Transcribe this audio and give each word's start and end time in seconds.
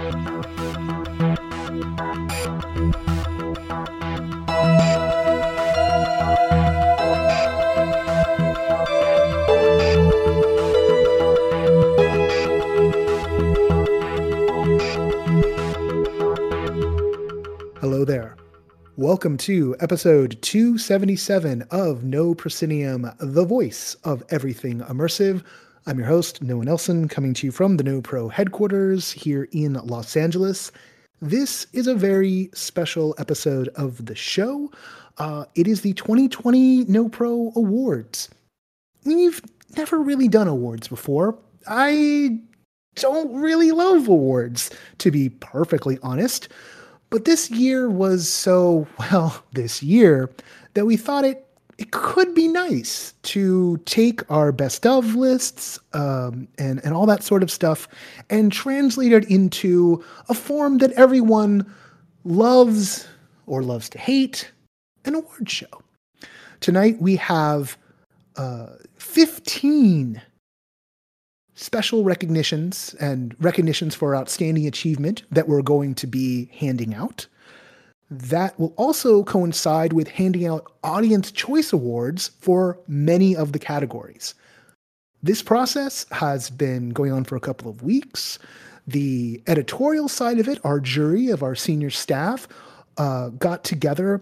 Hello 0.00 0.08
there. 18.06 18.36
Welcome 18.96 19.36
to 19.36 19.76
episode 19.80 20.40
277 20.40 21.66
of 21.70 22.04
No 22.04 22.34
Proscenium, 22.34 23.10
the 23.18 23.44
voice 23.44 23.96
of 24.04 24.22
everything 24.30 24.80
immersive. 24.80 25.44
I'm 25.86 25.98
your 25.98 26.08
host, 26.08 26.42
Noah 26.42 26.64
Nelson, 26.64 27.08
coming 27.08 27.32
to 27.34 27.46
you 27.46 27.50
from 27.50 27.78
the 27.78 27.84
No 27.84 28.02
Pro 28.02 28.28
headquarters 28.28 29.10
here 29.10 29.48
in 29.50 29.72
Los 29.72 30.14
Angeles. 30.14 30.70
This 31.22 31.66
is 31.72 31.86
a 31.86 31.94
very 31.94 32.50
special 32.52 33.14
episode 33.16 33.68
of 33.76 34.04
the 34.04 34.14
show. 34.14 34.70
Uh, 35.16 35.46
it 35.54 35.66
is 35.66 35.80
the 35.80 35.94
2020 35.94 36.84
No 36.84 37.08
Pro 37.08 37.50
Awards. 37.56 38.28
We've 39.04 39.40
never 39.74 39.98
really 39.98 40.28
done 40.28 40.48
awards 40.48 40.86
before. 40.86 41.38
I 41.66 42.38
don't 42.96 43.34
really 43.40 43.72
love 43.72 44.06
awards, 44.06 44.70
to 44.98 45.10
be 45.10 45.30
perfectly 45.30 45.98
honest. 46.02 46.48
But 47.08 47.24
this 47.24 47.50
year 47.50 47.88
was 47.88 48.28
so, 48.28 48.86
well, 48.98 49.42
this 49.54 49.82
year, 49.82 50.30
that 50.74 50.84
we 50.84 50.98
thought 50.98 51.24
it 51.24 51.46
it 51.80 51.92
could 51.92 52.34
be 52.34 52.46
nice 52.46 53.14
to 53.22 53.78
take 53.86 54.30
our 54.30 54.52
best 54.52 54.84
of 54.84 55.14
lists 55.14 55.78
um, 55.94 56.46
and, 56.58 56.78
and 56.84 56.92
all 56.92 57.06
that 57.06 57.22
sort 57.22 57.42
of 57.42 57.50
stuff 57.50 57.88
and 58.28 58.52
translate 58.52 59.12
it 59.12 59.24
into 59.30 60.04
a 60.28 60.34
form 60.34 60.76
that 60.78 60.92
everyone 60.92 61.64
loves 62.24 63.08
or 63.46 63.62
loves 63.62 63.88
to 63.88 63.98
hate 63.98 64.52
an 65.06 65.14
award 65.14 65.48
show. 65.48 65.82
Tonight 66.60 67.00
we 67.00 67.16
have 67.16 67.78
uh, 68.36 68.66
15 68.98 70.20
special 71.54 72.04
recognitions 72.04 72.94
and 73.00 73.34
recognitions 73.40 73.94
for 73.94 74.14
outstanding 74.14 74.66
achievement 74.66 75.22
that 75.30 75.48
we're 75.48 75.62
going 75.62 75.94
to 75.94 76.06
be 76.06 76.50
handing 76.52 76.92
out. 76.92 77.26
That 78.10 78.58
will 78.58 78.74
also 78.76 79.22
coincide 79.22 79.92
with 79.92 80.08
handing 80.08 80.46
out 80.46 80.72
Audience 80.82 81.30
Choice 81.30 81.72
Awards 81.72 82.32
for 82.40 82.78
many 82.88 83.36
of 83.36 83.52
the 83.52 83.58
categories. 83.58 84.34
This 85.22 85.42
process 85.42 86.06
has 86.10 86.50
been 86.50 86.90
going 86.90 87.12
on 87.12 87.24
for 87.24 87.36
a 87.36 87.40
couple 87.40 87.70
of 87.70 87.82
weeks. 87.82 88.38
The 88.86 89.42
editorial 89.46 90.08
side 90.08 90.40
of 90.40 90.48
it, 90.48 90.58
our 90.64 90.80
jury 90.80 91.28
of 91.28 91.42
our 91.42 91.54
senior 91.54 91.90
staff, 91.90 92.48
uh, 92.96 93.28
got 93.28 93.62
together 93.62 94.20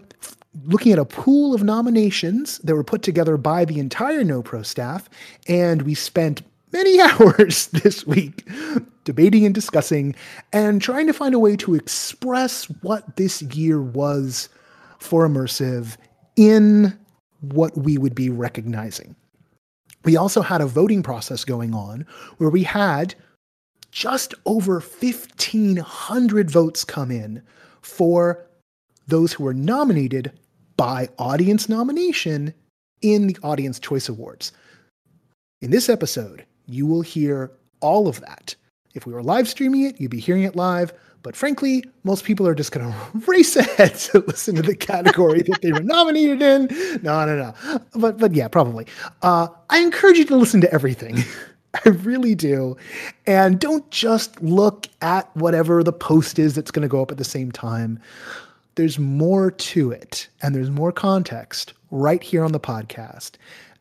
looking 0.65 0.91
at 0.91 0.99
a 0.99 1.05
pool 1.05 1.53
of 1.53 1.63
nominations 1.63 2.57
that 2.59 2.75
were 2.75 2.83
put 2.83 3.01
together 3.01 3.37
by 3.37 3.65
the 3.65 3.79
entire 3.79 4.23
NoPro 4.23 4.65
staff, 4.65 5.09
and 5.47 5.83
we 5.83 5.93
spent 5.93 6.41
many 6.71 6.99
hours 7.01 7.67
this 7.67 8.05
week 8.05 8.47
debating 9.03 9.45
and 9.45 9.55
discussing 9.55 10.15
and 10.53 10.81
trying 10.81 11.07
to 11.07 11.13
find 11.13 11.33
a 11.33 11.39
way 11.39 11.55
to 11.55 11.75
express 11.75 12.65
what 12.81 13.15
this 13.15 13.41
year 13.41 13.81
was 13.81 14.49
for 14.99 15.27
immersive 15.27 15.97
in 16.35 16.97
what 17.41 17.75
we 17.77 17.97
would 17.97 18.15
be 18.15 18.29
recognizing. 18.29 19.15
We 20.05 20.15
also 20.15 20.41
had 20.41 20.61
a 20.61 20.65
voting 20.65 21.03
process 21.03 21.43
going 21.43 21.73
on 21.73 22.05
where 22.37 22.49
we 22.49 22.63
had 22.63 23.15
just 23.91 24.33
over 24.45 24.79
1,500 24.79 26.51
votes 26.51 26.85
come 26.85 27.11
in 27.11 27.41
for 27.81 28.45
those 29.07 29.33
who 29.33 29.43
were 29.43 29.53
nominated 29.53 30.31
by 30.77 31.09
audience 31.17 31.67
nomination 31.67 32.53
in 33.01 33.27
the 33.27 33.37
Audience 33.43 33.79
Choice 33.79 34.07
Awards. 34.07 34.51
In 35.61 35.71
this 35.71 35.89
episode, 35.89 36.45
you 36.69 36.85
will 36.85 37.01
hear 37.01 37.51
all 37.81 38.07
of 38.07 38.21
that. 38.21 38.55
If 38.93 39.05
we 39.05 39.13
were 39.13 39.23
live 39.23 39.47
streaming 39.47 39.83
it, 39.83 39.99
you'd 39.99 40.11
be 40.11 40.19
hearing 40.19 40.43
it 40.43 40.55
live. 40.55 40.93
But 41.21 41.35
frankly, 41.35 41.83
most 42.03 42.23
people 42.23 42.47
are 42.47 42.55
just 42.55 42.71
going 42.71 42.91
to 42.91 42.95
race 43.27 43.55
ahead 43.55 43.95
to 43.95 44.19
listen 44.27 44.55
to 44.55 44.61
the 44.61 44.75
category 44.75 45.41
that 45.41 45.61
they 45.61 45.71
were 45.71 45.83
nominated 45.83 46.41
in. 46.41 46.67
No, 47.01 47.25
no, 47.25 47.35
no. 47.35 47.79
But 47.95 48.17
but 48.17 48.33
yeah, 48.33 48.47
probably. 48.47 48.87
Uh, 49.21 49.47
I 49.69 49.79
encourage 49.79 50.17
you 50.17 50.25
to 50.25 50.35
listen 50.35 50.61
to 50.61 50.73
everything. 50.73 51.23
I 51.85 51.89
really 51.89 52.33
do. 52.33 52.75
And 53.27 53.59
don't 53.59 53.89
just 53.91 54.41
look 54.41 54.87
at 55.01 55.33
whatever 55.35 55.83
the 55.83 55.93
post 55.93 56.39
is 56.39 56.55
that's 56.55 56.71
going 56.71 56.81
to 56.81 56.89
go 56.89 57.01
up 57.01 57.11
at 57.11 57.17
the 57.17 57.23
same 57.23 57.51
time. 57.51 57.99
There's 58.73 58.97
more 58.97 59.51
to 59.51 59.91
it, 59.91 60.29
and 60.41 60.55
there's 60.55 60.71
more 60.71 60.91
context 60.91 61.73
right 61.91 62.23
here 62.23 62.43
on 62.43 62.53
the 62.53 62.59
podcast. 62.59 63.31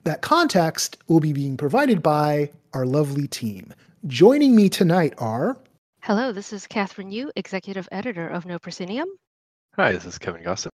That 0.08 0.22
context 0.22 0.96
will 1.06 1.20
be 1.20 1.34
being 1.34 1.58
provided 1.58 2.02
by 2.02 2.50
our 2.72 2.86
lovely 2.86 3.28
team. 3.28 3.74
Joining 4.06 4.56
me 4.56 4.70
tonight 4.70 5.12
are. 5.18 5.58
Hello, 6.00 6.32
this 6.32 6.50
is 6.50 6.66
Kathryn 6.66 7.12
Yu, 7.12 7.30
executive 7.36 7.86
editor 7.92 8.26
of 8.26 8.46
No 8.46 8.58
Proscenium. 8.58 9.06
Hi, 9.76 9.92
this 9.92 10.06
is 10.06 10.16
Kevin 10.16 10.42
Gossett, 10.42 10.72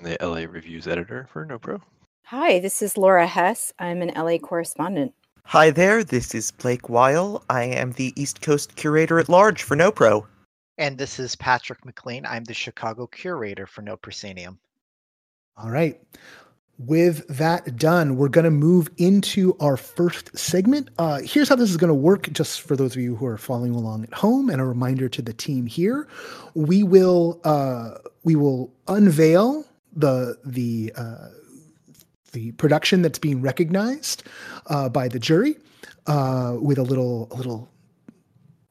the 0.00 0.18
LA 0.20 0.40
Reviews 0.40 0.86
editor 0.86 1.26
for 1.32 1.46
NoPro. 1.46 1.80
Hi, 2.24 2.58
this 2.58 2.82
is 2.82 2.98
Laura 2.98 3.26
Hess. 3.26 3.72
I'm 3.78 4.02
an 4.02 4.12
LA 4.14 4.36
correspondent. 4.36 5.14
Hi 5.44 5.70
there, 5.70 6.04
this 6.04 6.34
is 6.34 6.50
Blake 6.50 6.90
Weil. 6.90 7.42
I 7.48 7.62
am 7.62 7.92
the 7.92 8.12
East 8.20 8.42
Coast 8.42 8.76
curator 8.76 9.18
at 9.18 9.30
large 9.30 9.62
for 9.62 9.78
NoPro. 9.78 10.26
And 10.76 10.98
this 10.98 11.18
is 11.18 11.34
Patrick 11.36 11.86
McLean. 11.86 12.26
I'm 12.26 12.44
the 12.44 12.52
Chicago 12.52 13.06
curator 13.06 13.66
for 13.66 13.80
No 13.80 13.96
Proscenium. 13.96 14.58
All 15.56 15.70
right 15.70 15.98
with 16.78 17.26
that 17.26 17.76
done, 17.76 18.16
we're 18.16 18.28
going 18.28 18.44
to 18.44 18.52
move 18.52 18.88
into 18.98 19.56
our 19.58 19.76
first 19.76 20.36
segment. 20.38 20.88
Uh, 20.96 21.20
here's 21.24 21.48
how 21.48 21.56
this 21.56 21.70
is 21.70 21.76
going 21.76 21.88
to 21.88 21.94
work, 21.94 22.32
just 22.32 22.62
for 22.62 22.76
those 22.76 22.94
of 22.94 23.02
you 23.02 23.16
who 23.16 23.26
are 23.26 23.36
following 23.36 23.74
along 23.74 24.04
at 24.04 24.14
home, 24.14 24.48
and 24.48 24.60
a 24.60 24.64
reminder 24.64 25.08
to 25.08 25.20
the 25.20 25.32
team 25.32 25.66
here: 25.66 26.06
we 26.54 26.84
will 26.84 27.40
uh, 27.42 27.94
we 28.22 28.36
will 28.36 28.72
unveil 28.86 29.64
the 29.92 30.38
the 30.44 30.92
uh, 30.96 31.28
the 32.32 32.52
production 32.52 33.02
that's 33.02 33.18
being 33.18 33.42
recognized 33.42 34.22
uh, 34.68 34.88
by 34.88 35.08
the 35.08 35.18
jury 35.18 35.56
uh, 36.06 36.56
with 36.60 36.78
a 36.78 36.84
little 36.84 37.26
a 37.32 37.34
little 37.34 37.68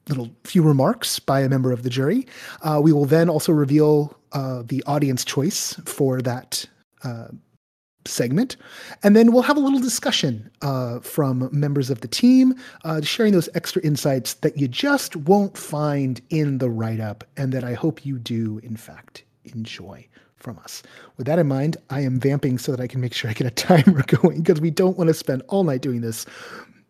little 0.08 0.30
few 0.44 0.62
remarks 0.62 1.18
by 1.18 1.42
a 1.42 1.48
member 1.50 1.72
of 1.72 1.82
the 1.82 1.90
jury. 1.90 2.26
Uh, 2.62 2.80
we 2.82 2.90
will 2.90 3.04
then 3.04 3.28
also 3.28 3.52
reveal 3.52 4.16
the 4.32 4.82
audience 4.86 5.26
choice 5.26 5.74
for 5.84 6.22
that 6.22 6.64
segment. 8.08 8.56
And 9.02 9.14
then 9.14 9.32
we'll 9.32 9.42
have 9.42 9.56
a 9.56 9.60
little 9.60 9.80
discussion 9.80 10.50
uh, 10.62 11.00
from 11.00 11.48
members 11.52 11.90
of 11.90 12.00
the 12.00 12.08
team, 12.08 12.54
uh, 12.84 13.00
sharing 13.02 13.32
those 13.32 13.48
extra 13.54 13.82
insights 13.82 14.34
that 14.34 14.56
you 14.56 14.68
just 14.68 15.16
won't 15.16 15.56
find 15.56 16.20
in 16.30 16.58
the 16.58 16.70
write 16.70 17.00
up, 17.00 17.24
and 17.36 17.52
that 17.52 17.64
I 17.64 17.74
hope 17.74 18.04
you 18.04 18.18
do, 18.18 18.60
in 18.62 18.76
fact, 18.76 19.24
enjoy 19.44 20.06
from 20.36 20.58
us. 20.58 20.82
With 21.16 21.26
that 21.26 21.38
in 21.38 21.48
mind, 21.48 21.76
I 21.90 22.00
am 22.00 22.20
vamping 22.20 22.58
so 22.58 22.72
that 22.72 22.80
I 22.80 22.86
can 22.86 23.00
make 23.00 23.12
sure 23.12 23.30
I 23.30 23.34
get 23.34 23.46
a 23.46 23.50
timer 23.82 24.02
going 24.06 24.42
because 24.42 24.60
we 24.60 24.70
don't 24.70 24.96
want 24.96 25.08
to 25.08 25.14
spend 25.14 25.42
all 25.48 25.64
night 25.64 25.82
doing 25.82 26.00
this, 26.00 26.26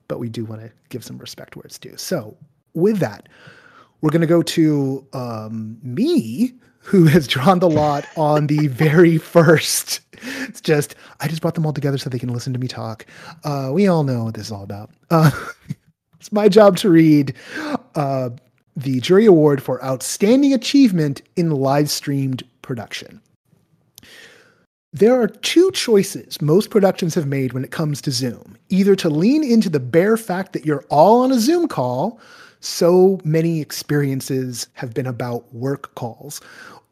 but 0.07 0.19
we 0.19 0.29
do 0.29 0.45
want 0.45 0.63
to 0.63 0.71
give 0.89 1.05
some 1.05 1.19
respect 1.19 1.57
where 1.57 1.65
it's 1.65 1.79
due. 1.79 1.97
So, 1.97 2.37
with 2.75 2.99
that, 2.99 3.29
we're 4.01 4.11
going 4.11 4.21
to 4.21 4.27
go 4.27 4.43
to 4.43 5.07
um, 5.13 5.79
me 5.83 6.55
who 6.89 7.05
has 7.05 7.27
drawn 7.27 7.59
the 7.59 7.69
lot 7.69 8.07
on 8.17 8.47
the 8.47 8.67
very 8.69 9.19
first. 9.19 10.01
It's 10.23 10.63
just, 10.63 10.95
I 11.21 11.29
just 11.29 11.43
brought 11.43 11.55
them 11.55 11.67
all 11.67 11.73
together 11.75 11.99
so 11.99 12.09
they 12.09 12.19
can 12.19 12.33
listen 12.33 12.55
to 12.55 12.59
me 12.59 12.67
talk. 12.67 13.05
Uh, 13.45 13.71
we 13.75 13.87
all 13.87 14.05
know 14.05 14.25
what 14.25 14.35
this 14.35 14.47
is 14.47 14.53
all 14.53 14.63
about. 14.63 14.91
Uh, 15.11 15.31
it's 16.19 16.33
my 16.33 16.49
job 16.49 16.79
to 16.79 16.89
read 16.89 17.35
uh, 17.95 18.31
the 18.75 19.01
jury 19.01 19.27
award 19.27 19.63
for 19.63 19.85
outstanding 19.85 20.55
achievement 20.55 21.21
in 21.37 21.51
live 21.51 21.91
streamed 21.91 22.43
production. 22.63 23.21
There 24.95 25.21
are 25.21 25.29
two 25.29 25.71
choices 25.73 26.41
most 26.41 26.71
productions 26.71 27.15
have 27.15 27.27
made 27.27 27.53
when 27.53 27.65
it 27.65 27.71
comes 27.71 28.01
to 28.01 28.11
Zoom 28.11 28.57
either 28.71 28.97
to 28.97 29.11
lean 29.11 29.45
into 29.45 29.69
the 29.69 29.81
bare 29.81 30.17
fact 30.17 30.55
that 30.55 30.65
you're 30.65 30.85
all 30.89 31.23
on 31.23 31.33
a 31.33 31.39
Zoom 31.39 31.69
call, 31.69 32.19
so 32.61 33.21
many 33.25 33.61
experiences 33.61 34.69
have 34.73 34.95
been 34.95 35.07
about 35.07 35.53
work 35.55 35.95
calls, 35.95 36.41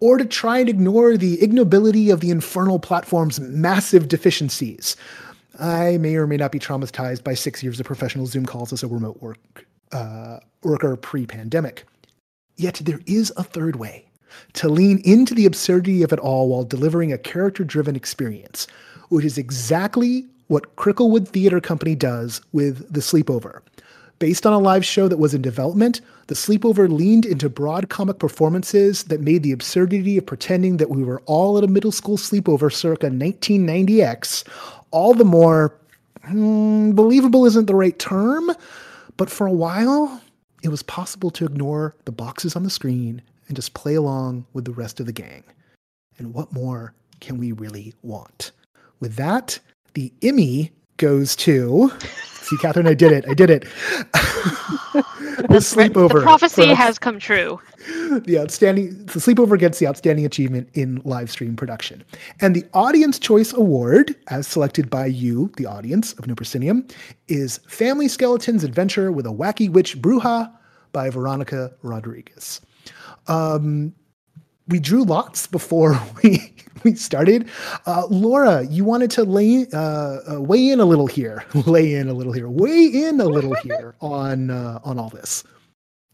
or 0.00 0.18
to 0.18 0.24
try 0.24 0.58
and 0.58 0.68
ignore 0.68 1.16
the 1.16 1.38
ignobility 1.38 2.10
of 2.10 2.20
the 2.20 2.30
infernal 2.30 2.78
platform's 2.78 3.40
massive 3.40 4.08
deficiencies. 4.08 4.96
I 5.58 5.96
may 5.98 6.16
or 6.16 6.26
may 6.26 6.36
not 6.36 6.52
be 6.52 6.58
traumatized 6.58 7.24
by 7.24 7.34
six 7.34 7.62
years 7.62 7.80
of 7.80 7.86
professional 7.86 8.26
Zoom 8.26 8.44
calls 8.44 8.72
as 8.72 8.82
a 8.82 8.88
remote 8.88 9.22
work 9.22 9.66
uh, 9.92 10.40
worker 10.62 10.96
pre-pandemic. 10.96 11.84
Yet 12.56 12.80
there 12.84 13.00
is 13.06 13.32
a 13.36 13.44
third 13.44 13.76
way 13.76 14.06
to 14.54 14.68
lean 14.68 15.00
into 15.04 15.34
the 15.34 15.46
absurdity 15.46 16.02
of 16.02 16.12
it 16.12 16.18
all 16.18 16.48
while 16.48 16.64
delivering 16.64 17.12
a 17.12 17.18
character-driven 17.18 17.96
experience, 17.96 18.66
which 19.08 19.24
is 19.24 19.38
exactly 19.38 20.26
what 20.48 20.76
Cricklewood 20.76 21.28
Theater 21.28 21.60
Company 21.60 21.94
does 21.94 22.40
with 22.52 22.92
The 22.92 23.00
Sleepover. 23.00 23.60
Based 24.18 24.46
on 24.46 24.54
a 24.54 24.58
live 24.58 24.84
show 24.84 25.08
that 25.08 25.18
was 25.18 25.34
in 25.34 25.42
development, 25.42 26.00
the 26.28 26.34
sleepover 26.34 26.90
leaned 26.90 27.26
into 27.26 27.50
broad 27.50 27.90
comic 27.90 28.18
performances 28.18 29.04
that 29.04 29.20
made 29.20 29.42
the 29.42 29.52
absurdity 29.52 30.16
of 30.16 30.24
pretending 30.24 30.78
that 30.78 30.88
we 30.88 31.04
were 31.04 31.20
all 31.26 31.58
at 31.58 31.64
a 31.64 31.68
middle 31.68 31.92
school 31.92 32.16
sleepover 32.16 32.72
circa 32.72 33.08
1990X 33.08 34.44
all 34.90 35.14
the 35.14 35.24
more 35.24 35.76
hmm, 36.24 36.92
believable 36.92 37.44
isn't 37.44 37.66
the 37.66 37.74
right 37.74 37.98
term, 37.98 38.50
but 39.16 39.30
for 39.30 39.46
a 39.46 39.52
while, 39.52 40.20
it 40.62 40.68
was 40.68 40.82
possible 40.82 41.30
to 41.32 41.44
ignore 41.44 41.94
the 42.04 42.12
boxes 42.12 42.56
on 42.56 42.62
the 42.62 42.70
screen 42.70 43.22
and 43.48 43.56
just 43.56 43.74
play 43.74 43.94
along 43.94 44.46
with 44.52 44.64
the 44.64 44.72
rest 44.72 45.00
of 45.00 45.06
the 45.06 45.12
gang. 45.12 45.44
And 46.18 46.32
what 46.32 46.52
more 46.52 46.94
can 47.20 47.38
we 47.38 47.52
really 47.52 47.94
want? 48.02 48.52
With 49.00 49.16
that, 49.16 49.58
the 49.94 50.12
Emmy 50.22 50.72
goes 50.96 51.36
to. 51.36 51.92
See, 52.46 52.56
Kathryn, 52.56 52.86
I 52.86 52.94
did 52.94 53.10
it. 53.10 53.24
I 53.28 53.34
did 53.34 53.50
it. 53.50 53.62
the 54.92 55.58
sleepover. 55.58 56.14
The 56.14 56.20
prophecy 56.22 56.72
has 56.74 56.96
come 56.98 57.18
true. 57.18 57.60
the 58.24 58.38
outstanding 58.38 58.90
the 59.06 59.20
sleepover 59.20 59.58
gets 59.58 59.78
the 59.78 59.86
outstanding 59.86 60.24
achievement 60.24 60.68
in 60.74 61.00
live 61.04 61.30
stream 61.30 61.56
production 61.56 62.02
and 62.40 62.54
the 62.54 62.64
audience 62.74 63.18
choice 63.18 63.52
award 63.52 64.14
as 64.28 64.46
selected 64.46 64.90
by 64.90 65.06
you 65.06 65.52
the 65.56 65.66
audience 65.66 66.12
of 66.14 66.26
No 66.26 66.34
proscenium 66.34 66.86
is 67.28 67.58
family 67.66 68.08
skeletons 68.08 68.64
adventure 68.64 69.12
with 69.12 69.26
a 69.26 69.30
wacky 69.30 69.70
witch 69.70 70.00
bruja 70.00 70.52
by 70.92 71.10
veronica 71.10 71.72
rodriguez 71.82 72.60
um, 73.28 73.94
we 74.68 74.78
drew 74.78 75.04
lots 75.04 75.46
before 75.46 76.00
we 76.22 76.52
we 76.84 76.94
started 76.94 77.48
uh, 77.86 78.06
laura 78.10 78.64
you 78.66 78.84
wanted 78.84 79.10
to 79.10 79.24
lay 79.24 79.66
uh, 79.72 80.18
uh, 80.32 80.40
weigh 80.40 80.68
in 80.68 80.80
a 80.80 80.84
little 80.84 81.06
here 81.06 81.44
lay 81.66 81.94
in 81.94 82.08
a 82.08 82.12
little 82.12 82.32
here 82.32 82.48
weigh 82.48 82.86
in 82.86 83.20
a 83.20 83.24
little 83.24 83.54
here 83.54 83.94
on 84.00 84.50
uh, 84.50 84.78
on 84.84 84.98
all 84.98 85.08
this 85.10 85.44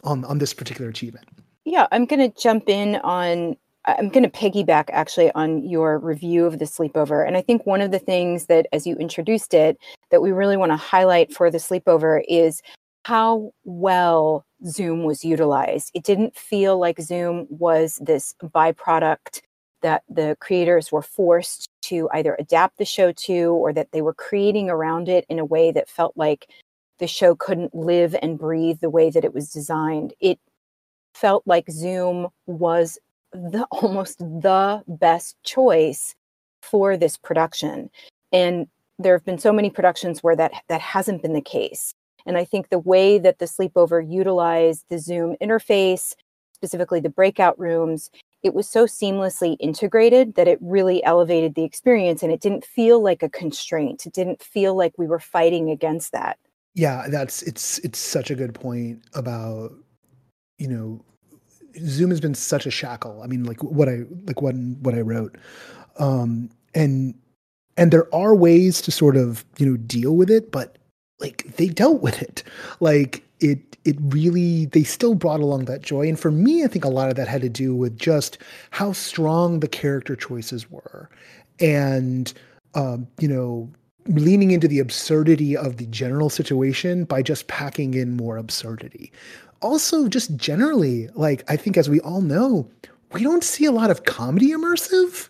on 0.05 0.25
on 0.25 0.39
this 0.39 0.55
particular 0.55 0.91
achievement 0.91 1.27
Yeah, 1.65 1.87
I'm 1.93 2.07
going 2.07 2.21
to 2.21 2.41
jump 2.41 2.69
in 2.69 2.97
on, 2.97 3.57
I'm 3.87 4.09
going 4.09 4.25
to 4.25 4.31
piggyback 4.31 4.89
actually 4.91 5.31
on 5.33 5.63
your 5.69 5.99
review 5.99 6.45
of 6.45 6.59
the 6.59 6.65
sleepover. 6.65 7.27
And 7.27 7.37
I 7.37 7.43
think 7.43 7.67
one 7.67 7.81
of 7.81 7.91
the 7.91 7.99
things 7.99 8.47
that, 8.47 8.67
as 8.73 8.87
you 8.87 8.97
introduced 8.97 9.55
it, 9.55 9.79
that 10.11 10.23
we 10.23 10.33
really 10.33 10.57
want 10.57 10.73
to 10.73 10.77
highlight 10.77 11.33
for 11.33 11.51
the 11.51 11.59
sleepover 11.59 12.23
is 12.29 12.63
how 13.05 13.53
well 13.65 14.45
Zoom 14.67 15.05
was 15.05 15.25
utilized. 15.25 15.91
It 15.95 16.05
didn't 16.05 16.37
feel 16.37 16.79
like 16.79 17.01
Zoom 17.01 17.47
was 17.51 17.99
this 18.03 18.35
byproduct 18.43 19.43
that 19.83 20.05
the 20.09 20.37
creators 20.41 20.93
were 20.93 21.03
forced 21.03 21.69
to 21.83 22.09
either 22.13 22.37
adapt 22.39 22.79
the 22.79 22.85
show 22.85 23.13
to 23.13 23.53
or 23.53 23.73
that 23.73 23.91
they 23.93 24.01
were 24.01 24.15
creating 24.15 24.71
around 24.71 25.09
it 25.09 25.27
in 25.29 25.39
a 25.39 25.45
way 25.45 25.73
that 25.73 25.89
felt 25.89 26.17
like 26.17 26.49
the 26.99 27.07
show 27.07 27.35
couldn't 27.35 27.75
live 27.75 28.15
and 28.23 28.39
breathe 28.39 28.79
the 28.81 28.91
way 28.91 29.11
that 29.11 29.25
it 29.25 29.35
was 29.35 29.51
designed. 29.51 30.15
It 30.21 30.39
felt 31.15 31.43
like 31.47 31.71
Zoom 31.71 32.29
was 32.47 32.99
the 33.33 33.65
almost 33.71 34.19
the 34.19 34.83
best 34.87 35.37
choice 35.43 36.15
for 36.63 36.97
this 36.97 37.17
production. 37.17 37.91
And 38.31 38.69
there 38.99 39.15
have 39.15 39.25
been 39.25 39.39
so 39.39 39.53
many 39.53 39.69
productions 39.69 40.23
where 40.23 40.37
that 40.37 40.53
that 40.69 40.81
hasn't 40.81 41.23
been 41.23 41.33
the 41.33 41.41
case. 41.41 41.93
And 42.27 42.37
I 42.37 42.45
think 42.45 42.69
the 42.69 42.79
way 42.79 43.19
that 43.19 43.39
the 43.39 43.47
sleepover 43.47 44.05
utilized 44.09 44.85
the 44.89 44.99
Zoom 44.99 45.37
interface, 45.41 46.15
specifically 46.53 47.01
the 47.01 47.09
breakout 47.09 47.59
rooms, 47.59 48.11
it 48.43 48.55
was 48.55 48.69
so 48.69 48.87
seamlessly 48.87 49.57
integrated 49.61 50.35
that 50.35 50.49
it 50.49 50.59
really 50.61 51.03
elevated 51.05 51.55
the 51.55 51.65
experience 51.65 52.23
and 52.23 52.33
it 52.33 52.41
didn't 52.41 52.65
feel 52.65 53.03
like 53.03 53.23
a 53.23 53.29
constraint. 53.29 54.07
It 54.07 54.13
didn't 54.13 54.43
feel 54.43 54.77
like 54.77 54.93
we 54.99 55.07
were 55.07 55.21
fighting 55.21 55.71
against 55.71 56.13
that. 56.13 56.39
Yeah, 56.75 57.07
that's 57.09 57.43
it's 57.43 57.79
it's 57.81 57.99
such 57.99 58.31
a 58.31 58.35
good 58.35 58.55
point 58.55 59.03
about 59.15 59.73
you 60.59 60.69
know 60.69 61.05
Zoom 61.87 62.11
has 62.11 62.21
been 62.21 62.35
such 62.35 62.67
a 62.67 62.71
shackle. 62.71 63.21
I 63.23 63.27
mean, 63.27 63.45
like 63.45 63.63
what 63.63 63.89
I 63.89 64.05
like 64.27 64.41
what 64.41 64.55
what 64.55 64.95
I 64.95 65.01
wrote, 65.01 65.37
um, 65.99 66.51
and 66.75 67.15
and 67.77 67.93
there 67.93 68.13
are 68.15 68.35
ways 68.35 68.81
to 68.83 68.91
sort 68.91 69.17
of 69.17 69.45
you 69.59 69.67
know 69.67 69.77
deal 69.77 70.17
with 70.17 70.31
it, 70.31 70.51
but 70.51 70.79
like 71.23 71.57
they 71.57 71.69
dealt 71.69 72.03
with 72.03 72.21
it. 72.21 72.43
Like 72.81 73.25
it 73.41 73.61
it 73.85 73.97
really 74.01 74.67
they 74.67 74.83
still 74.83 75.15
brought 75.15 75.41
along 75.41 75.65
that 75.65 75.83
joy. 75.83 76.09
And 76.09 76.19
for 76.19 76.31
me, 76.31 76.65
I 76.65 76.67
think 76.67 76.85
a 76.85 76.91
lot 76.91 77.09
of 77.09 77.17
that 77.17 77.29
had 77.29 77.43
to 77.43 77.49
do 77.49 77.75
with 77.75 77.99
just 77.99 78.39
how 78.71 78.93
strong 78.93 79.61
the 79.61 79.69
character 79.69 80.15
choices 80.15 80.71
were, 80.71 81.09
and 81.59 82.33
um, 82.75 83.07
you 83.19 83.29
know 83.29 83.71
leaning 84.07 84.51
into 84.51 84.67
the 84.67 84.81
absurdity 84.81 85.57
of 85.57 85.77
the 85.77 85.87
general 85.87 86.29
situation 86.29 87.05
by 87.05 87.23
just 87.23 87.47
packing 87.47 87.95
in 87.95 88.17
more 88.17 88.37
absurdity. 88.37 89.13
Also, 89.61 90.09
just 90.09 90.37
generally, 90.37 91.09
like 91.15 91.45
I 91.49 91.57
think 91.57 91.77
as 91.77 91.89
we 91.89 92.01
all 92.01 92.21
know, 92.21 92.69
we 93.13 93.23
don't 93.23 93.45
see 93.45 93.65
a 93.65 93.73
lot 93.73 93.91
of 93.91 94.05
comedy 94.05 94.51
immersive. 94.51 95.29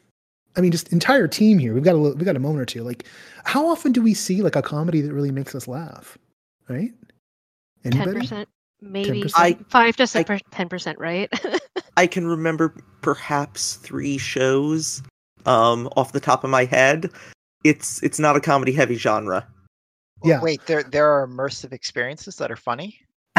I 0.56 0.60
mean, 0.60 0.72
just 0.72 0.92
entire 0.92 1.26
team 1.28 1.58
here. 1.58 1.72
We've 1.74 1.82
got 1.82 1.94
a 1.94 1.98
li- 1.98 2.12
we 2.14 2.24
got 2.24 2.36
a 2.36 2.40
moment 2.40 2.60
or 2.62 2.66
two. 2.66 2.82
Like, 2.82 3.04
how 3.44 3.66
often 3.66 3.92
do 3.92 4.02
we 4.02 4.14
see 4.14 4.42
like 4.42 4.56
a 4.56 4.62
comedy 4.62 5.00
that 5.00 5.12
really 5.12 5.30
makes 5.30 5.54
us 5.54 5.66
laugh? 5.66 6.18
Right? 6.68 6.92
Ten 7.84 8.14
percent, 8.14 8.48
maybe 8.80 9.22
10%? 9.22 9.32
I- 9.34 9.58
five 9.68 9.96
to 9.96 10.06
ten 10.50 10.68
percent, 10.68 10.98
right? 10.98 11.32
I 11.96 12.06
can 12.06 12.26
remember 12.26 12.74
perhaps 13.00 13.74
three 13.76 14.18
shows 14.18 15.02
um, 15.46 15.88
off 15.96 16.12
the 16.12 16.20
top 16.20 16.44
of 16.44 16.50
my 16.50 16.64
head. 16.64 17.10
It's 17.64 18.02
it's 18.02 18.18
not 18.18 18.36
a 18.36 18.40
comedy 18.40 18.72
heavy 18.72 18.96
genre. 18.96 19.46
Yeah. 20.24 20.40
Wait, 20.40 20.64
there 20.66 20.82
there 20.84 21.10
are 21.10 21.26
immersive 21.26 21.72
experiences 21.72 22.36
that 22.36 22.50
are 22.50 22.56
funny. 22.56 22.98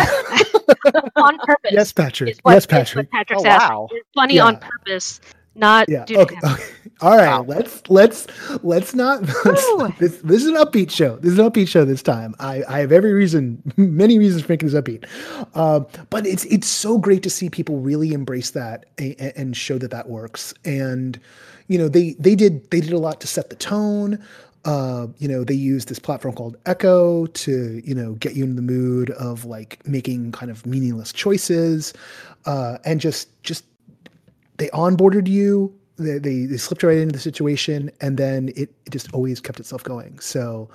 on 1.15 1.37
purpose. 1.39 1.71
Yes, 1.71 1.93
Patrick. 1.93 2.37
what- 2.41 2.53
yes, 2.53 2.63
is 2.63 2.67
Patrick. 2.67 3.11
Patrick's 3.11 3.43
Oh, 3.45 3.47
wow. 3.49 3.87
Funny 4.15 4.35
Yeah. 4.35 4.45
on 4.45 4.57
purpose, 4.57 5.21
not 5.55 5.87
Yeah. 5.87 6.03
due 6.05 6.17
Okay. 6.19 6.35
him. 6.35 6.41
okay. 6.45 6.63
All 7.01 7.17
right. 7.17 7.27
Wow. 7.27 7.43
Let's 7.47 7.81
let's 7.89 8.27
let's 8.63 8.95
not. 8.95 9.21
let's- 9.45 9.97
this 9.99 10.17
this 10.21 10.41
is 10.43 10.47
an 10.47 10.55
upbeat 10.55 10.89
show. 10.91 11.17
This 11.17 11.33
is 11.33 11.39
an 11.39 11.49
upbeat 11.49 11.67
show 11.67 11.85
this 11.85 12.01
time. 12.01 12.33
I 12.39 12.63
I 12.67 12.79
have 12.79 12.91
every 12.91 13.13
reason, 13.13 13.61
many 13.77 14.17
reasons 14.19 14.43
for 14.43 14.51
making 14.53 14.69
this 14.69 14.79
upbeat. 14.81 15.05
Um, 15.55 15.85
but 16.09 16.25
it's 16.25 16.45
it's 16.45 16.67
so 16.67 16.97
great 16.97 17.23
to 17.23 17.29
see 17.29 17.49
people 17.49 17.79
really 17.79 18.13
embrace 18.13 18.51
that 18.51 18.85
and, 18.97 19.15
and 19.35 19.57
show 19.57 19.77
that 19.79 19.91
that 19.91 20.09
works. 20.09 20.53
And 20.65 21.19
you 21.67 21.77
know 21.77 21.87
they 21.89 22.13
they 22.19 22.35
did 22.35 22.69
they 22.71 22.79
did 22.79 22.93
a 22.93 22.99
lot 22.99 23.19
to 23.21 23.27
set 23.27 23.49
the 23.49 23.55
tone. 23.57 24.23
Uh, 24.65 25.07
you 25.17 25.27
know 25.27 25.43
they 25.43 25.53
used 25.53 25.89
this 25.89 25.99
platform 25.99 26.33
called 26.35 26.55
Echo 26.65 27.25
to 27.27 27.81
you 27.83 27.93
know 27.93 28.13
get 28.13 28.33
you 28.35 28.45
in 28.45 28.55
the 28.55 28.61
mood 28.61 29.09
of 29.11 29.43
like 29.43 29.85
making 29.85 30.31
kind 30.31 30.49
of 30.49 30.65
meaningless 30.65 31.11
choices, 31.11 31.93
uh, 32.45 32.77
and 32.85 33.01
just 33.01 33.27
just 33.43 33.65
they 34.57 34.69
onboarded 34.69 35.27
you 35.27 35.73
they, 35.97 36.17
they, 36.17 36.45
they 36.45 36.57
slipped 36.57 36.83
right 36.83 36.97
into 36.97 37.13
the 37.13 37.19
situation 37.19 37.91
and 38.01 38.17
then 38.17 38.49
it, 38.49 38.73
it 38.85 38.89
just 38.91 39.13
always 39.13 39.39
kept 39.39 39.59
itself 39.59 39.83
going. 39.83 40.19
So 40.19 40.69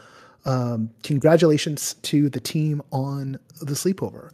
um, 0.44 0.90
congratulations 1.02 1.94
to 2.02 2.28
the 2.28 2.40
team 2.40 2.82
on 2.92 3.38
the 3.60 3.74
sleepover. 3.74 4.32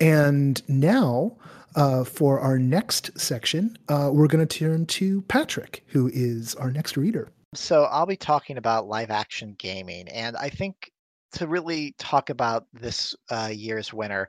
And 0.00 0.62
now 0.68 1.36
uh, 1.76 2.04
for 2.04 2.40
our 2.40 2.58
next 2.58 3.18
section 3.18 3.78
uh, 3.88 4.10
we're 4.12 4.26
going 4.26 4.46
to 4.46 4.58
turn 4.58 4.86
to 4.86 5.22
patrick 5.22 5.84
who 5.86 6.10
is 6.12 6.54
our 6.56 6.70
next 6.70 6.96
reader. 6.96 7.30
So 7.54 7.84
I'll 7.84 8.06
be 8.06 8.16
talking 8.16 8.58
about 8.58 8.86
live 8.86 9.10
action 9.10 9.56
gaming, 9.58 10.06
and 10.08 10.36
I 10.36 10.50
think 10.50 10.92
to 11.32 11.48
really 11.48 11.96
talk 11.98 12.30
about 12.30 12.66
this 12.72 13.14
uh, 13.28 13.50
year's 13.52 13.92
winner, 13.92 14.28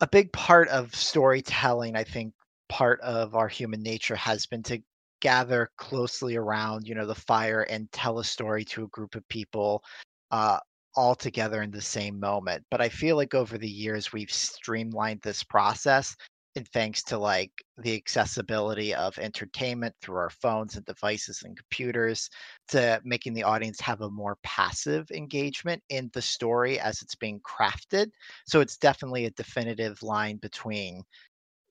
a 0.00 0.06
big 0.06 0.32
part 0.32 0.68
of 0.68 0.94
storytelling, 0.94 1.96
I 1.96 2.04
think 2.04 2.34
part 2.68 3.00
of 3.00 3.34
our 3.34 3.48
human 3.48 3.82
nature 3.82 4.14
has 4.14 4.46
been 4.46 4.62
to 4.64 4.80
gather 5.26 5.68
closely 5.76 6.36
around, 6.36 6.86
you 6.86 6.94
know, 6.94 7.04
the 7.04 7.12
fire 7.12 7.62
and 7.62 7.90
tell 7.90 8.20
a 8.20 8.24
story 8.24 8.64
to 8.64 8.84
a 8.84 8.88
group 8.88 9.16
of 9.16 9.28
people 9.28 9.82
uh, 10.30 10.60
all 10.94 11.16
together 11.16 11.62
in 11.62 11.70
the 11.72 11.82
same 11.82 12.20
moment. 12.20 12.64
But 12.70 12.80
I 12.80 12.88
feel 12.88 13.16
like 13.16 13.34
over 13.34 13.58
the 13.58 13.68
years 13.68 14.12
we've 14.12 14.30
streamlined 14.30 15.22
this 15.22 15.42
process 15.42 16.14
and 16.54 16.68
thanks 16.68 17.02
to 17.02 17.18
like 17.18 17.50
the 17.76 17.96
accessibility 17.96 18.94
of 18.94 19.18
entertainment 19.18 19.96
through 20.00 20.18
our 20.18 20.30
phones 20.30 20.76
and 20.76 20.86
devices 20.86 21.42
and 21.44 21.56
computers 21.56 22.30
to 22.68 23.00
making 23.04 23.34
the 23.34 23.42
audience 23.42 23.80
have 23.80 24.02
a 24.02 24.10
more 24.10 24.38
passive 24.44 25.10
engagement 25.10 25.82
in 25.88 26.08
the 26.14 26.22
story 26.22 26.78
as 26.78 27.02
it's 27.02 27.16
being 27.16 27.40
crafted 27.40 28.10
so 28.46 28.60
it's 28.60 28.78
definitely 28.78 29.26
a 29.26 29.30
definitive 29.32 30.02
line 30.02 30.36
between 30.36 31.02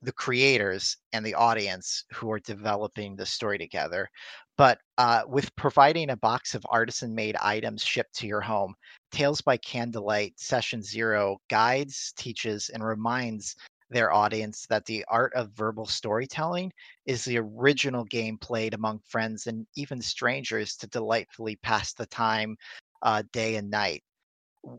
the 0.06 0.12
creators 0.12 0.96
and 1.12 1.26
the 1.26 1.34
audience 1.34 2.04
who 2.14 2.30
are 2.30 2.40
developing 2.40 3.16
the 3.16 3.26
story 3.26 3.58
together 3.58 4.08
but 4.56 4.78
uh, 4.96 5.22
with 5.28 5.54
providing 5.56 6.10
a 6.10 6.16
box 6.16 6.54
of 6.54 6.64
artisan 6.70 7.14
made 7.14 7.36
items 7.42 7.82
shipped 7.82 8.14
to 8.14 8.26
your 8.26 8.40
home 8.40 8.74
tales 9.10 9.40
by 9.40 9.56
candlelight 9.58 10.32
session 10.38 10.82
zero 10.82 11.36
guides 11.50 12.12
teaches 12.16 12.70
and 12.70 12.82
reminds 12.84 13.56
their 13.90 14.12
audience 14.12 14.66
that 14.68 14.84
the 14.86 15.04
art 15.08 15.32
of 15.34 15.50
verbal 15.52 15.86
storytelling 15.86 16.72
is 17.06 17.24
the 17.24 17.38
original 17.38 18.04
game 18.04 18.38
played 18.38 18.74
among 18.74 19.00
friends 19.06 19.46
and 19.46 19.66
even 19.76 20.00
strangers 20.00 20.76
to 20.76 20.86
delightfully 20.88 21.56
pass 21.56 21.92
the 21.92 22.06
time 22.06 22.56
uh, 23.02 23.22
day 23.32 23.56
and 23.56 23.70
night. 23.70 24.02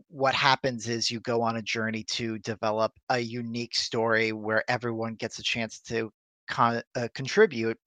What 0.08 0.34
happens 0.34 0.88
is 0.88 1.10
you 1.10 1.20
go 1.20 1.40
on 1.42 1.56
a 1.56 1.62
journey 1.62 2.02
to 2.04 2.38
develop 2.40 2.92
a 3.10 3.18
unique 3.18 3.74
story 3.74 4.32
where 4.32 4.62
everyone 4.68 5.14
gets 5.14 5.38
a 5.38 5.42
chance 5.42 5.80
to 5.80 6.12
con- 6.48 6.82
uh, 6.96 7.08
contribute. 7.14 7.78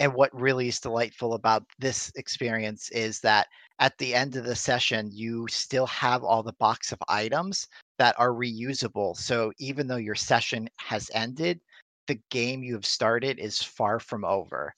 And 0.00 0.14
what 0.14 0.34
really 0.34 0.68
is 0.68 0.80
delightful 0.80 1.34
about 1.34 1.64
this 1.78 2.12
experience 2.16 2.88
is 2.90 3.20
that 3.20 3.48
at 3.80 3.96
the 3.98 4.14
end 4.14 4.36
of 4.36 4.44
the 4.44 4.54
session, 4.54 5.10
you 5.12 5.46
still 5.48 5.86
have 5.86 6.22
all 6.22 6.42
the 6.42 6.52
box 6.54 6.92
of 6.92 6.98
items 7.08 7.66
that 7.98 8.14
are 8.18 8.30
reusable. 8.30 9.16
So 9.16 9.52
even 9.58 9.86
though 9.86 9.96
your 9.96 10.14
session 10.14 10.68
has 10.76 11.10
ended, 11.14 11.60
the 12.06 12.20
game 12.30 12.62
you 12.62 12.74
have 12.74 12.86
started 12.86 13.38
is 13.38 13.62
far 13.62 13.98
from 13.98 14.24
over. 14.24 14.72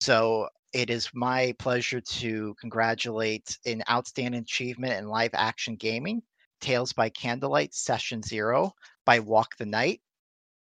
So 0.00 0.48
it 0.72 0.90
is 0.90 1.10
my 1.14 1.54
pleasure 1.58 2.00
to 2.00 2.54
congratulate 2.60 3.58
an 3.66 3.82
outstanding 3.90 4.40
achievement 4.40 4.94
in 4.94 5.08
live 5.08 5.32
action 5.34 5.76
gaming, 5.76 6.22
Tales 6.60 6.92
by 6.92 7.08
Candlelight 7.10 7.74
Session 7.74 8.22
Zero 8.22 8.72
by 9.04 9.18
Walk 9.18 9.56
the 9.56 9.66
Night. 9.66 10.00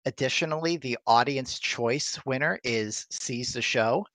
Additionally, 0.06 0.78
the 0.78 0.98
audience 1.06 1.60
choice 1.60 2.20
winner 2.26 2.60
is 2.64 3.06
Seize 3.12 3.54
the 3.54 3.62
Show, 3.62 4.06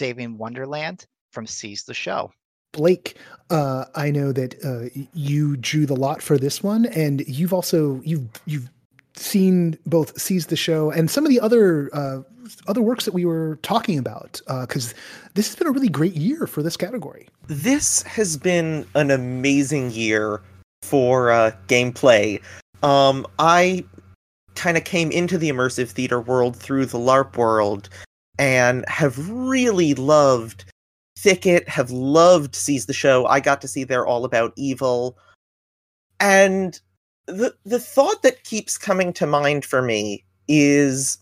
Saving 0.00 0.38
Wonderland 0.38 1.06
from 1.30 1.46
Seize 1.46 1.84
the 1.84 1.94
Show. 1.94 2.32
Blake, 2.72 3.16
uh, 3.50 3.84
I 3.94 4.10
know 4.10 4.32
that 4.32 4.64
uh, 4.64 4.88
you 5.12 5.56
drew 5.56 5.86
the 5.86 5.94
lot 5.94 6.22
for 6.22 6.38
this 6.38 6.62
one, 6.62 6.86
and 6.86 7.22
you've 7.28 7.52
also 7.52 8.00
you've 8.04 8.28
you've 8.46 8.68
seen 9.16 9.78
both 9.86 10.18
Seize 10.20 10.46
the 10.46 10.56
Show 10.56 10.90
and 10.90 11.10
some 11.10 11.24
of 11.24 11.30
the 11.30 11.40
other 11.40 11.90
uh, 11.94 12.20
other 12.66 12.82
works 12.82 13.04
that 13.04 13.14
we 13.14 13.24
were 13.24 13.58
talking 13.62 13.98
about 13.98 14.40
because 14.60 14.92
uh, 14.92 14.96
this 15.34 15.48
has 15.48 15.56
been 15.56 15.66
a 15.66 15.72
really 15.72 15.88
great 15.88 16.14
year 16.14 16.46
for 16.46 16.62
this 16.62 16.76
category. 16.76 17.28
This 17.46 18.02
has 18.02 18.36
been 18.36 18.86
an 18.94 19.10
amazing 19.10 19.90
year 19.90 20.42
for 20.82 21.30
uh, 21.30 21.52
gameplay. 21.68 22.42
Um, 22.82 23.26
I 23.38 23.84
kind 24.54 24.76
of 24.76 24.84
came 24.84 25.10
into 25.10 25.38
the 25.38 25.50
immersive 25.50 25.88
theater 25.90 26.20
world 26.20 26.56
through 26.56 26.86
the 26.86 26.98
LARP 26.98 27.36
world 27.36 27.88
and 28.38 28.84
have 28.88 29.30
really 29.30 29.94
loved 29.94 30.64
Thicket, 31.16 31.68
have 31.68 31.90
loved 31.90 32.54
Seize 32.54 32.86
the 32.86 32.92
Show. 32.92 33.24
I 33.26 33.40
got 33.40 33.60
to 33.62 33.68
see 33.68 33.84
They're 33.84 34.06
All 34.06 34.24
About 34.24 34.52
Evil. 34.56 35.16
And 36.20 36.78
the 37.26 37.54
the 37.64 37.78
thought 37.78 38.22
that 38.22 38.44
keeps 38.44 38.76
coming 38.78 39.12
to 39.14 39.26
mind 39.26 39.64
for 39.64 39.82
me 39.82 40.24
is 40.48 41.18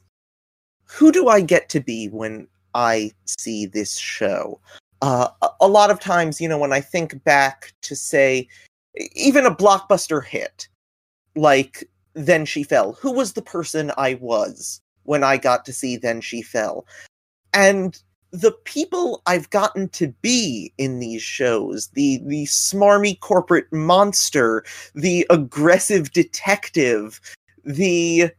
who 0.85 1.13
do 1.13 1.29
I 1.29 1.41
get 1.41 1.69
to 1.71 1.81
be 1.81 2.09
when 2.09 2.49
I 2.75 3.13
see 3.27 3.67
this 3.67 3.97
show? 3.97 4.61
Uh, 5.01 5.29
a, 5.41 5.49
a 5.63 5.69
lot 5.69 5.91
of 5.91 6.01
times, 6.01 6.41
you 6.41 6.49
know, 6.49 6.59
when 6.59 6.73
I 6.73 6.81
think 6.81 7.23
back 7.25 7.73
to 7.83 7.97
say 7.97 8.49
even 9.15 9.47
a 9.47 9.55
blockbuster 9.55 10.25
hit 10.25 10.69
like 11.35 11.89
Then 12.15 12.45
She 12.45 12.63
Fell, 12.63 12.93
who 12.95 13.13
was 13.13 13.33
the 13.33 13.43
person 13.43 13.91
I 13.97 14.15
was 14.15 14.81
when 15.05 15.25
I 15.25 15.37
got 15.39 15.65
to 15.65 15.73
see 15.73 15.97
Then 15.97 16.21
She 16.21 16.43
Fell? 16.43 16.87
And 17.55 18.01
the 18.33 18.53
people 18.65 19.23
I've 19.27 19.51
gotten 19.51 19.89
to 19.91 20.09
be 20.23 20.73
in 20.79 20.99
these 20.99 21.23
shows, 21.23 21.89
the 21.89 22.21
the 22.25 22.45
smarmy 22.47 23.21
corporate 23.21 23.71
monster, 23.73 24.65
the 24.95 25.27
aggressive 25.31 26.13
detective, 26.13 27.21
the 27.65 28.31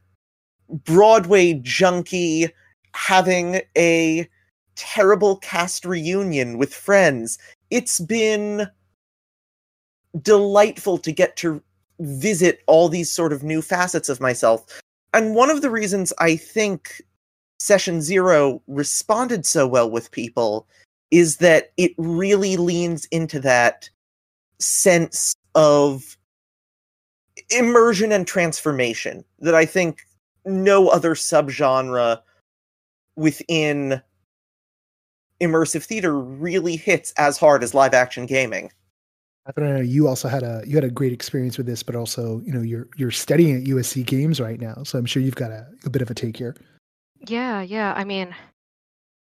Broadway 0.70 1.54
junkie 1.54 2.50
having 2.96 3.62
a 3.78 4.28
terrible 4.76 5.38
cast 5.38 5.86
reunion 5.86 6.58
with 6.58 6.74
friends. 6.74 7.38
It's 7.70 8.00
been 8.00 8.68
delightful 10.22 10.98
to 11.00 11.12
get 11.12 11.38
to 11.38 11.62
visit 12.00 12.62
all 12.66 12.90
these 12.90 13.12
sort 13.12 13.32
of 13.32 13.44
new 13.44 13.62
facets 13.62 14.10
of 14.10 14.20
myself. 14.20 14.82
And 15.14 15.36
one 15.36 15.52
of 15.52 15.62
the 15.62 15.70
reasons 15.70 16.12
I 16.20 16.36
think 16.36 17.04
Session 17.60 18.02
Zero 18.02 18.62
responded 18.68 19.46
so 19.46 19.68
well 19.68 19.90
with 19.90 20.12
people 20.12 20.68
is 21.12 21.38
that 21.38 21.72
it 21.78 21.94
really 21.98 22.58
leans 22.58 23.06
into 23.06 23.40
that 23.40 23.90
sense 24.60 25.36
of 25.56 26.18
immersion 27.50 28.12
and 28.12 28.26
transformation 28.26 29.24
that 29.40 29.56
I 29.56 29.66
think 29.66 30.02
no 30.46 30.90
other 30.90 31.16
subgenre 31.16 32.20
within 33.16 34.02
immersive 35.42 35.84
theater 35.84 36.18
really 36.18 36.76
hits 36.76 37.14
as 37.18 37.38
hard 37.38 37.64
as 37.64 37.74
live 37.74 37.94
action 37.94 38.26
gaming. 38.26 38.72
I 39.46 39.52
don't 39.52 39.76
know. 39.76 39.82
You 39.82 40.08
also 40.08 40.30
had 40.30 40.42
a 40.42 40.64
you 40.66 40.76
had 40.76 40.86
a 40.86 40.90
great 40.90 41.12
experience 41.12 41.58
with 41.58 41.68
this, 41.68 41.84
but 41.84 41.96
also 41.96 42.42
you 42.46 42.54
know 42.54 42.62
you're 42.62 42.88
you're 42.96 43.12
studying 43.12 43.58
at 43.58 43.64
USC 43.64 44.06
Games 44.06 44.40
right 44.40 44.60
now, 44.60 44.84
so 44.84 44.98
I'm 44.98 45.06
sure 45.06 45.22
you've 45.22 45.36
got 45.36 45.52
a, 45.52 45.68
a 45.86 45.90
bit 45.90 46.02
of 46.02 46.10
a 46.10 46.14
take 46.14 46.38
here. 46.38 46.56
Yeah, 47.28 47.62
yeah. 47.62 47.94
I 47.96 48.04
mean, 48.04 48.36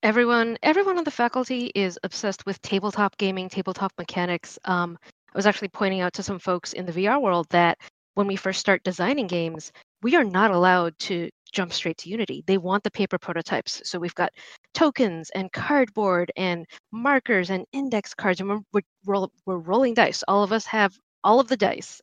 everyone 0.03 0.57
everyone 0.63 0.97
on 0.97 1.03
the 1.03 1.11
faculty 1.11 1.71
is 1.75 1.99
obsessed 2.03 2.45
with 2.45 2.61
tabletop 2.61 3.17
gaming, 3.17 3.49
tabletop 3.49 3.91
mechanics. 3.97 4.57
Um, 4.65 4.97
I 5.05 5.37
was 5.37 5.45
actually 5.45 5.69
pointing 5.69 6.01
out 6.01 6.13
to 6.13 6.23
some 6.23 6.39
folks 6.39 6.73
in 6.73 6.85
the 6.85 6.91
VR 6.91 7.19
world 7.19 7.47
that 7.51 7.77
when 8.15 8.27
we 8.27 8.35
first 8.35 8.59
start 8.59 8.83
designing 8.83 9.27
games, 9.27 9.71
we 10.01 10.15
are 10.15 10.23
not 10.23 10.51
allowed 10.51 10.97
to 10.99 11.29
jump 11.53 11.73
straight 11.73 11.97
to 11.99 12.09
Unity. 12.09 12.43
They 12.47 12.57
want 12.57 12.83
the 12.83 12.91
paper 12.91 13.17
prototypes. 13.17 13.81
So 13.85 13.99
we've 13.99 14.15
got 14.15 14.31
tokens 14.73 15.29
and 15.35 15.51
cardboard 15.51 16.31
and 16.35 16.65
markers 16.91 17.49
and 17.49 17.65
index 17.73 18.13
cards, 18.13 18.39
and 18.41 18.49
we're 18.49 18.59
we're, 18.73 18.81
roll, 19.05 19.31
we're 19.45 19.57
rolling 19.57 19.93
dice. 19.93 20.23
All 20.27 20.43
of 20.43 20.51
us 20.53 20.65
have 20.65 20.93
all 21.23 21.39
of 21.39 21.47
the 21.47 21.57
dice 21.57 22.01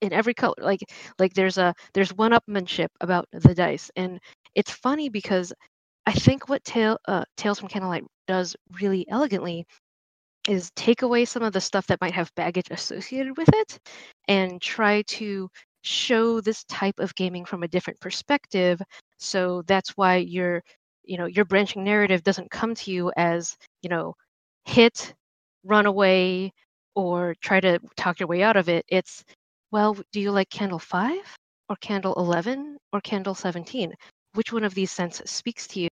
in 0.00 0.12
every 0.12 0.34
color. 0.34 0.54
Like 0.58 0.80
like 1.18 1.34
there's 1.34 1.58
a 1.58 1.74
there's 1.94 2.12
one 2.14 2.32
upmanship 2.32 2.88
about 3.00 3.26
the 3.32 3.54
dice, 3.54 3.90
and 3.96 4.20
it's 4.54 4.70
funny 4.70 5.08
because 5.08 5.52
I 6.06 6.12
think 6.12 6.48
what 6.48 6.64
Tale, 6.64 6.98
uh, 7.06 7.24
Tales 7.36 7.58
from 7.60 7.68
Candlelight 7.68 8.04
does 8.26 8.56
really 8.80 9.06
elegantly 9.08 9.66
is 10.48 10.70
take 10.74 11.02
away 11.02 11.24
some 11.24 11.42
of 11.42 11.52
the 11.52 11.60
stuff 11.60 11.86
that 11.86 12.00
might 12.00 12.14
have 12.14 12.34
baggage 12.34 12.68
associated 12.70 13.36
with 13.36 13.48
it 13.54 13.78
and 14.28 14.60
try 14.60 15.02
to 15.02 15.48
show 15.82 16.40
this 16.40 16.64
type 16.64 16.98
of 16.98 17.14
gaming 17.14 17.44
from 17.44 17.62
a 17.62 17.68
different 17.68 18.00
perspective. 18.00 18.80
So 19.18 19.62
that's 19.66 19.90
why 19.90 20.16
your 20.16 20.62
you 21.04 21.18
know 21.18 21.26
your 21.26 21.44
branching 21.44 21.84
narrative 21.84 22.22
doesn't 22.22 22.50
come 22.50 22.74
to 22.76 22.90
you 22.92 23.12
as 23.16 23.56
you 23.82 23.88
know 23.88 24.14
hit 24.64 25.14
run 25.64 25.86
away 25.86 26.52
or 26.94 27.34
try 27.40 27.60
to 27.60 27.78
talk 27.96 28.20
your 28.20 28.28
way 28.28 28.42
out 28.42 28.56
of 28.56 28.68
it. 28.68 28.84
It's 28.88 29.24
well 29.70 29.96
do 30.12 30.20
you 30.20 30.30
like 30.32 30.50
candle 30.50 30.78
5 30.78 31.18
or 31.68 31.76
candle 31.76 32.14
11 32.16 32.78
or 32.92 33.00
candle 33.00 33.34
17 33.34 33.92
which 34.34 34.52
one 34.52 34.64
of 34.64 34.74
these 34.74 34.90
senses 34.90 35.30
speaks 35.30 35.66
to 35.66 35.80
you 35.80 35.88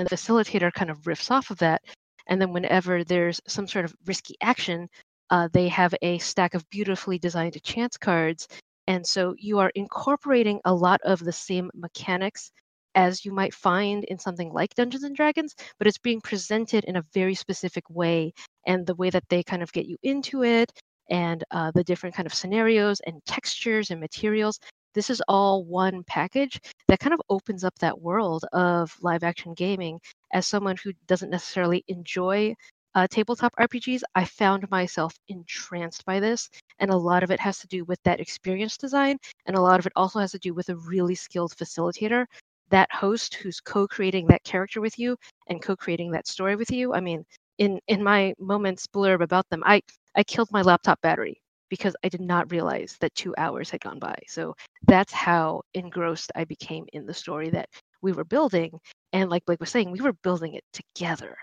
and 0.00 0.08
the 0.08 0.16
facilitator 0.16 0.72
kind 0.72 0.90
of 0.90 1.02
riffs 1.02 1.30
off 1.30 1.50
of 1.50 1.58
that 1.58 1.82
and 2.26 2.40
then 2.40 2.52
whenever 2.52 3.04
there's 3.04 3.40
some 3.46 3.68
sort 3.68 3.84
of 3.84 3.94
risky 4.06 4.34
action 4.40 4.88
uh, 5.30 5.48
they 5.52 5.68
have 5.68 5.94
a 6.02 6.18
stack 6.18 6.54
of 6.54 6.68
beautifully 6.70 7.18
designed 7.18 7.60
chance 7.62 7.96
cards 7.96 8.48
and 8.86 9.06
so 9.06 9.34
you 9.38 9.58
are 9.58 9.70
incorporating 9.74 10.60
a 10.64 10.74
lot 10.74 11.00
of 11.04 11.18
the 11.20 11.32
same 11.32 11.70
mechanics 11.74 12.50
as 12.94 13.24
you 13.24 13.32
might 13.32 13.54
find 13.54 14.04
in 14.04 14.18
something 14.18 14.52
like 14.52 14.74
Dungeons 14.74 15.02
and 15.02 15.16
Dragons, 15.16 15.54
but 15.78 15.86
it's 15.86 15.98
being 15.98 16.20
presented 16.20 16.84
in 16.84 16.96
a 16.96 17.04
very 17.12 17.34
specific 17.34 17.88
way. 17.90 18.32
And 18.66 18.86
the 18.86 18.94
way 18.94 19.10
that 19.10 19.24
they 19.28 19.42
kind 19.42 19.62
of 19.62 19.72
get 19.72 19.86
you 19.86 19.96
into 20.02 20.44
it 20.44 20.70
and 21.10 21.44
uh, 21.50 21.70
the 21.74 21.84
different 21.84 22.14
kind 22.14 22.26
of 22.26 22.34
scenarios 22.34 23.00
and 23.00 23.24
textures 23.26 23.90
and 23.90 24.00
materials 24.00 24.58
this 24.94 25.10
is 25.10 25.22
all 25.28 25.64
one 25.64 26.04
package 26.04 26.60
that 26.88 27.00
kind 27.00 27.12
of 27.12 27.20
opens 27.28 27.64
up 27.64 27.74
that 27.80 28.00
world 28.00 28.44
of 28.52 28.96
live 29.02 29.24
action 29.24 29.54
gaming. 29.54 30.00
As 30.32 30.46
someone 30.46 30.76
who 30.82 30.92
doesn't 31.06 31.30
necessarily 31.30 31.84
enjoy 31.88 32.54
uh, 32.94 33.06
tabletop 33.08 33.52
RPGs, 33.58 34.02
I 34.14 34.24
found 34.24 34.70
myself 34.70 35.12
entranced 35.28 36.04
by 36.04 36.20
this. 36.20 36.48
And 36.78 36.90
a 36.90 36.96
lot 36.96 37.22
of 37.22 37.30
it 37.30 37.40
has 37.40 37.58
to 37.60 37.66
do 37.66 37.84
with 37.84 38.00
that 38.04 38.20
experience 38.20 38.76
design. 38.76 39.18
And 39.46 39.56
a 39.56 39.60
lot 39.60 39.80
of 39.80 39.86
it 39.86 39.92
also 39.96 40.20
has 40.20 40.32
to 40.32 40.38
do 40.38 40.54
with 40.54 40.68
a 40.68 40.76
really 40.76 41.14
skilled 41.14 41.54
facilitator, 41.56 42.26
that 42.70 42.92
host 42.92 43.34
who's 43.34 43.60
co 43.60 43.86
creating 43.88 44.26
that 44.28 44.44
character 44.44 44.80
with 44.80 44.98
you 44.98 45.16
and 45.48 45.62
co 45.62 45.76
creating 45.76 46.12
that 46.12 46.26
story 46.28 46.56
with 46.56 46.70
you. 46.70 46.94
I 46.94 47.00
mean, 47.00 47.24
in, 47.58 47.80
in 47.88 48.02
my 48.02 48.34
moments 48.38 48.86
blurb 48.86 49.22
about 49.22 49.48
them, 49.50 49.62
I, 49.66 49.82
I 50.14 50.22
killed 50.24 50.50
my 50.52 50.62
laptop 50.62 51.00
battery 51.00 51.40
because 51.74 51.96
I 52.04 52.08
did 52.08 52.20
not 52.20 52.52
realize 52.52 52.96
that 53.00 53.12
two 53.16 53.34
hours 53.36 53.68
had 53.68 53.80
gone 53.80 53.98
by. 53.98 54.14
So 54.28 54.54
that's 54.86 55.12
how 55.12 55.62
engrossed 55.74 56.30
I 56.36 56.44
became 56.44 56.86
in 56.92 57.04
the 57.04 57.12
story 57.12 57.50
that 57.50 57.68
we 58.00 58.12
were 58.12 58.24
building. 58.24 58.78
And 59.12 59.28
like 59.28 59.44
Blake 59.44 59.58
was 59.58 59.70
saying, 59.70 59.90
we 59.90 60.00
were 60.00 60.12
building 60.22 60.54
it 60.54 60.62
together. 60.72 61.36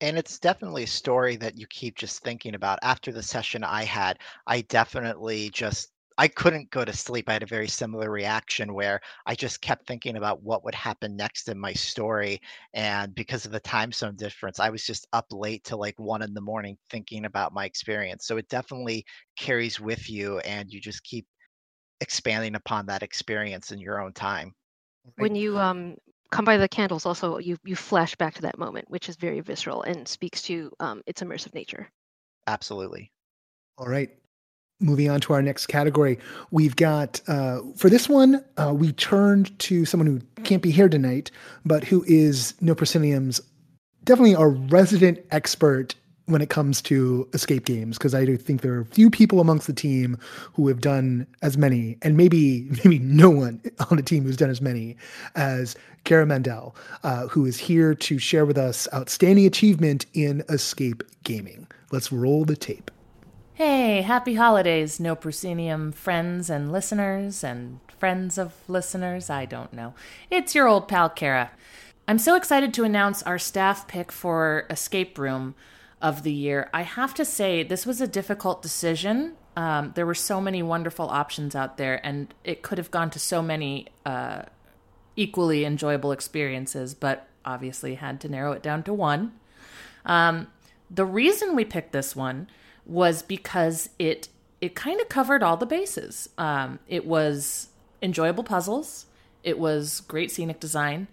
And 0.00 0.18
it's 0.18 0.40
definitely 0.40 0.82
a 0.82 0.88
story 0.88 1.36
that 1.36 1.56
you 1.56 1.68
keep 1.68 1.94
just 1.94 2.24
thinking 2.24 2.56
about. 2.56 2.80
After 2.82 3.12
the 3.12 3.22
session 3.22 3.62
I 3.62 3.84
had, 3.84 4.18
I 4.48 4.62
definitely 4.62 5.50
just 5.50 5.92
I 6.18 6.28
couldn't 6.28 6.70
go 6.70 6.84
to 6.84 6.92
sleep. 6.92 7.28
I 7.28 7.34
had 7.34 7.42
a 7.42 7.46
very 7.46 7.68
similar 7.68 8.10
reaction 8.10 8.72
where 8.74 9.00
I 9.26 9.34
just 9.34 9.60
kept 9.60 9.86
thinking 9.86 10.16
about 10.16 10.42
what 10.42 10.64
would 10.64 10.74
happen 10.74 11.16
next 11.16 11.48
in 11.48 11.58
my 11.58 11.72
story. 11.74 12.40
And 12.74 13.14
because 13.14 13.44
of 13.46 13.52
the 13.52 13.60
time 13.60 13.92
zone 13.92 14.16
difference, 14.16 14.58
I 14.60 14.70
was 14.70 14.84
just 14.84 15.06
up 15.12 15.26
late 15.30 15.64
till 15.64 15.78
like 15.78 15.98
one 15.98 16.22
in 16.22 16.34
the 16.34 16.40
morning 16.40 16.78
thinking 16.90 17.24
about 17.26 17.52
my 17.54 17.64
experience. 17.66 18.26
So 18.26 18.36
it 18.38 18.48
definitely 18.48 19.04
carries 19.36 19.78
with 19.80 20.08
you 20.10 20.38
and 20.40 20.70
you 20.70 20.80
just 20.80 21.04
keep 21.04 21.26
expanding 22.00 22.54
upon 22.56 22.86
that 22.86 23.02
experience 23.02 23.72
in 23.72 23.78
your 23.80 24.00
own 24.00 24.12
time. 24.12 24.54
When 25.16 25.34
you 25.34 25.58
um 25.58 25.96
come 26.30 26.44
by 26.44 26.56
the 26.58 26.68
candles, 26.68 27.06
also 27.06 27.38
you 27.38 27.58
you 27.64 27.76
flash 27.76 28.14
back 28.16 28.34
to 28.34 28.42
that 28.42 28.56
moment, 28.58 28.88
which 28.88 29.08
is 29.08 29.16
very 29.16 29.40
visceral 29.40 29.82
and 29.82 30.06
speaks 30.06 30.42
to 30.42 30.70
um 30.80 31.02
its 31.06 31.22
immersive 31.22 31.54
nature. 31.54 31.90
Absolutely. 32.48 33.12
All 33.78 33.88
right. 33.88 34.10
Moving 34.78 35.08
on 35.08 35.20
to 35.22 35.32
our 35.32 35.40
next 35.40 35.66
category, 35.66 36.18
we've 36.50 36.76
got 36.76 37.20
uh, 37.28 37.60
for 37.76 37.88
this 37.88 38.10
one, 38.10 38.44
uh, 38.58 38.74
we 38.74 38.92
turned 38.92 39.58
to 39.60 39.86
someone 39.86 40.06
who 40.06 40.20
can't 40.42 40.62
be 40.62 40.70
here 40.70 40.88
tonight, 40.88 41.30
but 41.64 41.82
who 41.82 42.04
is 42.06 42.52
No 42.60 42.74
Proscenium's 42.74 43.40
definitely 44.04 44.34
a 44.34 44.46
resident 44.46 45.18
expert 45.30 45.94
when 46.26 46.42
it 46.42 46.50
comes 46.50 46.82
to 46.82 47.28
escape 47.32 47.64
games 47.64 47.96
because 47.96 48.14
I 48.14 48.24
do 48.24 48.36
think 48.36 48.60
there 48.60 48.74
are 48.74 48.84
few 48.84 49.10
people 49.10 49.40
amongst 49.40 49.66
the 49.66 49.72
team 49.72 50.18
who 50.52 50.68
have 50.68 50.80
done 50.80 51.26
as 51.42 51.56
many, 51.56 51.96
and 52.02 52.16
maybe 52.16 52.68
maybe 52.84 52.98
no 52.98 53.30
one 53.30 53.62
on 53.90 53.96
the 53.96 54.02
team 54.02 54.24
who's 54.24 54.36
done 54.36 54.50
as 54.50 54.60
many 54.60 54.96
as 55.34 55.76
Kara 56.04 56.26
Mandel, 56.26 56.74
uh, 57.02 57.28
who 57.28 57.46
is 57.46 57.56
here 57.58 57.94
to 57.94 58.18
share 58.18 58.44
with 58.44 58.58
us 58.58 58.86
outstanding 58.92 59.46
achievement 59.46 60.06
in 60.14 60.42
escape 60.48 61.02
gaming. 61.24 61.66
Let's 61.90 62.12
roll 62.12 62.44
the 62.44 62.56
tape. 62.56 62.90
Hey, 63.56 64.02
happy 64.02 64.34
holidays, 64.34 65.00
No 65.00 65.16
Proscenium 65.16 65.90
friends 65.90 66.50
and 66.50 66.70
listeners 66.70 67.42
and 67.42 67.80
friends 67.98 68.36
of 68.36 68.52
listeners. 68.68 69.30
I 69.30 69.46
don't 69.46 69.72
know. 69.72 69.94
It's 70.30 70.54
your 70.54 70.68
old 70.68 70.88
pal 70.88 71.08
Kara. 71.08 71.50
I'm 72.06 72.18
so 72.18 72.36
excited 72.36 72.74
to 72.74 72.84
announce 72.84 73.22
our 73.22 73.38
staff 73.38 73.88
pick 73.88 74.12
for 74.12 74.66
Escape 74.68 75.16
Room 75.16 75.54
of 76.02 76.22
the 76.22 76.34
year. 76.34 76.68
I 76.74 76.82
have 76.82 77.14
to 77.14 77.24
say, 77.24 77.62
this 77.62 77.86
was 77.86 78.02
a 78.02 78.06
difficult 78.06 78.60
decision. 78.60 79.36
Um, 79.56 79.92
there 79.94 80.04
were 80.04 80.14
so 80.14 80.38
many 80.38 80.62
wonderful 80.62 81.08
options 81.08 81.54
out 81.54 81.78
there, 81.78 81.98
and 82.04 82.34
it 82.44 82.60
could 82.60 82.76
have 82.76 82.90
gone 82.90 83.08
to 83.08 83.18
so 83.18 83.40
many 83.40 83.86
uh, 84.04 84.42
equally 85.16 85.64
enjoyable 85.64 86.12
experiences, 86.12 86.92
but 86.92 87.26
obviously 87.42 87.94
had 87.94 88.20
to 88.20 88.28
narrow 88.28 88.52
it 88.52 88.62
down 88.62 88.82
to 88.82 88.92
one. 88.92 89.32
Um, 90.04 90.48
the 90.90 91.06
reason 91.06 91.56
we 91.56 91.64
picked 91.64 91.92
this 91.92 92.14
one 92.14 92.48
was 92.86 93.22
because 93.22 93.90
it 93.98 94.28
it 94.60 94.74
kind 94.74 95.00
of 95.00 95.08
covered 95.08 95.42
all 95.42 95.56
the 95.56 95.66
bases. 95.66 96.28
Um, 96.38 96.78
it 96.88 97.06
was 97.06 97.68
enjoyable 98.00 98.44
puzzles. 98.44 99.06
It 99.42 99.58
was 99.58 100.00
great 100.08 100.30
scenic 100.30 100.60
design. 100.60 101.08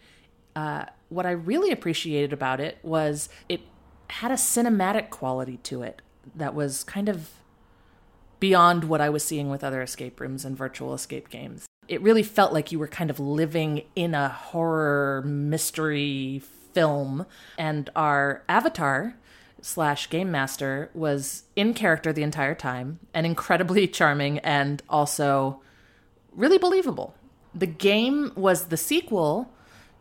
Uh, 0.55 0.85
what 1.09 1.25
I 1.25 1.31
really 1.31 1.71
appreciated 1.71 2.31
about 2.31 2.59
it 2.59 2.77
was 2.83 3.27
it 3.49 3.61
had 4.09 4.31
a 4.31 4.35
cinematic 4.35 5.09
quality 5.09 5.57
to 5.63 5.83
it 5.83 6.01
that 6.35 6.53
was 6.53 6.83
kind 6.83 7.09
of 7.09 7.31
beyond 8.39 8.85
what 8.85 9.01
I 9.01 9.09
was 9.09 9.23
seeing 9.23 9.49
with 9.49 9.63
other 9.63 9.81
escape 9.81 10.19
rooms 10.19 10.45
and 10.45 10.57
virtual 10.57 10.93
escape 10.93 11.29
games. 11.29 11.65
It 11.87 12.01
really 12.01 12.23
felt 12.23 12.53
like 12.53 12.71
you 12.71 12.79
were 12.79 12.87
kind 12.87 13.09
of 13.09 13.19
living 13.19 13.83
in 13.95 14.13
a 14.15 14.29
horror 14.29 15.21
mystery 15.25 16.41
film, 16.73 17.25
and 17.57 17.89
our 17.95 18.43
avatar 18.49 19.15
slash 19.63 20.09
game 20.09 20.29
master 20.29 20.89
was 20.93 21.43
in 21.55 21.73
character 21.73 22.11
the 22.11 22.21
entire 22.21 22.53
time 22.53 22.99
and 23.13 23.25
incredibly 23.25 23.87
charming 23.99 24.37
and 24.39 24.83
also 24.89 25.61
really 26.33 26.57
believable. 26.57 27.15
The 27.55 27.67
game 27.67 28.33
was 28.35 28.65
the 28.65 28.77
sequel 28.77 29.49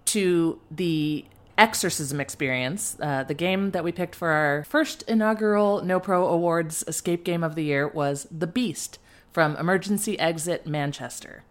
to 0.07 0.61
the 0.71 1.25
Exorcism 1.57 2.21
Experience, 2.21 2.97
uh, 3.01 3.23
the 3.23 3.35
game 3.35 3.71
that 3.71 3.85
we 3.85 3.93
picked 3.93 4.17
for 4.17 4.31
our 4.31 4.65
first 4.65 5.03
inaugural 5.03 5.83
No 5.85 6.01
Pro 6.01 6.27
Awards 6.27 6.83
Escape 6.89 7.25
Game 7.25 7.45
of 7.45 7.55
the 7.55 7.63
Year 7.63 7.87
was 7.87 8.27
The 8.37 8.49
Beast 8.49 8.99
from 9.31 9.57
Emergency 9.57 10.19
Exit 10.19 10.67
Manchester. 10.67 11.45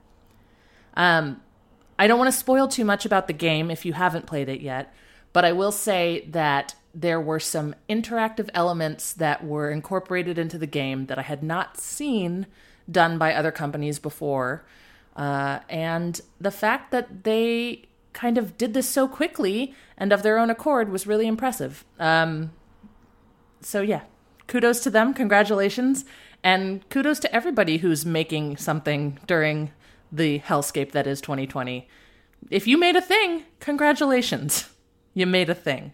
Um, 0.95 1.41
I 1.97 2.07
don't 2.07 2.19
want 2.19 2.31
to 2.31 2.37
spoil 2.37 2.67
too 2.67 2.83
much 2.83 3.05
about 3.05 3.27
the 3.27 3.33
game 3.33 3.71
if 3.71 3.85
you 3.85 3.93
haven't 3.93 4.25
played 4.25 4.49
it 4.49 4.59
yet, 4.59 4.93
but 5.31 5.45
I 5.45 5.53
will 5.53 5.71
say 5.71 6.27
that 6.31 6.75
there 6.93 7.21
were 7.21 7.39
some 7.39 7.75
interactive 7.89 8.49
elements 8.53 9.13
that 9.13 9.45
were 9.45 9.71
incorporated 9.71 10.37
into 10.37 10.57
the 10.57 10.67
game 10.67 11.05
that 11.05 11.17
I 11.17 11.21
had 11.21 11.43
not 11.43 11.77
seen 11.77 12.47
done 12.89 13.17
by 13.17 13.33
other 13.33 13.51
companies 13.51 13.99
before. 13.99 14.65
Uh, 15.15 15.59
and 15.69 16.21
the 16.39 16.51
fact 16.51 16.91
that 16.91 17.23
they 17.23 17.83
kind 18.13 18.37
of 18.37 18.57
did 18.57 18.73
this 18.73 18.89
so 18.89 19.07
quickly 19.07 19.73
and 19.97 20.11
of 20.11 20.23
their 20.23 20.37
own 20.37 20.49
accord 20.49 20.89
was 20.89 21.07
really 21.07 21.27
impressive. 21.27 21.85
Um, 21.99 22.51
so, 23.61 23.81
yeah, 23.81 24.01
kudos 24.47 24.81
to 24.81 24.89
them. 24.89 25.13
Congratulations. 25.13 26.03
And 26.43 26.87
kudos 26.89 27.19
to 27.19 27.33
everybody 27.33 27.77
who's 27.77 28.05
making 28.05 28.57
something 28.57 29.19
during 29.27 29.71
the 30.11 30.39
hellscape 30.39 30.91
that 30.91 31.07
is 31.07 31.21
2020. 31.21 31.87
If 32.49 32.67
you 32.67 32.77
made 32.77 32.95
a 32.95 33.01
thing, 33.01 33.43
congratulations. 33.59 34.69
You 35.13 35.25
made 35.25 35.49
a 35.49 35.55
thing 35.55 35.93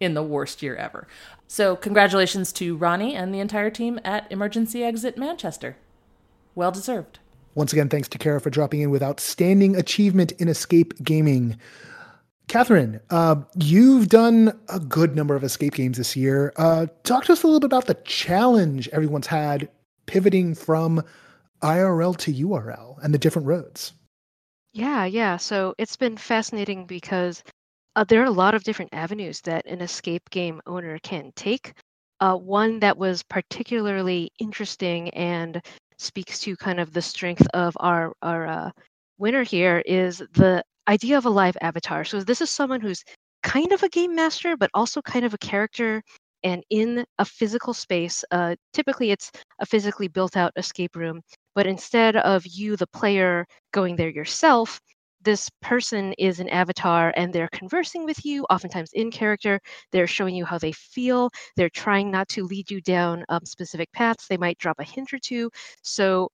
in 0.00 0.14
the 0.14 0.22
worst 0.22 0.62
year 0.62 0.74
ever. 0.74 1.06
So, 1.46 1.76
congratulations 1.76 2.52
to 2.54 2.76
Ronnie 2.76 3.14
and 3.14 3.34
the 3.34 3.40
entire 3.40 3.70
team 3.70 4.00
at 4.04 4.30
Emergency 4.30 4.82
Exit 4.82 5.16
Manchester. 5.16 5.76
Well 6.54 6.72
deserved. 6.72 7.18
Once 7.54 7.72
again, 7.72 7.88
thanks 7.88 8.08
to 8.08 8.18
Kara 8.18 8.40
for 8.40 8.50
dropping 8.50 8.80
in 8.80 8.90
with 8.90 9.02
outstanding 9.02 9.76
achievement 9.76 10.32
in 10.32 10.48
escape 10.48 10.94
gaming. 11.02 11.58
Kathryn, 12.48 13.00
uh, 13.10 13.36
you've 13.56 14.08
done 14.08 14.58
a 14.68 14.80
good 14.80 15.14
number 15.14 15.36
of 15.36 15.44
escape 15.44 15.74
games 15.74 15.98
this 15.98 16.16
year. 16.16 16.52
Uh, 16.56 16.86
talk 17.04 17.24
to 17.24 17.32
us 17.32 17.42
a 17.42 17.46
little 17.46 17.60
bit 17.60 17.66
about 17.66 17.86
the 17.86 17.94
challenge 18.04 18.88
everyone's 18.88 19.28
had 19.28 19.68
pivoting 20.06 20.54
from 20.54 21.02
IRL 21.62 22.16
to 22.16 22.32
URL 22.32 22.98
and 23.02 23.14
the 23.14 23.18
different 23.18 23.46
roads. 23.46 23.92
Yeah, 24.72 25.04
yeah. 25.04 25.36
So 25.36 25.74
it's 25.78 25.96
been 25.96 26.16
fascinating 26.16 26.86
because 26.86 27.42
uh, 28.00 28.04
there 28.04 28.22
are 28.22 28.24
a 28.24 28.30
lot 28.30 28.54
of 28.54 28.64
different 28.64 28.94
avenues 28.94 29.42
that 29.42 29.66
an 29.66 29.82
escape 29.82 30.22
game 30.30 30.58
owner 30.66 30.98
can 31.00 31.30
take. 31.36 31.74
Uh, 32.20 32.34
one 32.34 32.80
that 32.80 32.96
was 32.96 33.22
particularly 33.24 34.30
interesting 34.38 35.10
and 35.10 35.60
speaks 35.98 36.40
to 36.40 36.56
kind 36.56 36.80
of 36.80 36.94
the 36.94 37.02
strength 37.02 37.46
of 37.52 37.76
our 37.80 38.14
our 38.22 38.46
uh, 38.46 38.70
winner 39.18 39.42
here 39.42 39.82
is 39.84 40.22
the 40.32 40.64
idea 40.88 41.18
of 41.18 41.26
a 41.26 41.30
live 41.30 41.58
avatar. 41.60 42.02
So 42.04 42.20
this 42.22 42.40
is 42.40 42.48
someone 42.48 42.80
who's 42.80 43.04
kind 43.42 43.70
of 43.70 43.82
a 43.82 43.88
game 43.90 44.14
master, 44.14 44.56
but 44.56 44.70
also 44.72 45.02
kind 45.02 45.26
of 45.26 45.34
a 45.34 45.38
character 45.38 46.02
and 46.42 46.64
in 46.70 47.04
a 47.18 47.24
physical 47.26 47.74
space. 47.74 48.24
Uh, 48.30 48.54
typically, 48.72 49.10
it's 49.10 49.30
a 49.58 49.66
physically 49.66 50.08
built 50.08 50.38
out 50.38 50.52
escape 50.56 50.96
room, 50.96 51.20
but 51.54 51.66
instead 51.66 52.16
of 52.16 52.46
you, 52.46 52.76
the 52.76 52.86
player, 52.86 53.44
going 53.72 53.96
there 53.96 54.08
yourself, 54.08 54.80
this 55.22 55.50
person 55.62 56.12
is 56.18 56.40
an 56.40 56.48
avatar 56.48 57.12
and 57.16 57.32
they're 57.32 57.48
conversing 57.52 58.04
with 58.04 58.24
you, 58.24 58.44
oftentimes 58.44 58.90
in 58.94 59.10
character. 59.10 59.60
They're 59.92 60.06
showing 60.06 60.34
you 60.34 60.44
how 60.44 60.58
they 60.58 60.72
feel. 60.72 61.30
They're 61.56 61.70
trying 61.70 62.10
not 62.10 62.28
to 62.30 62.44
lead 62.44 62.70
you 62.70 62.80
down 62.80 63.24
um, 63.28 63.44
specific 63.44 63.92
paths. 63.92 64.26
They 64.28 64.36
might 64.38 64.58
drop 64.58 64.78
a 64.80 64.84
hint 64.84 65.12
or 65.12 65.18
two. 65.18 65.50
So 65.82 66.30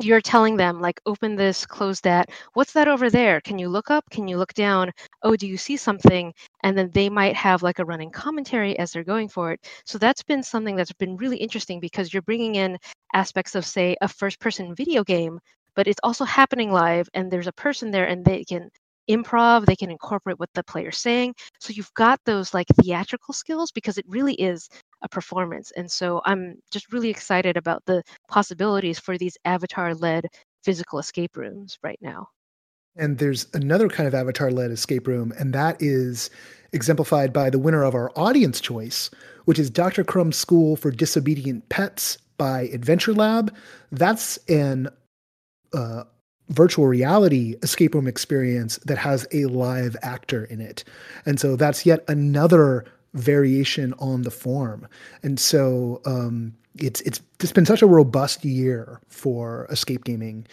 you're 0.00 0.20
telling 0.20 0.56
them 0.56 0.80
like 0.80 1.00
open 1.06 1.36
this 1.36 1.64
close 1.64 2.00
that 2.00 2.28
what's 2.54 2.72
that 2.72 2.88
over 2.88 3.08
there 3.10 3.40
can 3.40 3.58
you 3.58 3.68
look 3.68 3.90
up 3.90 4.04
can 4.10 4.26
you 4.26 4.36
look 4.36 4.52
down 4.54 4.90
oh 5.22 5.36
do 5.36 5.46
you 5.46 5.56
see 5.56 5.76
something 5.76 6.32
and 6.64 6.76
then 6.76 6.90
they 6.92 7.08
might 7.08 7.36
have 7.36 7.62
like 7.62 7.78
a 7.78 7.84
running 7.84 8.10
commentary 8.10 8.76
as 8.78 8.90
they're 8.90 9.04
going 9.04 9.28
for 9.28 9.52
it 9.52 9.60
so 9.84 9.96
that's 9.96 10.22
been 10.24 10.42
something 10.42 10.74
that's 10.74 10.92
been 10.94 11.16
really 11.16 11.36
interesting 11.36 11.78
because 11.78 12.12
you're 12.12 12.22
bringing 12.22 12.56
in 12.56 12.76
aspects 13.14 13.54
of 13.54 13.64
say 13.64 13.96
a 14.00 14.08
first 14.08 14.40
person 14.40 14.74
video 14.74 15.04
game 15.04 15.38
but 15.74 15.86
it's 15.86 16.00
also 16.02 16.24
happening 16.24 16.72
live 16.72 17.08
and 17.14 17.30
there's 17.30 17.46
a 17.46 17.52
person 17.52 17.90
there 17.90 18.06
and 18.06 18.24
they 18.24 18.44
can 18.44 18.70
improv 19.10 19.66
they 19.66 19.76
can 19.76 19.90
incorporate 19.90 20.38
what 20.38 20.48
the 20.54 20.64
player's 20.64 20.96
saying. 20.96 21.34
So 21.60 21.72
you've 21.74 21.92
got 21.94 22.18
those 22.24 22.54
like 22.54 22.66
theatrical 22.80 23.34
skills 23.34 23.70
because 23.70 23.98
it 23.98 24.04
really 24.08 24.34
is 24.34 24.68
a 25.02 25.08
performance 25.08 25.70
and 25.76 25.90
so 25.90 26.22
i'm 26.24 26.54
just 26.70 26.90
really 26.90 27.10
excited 27.10 27.58
about 27.58 27.82
the 27.84 28.02
possibilities 28.26 28.98
for 28.98 29.18
these 29.18 29.36
avatar 29.44 29.94
led 29.94 30.26
physical 30.62 30.98
escape 30.98 31.36
rooms 31.36 31.78
right 31.82 31.98
now. 32.00 32.28
And 32.96 33.18
there's 33.18 33.46
another 33.52 33.88
kind 33.88 34.06
of 34.06 34.14
avatar 34.14 34.50
led 34.50 34.70
escape 34.70 35.06
room 35.06 35.34
and 35.38 35.52
that 35.52 35.76
is 35.80 36.30
exemplified 36.72 37.32
by 37.32 37.50
the 37.50 37.58
winner 37.58 37.84
of 37.84 37.94
our 37.94 38.10
audience 38.16 38.60
choice 38.60 39.10
which 39.44 39.58
is 39.58 39.68
dr 39.68 40.02
crumb's 40.04 40.38
school 40.38 40.76
for 40.76 40.90
disobedient 40.90 41.68
pets 41.68 42.16
by 42.36 42.62
adventure 42.72 43.12
lab. 43.12 43.54
That's 43.92 44.38
an 44.48 44.88
uh, 45.74 46.04
virtual 46.48 46.86
reality 46.86 47.56
escape 47.62 47.94
room 47.94 48.06
experience 48.06 48.78
that 48.84 48.98
has 48.98 49.26
a 49.32 49.46
live 49.46 49.96
actor 50.02 50.44
in 50.44 50.60
it. 50.60 50.84
And 51.26 51.40
so 51.40 51.56
that's 51.56 51.86
yet 51.86 52.04
another 52.08 52.84
variation 53.14 53.94
on 53.98 54.22
the 54.22 54.30
form. 54.30 54.86
And 55.22 55.38
so 55.38 56.00
um, 56.04 56.54
it's 56.76 57.00
it's 57.02 57.20
just 57.38 57.54
been 57.54 57.66
such 57.66 57.82
a 57.82 57.86
robust 57.86 58.44
year 58.44 59.00
for 59.08 59.66
escape 59.70 60.04
gaming, 60.04 60.46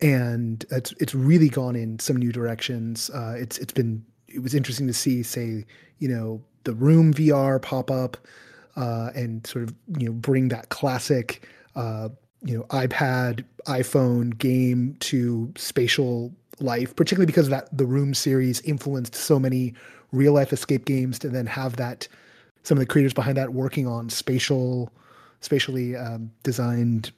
and 0.00 0.64
it's 0.70 0.92
it's 1.00 1.14
really 1.14 1.48
gone 1.48 1.76
in 1.76 1.98
some 1.98 2.16
new 2.16 2.32
directions. 2.32 3.10
Uh, 3.10 3.34
it's 3.36 3.58
it's 3.58 3.72
been 3.72 4.04
it 4.28 4.42
was 4.42 4.54
interesting 4.54 4.86
to 4.86 4.92
see, 4.92 5.22
say, 5.22 5.64
you 5.98 6.08
know, 6.08 6.42
the 6.64 6.74
Room 6.74 7.12
VR 7.12 7.60
pop 7.60 7.90
up 7.90 8.16
uh, 8.76 9.10
and 9.14 9.46
sort 9.46 9.64
of 9.64 9.74
you 9.98 10.06
know 10.06 10.12
bring 10.12 10.48
that 10.48 10.68
classic 10.68 11.46
uh, 11.74 12.08
you 12.44 12.56
know 12.58 12.64
iPad 12.64 13.44
iPhone 13.66 14.36
game 14.36 14.96
to 15.00 15.52
spatial 15.56 16.32
life, 16.60 16.94
particularly 16.94 17.26
because 17.26 17.48
that 17.48 17.76
the 17.76 17.86
Room 17.86 18.14
series 18.14 18.60
influenced 18.62 19.14
so 19.14 19.38
many 19.38 19.74
real 20.12 20.32
life 20.32 20.52
escape 20.52 20.84
games 20.84 21.18
to 21.18 21.28
then 21.28 21.46
have 21.46 21.76
that 21.76 22.06
some 22.62 22.78
of 22.78 22.80
the 22.80 22.86
creators 22.86 23.12
behind 23.12 23.36
that 23.36 23.52
working 23.52 23.86
on 23.86 24.08
spatial 24.08 24.92
spatially 25.40 25.96
um, 25.96 26.30
designed 26.42 27.12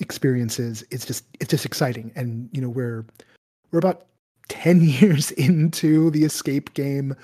experiences. 0.00 0.84
It's 0.90 1.06
just 1.06 1.24
it's 1.40 1.50
just 1.50 1.66
exciting. 1.66 2.12
And 2.16 2.48
you 2.52 2.60
know 2.60 2.68
we're 2.68 3.04
we're 3.70 3.78
about 3.78 4.06
10 4.48 4.80
years 4.82 5.30
into 5.32 6.10
the 6.10 6.24
escape 6.24 6.74
game 6.74 7.14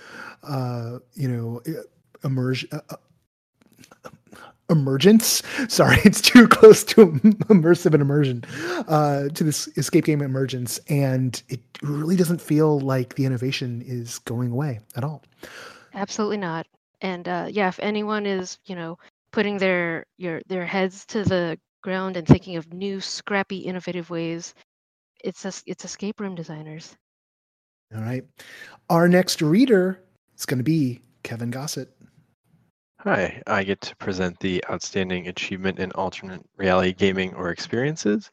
uh 0.45 0.99
you 1.15 1.29
know 1.29 1.61
immersion 2.23 2.69
uh, 2.73 2.97
emergence. 4.71 5.43
Sorry, 5.69 5.99
it's 6.05 6.21
too 6.21 6.49
close 6.49 6.85
to 6.85 7.07
immersive 7.49 7.95
and 7.95 8.03
immersion 8.03 8.45
uh, 8.89 9.29
to 9.29 9.45
this 9.45 9.69
escape 9.77 10.05
game 10.05 10.23
emergence, 10.23 10.79
and 10.89 11.43
it 11.49 11.61
really 11.83 12.17
doesn't 12.17 12.41
feel 12.41 12.81
like 12.81 13.15
the 13.15 13.25
innovation 13.25 13.83
is 13.87 14.19
going 14.21 14.51
away 14.51 14.81
at 14.97 15.05
all. 15.05 15.23
Absolutely 15.95 16.39
not. 16.39 16.67
And 17.01 17.29
uh, 17.29 17.47
yeah, 17.51 17.69
if 17.69 17.79
anyone 17.81 18.27
is, 18.27 18.59
you 18.67 18.75
know, 18.75 18.99
putting 19.33 19.59
their 19.59 20.05
your 20.17 20.41
their 20.49 20.67
heads 20.67 21.07
to 21.07 21.25
the 21.25 21.59
ground 21.83 22.17
and 22.17 22.27
thinking 22.27 22.57
of 22.57 22.73
new, 22.73 23.01
scrappy, 23.01 23.59
innovative 23.59 24.11
ways, 24.11 24.55
it's 25.23 25.45
a, 25.45 25.53
it's 25.67 25.85
escape 25.85 26.21
room 26.21 26.35
designers. 26.35 26.97
All 27.95 28.03
right, 28.03 28.25
our 28.91 29.09
next 29.09 29.41
reader 29.41 30.03
is 30.37 30.45
going 30.45 30.59
to 30.59 30.65
be 30.65 31.01
Kevin 31.23 31.51
Gossett. 31.51 31.91
Hi, 33.03 33.41
I 33.47 33.63
get 33.63 33.81
to 33.83 33.97
present 33.97 34.41
the 34.41 34.63
Outstanding 34.69 35.29
Achievement 35.29 35.79
in 35.79 35.93
Alternate 35.93 36.45
Reality 36.57 36.93
Gaming 36.93 37.33
or 37.35 37.51
Experiences. 37.51 38.29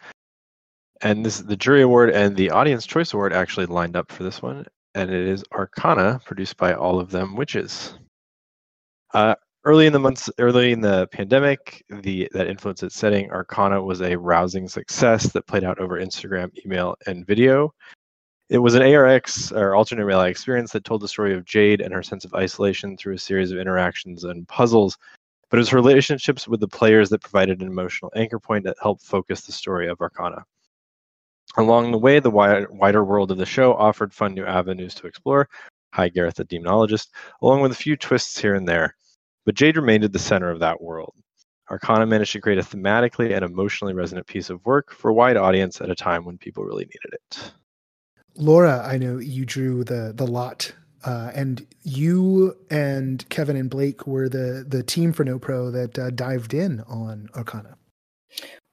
And 1.02 1.24
this 1.24 1.40
is 1.40 1.46
the 1.46 1.56
Jury 1.56 1.84
Award 1.84 2.10
and 2.10 2.36
the 2.36 2.50
Audience 2.50 2.88
Choice 2.88 3.14
Award 3.14 3.32
actually 3.32 3.68
lined 3.68 3.96
up 3.96 4.12
for 4.12 4.24
this 4.24 4.42
one. 4.42 4.66
And 4.96 5.12
it 5.12 5.28
is 5.28 5.44
Arcana, 5.54 6.20
produced 6.26 6.58
by 6.58 6.74
All 6.74 7.00
of 7.00 7.12
Them 7.12 7.36
Witches. 7.36 7.94
Uh, 9.14 9.36
early 9.66 9.86
in 9.86 9.94
the 9.94 10.00
months, 10.00 10.32
early 10.40 10.72
in 10.72 10.82
the 10.82 11.06
pandemic, 11.12 11.86
the 12.02 12.28
that 12.32 12.48
influenced 12.48 12.82
its 12.82 12.96
setting, 12.96 13.30
Arcana 13.30 13.80
was 13.80 14.02
a 14.02 14.18
rousing 14.18 14.68
success 14.68 15.32
that 15.34 15.46
played 15.46 15.64
out 15.64 15.78
over 15.78 16.02
Instagram, 16.02 16.50
email, 16.66 16.96
and 17.06 17.28
video. 17.28 17.72
It 18.48 18.60
was 18.60 18.76
an 18.76 18.84
ARX 18.84 19.52
or 19.52 19.74
alternate 19.74 20.06
reality 20.06 20.30
experience 20.30 20.72
that 20.74 20.84
told 20.84 21.02
the 21.02 21.08
story 21.08 21.34
of 21.34 21.46
Jade 21.46 21.82
and 21.82 21.92
her 21.94 22.04
sense 22.04 22.26
of 22.26 22.34
isolation 22.36 22.96
through 22.96 23.16
a 23.16 23.20
series 23.20 23.52
of 23.52 23.58
interactions 23.58 24.24
and 24.24 24.48
puzzles. 24.48 24.98
But 25.50 25.58
it 25.58 25.62
was 25.62 25.74
relationships 25.74 26.48
with 26.48 26.60
the 26.60 26.68
players 26.68 27.10
that 27.10 27.22
provided 27.22 27.62
an 27.62 27.68
emotional 27.68 28.12
anchor 28.16 28.40
point 28.40 28.64
that 28.66 28.78
helped 28.82 29.04
focus 29.04 29.42
the 29.42 29.52
story 29.52 29.88
of 29.88 30.00
Arcana. 30.00 30.46
Along 31.58 31.92
the 31.92 31.98
way, 31.98 32.20
the 32.20 32.30
wider 32.30 33.04
world 33.04 33.32
of 33.32 33.38
the 33.38 33.46
show 33.46 33.74
offered 33.74 34.14
fun 34.14 34.34
new 34.34 34.46
avenues 34.46 34.94
to 34.96 35.08
explore. 35.08 35.50
Hi, 35.94 36.10
Gareth, 36.10 36.36
the 36.36 36.46
demonologist, 36.46 37.08
along 37.42 37.62
with 37.62 37.72
a 37.72 37.76
few 37.76 37.96
twists 37.96 38.38
here 38.38 38.56
and 38.56 38.68
there. 38.68 38.96
But 39.46 39.56
Jade 39.56 39.78
remained 39.78 40.04
at 40.04 40.12
the 40.12 40.20
center 40.20 40.52
of 40.52 40.60
that 40.60 40.82
world. 40.82 41.16
Arcana 41.72 42.06
managed 42.06 42.34
to 42.34 42.42
create 42.42 42.60
a 42.60 42.64
thematically 42.64 43.34
and 43.34 43.44
emotionally 43.44 43.94
resonant 43.94 44.28
piece 44.28 44.52
of 44.52 44.64
work 44.66 44.92
for 44.92 45.10
a 45.10 45.14
wide 45.14 45.38
audience 45.38 45.82
at 45.82 45.90
a 45.90 45.96
time 45.96 46.26
when 46.26 46.38
people 46.38 46.64
really 46.64 46.86
needed 46.86 47.14
it. 47.14 47.54
Laura, 48.38 48.84
I 48.86 48.98
know 48.98 49.18
you 49.18 49.46
drew 49.46 49.84
the 49.84 50.14
the 50.16 50.28
lot, 50.28 50.74
uh, 51.06 51.32
and 51.34 51.66
you 51.84 52.56
and 52.70 53.28
Kevin 53.30 53.56
and 53.56 53.70
Blake 53.70 54.06
were 54.06 54.28
the 54.28 54.66
the 54.68 54.84
team 54.84 55.14
for 55.14 55.24
No 55.24 55.40
Pro 55.40 55.72
that 55.72 55.98
uh, 55.98 56.10
dived 56.10 56.54
in 56.54 56.82
on 56.82 57.30
Arcana. 57.36 57.78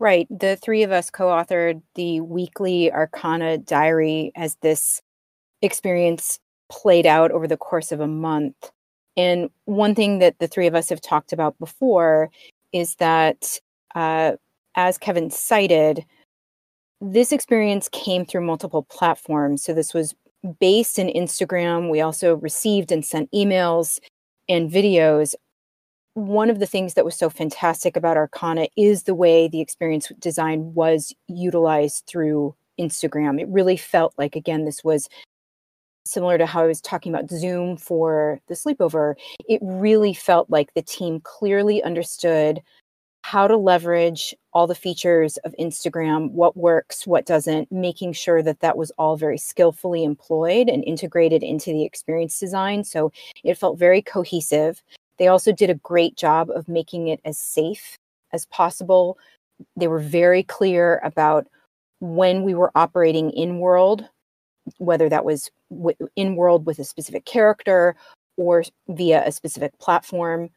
Right, 0.01 0.27
the 0.29 0.57
three 0.57 0.83
of 0.83 0.91
us 0.91 1.11
co-authored 1.11 1.83
the 1.95 2.21
weekly 2.21 2.91
Arcana 2.91 3.59
diary 3.59 4.33
as 4.35 4.57
this 4.63 5.01
experience 5.61 6.41
played 6.69 7.07
out 7.07 7.31
over 7.31 7.47
the 7.47 7.57
course 7.57 7.93
of 7.93 8.01
a 8.01 8.09
month. 8.09 8.73
And 9.17 9.51
one 9.67 9.95
thing 9.95 10.19
that 10.19 10.39
the 10.39 10.49
three 10.49 10.67
of 10.67 10.75
us 10.75 10.89
have 10.89 11.01
talked 11.01 11.33
about 11.33 11.59
before 11.59 12.31
is 12.73 12.97
that, 12.97 13.61
uh, 13.95 14.33
as 14.75 14.99
Kevin 14.99 15.31
cited, 15.31 16.05
this 17.03 17.33
experience 17.33 17.89
came 17.91 18.25
through 18.25 18.47
multiple 18.47 18.85
platforms. 18.85 19.65
So 19.65 19.75
this 19.75 19.93
was 19.93 20.15
based 20.61 20.99
in 20.99 21.09
Instagram. 21.09 21.91
We 21.91 22.01
also 22.01 22.37
received 22.37 22.93
and 22.93 23.05
sent 23.05 23.31
emails 23.33 23.99
and 24.49 24.71
videos. 24.71 25.35
One 26.15 26.49
of 26.49 26.61
the 26.61 26.67
things 26.67 26.95
that 26.95 27.05
was 27.05 27.17
so 27.17 27.29
fantastic 27.29 27.97
about 27.97 28.17
Arcana 28.17 28.69
is 28.77 29.03
the 29.03 29.15
way 29.15 29.49
the 29.49 29.61
experience 29.61 30.13
design 30.21 30.75
was 30.75 31.13
utilized 31.27 32.05
through 32.07 32.55
Instagram. 32.79 33.41
It 33.41 33.49
really 33.49 33.77
felt 33.77 34.15
like, 34.17 34.37
again, 34.37 34.65
this 34.65 34.85
was 34.85 35.09
similar 36.05 36.39
to 36.39 36.47
how 36.47 36.63
I 36.63 36.67
was 36.67 36.81
talking 36.81 37.13
about 37.13 37.31
Zoom 37.31 37.77
for 37.77 38.41
the 38.49 38.55
sleepover. 38.55 39.15
It 39.49 39.61
really 39.63 40.15
felt 40.15 40.51
like 40.51 40.75
the 40.75 40.83
team 40.83 41.21
clearly 41.21 41.83
understood 41.83 42.61
how 43.23 43.47
to 43.47 43.57
leverage 43.57 44.35
all 44.53 44.67
the 44.67 44.75
features 44.75 45.37
of 45.39 45.55
Instagram, 45.59 46.31
what 46.33 46.57
works, 46.57 47.07
what 47.07 47.25
doesn't, 47.25 47.71
making 47.71 48.13
sure 48.13 48.43
that 48.43 48.61
that 48.61 48.77
was 48.77 48.91
all 48.99 49.17
very 49.17 49.39
skillfully 49.39 50.05
employed 50.05 50.69
and 50.69 50.85
integrated 50.85 51.43
into 51.43 51.71
the 51.73 51.85
experience 51.85 52.39
design. 52.39 52.85
So 52.85 53.13
it 53.45 53.57
felt 53.57 53.79
very 53.79 54.03
cohesive. 54.03 54.83
They 55.19 55.29
also 55.29 55.53
did 55.53 55.71
a 55.71 55.75
great 55.75 56.17
job 56.17 56.51
of 56.51 56.69
making 56.69 57.09
it 57.09 57.21
as 57.25 57.39
safe 57.39 57.97
as 58.33 58.45
possible. 58.47 59.19
They 59.77 59.87
were 59.87 60.01
very 60.01 60.43
clear 60.43 61.01
about 61.05 61.47
when 62.01 62.43
we 62.43 62.55
were 62.55 62.73
operating 62.75 63.31
in 63.31 63.61
world, 63.61 64.05
whether 64.79 65.09
that 65.09 65.25
was 65.25 65.51
in 66.17 66.35
world 66.35 66.67
with 66.67 66.81
a 66.81 66.85
specific 66.85 67.25
character 67.25 67.95
or 68.37 68.65
via 68.89 69.25
a 69.25 69.31
specific 69.31 69.79
platform 69.79 70.51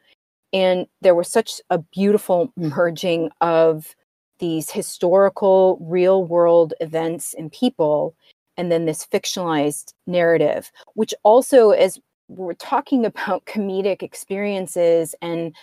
and 0.55 0.87
there 1.01 1.13
was 1.13 1.27
such 1.27 1.59
a 1.69 1.79
beautiful 1.79 2.47
mm. 2.57 2.73
merging 2.73 3.29
of 3.41 3.93
these 4.39 4.71
historical, 4.71 5.77
real 5.81 6.23
world 6.23 6.73
events 6.79 7.35
and 7.37 7.51
people, 7.51 8.15
and 8.55 8.71
then 8.71 8.85
this 8.85 9.05
fictionalized 9.05 9.93
narrative, 10.07 10.71
which 10.93 11.13
also, 11.23 11.71
as 11.71 11.99
we're 12.29 12.53
talking 12.53 13.05
about 13.11 13.45
comedic 13.45 14.01
experiences 14.01 15.13
and 15.21 15.53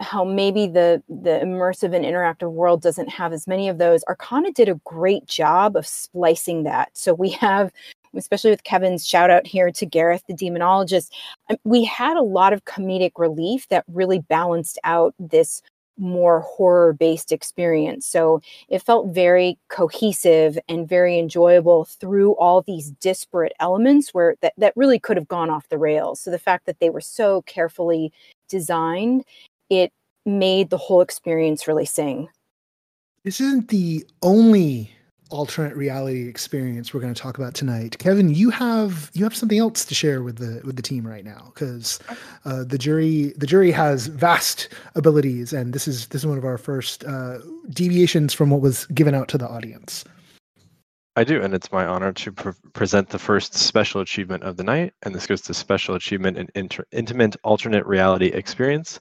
how 0.00 0.24
maybe 0.24 0.66
the 0.66 1.02
the 1.08 1.40
immersive 1.42 1.94
and 1.94 2.04
interactive 2.04 2.52
world 2.52 2.80
doesn't 2.82 3.08
have 3.08 3.32
as 3.32 3.48
many 3.48 3.68
of 3.68 3.78
those 3.78 4.04
arcana 4.06 4.52
did 4.52 4.68
a 4.68 4.80
great 4.84 5.26
job 5.26 5.76
of 5.76 5.86
splicing 5.86 6.64
that. 6.64 6.88
So 6.92 7.14
we 7.14 7.30
have 7.30 7.72
especially 8.18 8.50
with 8.50 8.64
Kevin's 8.64 9.06
shout 9.06 9.30
out 9.30 9.46
here 9.46 9.70
to 9.70 9.86
Gareth, 9.86 10.22
the 10.26 10.34
demonologist, 10.34 11.10
um, 11.48 11.56
we 11.64 11.84
had 11.84 12.16
a 12.16 12.22
lot 12.22 12.52
of 12.52 12.64
comedic 12.64 13.12
relief 13.16 13.68
that 13.68 13.84
really 13.88 14.18
balanced 14.18 14.78
out 14.84 15.14
this 15.18 15.62
more 15.98 16.40
horror 16.40 16.92
based 16.92 17.32
experience. 17.32 18.06
So 18.06 18.40
it 18.68 18.82
felt 18.82 19.08
very 19.08 19.58
cohesive 19.68 20.58
and 20.68 20.88
very 20.88 21.18
enjoyable 21.18 21.84
through 21.84 22.36
all 22.36 22.62
these 22.62 22.92
disparate 23.00 23.52
elements 23.60 24.14
where 24.14 24.36
that, 24.40 24.54
that 24.58 24.76
really 24.76 24.98
could 24.98 25.16
have 25.16 25.28
gone 25.28 25.50
off 25.50 25.68
the 25.68 25.78
rails. 25.78 26.20
So 26.20 26.30
the 26.30 26.38
fact 26.38 26.66
that 26.66 26.78
they 26.80 26.90
were 26.90 27.00
so 27.00 27.42
carefully 27.42 28.12
designed, 28.48 29.24
it 29.68 29.92
made 30.24 30.70
the 30.70 30.78
whole 30.78 31.00
experience 31.00 31.66
really 31.66 31.84
sing. 31.84 32.28
This 33.24 33.40
isn't 33.40 33.68
the 33.68 34.06
only 34.22 34.90
alternate 35.30 35.76
reality 35.76 36.28
experience 36.28 36.92
we're 36.92 37.00
going 37.00 37.12
to 37.12 37.20
talk 37.20 37.38
about 37.38 37.54
tonight. 37.54 37.98
Kevin, 37.98 38.28
you 38.28 38.50
have 38.50 39.10
you 39.14 39.24
have 39.24 39.34
something 39.34 39.58
else 39.58 39.84
to 39.84 39.94
share 39.94 40.22
with 40.22 40.38
the 40.38 40.60
with 40.64 40.76
the 40.76 40.82
team 40.82 41.06
right 41.06 41.24
now 41.24 41.52
because 41.54 41.98
uh, 42.44 42.64
the 42.64 42.78
jury 42.78 43.32
the 43.36 43.46
jury 43.46 43.70
has 43.70 44.06
vast 44.06 44.68
abilities, 44.94 45.52
and 45.52 45.72
this 45.72 45.86
is 45.86 46.08
this 46.08 46.22
is 46.22 46.26
one 46.26 46.38
of 46.38 46.44
our 46.44 46.58
first 46.58 47.04
uh, 47.04 47.38
deviations 47.70 48.32
from 48.32 48.50
what 48.50 48.60
was 48.60 48.86
given 48.86 49.14
out 49.14 49.28
to 49.28 49.38
the 49.38 49.48
audience. 49.48 50.04
I 51.16 51.24
do, 51.24 51.42
and 51.42 51.52
it's 51.52 51.72
my 51.72 51.84
honor 51.84 52.12
to 52.12 52.30
pre- 52.30 52.52
present 52.74 53.08
the 53.08 53.18
first 53.18 53.52
special 53.52 54.00
achievement 54.00 54.44
of 54.44 54.56
the 54.56 54.62
night, 54.62 54.94
and 55.02 55.12
this 55.12 55.26
goes 55.26 55.40
to 55.42 55.54
special 55.54 55.96
achievement 55.96 56.38
and 56.38 56.48
inter- 56.54 56.86
intimate 56.92 57.34
alternate 57.42 57.84
reality 57.86 58.26
experience 58.26 59.00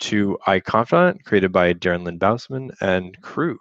to 0.00 0.36
iConfidant, 0.46 1.24
created 1.24 1.50
by 1.50 1.72
Darren 1.72 2.04
Lynn 2.04 2.18
Bousman 2.18 2.70
and 2.82 3.18
crew. 3.22 3.58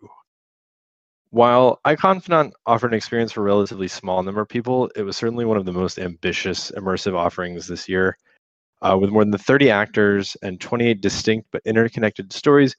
While 1.31 1.79
iConfidant 1.85 2.53
offered 2.65 2.91
an 2.91 2.97
experience 2.97 3.31
for 3.31 3.41
a 3.41 3.43
relatively 3.43 3.87
small 3.87 4.23
number 4.23 4.41
of 4.41 4.49
people, 4.49 4.89
it 4.95 5.03
was 5.03 5.15
certainly 5.15 5.45
one 5.45 5.57
of 5.57 5.65
the 5.65 5.71
most 5.71 5.99
ambitious 5.99 6.71
immersive 6.71 7.15
offerings 7.15 7.67
this 7.67 7.87
year. 7.87 8.17
Uh, 8.81 8.97
with 8.99 9.11
more 9.11 9.23
than 9.23 9.37
30 9.37 9.69
actors 9.69 10.37
and 10.41 10.59
28 10.59 11.01
distinct 11.01 11.47
but 11.51 11.61
interconnected 11.65 12.31
stories, 12.33 12.75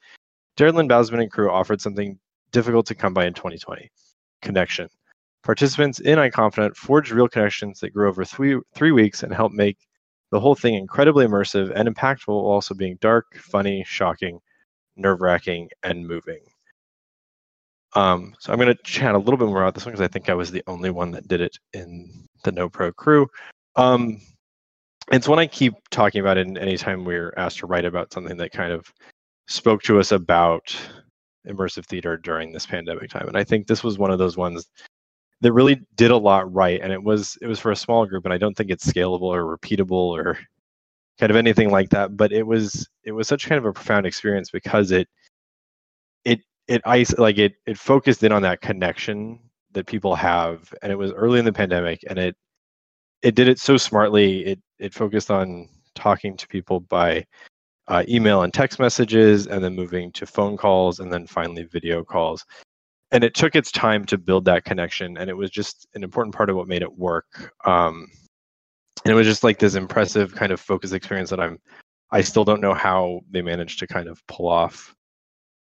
Darren 0.57 0.75
Lynn 0.75 0.89
Bousman 0.89 1.21
and 1.21 1.31
crew 1.31 1.51
offered 1.51 1.81
something 1.81 2.19
difficult 2.51 2.87
to 2.87 2.95
come 2.95 3.15
by 3.15 3.27
in 3.27 3.35
2020 3.35 3.91
connection. 4.43 4.89
Participants 5.45 6.01
in 6.01 6.19
iConfidant 6.19 6.75
forged 6.75 7.13
real 7.13 7.29
connections 7.29 7.81
that 7.81 7.95
grew 7.95 8.09
over 8.09 8.25
three, 8.25 8.59
three 8.75 8.93
weeks 8.93 9.23
and 9.23 9.33
helped 9.33 9.55
make 9.55 9.79
the 10.33 10.41
whole 10.41 10.55
thing 10.55 10.75
incredibly 10.75 11.27
immersive 11.27 11.71
and 11.75 11.89
impactful 11.89 12.29
while 12.29 12.53
also 12.53 12.75
being 12.75 12.99
dark, 13.01 13.37
funny, 13.37 13.85
shocking, 13.87 14.41
nerve 14.97 15.21
wracking, 15.21 15.69
and 15.83 16.07
moving. 16.07 16.41
Um, 17.95 18.35
so 18.39 18.53
I'm 18.53 18.59
going 18.59 18.75
to 18.75 18.83
chat 18.85 19.15
a 19.15 19.19
little 19.19 19.37
bit 19.37 19.49
more 19.49 19.63
about 19.63 19.75
this 19.75 19.85
one 19.85 19.93
because 19.93 20.05
I 20.05 20.09
think 20.09 20.29
I 20.29 20.35
was 20.35 20.51
the 20.51 20.63
only 20.67 20.91
one 20.91 21.11
that 21.13 21.27
did 21.29 21.41
it 21.41 21.59
in 21.73 22.27
the 22.45 22.53
No 22.53 22.69
Pro 22.69 22.93
crew. 22.93 23.27
Um, 23.77 24.21
it's 25.11 25.29
one 25.29 25.39
I 25.39 25.47
keep 25.47 25.75
talking 25.91 26.21
about 26.21 26.39
in 26.39 26.57
anytime 26.57 27.05
we're 27.05 27.35
asked 27.37 27.59
to 27.59 27.67
write 27.67 27.85
about 27.85 28.13
something 28.13 28.37
that 28.37 28.53
kind 28.53 28.73
of 28.73 28.87
spoke 29.49 29.83
to 29.83 29.99
us 29.99 30.13
about 30.13 30.77
immersive 31.49 31.87
theater 31.87 32.17
during 32.17 32.53
this 32.53 32.67
pandemic 32.67 33.11
time. 33.11 33.27
And 33.27 33.37
I 33.37 33.45
think 33.45 33.67
this 33.67 33.83
was 33.83 33.99
one 33.99 34.11
of 34.11 34.19
those 34.19 34.37
ones 34.37 34.69
that 35.41 35.53
really 35.53 35.81
did 35.97 36.11
a 36.11 36.17
lot 36.17 36.53
right. 36.53 36.81
And 36.81 36.93
it 36.93 37.03
was 37.03 37.37
it 37.43 37.47
was 37.47 37.59
for 37.59 37.73
a 37.73 37.77
small 37.77 38.07
group, 38.07 38.25
and 38.25 38.35
I 38.35 38.39
don't 38.39 38.57
think 38.57 38.71
it's 38.71 38.87
scalable 38.87 39.23
or 39.23 39.57
repeatable 39.57 39.91
or 39.91 40.39
kind 41.19 41.31
of 41.31 41.37
anything 41.37 41.71
like 41.71 41.91
that. 41.91 42.17
But 42.17 42.33
it 42.33 42.47
was 42.47 42.89
it 43.05 43.13
was 43.13 43.27
such 43.27 43.49
kind 43.49 43.59
of 43.59 43.65
a 43.65 43.73
profound 43.73 44.07
experience 44.07 44.51
because 44.51 44.91
it 44.93 45.09
it 46.25 46.41
it 46.71 46.81
ice 46.85 47.13
like 47.19 47.37
it 47.37 47.55
it 47.67 47.77
focused 47.77 48.23
in 48.23 48.31
on 48.31 48.43
that 48.43 48.61
connection 48.61 49.41
that 49.73 49.87
people 49.87 50.15
have, 50.15 50.73
and 50.83 50.93
it 50.93 50.97
was 50.97 51.13
early 51.13 51.41
in 51.41 51.45
the 51.45 51.53
pandemic, 51.53 52.01
and 52.09 52.19
it 52.19 52.37
it 53.23 53.35
did 53.35 53.49
it 53.49 53.59
so 53.59 53.77
smartly. 53.77 54.47
It 54.47 54.61
it 54.79 54.95
focused 54.95 55.33
on 55.33 55.69
talking 55.97 56.37
to 56.37 56.47
people 56.47 56.81
by 56.81 57.27
uh, 57.89 58.05
email 58.09 58.43
and 58.43 58.55
text 58.55 58.79
messages, 58.79 59.49
and 59.49 59.65
then 59.65 59.75
moving 59.75 60.13
to 60.13 60.27
phone 60.27 60.57
calls, 60.57 61.01
and 61.01 61.13
then 61.13 61.27
finally 61.27 61.65
video 61.65 62.05
calls. 62.05 62.45
And 63.11 63.25
it 63.25 63.35
took 63.35 63.57
its 63.57 63.73
time 63.73 64.05
to 64.05 64.17
build 64.17 64.45
that 64.45 64.65
connection, 64.65 65.19
and 65.19 65.29
it 65.29 65.37
was 65.37 65.51
just 65.51 65.89
an 65.95 66.05
important 66.05 66.37
part 66.37 66.51
of 66.51 66.57
what 66.57 66.69
made 66.69 66.83
it 66.83 66.99
work. 66.99 67.53
Um, 67.67 68.07
and 69.05 69.13
it 69.13 69.17
was 69.17 69.27
just 69.27 69.43
like 69.43 69.59
this 69.59 69.75
impressive 69.75 70.37
kind 70.37 70.53
of 70.53 70.61
focus 70.61 70.93
experience 70.93 71.31
that 71.31 71.41
I'm. 71.41 71.59
I 72.13 72.21
still 72.23 72.45
don't 72.45 72.61
know 72.61 72.75
how 72.75 73.23
they 73.31 73.43
managed 73.43 73.81
to 73.81 73.89
kind 73.89 74.09
of 74.09 74.25
pull 74.29 74.49
off 74.49 74.95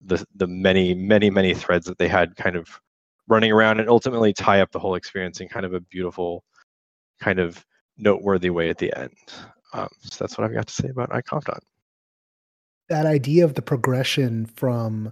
the 0.01 0.25
the 0.35 0.47
many 0.47 0.93
many 0.93 1.29
many 1.29 1.53
threads 1.53 1.85
that 1.85 1.97
they 1.97 2.07
had 2.07 2.35
kind 2.35 2.55
of 2.55 2.79
running 3.27 3.51
around 3.51 3.79
and 3.79 3.89
ultimately 3.89 4.33
tie 4.33 4.61
up 4.61 4.71
the 4.71 4.79
whole 4.79 4.95
experience 4.95 5.39
in 5.39 5.47
kind 5.47 5.65
of 5.65 5.73
a 5.73 5.79
beautiful 5.79 6.43
kind 7.19 7.39
of 7.39 7.65
noteworthy 7.97 8.49
way 8.49 8.69
at 8.69 8.77
the 8.77 8.95
end. 8.97 9.13
Um, 9.73 9.89
so 10.01 10.23
that's 10.23 10.37
what 10.37 10.45
I've 10.45 10.53
got 10.53 10.67
to 10.67 10.73
say 10.73 10.89
about 10.89 11.09
iConfidant. 11.11 11.59
That 12.87 13.05
idea 13.05 13.45
of 13.45 13.53
the 13.53 13.61
progression 13.61 14.47
from 14.47 15.11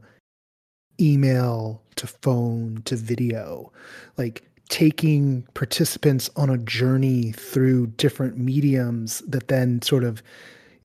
email 0.99 1.81
to 1.95 2.07
phone 2.07 2.81
to 2.85 2.95
video, 2.95 3.71
like 4.17 4.49
taking 4.69 5.43
participants 5.53 6.29
on 6.35 6.49
a 6.49 6.57
journey 6.57 7.31
through 7.33 7.87
different 7.87 8.37
mediums 8.37 9.19
that 9.27 9.47
then 9.47 9.81
sort 9.81 10.03
of 10.03 10.23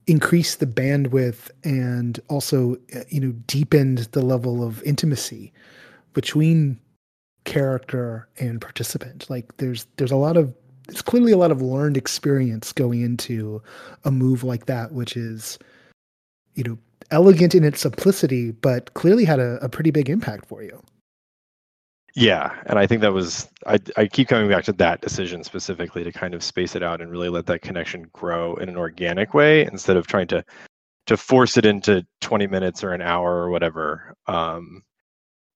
increase 0.06 0.56
the 0.56 0.66
bandwidth 0.66 1.50
and 1.64 2.20
also 2.28 2.76
you 3.08 3.20
know 3.20 3.32
deepened 3.46 3.98
the 4.12 4.22
level 4.22 4.64
of 4.66 4.82
intimacy 4.82 5.52
between 6.12 6.78
character 7.44 8.28
and 8.38 8.60
participant 8.60 9.28
like 9.30 9.56
there's 9.56 9.86
there's 9.96 10.10
a 10.10 10.16
lot 10.16 10.36
of 10.36 10.52
it's 10.88 11.02
clearly 11.02 11.32
a 11.32 11.36
lot 11.36 11.50
of 11.50 11.62
learned 11.62 11.96
experience 11.96 12.72
going 12.72 13.00
into 13.00 13.62
a 14.04 14.10
move 14.10 14.44
like 14.44 14.66
that, 14.66 14.92
which 14.92 15.16
is, 15.16 15.58
you 16.54 16.64
know, 16.64 16.78
elegant 17.10 17.54
in 17.54 17.64
its 17.64 17.80
simplicity, 17.80 18.50
but 18.50 18.94
clearly 18.94 19.24
had 19.24 19.38
a, 19.38 19.58
a 19.64 19.68
pretty 19.68 19.90
big 19.90 20.10
impact 20.10 20.46
for 20.46 20.62
you. 20.62 20.82
Yeah, 22.14 22.60
and 22.66 22.78
I 22.78 22.86
think 22.86 23.00
that 23.00 23.12
was 23.12 23.48
I 23.66 23.78
I 23.96 24.06
keep 24.06 24.28
coming 24.28 24.48
back 24.48 24.64
to 24.64 24.72
that 24.74 25.00
decision 25.00 25.42
specifically 25.44 26.04
to 26.04 26.12
kind 26.12 26.34
of 26.34 26.42
space 26.42 26.76
it 26.76 26.82
out 26.82 27.00
and 27.00 27.10
really 27.10 27.30
let 27.30 27.46
that 27.46 27.62
connection 27.62 28.08
grow 28.12 28.54
in 28.56 28.68
an 28.68 28.76
organic 28.76 29.32
way 29.32 29.64
instead 29.64 29.96
of 29.96 30.06
trying 30.06 30.26
to 30.28 30.44
to 31.06 31.16
force 31.16 31.56
it 31.56 31.64
into 31.64 32.06
20 32.20 32.46
minutes 32.46 32.84
or 32.84 32.92
an 32.92 33.02
hour 33.02 33.36
or 33.36 33.50
whatever. 33.50 34.14
Um, 34.26 34.82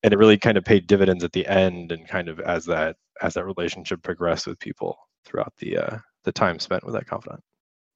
and 0.02 0.12
it 0.12 0.16
really 0.18 0.38
kind 0.38 0.56
of 0.56 0.64
paid 0.64 0.86
dividends 0.86 1.24
at 1.24 1.32
the 1.32 1.46
end 1.46 1.92
and 1.92 2.08
kind 2.08 2.28
of 2.28 2.40
as 2.40 2.64
that 2.66 2.96
as 3.20 3.34
that 3.34 3.44
relationship 3.44 4.02
progressed 4.02 4.46
with 4.46 4.58
people 4.58 4.96
throughout 5.24 5.52
the 5.58 5.76
uh, 5.76 5.98
the 6.24 6.32
time 6.32 6.58
spent 6.58 6.84
with 6.84 6.94
that 6.94 7.06
confidant. 7.06 7.42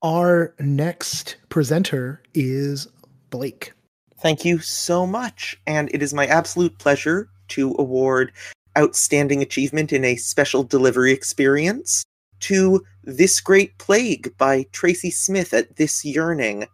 Our 0.02 0.54
next 0.58 1.36
presenter 1.48 2.22
is 2.34 2.88
Blake. 3.30 3.72
Thank 4.20 4.44
you 4.44 4.58
so 4.58 5.06
much, 5.06 5.58
and 5.66 5.90
it 5.94 6.02
is 6.02 6.12
my 6.12 6.26
absolute 6.26 6.78
pleasure 6.78 7.30
to 7.50 7.74
award 7.78 8.32
outstanding 8.78 9.42
achievement 9.42 9.92
in 9.92 10.04
a 10.04 10.16
special 10.16 10.62
delivery 10.62 11.12
experience 11.12 12.04
to 12.40 12.84
This 13.04 13.40
Great 13.40 13.76
Plague 13.78 14.36
by 14.38 14.64
Tracy 14.72 15.10
Smith 15.10 15.52
at 15.52 15.76
This 15.76 16.04
Yearning. 16.04 16.66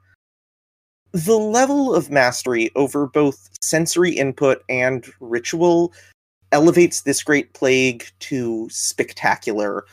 The 1.12 1.36
level 1.36 1.94
of 1.94 2.10
mastery 2.10 2.70
over 2.76 3.06
both 3.06 3.48
sensory 3.60 4.12
input 4.12 4.62
and 4.68 5.06
ritual 5.20 5.92
elevates 6.52 7.02
This 7.02 7.22
Great 7.22 7.52
Plague 7.54 8.06
to 8.20 8.68
spectacular 8.70 9.84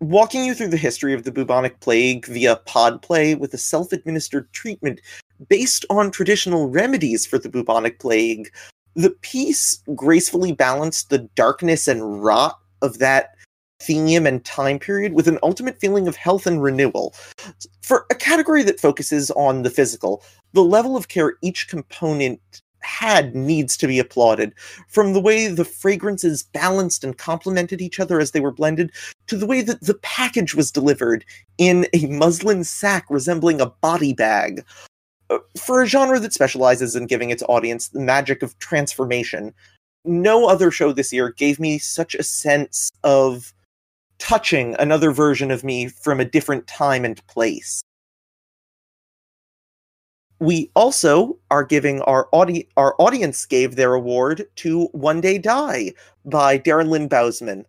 walking 0.00 0.44
you 0.44 0.54
through 0.54 0.68
the 0.68 0.76
history 0.76 1.12
of 1.12 1.24
the 1.24 1.32
bubonic 1.32 1.80
plague 1.80 2.26
via 2.26 2.56
pod 2.56 3.02
play 3.02 3.34
with 3.34 3.52
a 3.54 3.58
self-administered 3.58 4.50
treatment 4.52 5.00
based 5.48 5.84
on 5.90 6.10
traditional 6.10 6.68
remedies 6.68 7.26
for 7.26 7.38
the 7.38 7.48
bubonic 7.48 7.98
plague 7.98 8.50
the 8.98 9.10
piece 9.10 9.80
gracefully 9.94 10.50
balanced 10.50 11.08
the 11.08 11.18
darkness 11.36 11.86
and 11.86 12.20
rot 12.22 12.58
of 12.82 12.98
that 12.98 13.36
theme 13.80 14.26
and 14.26 14.44
time 14.44 14.76
period 14.76 15.12
with 15.12 15.28
an 15.28 15.38
ultimate 15.40 15.78
feeling 15.78 16.08
of 16.08 16.16
health 16.16 16.48
and 16.48 16.60
renewal 16.60 17.14
for 17.80 18.06
a 18.10 18.14
category 18.16 18.64
that 18.64 18.80
focuses 18.80 19.30
on 19.30 19.62
the 19.62 19.70
physical 19.70 20.24
the 20.52 20.64
level 20.64 20.96
of 20.96 21.06
care 21.06 21.34
each 21.42 21.68
component 21.68 22.40
had 22.80 23.36
needs 23.36 23.76
to 23.76 23.86
be 23.86 23.98
applauded. 23.98 24.52
From 24.88 25.12
the 25.12 25.20
way 25.20 25.46
the 25.46 25.64
fragrances 25.64 26.42
balanced 26.42 27.04
and 27.04 27.16
complemented 27.16 27.80
each 27.80 28.00
other 28.00 28.18
as 28.20 28.30
they 28.30 28.40
were 28.40 28.52
blended, 28.52 28.90
to 29.26 29.36
the 29.36 29.46
way 29.46 29.62
that 29.62 29.80
the 29.80 29.94
package 29.94 30.54
was 30.54 30.72
delivered 30.72 31.24
in 31.58 31.86
a 31.92 32.06
muslin 32.06 32.64
sack 32.64 33.06
resembling 33.10 33.60
a 33.60 33.66
body 33.66 34.12
bag. 34.12 34.64
For 35.56 35.82
a 35.82 35.86
genre 35.86 36.18
that 36.20 36.32
specializes 36.32 36.96
in 36.96 37.06
giving 37.06 37.30
its 37.30 37.42
audience 37.48 37.88
the 37.88 38.00
magic 38.00 38.42
of 38.42 38.58
transformation, 38.58 39.52
no 40.04 40.48
other 40.48 40.70
show 40.70 40.92
this 40.92 41.12
year 41.12 41.30
gave 41.30 41.60
me 41.60 41.78
such 41.78 42.14
a 42.14 42.22
sense 42.22 42.90
of 43.04 43.52
touching 44.18 44.74
another 44.78 45.12
version 45.12 45.50
of 45.50 45.62
me 45.62 45.88
from 45.88 46.18
a 46.18 46.24
different 46.24 46.66
time 46.66 47.04
and 47.04 47.24
place 47.26 47.82
we 50.40 50.70
also 50.74 51.36
are 51.50 51.64
giving 51.64 52.00
our 52.02 52.28
audi- 52.32 52.68
our 52.76 52.94
audience 52.98 53.44
gave 53.46 53.76
their 53.76 53.94
award 53.94 54.46
to 54.56 54.86
One 54.92 55.20
Day 55.20 55.38
Die 55.38 55.92
by 56.24 56.58
Darren 56.58 56.88
Lynn 56.88 57.08
Bousman. 57.08 57.64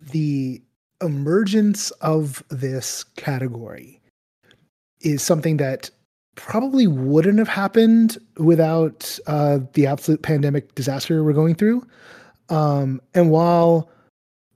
The 0.00 0.62
emergence 1.02 1.90
of 1.92 2.44
this 2.50 3.04
category 3.16 4.00
is 5.00 5.22
something 5.22 5.56
that 5.56 5.90
probably 6.34 6.86
wouldn't 6.86 7.38
have 7.38 7.48
happened 7.48 8.18
without 8.36 9.18
uh, 9.26 9.60
the 9.74 9.86
absolute 9.86 10.22
pandemic 10.22 10.74
disaster 10.74 11.22
we're 11.22 11.32
going 11.32 11.54
through. 11.54 11.86
Um, 12.48 13.00
and 13.14 13.30
while 13.30 13.90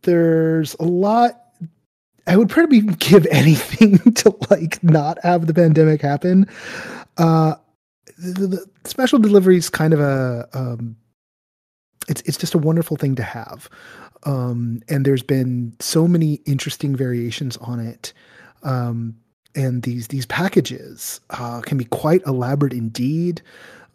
there's 0.02 0.74
a 0.74 0.84
lot 0.84 1.48
I 2.28 2.36
would 2.36 2.50
probably 2.50 2.80
give 2.98 3.26
anything 3.26 3.98
to 4.14 4.36
like 4.50 4.82
not 4.84 5.18
have 5.22 5.46
the 5.46 5.54
pandemic 5.54 6.02
happen. 6.02 6.46
Uh, 7.16 7.54
the, 8.18 8.46
the 8.46 8.66
special 8.84 9.18
delivery 9.18 9.56
is 9.56 9.70
kind 9.70 9.92
of 9.92 10.00
a 10.00 10.48
um, 10.52 10.96
it's 12.08 12.20
it's 12.22 12.38
just 12.38 12.54
a 12.54 12.58
wonderful 12.58 12.96
thing 12.96 13.14
to 13.16 13.22
have. 13.22 13.68
Um, 14.24 14.82
and 14.88 15.04
there's 15.04 15.22
been 15.22 15.74
so 15.80 16.06
many 16.08 16.34
interesting 16.44 16.94
variations 16.94 17.56
on 17.58 17.80
it. 17.80 18.12
Um, 18.62 19.16
and 19.58 19.82
these 19.82 20.08
these 20.08 20.24
packages 20.24 21.20
uh, 21.30 21.60
can 21.62 21.76
be 21.76 21.84
quite 21.84 22.22
elaborate 22.26 22.72
indeed. 22.72 23.42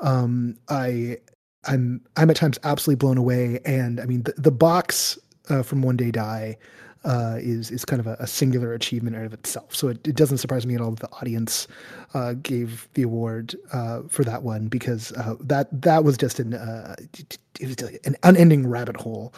Um, 0.02 0.58
I 0.68 1.18
I'm 1.66 2.02
I'm 2.18 2.30
at 2.30 2.36
times 2.36 2.60
absolutely 2.64 2.98
blown 3.00 3.18
away. 3.18 3.60
And 3.66 4.00
I 4.00 4.06
mean 4.06 4.24
the, 4.24 4.34
the 4.38 4.52
box 4.52 5.18
uh, 5.50 5.64
from 5.64 5.82
One 5.82 5.96
Day 5.96 6.12
Die 6.12 6.58
uh, 7.06 7.38
is 7.40 7.72
is 7.72 7.86
kind 7.86 8.00
of 8.02 8.08
a, 8.08 8.18
a, 8.20 8.28
singular 8.28 8.74
achievement 8.74 9.16
out 9.16 9.26
of 9.26 9.34
itself. 9.34 9.74
So 9.76 9.88
it, 9.90 10.06
it, 10.08 10.16
doesn't 10.16 10.38
surprise 10.38 10.66
me 10.66 10.76
at 10.76 10.82
all 10.82 10.92
that 10.92 11.00
the 11.00 11.12
audience 11.18 11.68
uh, 12.14 12.34
gave 12.34 12.88
the 12.94 13.04
award 13.04 13.56
uh, 13.74 14.04
for 14.08 14.24
that 14.24 14.44
one 14.44 14.68
because 14.68 15.12
uh, 15.14 15.36
that 15.42 15.68
that 15.82 16.04
was 16.04 16.18
just 16.18 16.40
an 16.40 16.54
an 17.62 18.16
unending 18.24 18.68
rabbit 18.68 18.98
hole 18.98 19.34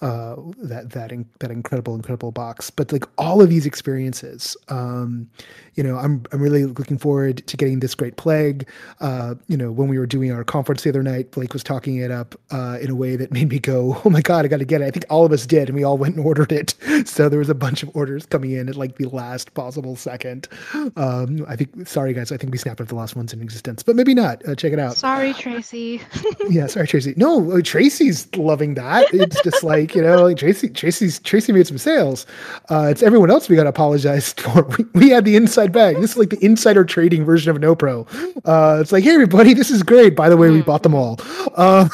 uh, 0.00 0.36
that 0.58 0.90
that 0.90 1.12
in, 1.12 1.28
that 1.40 1.50
incredible 1.50 1.94
incredible 1.94 2.32
box. 2.32 2.70
But 2.70 2.92
like 2.92 3.04
all 3.18 3.40
of 3.42 3.48
these 3.48 3.66
experiences 3.66 4.56
um, 4.68 5.28
you 5.74 5.82
know 5.82 5.96
i'm 5.96 6.22
i'm 6.32 6.40
really 6.40 6.64
looking 6.64 6.98
forward 6.98 7.38
to 7.46 7.56
getting 7.56 7.80
this 7.80 7.94
great 7.94 8.16
plague. 8.16 8.68
Uh, 9.00 9.34
you 9.46 9.56
know 9.56 9.70
when 9.70 9.88
we 9.88 9.98
were 9.98 10.06
doing 10.06 10.32
our 10.32 10.44
conference 10.44 10.82
the 10.82 10.90
other 10.90 11.02
night 11.02 11.30
blake 11.30 11.52
was 11.52 11.62
talking 11.62 11.96
it 11.96 12.10
up 12.10 12.34
uh, 12.50 12.78
in 12.80 12.90
a 12.90 12.94
way 12.94 13.16
that 13.16 13.32
made 13.32 13.48
me 13.48 13.58
go 13.58 14.00
oh 14.04 14.10
my 14.10 14.20
god 14.20 14.44
i 14.44 14.48
got 14.48 14.58
to 14.58 14.64
get 14.64 14.80
it. 14.82 14.84
I 14.84 14.90
think 14.90 15.04
all 15.08 15.24
of 15.24 15.32
us 15.32 15.46
did 15.46 15.68
and 15.68 15.76
we 15.76 15.84
all 15.84 15.98
went 15.98 16.16
and 16.16 16.24
ordered 16.24 16.52
it. 16.52 16.74
So 17.06 17.28
there 17.28 17.38
was 17.38 17.48
a 17.48 17.54
bunch 17.54 17.82
of 17.82 17.90
orders 17.94 18.26
coming 18.26 18.50
in 18.50 18.68
at 18.68 18.76
like 18.76 18.96
the 18.96 19.08
last 19.08 19.54
possible 19.54 19.96
second. 19.96 20.48
Um, 20.96 21.44
i 21.48 21.56
think 21.56 21.88
sorry 21.88 22.12
guys 22.12 22.30
i 22.30 22.36
think 22.36 22.52
we 22.52 22.58
snapped 22.58 22.80
up 22.80 22.88
the 22.88 22.94
last 22.94 23.16
ones 23.16 23.32
in 23.32 23.40
existence 23.40 23.82
but 23.82 23.96
maybe 23.96 24.14
not. 24.14 24.46
Uh, 24.46 24.54
check 24.54 24.72
it 24.72 24.78
out. 24.78 24.96
Sorry, 24.96 25.32
Tracy. 25.32 26.00
yeah 26.50 26.66
sorry 26.66 26.86
tracy. 26.86 27.14
No 27.16 27.59
tracy's 27.62 28.28
loving 28.36 28.74
that. 28.74 29.06
It's 29.12 29.42
just 29.42 29.62
like 29.62 29.94
you 29.94 30.02
know 30.02 30.32
tracy 30.34 30.68
tracy's 30.68 31.18
tracy 31.20 31.52
made 31.52 31.66
some 31.66 31.78
sales. 31.78 32.26
Uh, 32.70 32.88
it's 32.90 33.02
everyone 33.02 33.30
else 33.30 33.48
we 33.48 33.56
got 33.56 33.64
to 33.64 33.68
apologize 33.70 34.32
for. 34.38 34.62
We, 34.62 34.84
we 34.94 35.08
had 35.10 35.24
the 35.24 35.36
inside 35.36 35.72
bag. 35.72 35.96
This 35.96 36.12
is 36.12 36.16
like 36.16 36.30
the 36.30 36.44
insider 36.44 36.84
trading 36.84 37.24
version 37.24 37.50
of 37.50 37.60
no 37.60 37.74
pro 37.74 38.06
uh, 38.44 38.78
it's 38.80 38.92
like 38.92 39.04
hey 39.04 39.14
everybody 39.14 39.54
this 39.54 39.70
is 39.70 39.82
great. 39.82 40.14
By 40.16 40.28
the 40.28 40.36
way 40.36 40.50
we 40.50 40.62
bought 40.62 40.82
them 40.82 40.94
all. 40.94 41.18
Uh, 41.56 41.88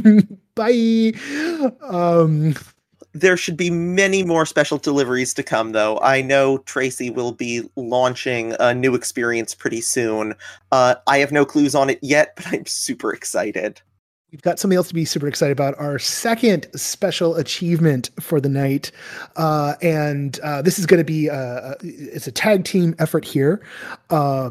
bye. 0.54 1.12
Um, 1.82 2.54
There 3.12 3.36
should 3.36 3.56
be 3.56 3.70
many 3.70 4.22
more 4.22 4.46
special 4.46 4.78
deliveries 4.78 5.34
to 5.34 5.42
come, 5.42 5.72
though. 5.72 5.98
I 5.98 6.22
know 6.22 6.58
Tracy 6.58 7.10
will 7.10 7.32
be 7.32 7.68
launching 7.74 8.54
a 8.60 8.72
new 8.72 8.94
experience 8.94 9.52
pretty 9.52 9.80
soon. 9.80 10.34
Uh, 10.70 10.94
I 11.08 11.18
have 11.18 11.32
no 11.32 11.44
clues 11.44 11.74
on 11.74 11.90
it 11.90 11.98
yet, 12.02 12.32
but 12.36 12.46
I'm 12.48 12.66
super 12.66 13.12
excited. 13.12 13.80
We've 14.32 14.42
got 14.42 14.58
something 14.60 14.76
else 14.76 14.88
to 14.88 14.94
be 14.94 15.04
super 15.04 15.26
excited 15.26 15.52
about. 15.52 15.78
Our 15.78 15.98
second 15.98 16.68
special 16.76 17.34
achievement 17.34 18.10
for 18.20 18.40
the 18.40 18.48
night, 18.48 18.92
uh, 19.36 19.74
and 19.82 20.38
uh, 20.40 20.62
this 20.62 20.78
is 20.78 20.86
going 20.86 20.98
to 20.98 21.04
be 21.04 21.28
uh, 21.28 21.74
it's 21.80 22.28
a 22.28 22.32
tag 22.32 22.64
team 22.64 22.94
effort 23.00 23.24
here, 23.24 23.60
uh, 24.10 24.50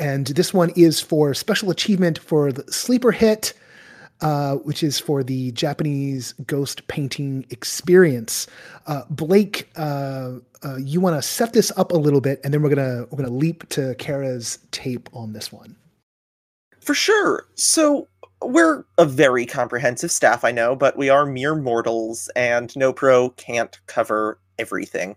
and 0.00 0.26
this 0.26 0.52
one 0.52 0.70
is 0.70 1.00
for 1.00 1.32
special 1.32 1.70
achievement 1.70 2.18
for 2.18 2.50
the 2.50 2.70
sleeper 2.72 3.12
hit, 3.12 3.52
uh, 4.20 4.56
which 4.56 4.82
is 4.82 4.98
for 4.98 5.22
the 5.22 5.52
Japanese 5.52 6.32
ghost 6.46 6.86
painting 6.88 7.46
experience. 7.50 8.48
Uh, 8.88 9.02
Blake, 9.10 9.70
uh, 9.76 10.32
uh, 10.64 10.76
you 10.76 11.00
want 11.00 11.14
to 11.14 11.22
set 11.22 11.52
this 11.52 11.70
up 11.76 11.92
a 11.92 11.96
little 11.96 12.20
bit, 12.20 12.40
and 12.42 12.52
then 12.52 12.62
we're 12.62 12.74
gonna 12.74 13.06
we're 13.10 13.18
gonna 13.18 13.30
leap 13.30 13.68
to 13.68 13.94
Kara's 13.94 14.58
tape 14.72 15.08
on 15.12 15.34
this 15.34 15.52
one. 15.52 15.76
For 16.80 16.94
sure. 16.94 17.46
So, 17.54 18.08
we're 18.46 18.84
a 18.98 19.04
very 19.04 19.46
comprehensive 19.46 20.10
staff, 20.10 20.44
I 20.44 20.52
know, 20.52 20.76
but 20.76 20.96
we 20.96 21.08
are 21.08 21.26
mere 21.26 21.54
mortals, 21.54 22.28
and 22.36 22.74
No 22.76 22.92
Pro 22.92 23.30
can't 23.30 23.78
cover 23.86 24.38
everything. 24.58 25.16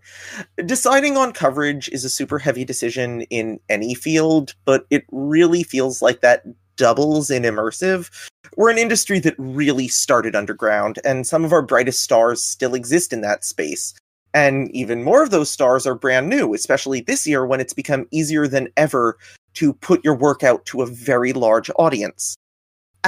Deciding 0.64 1.16
on 1.16 1.32
coverage 1.32 1.88
is 1.90 2.04
a 2.04 2.10
super 2.10 2.38
heavy 2.38 2.64
decision 2.64 3.22
in 3.22 3.60
any 3.68 3.94
field, 3.94 4.54
but 4.64 4.86
it 4.90 5.04
really 5.12 5.62
feels 5.62 6.02
like 6.02 6.20
that 6.20 6.44
doubles 6.76 7.30
in 7.30 7.42
immersive. 7.42 8.10
We're 8.56 8.70
an 8.70 8.78
industry 8.78 9.18
that 9.20 9.34
really 9.38 9.88
started 9.88 10.34
underground, 10.34 10.98
and 11.04 11.26
some 11.26 11.44
of 11.44 11.52
our 11.52 11.62
brightest 11.62 12.02
stars 12.02 12.42
still 12.42 12.74
exist 12.74 13.12
in 13.12 13.20
that 13.20 13.44
space. 13.44 13.94
And 14.34 14.70
even 14.74 15.02
more 15.02 15.22
of 15.22 15.30
those 15.30 15.50
stars 15.50 15.86
are 15.86 15.94
brand 15.94 16.28
new, 16.28 16.54
especially 16.54 17.00
this 17.00 17.26
year 17.26 17.46
when 17.46 17.60
it's 17.60 17.72
become 17.72 18.06
easier 18.10 18.46
than 18.46 18.68
ever 18.76 19.16
to 19.54 19.72
put 19.72 20.04
your 20.04 20.14
work 20.14 20.42
out 20.42 20.64
to 20.66 20.82
a 20.82 20.86
very 20.86 21.32
large 21.32 21.70
audience. 21.78 22.36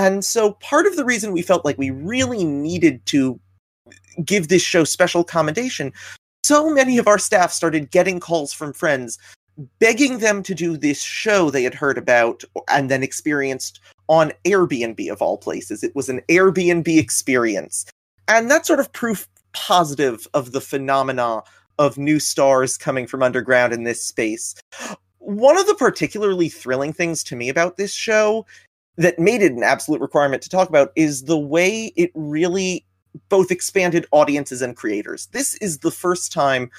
And 0.00 0.24
so 0.24 0.52
part 0.54 0.86
of 0.86 0.96
the 0.96 1.04
reason 1.04 1.30
we 1.30 1.42
felt 1.42 1.62
like 1.62 1.76
we 1.76 1.90
really 1.90 2.42
needed 2.42 3.04
to 3.06 3.38
give 4.24 4.48
this 4.48 4.62
show 4.62 4.82
special 4.82 5.22
commendation, 5.22 5.92
so 6.42 6.70
many 6.70 6.96
of 6.96 7.06
our 7.06 7.18
staff 7.18 7.52
started 7.52 7.90
getting 7.90 8.18
calls 8.18 8.50
from 8.50 8.72
friends 8.72 9.18
begging 9.78 10.20
them 10.20 10.42
to 10.42 10.54
do 10.54 10.78
this 10.78 11.02
show 11.02 11.50
they 11.50 11.64
had 11.64 11.74
heard 11.74 11.98
about 11.98 12.42
and 12.70 12.90
then 12.90 13.02
experienced 13.02 13.78
on 14.08 14.32
Airbnb 14.46 15.12
of 15.12 15.20
all 15.20 15.36
places. 15.36 15.82
It 15.82 15.94
was 15.94 16.08
an 16.08 16.22
Airbnb 16.30 16.88
experience. 16.96 17.84
And 18.26 18.50
that's 18.50 18.68
sort 18.68 18.80
of 18.80 18.90
proof 18.94 19.28
positive 19.52 20.26
of 20.32 20.52
the 20.52 20.62
phenomena 20.62 21.42
of 21.78 21.98
new 21.98 22.18
stars 22.18 22.78
coming 22.78 23.06
from 23.06 23.22
underground 23.22 23.74
in 23.74 23.84
this 23.84 24.02
space. 24.02 24.54
One 25.18 25.58
of 25.58 25.66
the 25.66 25.74
particularly 25.74 26.48
thrilling 26.48 26.94
things 26.94 27.22
to 27.24 27.36
me 27.36 27.50
about 27.50 27.76
this 27.76 27.92
show 27.92 28.46
that 28.96 29.18
made 29.18 29.42
it 29.42 29.52
an 29.52 29.62
absolute 29.62 30.00
requirement 30.00 30.42
to 30.42 30.48
talk 30.48 30.68
about 30.68 30.92
is 30.96 31.24
the 31.24 31.38
way 31.38 31.92
it 31.96 32.10
really 32.14 32.84
both 33.28 33.50
expanded 33.50 34.06
audiences 34.12 34.62
and 34.62 34.76
creators. 34.76 35.26
This 35.32 35.54
is 35.56 35.78
the 35.78 35.90
first 35.90 36.32
time 36.32 36.70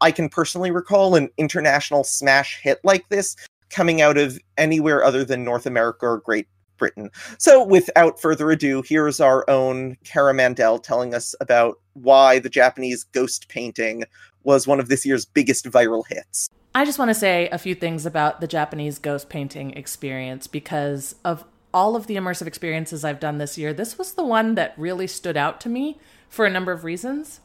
I 0.00 0.10
can 0.10 0.28
personally 0.28 0.70
recall 0.70 1.14
an 1.14 1.30
international 1.36 2.04
smash 2.04 2.60
hit 2.62 2.80
like 2.84 3.08
this 3.08 3.36
coming 3.70 4.00
out 4.00 4.18
of 4.18 4.38
anywhere 4.56 5.04
other 5.04 5.24
than 5.24 5.44
North 5.44 5.66
America 5.66 6.06
or 6.06 6.18
Great 6.18 6.46
Britain. 6.76 7.10
So, 7.38 7.64
without 7.64 8.20
further 8.20 8.50
ado, 8.50 8.82
here's 8.86 9.20
our 9.20 9.48
own 9.48 9.96
Kara 10.04 10.34
Mandel 10.34 10.78
telling 10.78 11.14
us 11.14 11.34
about 11.40 11.78
why 11.92 12.38
the 12.38 12.48
Japanese 12.48 13.04
ghost 13.04 13.48
painting 13.48 14.04
was 14.42 14.66
one 14.66 14.80
of 14.80 14.88
this 14.88 15.04
year's 15.04 15.24
biggest 15.26 15.66
viral 15.66 16.04
hits. 16.08 16.48
I 16.74 16.84
just 16.84 16.98
want 16.98 17.10
to 17.10 17.14
say 17.14 17.48
a 17.50 17.58
few 17.58 17.74
things 17.74 18.06
about 18.06 18.40
the 18.40 18.46
Japanese 18.46 18.98
ghost 18.98 19.28
painting 19.28 19.72
experience 19.72 20.46
because 20.46 21.14
of 21.24 21.44
all 21.72 21.96
of 21.96 22.06
the 22.06 22.16
immersive 22.16 22.46
experiences 22.46 23.04
I've 23.04 23.20
done 23.20 23.38
this 23.38 23.56
year, 23.56 23.72
this 23.72 23.96
was 23.98 24.12
the 24.12 24.24
one 24.24 24.54
that 24.56 24.74
really 24.76 25.06
stood 25.06 25.36
out 25.36 25.60
to 25.62 25.68
me 25.68 25.98
for 26.28 26.44
a 26.44 26.50
number 26.50 26.72
of 26.72 26.84
reasons. 26.84 27.40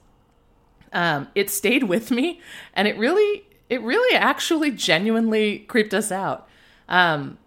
Um, 0.93 1.27
it 1.35 1.49
stayed 1.49 1.83
with 1.93 2.11
me, 2.11 2.41
and 2.73 2.88
it 2.88 2.97
really, 2.97 3.47
it 3.69 3.81
really 3.81 4.15
actually 4.17 4.71
genuinely 4.71 5.59
creeped 5.59 5.93
us 5.93 6.11
out. 6.11 6.47
Um, 6.88 7.38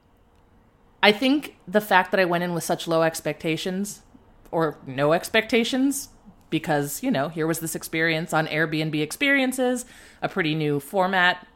I 1.03 1.13
think 1.13 1.57
the 1.67 1.81
fact 1.81 2.11
that 2.11 2.21
I 2.21 2.25
went 2.25 2.45
in 2.45 2.55
with 2.55 2.65
such 2.65 2.89
low 2.89 3.03
expectations 3.03 4.03
or 4.51 4.79
no 4.87 5.13
expectations 5.13 6.09
because, 6.51 7.03
you 7.03 7.11
know, 7.11 7.29
here 7.29 7.47
was 7.47 7.61
this 7.61 7.75
experience 7.75 8.33
on 8.33 8.47
Airbnb 8.47 9.01
experiences, 9.01 9.85
a 10.23 10.29
pretty 10.29 10.55
new 10.55 10.81
format. 10.81 11.47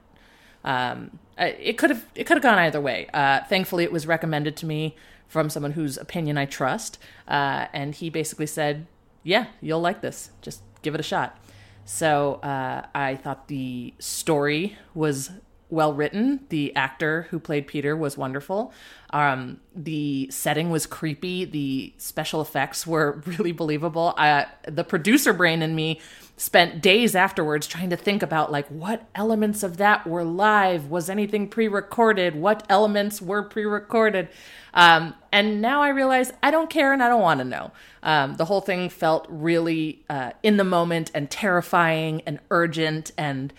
Um, 0.64 1.18
it 1.38 1.78
could 1.78 1.90
have 1.90 2.04
it 2.14 2.24
could 2.24 2.36
have 2.36 2.42
gone 2.42 2.58
either 2.58 2.80
way. 2.80 3.08
Uh, 3.12 3.40
thankfully, 3.44 3.84
it 3.84 3.92
was 3.92 4.06
recommended 4.06 4.56
to 4.58 4.66
me 4.66 4.96
from 5.28 5.48
someone 5.48 5.72
whose 5.72 5.96
opinion 5.96 6.36
I 6.36 6.44
trust, 6.44 6.98
uh, 7.26 7.66
and 7.72 7.94
he 7.94 8.10
basically 8.10 8.46
said, 8.46 8.86
"Yeah, 9.22 9.46
you'll 9.60 9.80
like 9.80 10.00
this. 10.00 10.30
Just 10.42 10.62
give 10.82 10.94
it 10.94 11.00
a 11.00 11.04
shot." 11.04 11.38
So 11.84 12.34
uh, 12.34 12.86
I 12.94 13.16
thought 13.16 13.48
the 13.48 13.94
story 13.98 14.76
was 14.94 15.30
well 15.72 15.94
written. 15.94 16.40
The 16.50 16.74
actor 16.76 17.26
who 17.30 17.40
played 17.40 17.66
Peter 17.66 17.96
was 17.96 18.16
wonderful. 18.16 18.72
Um, 19.10 19.60
the 19.74 20.28
setting 20.30 20.70
was 20.70 20.86
creepy. 20.86 21.46
The 21.46 21.94
special 21.96 22.42
effects 22.42 22.86
were 22.86 23.22
really 23.26 23.52
believable. 23.52 24.14
Uh, 24.16 24.44
the 24.68 24.84
producer 24.84 25.32
brain 25.32 25.62
in 25.62 25.74
me 25.74 26.00
spent 26.36 26.80
days 26.80 27.14
afterwards 27.14 27.66
trying 27.66 27.90
to 27.90 27.96
think 27.96 28.22
about 28.22 28.50
like 28.50 28.66
what 28.68 29.08
elements 29.14 29.62
of 29.62 29.76
that 29.76 30.06
were 30.06 30.24
live. 30.24 30.90
Was 30.90 31.08
anything 31.08 31.48
pre-recorded? 31.48 32.34
What 32.34 32.64
elements 32.68 33.22
were 33.22 33.42
pre-recorded? 33.42 34.28
Um, 34.74 35.14
and 35.30 35.60
now 35.60 35.82
I 35.82 35.88
realize 35.88 36.32
I 36.42 36.50
don't 36.50 36.70
care 36.70 36.92
and 36.92 37.02
I 37.02 37.08
don't 37.08 37.20
want 37.20 37.38
to 37.38 37.44
know. 37.44 37.72
Um, 38.02 38.36
the 38.36 38.46
whole 38.46 38.60
thing 38.60 38.88
felt 38.88 39.26
really 39.28 40.04
uh, 40.08 40.32
in 40.42 40.56
the 40.56 40.64
moment 40.64 41.10
and 41.14 41.30
terrifying 41.30 42.22
and 42.26 42.40
urgent, 42.50 43.12
and 43.16 43.52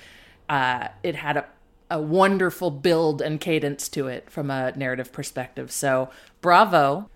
uh, 0.49 0.89
it 1.03 1.15
had 1.15 1.37
a 1.37 1.45
a 1.93 2.01
wonderful 2.01 2.71
build 2.71 3.21
and 3.21 3.39
cadence 3.39 3.87
to 3.87 4.07
it 4.07 4.27
from 4.27 4.49
a 4.49 4.75
narrative 4.75 5.11
perspective. 5.11 5.71
So, 5.71 6.09
bravo. 6.41 7.07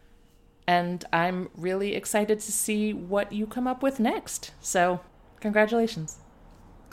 And 0.67 1.04
I'm 1.12 1.50
really 1.56 1.96
excited 1.96 2.39
to 2.41 2.52
see 2.52 2.93
what 2.93 3.32
you 3.32 3.48
come 3.48 3.65
up 3.65 3.82
with 3.82 4.00
next. 4.00 4.52
So, 4.62 5.00
congratulations. 5.39 6.17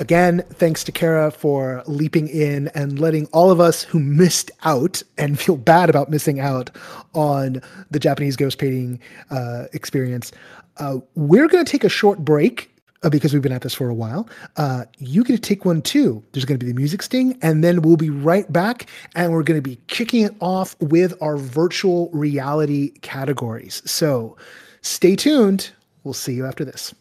Again, 0.00 0.42
thanks 0.50 0.83
to 0.85 0.92
Kara 0.92 1.30
for 1.30 1.85
leaping 1.87 2.26
in 2.26 2.66
and 2.74 2.98
letting 2.98 3.26
all 3.26 3.52
of 3.52 3.61
us 3.61 3.85
who 3.85 4.00
missed 4.00 4.50
out 4.64 5.02
and 5.16 5.38
feel 5.40 5.57
bad 5.57 5.88
about 5.88 6.11
missing 6.11 6.40
out 6.40 6.70
on 7.14 7.62
the 7.90 8.00
Japanese 8.00 8.37
ghost 8.37 8.59
painting 8.59 8.98
uh, 9.30 9.66
experience. 9.72 10.33
Uh, 10.78 10.98
we're 11.14 11.46
going 11.46 11.64
to 11.64 11.70
take 11.70 11.85
a 11.85 11.88
short 11.88 12.18
break 12.18 12.74
uh, 13.04 13.11
because 13.11 13.33
we've 13.33 13.42
been 13.42 13.52
at 13.52 13.62
this 13.62 13.74
for 13.74 13.88
a 13.88 13.94
while. 13.94 14.28
Uh, 14.57 14.85
you 14.98 15.22
get 15.22 15.35
to 15.35 15.40
take 15.40 15.64
one 15.64 15.80
too. 15.80 16.24
There's 16.33 16.44
going 16.44 16.59
to 16.59 16.64
be 16.64 16.70
the 16.70 16.76
music 16.76 17.02
sting, 17.02 17.38
and 17.42 17.62
then 17.62 17.83
we'll 17.83 17.96
be 17.96 18.11
right 18.11 18.50
back, 18.52 18.87
and 19.14 19.33
we're 19.33 19.44
going 19.44 19.59
to 19.59 19.62
be 19.62 19.78
kicking 19.87 20.24
it 20.24 20.35
off 20.40 20.74
with 20.80 21.14
our 21.20 21.37
virtual 21.37 22.11
reality 22.12 22.90
categories. 23.02 23.83
So 23.85 24.37
stay 24.81 25.14
tuned. 25.14 25.71
We'll 26.02 26.14
see 26.14 26.35
you 26.35 26.46
after 26.46 26.64
this. 26.64 26.94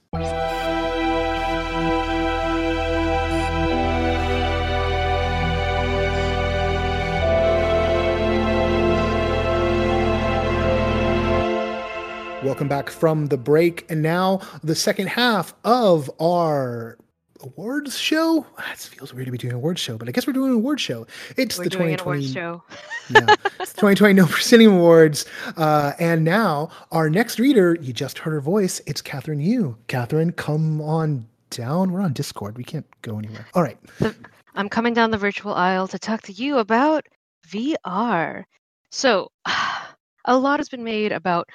Welcome 12.44 12.68
back 12.68 12.90
from 12.90 13.28
the 13.28 13.38
break. 13.38 13.90
And 13.90 14.02
now 14.02 14.42
the 14.62 14.76
second 14.76 15.08
half 15.08 15.54
of 15.64 16.12
our 16.20 16.98
awards 17.40 17.98
show. 17.98 18.46
It 18.70 18.78
feels 18.80 19.14
weird 19.14 19.28
to 19.28 19.32
be 19.32 19.38
doing 19.38 19.52
an 19.52 19.58
awards 19.58 19.80
show, 19.80 19.98
but 19.98 20.10
I 20.10 20.12
guess 20.12 20.28
we're 20.28 20.34
doing 20.34 20.52
an 20.52 20.58
awards 20.58 20.82
show. 20.82 21.08
It's 21.38 21.58
We're 21.58 21.64
the 21.64 21.70
doing 21.70 21.96
2020 21.96 21.96
an 21.96 22.00
awards 22.02 22.34
show. 22.34 22.64
yeah, 23.10 23.36
it's 23.62 23.72
2020 23.72 24.14
No 24.14 24.26
Proscenium 24.26 24.74
Awards. 24.74 25.26
Uh, 25.56 25.94
and 26.00 26.26
now 26.26 26.70
our 26.92 27.10
next 27.10 27.40
reader, 27.40 27.78
you 27.80 27.94
just 27.94 28.20
heard 28.20 28.32
her 28.32 28.42
voice. 28.42 28.82
It's 28.88 29.02
Kathryn 29.02 29.42
Yu. 29.42 29.78
Kathryn, 29.88 30.36
come 30.36 30.82
on 30.82 31.26
down. 31.50 31.94
We're 31.94 32.02
on 32.02 32.12
Discord. 32.12 32.58
We 32.58 32.66
can't 32.66 32.86
go 33.04 33.20
anywhere. 33.20 33.48
All 33.54 33.64
right. 33.64 33.78
I'm 34.56 34.68
coming 34.68 34.94
down 34.94 35.12
the 35.12 35.18
virtual 35.18 35.54
aisle 35.54 35.88
to 35.88 35.98
talk 35.98 36.24
to 36.24 36.34
you 36.34 36.58
about 36.58 37.06
VR. 37.48 38.44
So, 38.92 39.32
a 40.26 40.38
lot 40.38 40.60
has 40.60 40.68
been 40.68 40.84
made 40.84 41.14
about 41.14 41.48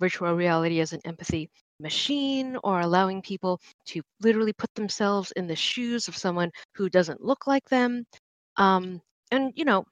virtual 0.00 0.34
reality 0.34 0.80
as 0.80 0.92
an 0.94 1.00
empathy 1.04 1.50
machine 1.80 2.56
or 2.64 2.80
allowing 2.80 3.22
people 3.22 3.60
to 3.86 4.02
literally 4.20 4.52
put 4.54 4.74
themselves 4.74 5.32
in 5.36 5.46
the 5.46 5.56
shoes 5.56 6.08
of 6.08 6.16
someone 6.16 6.50
who 6.74 6.90
doesn't 6.90 7.22
look 7.22 7.46
like 7.46 7.68
them. 7.68 8.04
Um, 8.56 9.00
and, 9.30 9.52
you 9.56 9.64
know, 9.64 9.84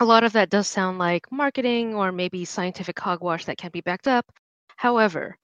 a 0.00 0.04
lot 0.04 0.24
of 0.24 0.32
that 0.32 0.50
does 0.50 0.68
sound 0.68 0.98
like 0.98 1.30
marketing 1.32 1.94
or 1.94 2.12
maybe 2.12 2.44
scientific 2.44 2.98
hogwash 2.98 3.46
that 3.46 3.58
can't 3.58 3.72
be 3.72 3.80
backed 3.82 4.08
up. 4.08 4.26
However, 4.76 5.36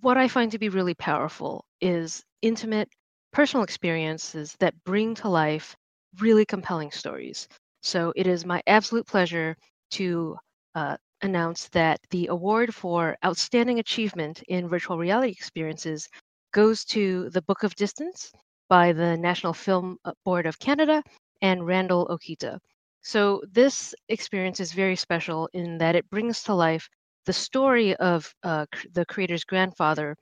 what 0.00 0.16
I 0.18 0.28
find 0.28 0.52
to 0.52 0.58
be 0.58 0.68
really 0.68 0.94
powerful 0.94 1.64
is 1.80 2.24
intimate 2.42 2.88
personal 3.32 3.64
experiences 3.64 4.54
that 4.60 4.84
bring 4.84 5.14
to 5.16 5.28
life 5.28 5.76
really 6.20 6.44
compelling 6.44 6.90
stories. 6.90 7.48
So 7.82 8.12
it 8.16 8.26
is 8.26 8.44
my 8.46 8.62
absolute 8.66 9.06
pleasure 9.06 9.56
to 9.92 10.36
uh, 10.74 10.96
announce 11.24 11.68
that 11.70 11.98
the 12.10 12.26
award 12.26 12.74
for 12.74 13.16
Outstanding 13.24 13.78
Achievement 13.78 14.42
in 14.48 14.68
Virtual 14.68 14.98
Reality 14.98 15.32
Experiences 15.32 16.06
goes 16.52 16.84
to 16.84 17.30
The 17.30 17.42
Book 17.42 17.62
of 17.62 17.74
Distance 17.74 18.30
by 18.68 18.92
the 18.92 19.16
National 19.16 19.54
Film 19.54 19.96
uh, 20.04 20.12
Board 20.24 20.44
of 20.46 20.58
Canada 20.58 21.02
and 21.40 21.66
Randall 21.66 22.06
Okita. 22.08 22.58
So 23.02 23.42
this 23.50 23.94
experience 24.08 24.60
is 24.60 24.72
very 24.72 24.96
special 24.96 25.48
in 25.54 25.78
that 25.78 25.96
it 25.96 26.08
brings 26.10 26.42
to 26.42 26.54
life 26.54 26.88
the 27.24 27.32
story 27.32 27.96
of 27.96 28.30
uh, 28.42 28.66
the 28.92 29.06
creator's 29.06 29.44
grandfather 29.44 30.16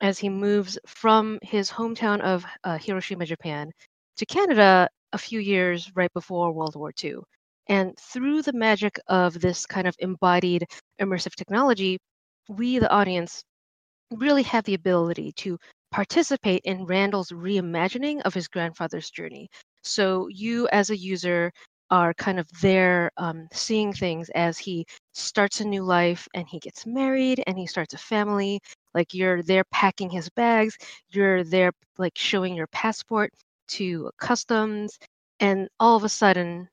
as 0.00 0.18
he 0.18 0.28
moves 0.28 0.78
from 0.86 1.38
his 1.42 1.70
hometown 1.70 2.20
of 2.22 2.44
uh, 2.64 2.76
Hiroshima, 2.76 3.24
Japan, 3.24 3.70
to 4.16 4.26
Canada 4.26 4.88
a 5.12 5.18
few 5.18 5.38
years 5.38 5.90
right 5.94 6.12
before 6.12 6.52
World 6.52 6.74
War 6.74 6.92
II. 7.02 7.20
And 7.70 7.96
through 7.98 8.42
the 8.42 8.52
magic 8.52 9.00
of 9.08 9.40
this 9.40 9.64
kind 9.64 9.88
of 9.88 9.96
embodied 10.00 10.66
immersive 11.00 11.34
technology, 11.36 11.98
we, 12.50 12.78
the 12.78 12.90
audience, 12.90 13.42
really 14.10 14.42
have 14.44 14.64
the 14.64 14.74
ability 14.74 15.32
to 15.32 15.58
participate 15.90 16.62
in 16.64 16.84
Randall's 16.86 17.30
reimagining 17.30 18.20
of 18.22 18.34
his 18.34 18.48
grandfather's 18.48 19.10
journey. 19.10 19.48
So 19.82 20.28
you, 20.28 20.68
as 20.72 20.90
a 20.90 20.96
user, 20.96 21.52
are 21.90 22.14
kind 22.14 22.38
of 22.38 22.48
there 22.60 23.10
um, 23.16 23.48
seeing 23.52 23.92
things 23.92 24.30
as 24.30 24.58
he 24.58 24.86
starts 25.14 25.60
a 25.60 25.64
new 25.64 25.82
life 25.82 26.28
and 26.34 26.46
he 26.48 26.58
gets 26.60 26.86
married 26.86 27.42
and 27.46 27.58
he 27.58 27.66
starts 27.66 27.94
a 27.94 27.98
family. 27.98 28.60
Like 28.94 29.14
you're 29.14 29.42
there 29.42 29.64
packing 29.72 30.10
his 30.10 30.28
bags, 30.30 30.76
you're 31.10 31.44
there 31.44 31.72
like 31.98 32.16
showing 32.16 32.54
your 32.54 32.68
passport 32.68 33.32
to 33.68 34.10
customs, 34.18 34.98
and 35.40 35.68
all 35.80 35.96
of 35.96 36.04
a 36.04 36.08
sudden, 36.08 36.68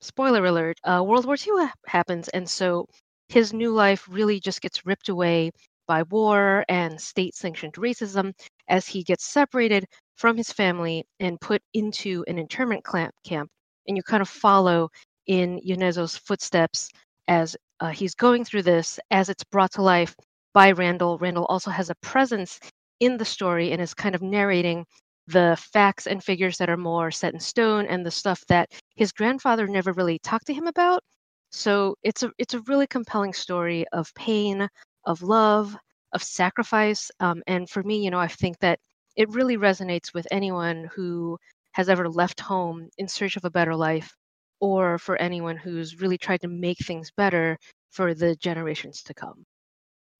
spoiler 0.00 0.44
alert, 0.46 0.78
uh, 0.84 1.02
World 1.06 1.26
War 1.26 1.36
II 1.36 1.66
ha- 1.66 1.74
happens. 1.86 2.28
And 2.28 2.48
so 2.48 2.86
his 3.28 3.52
new 3.52 3.70
life 3.72 4.06
really 4.08 4.40
just 4.40 4.60
gets 4.60 4.84
ripped 4.86 5.08
away 5.08 5.50
by 5.86 6.02
war 6.04 6.64
and 6.68 7.00
state 7.00 7.34
sanctioned 7.34 7.74
racism 7.74 8.32
as 8.68 8.86
he 8.86 9.02
gets 9.02 9.24
separated 9.24 9.84
from 10.16 10.36
his 10.36 10.52
family 10.52 11.04
and 11.20 11.40
put 11.40 11.62
into 11.74 12.24
an 12.28 12.38
internment 12.38 12.84
camp. 13.24 13.50
And 13.86 13.96
you 13.96 14.02
kind 14.02 14.20
of 14.22 14.28
follow 14.28 14.90
in 15.26 15.60
Yonezo's 15.66 16.16
footsteps 16.16 16.90
as 17.28 17.56
uh, 17.80 17.88
he's 17.90 18.14
going 18.14 18.44
through 18.44 18.62
this, 18.62 18.98
as 19.10 19.28
it's 19.28 19.44
brought 19.44 19.72
to 19.72 19.82
life 19.82 20.14
by 20.54 20.72
Randall. 20.72 21.18
Randall 21.18 21.46
also 21.46 21.70
has 21.70 21.90
a 21.90 21.94
presence 21.96 22.58
in 23.00 23.16
the 23.16 23.24
story 23.24 23.72
and 23.72 23.80
is 23.80 23.94
kind 23.94 24.14
of 24.14 24.22
narrating 24.22 24.84
the 25.26 25.56
facts 25.72 26.06
and 26.06 26.22
figures 26.22 26.56
that 26.58 26.70
are 26.70 26.76
more 26.76 27.10
set 27.10 27.34
in 27.34 27.40
stone 27.40 27.86
and 27.86 28.04
the 28.04 28.10
stuff 28.10 28.44
that 28.48 28.70
his 28.98 29.12
grandfather 29.12 29.66
never 29.66 29.92
really 29.94 30.18
talked 30.20 30.46
to 30.48 30.54
him 30.54 30.66
about. 30.68 31.02
So 31.50 31.96
it's 32.02 32.22
a 32.22 32.32
it's 32.38 32.54
a 32.54 32.60
really 32.62 32.86
compelling 32.86 33.32
story 33.34 33.86
of 33.92 34.14
pain, 34.14 34.68
of 35.06 35.22
love, 35.22 35.76
of 36.12 36.22
sacrifice. 36.22 37.10
Um, 37.20 37.42
and 37.46 37.68
for 37.70 37.82
me, 37.82 38.04
you 38.04 38.10
know, 38.10 38.20
I 38.20 38.28
think 38.28 38.58
that 38.60 38.80
it 39.16 39.30
really 39.30 39.56
resonates 39.58 40.14
with 40.14 40.26
anyone 40.30 40.90
who 40.94 41.38
has 41.72 41.88
ever 41.88 42.08
left 42.08 42.40
home 42.40 42.88
in 42.98 43.08
search 43.08 43.36
of 43.36 43.44
a 43.44 43.50
better 43.50 43.76
life, 43.76 44.14
or 44.60 44.98
for 44.98 45.16
anyone 45.16 45.56
who's 45.56 46.00
really 46.00 46.18
tried 46.18 46.42
to 46.42 46.48
make 46.48 46.78
things 46.78 47.10
better 47.16 47.58
for 47.90 48.14
the 48.14 48.36
generations 48.36 49.02
to 49.04 49.14
come. 49.14 49.44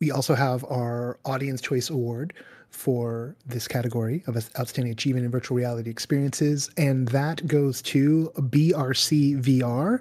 We 0.01 0.13
also 0.13 0.35
have 0.37 0.65
our 0.65 1.19
Audience 1.25 1.61
Choice 1.61 1.91
Award 1.91 2.33
for 2.71 3.35
this 3.47 3.67
category 3.67 4.23
of 4.29 4.37
Outstanding 4.57 4.93
Achievement 4.93 5.25
in 5.25 5.33
Virtual 5.33 5.57
Reality 5.57 5.91
Experiences, 5.91 6.71
and 6.77 7.09
that 7.09 7.45
goes 7.49 7.83
to 7.83 8.31
BRC 8.37 9.43
VR 9.43 10.01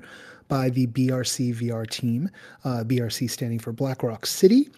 by 0.50 0.70
the 0.70 0.86
BRC 0.88 1.56
VR 1.56 1.90
team, 1.90 2.30
uh, 2.64 2.84
BRC 2.86 3.28
standing 3.28 3.58
for 3.58 3.72
Black 3.72 4.04
Rock 4.04 4.28
City. 4.28 4.70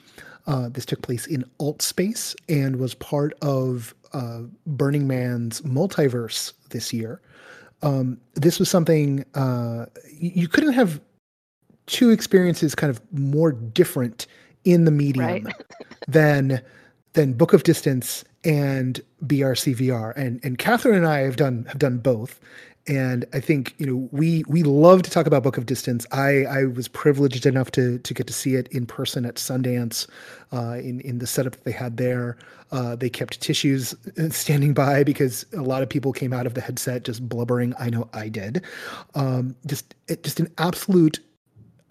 Uh, 0.47 0.69
this 0.69 0.85
took 0.85 1.01
place 1.01 1.27
in 1.27 1.43
Altspace 1.59 2.33
and 2.47 2.77
was 2.77 2.93
part 2.93 3.33
of 3.41 3.93
uh, 4.13 4.43
Burning 4.67 5.05
Man's 5.05 5.61
multiverse 5.61 6.53
this 6.69 6.93
year. 6.93 7.21
Um, 7.81 8.21
this 8.35 8.57
was 8.57 8.69
something 8.69 9.25
uh, 9.35 9.87
you 10.13 10.31
you 10.33 10.47
couldn't 10.47 10.73
have 10.73 11.01
two 11.87 12.09
experiences 12.09 12.73
kind 12.73 12.89
of 12.89 13.01
more 13.11 13.51
different 13.51 14.27
in 14.65 14.85
the 14.85 14.91
medium 14.91 15.25
Right. 15.25 15.45
than 16.07 16.61
than 17.13 17.33
Book 17.33 17.53
of 17.53 17.63
Distance 17.63 18.23
and 18.43 19.01
BRC 19.25 19.75
VR. 19.75 20.13
And 20.15 20.39
and 20.43 20.57
Kathryn 20.57 20.95
and 20.95 21.07
I 21.07 21.19
have 21.19 21.35
done 21.35 21.65
have 21.65 21.79
done 21.79 21.97
both. 21.97 22.39
And 22.87 23.25
I 23.33 23.39
think 23.39 23.75
you 23.77 23.85
know 23.85 24.09
we 24.11 24.43
we 24.47 24.63
love 24.63 25.03
to 25.03 25.11
talk 25.11 25.27
about 25.27 25.43
Book 25.43 25.57
of 25.57 25.65
Distance. 25.65 26.05
I 26.11 26.45
I 26.45 26.63
was 26.65 26.87
privileged 26.87 27.45
enough 27.45 27.71
to 27.71 27.99
to 27.99 28.13
get 28.13 28.25
to 28.27 28.33
see 28.33 28.55
it 28.55 28.67
in 28.69 28.85
person 28.85 29.25
at 29.25 29.35
Sundance, 29.35 30.07
uh, 30.51 30.77
in 30.79 30.99
in 31.01 31.19
the 31.19 31.27
setup 31.27 31.53
that 31.53 31.65
they 31.65 31.71
had 31.71 31.97
there. 31.97 32.37
Uh, 32.71 32.95
they 32.95 33.09
kept 33.09 33.41
tissues 33.41 33.95
uh, 34.17 34.29
standing 34.29 34.73
by 34.73 35.03
because 35.03 35.45
a 35.53 35.61
lot 35.61 35.81
of 35.83 35.89
people 35.89 36.13
came 36.13 36.33
out 36.33 36.45
of 36.45 36.53
the 36.53 36.61
headset 36.61 37.03
just 37.03 37.27
blubbering. 37.27 37.73
I 37.79 37.89
know 37.89 38.07
I 38.13 38.29
did. 38.29 38.63
Um, 39.15 39.55
just 39.67 39.93
it, 40.07 40.23
just 40.23 40.39
an 40.39 40.51
absolute 40.57 41.19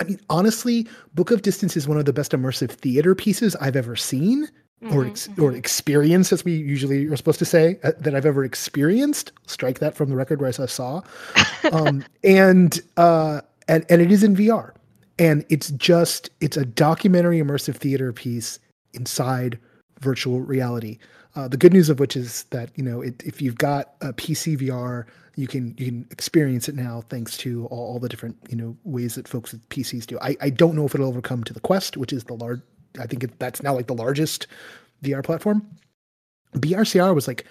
I 0.01 0.05
mean, 0.05 0.21
honestly, 0.31 0.87
Book 1.15 1.31
of 1.31 1.43
Distance 1.43 1.77
is 1.77 1.89
one 1.89 1.99
of 1.99 2.05
the 2.05 2.13
best 2.13 2.33
immersive 2.33 2.71
theater 2.71 3.15
pieces 3.15 3.57
I've 3.57 3.77
ever 3.77 3.97
seen 3.97 4.49
or 4.93 5.03
Mhm, 5.05 5.11
ex- 5.11 5.29
mhm. 5.29 5.43
or 5.43 5.53
experienced, 5.55 6.33
as 6.33 6.45
we 6.45 6.55
usually 6.55 7.07
are 7.07 7.17
supposed 7.17 7.41
to 7.41 7.45
say, 7.45 7.81
uh, 7.83 7.91
that 7.99 8.15
I've 8.15 8.27
ever 8.27 8.45
experienced. 8.45 9.33
Strike 9.47 9.81
that 9.81 9.97
from 9.97 10.09
the 10.09 10.15
record 10.17 10.41
where 10.41 10.49
I 10.49 10.53
saw 10.53 10.67
saw. 10.67 11.03
Um, 11.73 12.05
and 12.23 12.81
uh, 12.97 13.41
and 13.67 13.85
and 13.91 14.01
it 14.01 14.13
is 14.13 14.23
in 14.23 14.37
VR, 14.37 14.71
and 15.19 15.45
it's 15.49 15.71
just 15.73 16.31
it's 16.41 16.57
a 16.57 16.65
documentary 16.65 17.41
immersive 17.41 17.75
theater 17.75 18.13
piece 18.13 18.61
inside 18.95 19.59
virtual 20.01 20.41
reality. 20.41 20.99
Uh, 21.39 21.47
the 21.47 21.57
good 21.57 21.73
news 21.73 21.89
of 21.89 22.01
which 22.01 22.17
is 22.17 22.43
that 22.51 22.69
you 22.75 22.83
know 22.83 23.01
it, 23.01 23.23
if 23.25 23.41
you've 23.41 23.59
got 23.59 23.95
a 24.01 24.13
PC 24.13 24.59
VR, 24.59 25.05
you 25.37 25.47
can 25.47 25.69
you 25.79 25.87
can 25.87 26.09
experience 26.11 26.69
it 26.69 26.75
now 26.75 27.05
thanks 27.11 27.37
to 27.37 27.67
all, 27.67 27.93
all 27.93 27.99
the 28.01 28.09
different 28.09 28.37
you 28.51 28.57
know 28.57 28.77
ways 28.83 29.15
that 29.15 29.29
folks 29.29 29.53
with 29.53 29.67
PCs 29.69 30.05
do. 30.05 30.19
I, 30.21 30.37
I 30.41 30.51
don't 30.51 30.75
know 30.75 30.85
if 30.85 30.97
it'll 30.97 31.09
ever 31.09 31.23
come 31.23 31.45
to 31.45 31.55
the 31.55 31.61
Quest, 31.61 31.97
which 31.97 32.13
is 32.13 32.25
the 32.25 32.35
large. 32.35 32.61
I 32.99 33.07
think 33.07 33.23
it, 33.23 33.39
that's 33.39 33.63
now 33.63 33.73
like 33.73 33.87
the 33.87 33.95
largest 33.95 34.49
VR 35.05 35.23
platform. 35.23 35.65
BRCR 36.57 37.15
was 37.15 37.29
like 37.29 37.47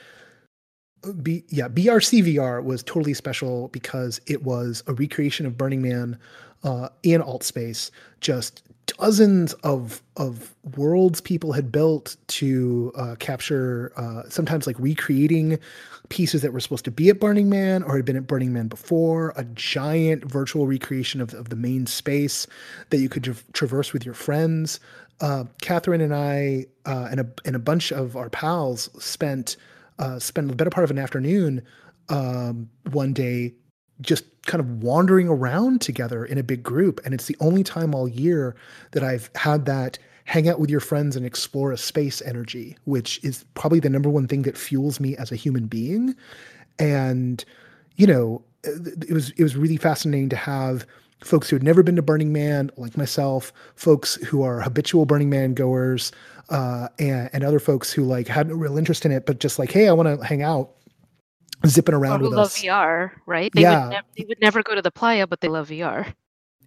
B, 1.23 1.45
yeah, 1.47 1.69
BRC 1.69 2.35
VR 2.35 2.61
was 2.61 2.83
totally 2.83 3.13
special 3.13 3.69
because 3.69 4.19
it 4.27 4.43
was 4.43 4.83
a 4.87 4.93
recreation 4.95 5.45
of 5.45 5.57
Burning 5.57 5.81
Man 5.81 6.19
uh, 6.65 6.89
in 7.03 7.21
Altspace. 7.21 7.91
Just 8.19 8.63
dozens 8.87 9.53
of 9.55 10.01
of 10.15 10.55
worlds 10.75 11.21
people 11.21 11.53
had 11.53 11.71
built 11.71 12.17
to 12.27 12.91
uh, 12.95 13.15
capture, 13.19 13.93
uh, 13.95 14.23
sometimes 14.29 14.65
like 14.65 14.77
recreating 14.79 15.59
pieces 16.09 16.41
that 16.41 16.53
were 16.53 16.59
supposed 16.59 16.85
to 16.85 16.91
be 16.91 17.09
at 17.09 17.19
Burning 17.19 17.49
Man 17.49 17.83
or 17.83 17.95
had 17.95 18.05
been 18.05 18.15
at 18.15 18.27
Burning 18.27 18.53
Man 18.53 18.67
before. 18.67 19.33
A 19.35 19.43
giant 19.43 20.25
virtual 20.25 20.65
recreation 20.67 21.21
of, 21.21 21.33
of 21.33 21.49
the 21.49 21.55
main 21.55 21.85
space 21.85 22.47
that 22.89 22.97
you 22.97 23.09
could 23.09 23.23
tra- 23.23 23.35
traverse 23.53 23.93
with 23.93 24.05
your 24.05 24.15
friends. 24.15 24.79
Uh, 25.19 25.45
Kathryn 25.61 26.01
and 26.01 26.13
I 26.13 26.65
uh, 26.85 27.07
and 27.11 27.19
a 27.19 27.27
and 27.45 27.55
a 27.55 27.59
bunch 27.59 27.91
of 27.91 28.15
our 28.15 28.29
pals 28.29 28.89
spent 29.03 29.57
uh, 29.99 30.19
spent 30.19 30.47
the 30.47 30.55
better 30.55 30.69
part 30.69 30.83
of 30.83 30.91
an 30.91 30.99
afternoon 30.99 31.61
um, 32.09 32.69
one 32.91 33.13
day 33.13 33.53
just 34.01 34.36
kind 34.47 34.59
of 34.59 34.81
wandering 34.81 35.29
around 35.29 35.81
together 35.81 36.25
in 36.25 36.37
a 36.39 36.43
big 36.43 36.63
group. 36.63 36.99
And 37.05 37.13
it's 37.13 37.25
the 37.25 37.37
only 37.39 37.63
time 37.63 37.93
all 37.93 38.07
year 38.07 38.55
that 38.91 39.03
I've 39.03 39.29
had 39.35 39.65
that 39.65 39.99
hang 40.25 40.49
out 40.49 40.59
with 40.59 40.69
your 40.69 40.79
friends 40.79 41.15
and 41.15 41.25
explore 41.25 41.71
a 41.71 41.77
space 41.77 42.21
energy, 42.23 42.75
which 42.85 43.23
is 43.23 43.45
probably 43.53 43.79
the 43.79 43.89
number 43.89 44.09
one 44.09 44.27
thing 44.27 44.41
that 44.41 44.57
fuels 44.57 44.99
me 44.99 45.15
as 45.15 45.31
a 45.31 45.35
human 45.35 45.67
being. 45.67 46.15
And, 46.79 47.45
you 47.95 48.07
know, 48.07 48.43
it 48.63 49.13
was 49.13 49.29
it 49.31 49.43
was 49.43 49.55
really 49.55 49.77
fascinating 49.77 50.29
to 50.29 50.35
have 50.35 50.85
folks 51.23 51.49
who 51.49 51.55
had 51.55 51.63
never 51.63 51.83
been 51.83 51.95
to 51.95 52.01
Burning 52.01 52.33
Man, 52.33 52.69
like 52.77 52.97
myself, 52.97 53.53
folks 53.75 54.15
who 54.15 54.43
are 54.43 54.61
habitual 54.61 55.05
Burning 55.05 55.29
Man 55.29 55.53
goers, 55.53 56.11
uh, 56.49 56.87
and, 56.99 57.29
and 57.33 57.43
other 57.43 57.59
folks 57.59 57.91
who 57.91 58.03
like 58.03 58.27
had 58.27 58.47
no 58.47 58.55
real 58.55 58.77
interest 58.77 59.05
in 59.05 59.11
it, 59.11 59.25
but 59.25 59.39
just 59.39 59.59
like, 59.59 59.71
hey, 59.71 59.87
I 59.87 59.93
want 59.93 60.19
to 60.19 60.25
hang 60.25 60.41
out, 60.41 60.71
zipping 61.65 61.95
around 61.95 62.21
with 62.21 62.33
love 62.33 62.47
us. 62.47 62.59
VR, 62.61 63.11
right? 63.25 63.51
They 63.53 63.61
Yeah. 63.61 63.85
would 63.85 63.91
nev- 63.91 64.03
they 64.17 64.25
would 64.27 64.39
never 64.41 64.61
go 64.63 64.75
to 64.75 64.81
the 64.81 64.91
playa, 64.91 65.27
but 65.27 65.41
they 65.41 65.47
love 65.47 65.69
VR. 65.69 66.05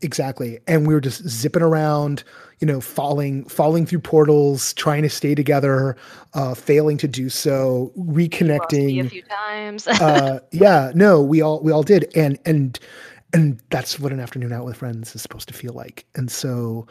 Exactly. 0.03 0.59
And 0.67 0.87
we 0.87 0.95
were 0.95 1.01
just 1.01 1.29
zipping 1.29 1.61
around, 1.63 2.25
you 2.59 2.67
know, 2.67 2.81
falling 2.81 3.45
falling 3.45 3.85
through 3.85 4.01
portals, 4.01 4.73
trying 4.75 5.03
to 5.03 5.11
stay 5.11 5.35
together, 5.35 5.95
uh, 6.33 6.55
failing 6.55 6.97
to 6.99 7.09
do 7.09 7.29
so, 7.29 7.93
reconnecting 7.99 9.05
a 9.05 9.09
few 9.11 9.23
times. 9.23 9.87
uh, 9.87 10.41
yeah, 10.53 10.91
no, 10.95 11.21
we 11.23 11.43
all 11.43 11.61
we 11.63 11.71
all 11.71 11.83
did. 11.83 12.11
And 12.17 12.39
and 12.47 12.79
and 13.35 13.61
that's 13.71 14.01
what 14.01 14.11
an 14.13 14.21
afternoon 14.21 14.53
out 14.53 14.65
with 14.65 14.77
friends 14.79 15.15
is 15.15 15.21
supposed 15.23 15.49
to 15.49 15.55
feel 15.55 15.75
like. 15.75 16.07
And 16.17 16.31
so 16.31 16.87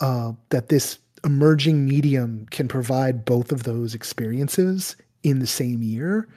uh, 0.00 0.32
that 0.48 0.70
this 0.70 0.98
emerging 1.22 1.86
medium 1.86 2.46
can 2.50 2.66
provide 2.68 3.24
both 3.26 3.52
of 3.52 3.62
those 3.64 3.94
experiences 3.94 4.96
in 5.22 5.38
the 5.38 5.46
same 5.46 5.82
year, 5.82 6.28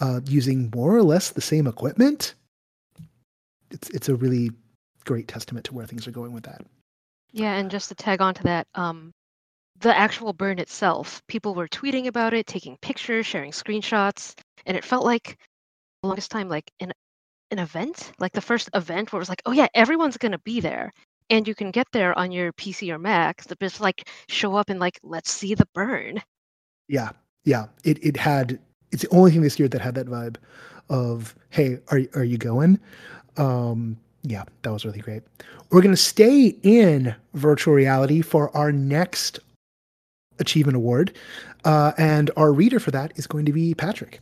uh, 0.00 0.20
using 0.26 0.70
more 0.74 0.96
or 0.96 1.02
less 1.02 1.30
the 1.30 1.40
same 1.40 1.66
equipment. 1.66 2.34
It's 3.70 3.90
it's 3.90 4.08
a 4.08 4.14
really 4.14 4.50
great 5.04 5.28
testament 5.28 5.66
to 5.66 5.74
where 5.74 5.86
things 5.86 6.06
are 6.06 6.12
going 6.12 6.32
with 6.32 6.44
that. 6.44 6.64
Yeah, 7.32 7.54
and 7.54 7.70
just 7.70 7.88
to 7.88 7.94
tag 7.94 8.20
on 8.20 8.34
to 8.34 8.42
that, 8.44 8.66
um, 8.74 9.12
the 9.80 9.96
actual 9.96 10.32
burn 10.32 10.58
itself, 10.58 11.22
people 11.26 11.54
were 11.54 11.68
tweeting 11.68 12.06
about 12.06 12.32
it, 12.32 12.46
taking 12.46 12.76
pictures, 12.78 13.26
sharing 13.26 13.50
screenshots, 13.50 14.34
and 14.66 14.76
it 14.76 14.84
felt 14.84 15.04
like 15.04 15.36
the 16.02 16.08
longest 16.08 16.30
time 16.30 16.48
like 16.48 16.70
an 16.80 16.92
an 17.50 17.58
event, 17.58 18.12
like 18.18 18.32
the 18.32 18.40
first 18.40 18.70
event 18.74 19.12
where 19.12 19.18
it 19.18 19.20
was 19.20 19.28
like, 19.28 19.42
oh 19.46 19.52
yeah, 19.52 19.68
everyone's 19.74 20.16
gonna 20.16 20.38
be 20.40 20.60
there. 20.60 20.92
And 21.30 21.48
you 21.48 21.54
can 21.54 21.70
get 21.70 21.86
there 21.92 22.16
on 22.18 22.32
your 22.32 22.52
PC 22.52 22.92
or 22.92 22.98
Mac, 22.98 23.42
so 23.42 23.54
just 23.60 23.80
like 23.80 24.08
show 24.28 24.56
up 24.56 24.70
and 24.70 24.78
like 24.80 24.98
let's 25.02 25.30
see 25.30 25.54
the 25.54 25.68
burn. 25.74 26.22
Yeah, 26.88 27.10
yeah. 27.44 27.66
It 27.82 28.04
it 28.04 28.16
had 28.16 28.58
it's 28.94 29.02
the 29.02 29.08
only 29.10 29.32
thing 29.32 29.42
this 29.42 29.58
year 29.58 29.68
that 29.68 29.80
had 29.80 29.94
that 29.96 30.06
vibe 30.06 30.36
of 30.88 31.34
hey, 31.50 31.78
are 31.88 32.00
are 32.14 32.24
you 32.24 32.38
going? 32.38 32.78
Um, 33.36 33.98
yeah, 34.22 34.44
that 34.62 34.72
was 34.72 34.84
really 34.84 35.00
great. 35.00 35.22
We're 35.70 35.82
gonna 35.82 35.96
stay 35.96 36.56
in 36.62 37.14
virtual 37.34 37.74
reality 37.74 38.22
for 38.22 38.56
our 38.56 38.70
next 38.72 39.40
achievement 40.38 40.76
award, 40.76 41.16
uh, 41.64 41.92
and 41.98 42.30
our 42.36 42.52
reader 42.52 42.78
for 42.78 42.92
that 42.92 43.12
is 43.16 43.26
going 43.26 43.44
to 43.46 43.52
be 43.52 43.74
Patrick. 43.74 44.20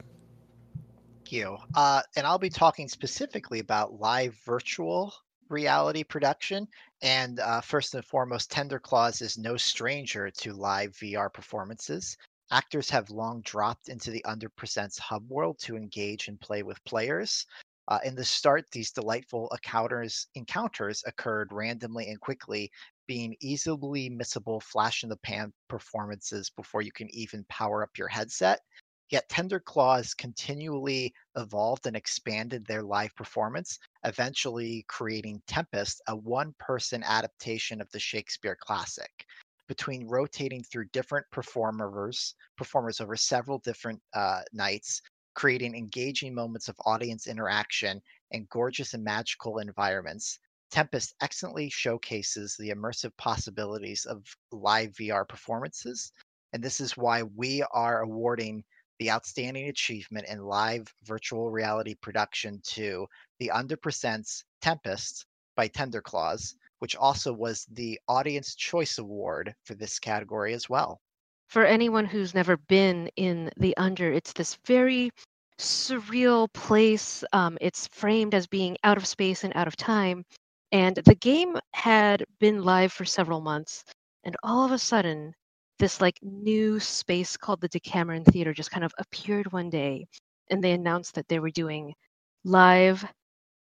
Thank 1.18 1.32
you. 1.32 1.58
Uh, 1.74 2.02
and 2.16 2.26
I'll 2.26 2.38
be 2.38 2.50
talking 2.50 2.88
specifically 2.88 3.58
about 3.58 4.00
live 4.00 4.34
virtual 4.44 5.12
reality 5.48 6.02
production. 6.02 6.66
And 7.02 7.40
uh, 7.40 7.60
first 7.60 7.94
and 7.94 8.04
foremost, 8.04 8.50
Tender 8.50 8.78
Claws 8.78 9.20
is 9.20 9.36
no 9.36 9.56
stranger 9.56 10.30
to 10.30 10.52
live 10.52 10.92
VR 10.92 11.32
performances. 11.32 12.16
Actors 12.52 12.90
have 12.90 13.08
long 13.08 13.40
dropped 13.40 13.88
into 13.88 14.10
the 14.10 14.22
Under 14.26 14.50
Presents 14.50 14.98
hub 14.98 15.26
world 15.30 15.58
to 15.60 15.74
engage 15.74 16.28
and 16.28 16.38
play 16.38 16.62
with 16.62 16.84
players. 16.84 17.46
Uh, 17.88 17.98
in 18.04 18.14
the 18.14 18.26
start, 18.26 18.70
these 18.70 18.92
delightful 18.92 19.48
encounters 19.52 20.26
encounters 20.34 21.02
occurred 21.06 21.50
randomly 21.50 22.10
and 22.10 22.20
quickly, 22.20 22.70
being 23.06 23.34
easily 23.40 24.10
missable 24.10 24.62
flash 24.62 25.02
in 25.02 25.08
the 25.08 25.16
pan 25.16 25.50
performances 25.66 26.50
before 26.50 26.82
you 26.82 26.92
can 26.92 27.08
even 27.14 27.42
power 27.48 27.82
up 27.82 27.96
your 27.96 28.08
headset. 28.08 28.60
Yet 29.08 29.30
Tender 29.30 29.58
Claws 29.58 30.12
continually 30.12 31.14
evolved 31.36 31.86
and 31.86 31.96
expanded 31.96 32.66
their 32.66 32.82
live 32.82 33.14
performance, 33.14 33.78
eventually 34.04 34.84
creating 34.88 35.42
Tempest, 35.46 36.02
a 36.06 36.16
one 36.16 36.54
person 36.58 37.02
adaptation 37.02 37.80
of 37.80 37.90
the 37.92 37.98
Shakespeare 37.98 38.56
classic. 38.60 39.24
Between 39.72 40.06
rotating 40.06 40.62
through 40.62 40.88
different 40.92 41.24
performers, 41.30 42.34
performers 42.58 43.00
over 43.00 43.16
several 43.16 43.58
different 43.60 44.02
uh, 44.12 44.42
nights, 44.52 45.00
creating 45.32 45.74
engaging 45.74 46.34
moments 46.34 46.68
of 46.68 46.76
audience 46.84 47.26
interaction 47.26 48.02
and 48.32 48.46
gorgeous 48.50 48.92
and 48.92 49.02
magical 49.02 49.60
environments, 49.60 50.38
Tempest 50.70 51.14
excellently 51.22 51.70
showcases 51.70 52.54
the 52.58 52.68
immersive 52.68 53.16
possibilities 53.16 54.04
of 54.04 54.22
live 54.50 54.92
VR 54.92 55.26
performances. 55.26 56.12
And 56.52 56.62
this 56.62 56.78
is 56.78 56.98
why 56.98 57.22
we 57.22 57.62
are 57.72 58.02
awarding 58.02 58.64
the 58.98 59.10
outstanding 59.10 59.70
achievement 59.70 60.26
in 60.28 60.42
live 60.42 60.86
virtual 61.04 61.50
reality 61.50 61.94
production 61.94 62.60
to 62.74 63.06
the 63.38 63.50
Under 63.50 63.78
Presents 63.78 64.44
Tempest 64.60 65.24
by 65.56 65.66
Tender 65.68 66.02
Claws, 66.02 66.56
which 66.82 66.96
also 66.96 67.32
was 67.32 67.64
the 67.70 67.96
Audience 68.08 68.56
Choice 68.56 68.98
Award 68.98 69.54
for 69.62 69.76
this 69.76 70.00
category 70.00 70.52
as 70.52 70.68
well. 70.68 71.00
For 71.46 71.64
anyone 71.64 72.04
who's 72.04 72.34
never 72.34 72.56
been 72.56 73.08
in 73.14 73.52
the 73.56 73.76
under, 73.76 74.10
it's 74.10 74.32
this 74.32 74.58
very 74.66 75.12
surreal 75.60 76.52
place. 76.54 77.22
Um, 77.32 77.56
it's 77.60 77.86
framed 77.92 78.34
as 78.34 78.48
being 78.48 78.76
out 78.82 78.96
of 78.96 79.06
space 79.06 79.44
and 79.44 79.52
out 79.54 79.68
of 79.68 79.76
time. 79.76 80.24
And 80.72 80.96
the 80.96 81.14
game 81.14 81.56
had 81.72 82.24
been 82.40 82.64
live 82.64 82.92
for 82.92 83.04
several 83.04 83.40
months. 83.40 83.84
And 84.24 84.34
all 84.42 84.64
of 84.64 84.72
a 84.72 84.78
sudden, 84.78 85.32
this 85.78 86.00
like 86.00 86.18
new 86.20 86.80
space 86.80 87.36
called 87.36 87.60
the 87.60 87.68
Decameron 87.68 88.24
Theater 88.24 88.52
just 88.52 88.72
kind 88.72 88.82
of 88.82 88.92
appeared 88.98 89.52
one 89.52 89.70
day. 89.70 90.04
And 90.50 90.64
they 90.64 90.72
announced 90.72 91.14
that 91.14 91.28
they 91.28 91.38
were 91.38 91.50
doing 91.50 91.94
live 92.42 93.04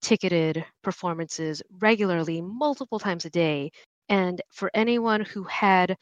ticketed 0.03 0.65
performances 0.83 1.63
regularly, 1.81 2.41
multiple 2.43 2.99
times 2.99 3.25
a 3.25 3.31
day. 3.31 3.71
And 4.09 4.41
for 4.53 4.71
anyone 4.75 5.23
who 5.23 5.45
had 5.45 5.97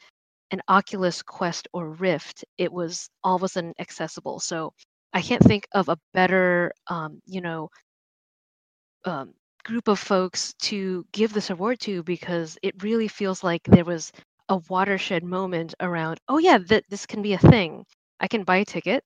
an 0.51 0.61
Oculus 0.69 1.21
Quest 1.23 1.67
or 1.73 1.91
Rift, 1.91 2.45
it 2.57 2.71
was 2.71 3.09
all 3.23 3.35
of 3.35 3.43
a 3.43 3.49
sudden 3.49 3.73
accessible. 3.79 4.39
So 4.39 4.73
I 5.13 5.21
can't 5.21 5.43
think 5.43 5.67
of 5.73 5.89
a 5.89 5.97
better, 6.13 6.71
um, 6.87 7.21
you 7.25 7.41
know, 7.41 7.69
um, 9.05 9.33
group 9.63 9.87
of 9.87 9.99
folks 9.99 10.53
to 10.59 11.05
give 11.11 11.33
this 11.33 11.49
award 11.49 11.79
to 11.81 12.03
because 12.03 12.57
it 12.61 12.81
really 12.83 13.07
feels 13.07 13.43
like 13.43 13.63
there 13.63 13.85
was 13.85 14.11
a 14.49 14.57
watershed 14.69 15.23
moment 15.23 15.73
around. 15.79 16.19
Oh 16.27 16.37
yeah, 16.37 16.57
that 16.67 16.83
this 16.89 17.05
can 17.05 17.21
be 17.21 17.33
a 17.33 17.37
thing. 17.39 17.85
I 18.19 18.27
can 18.27 18.43
buy 18.43 18.57
a 18.57 18.65
ticket. 18.65 19.03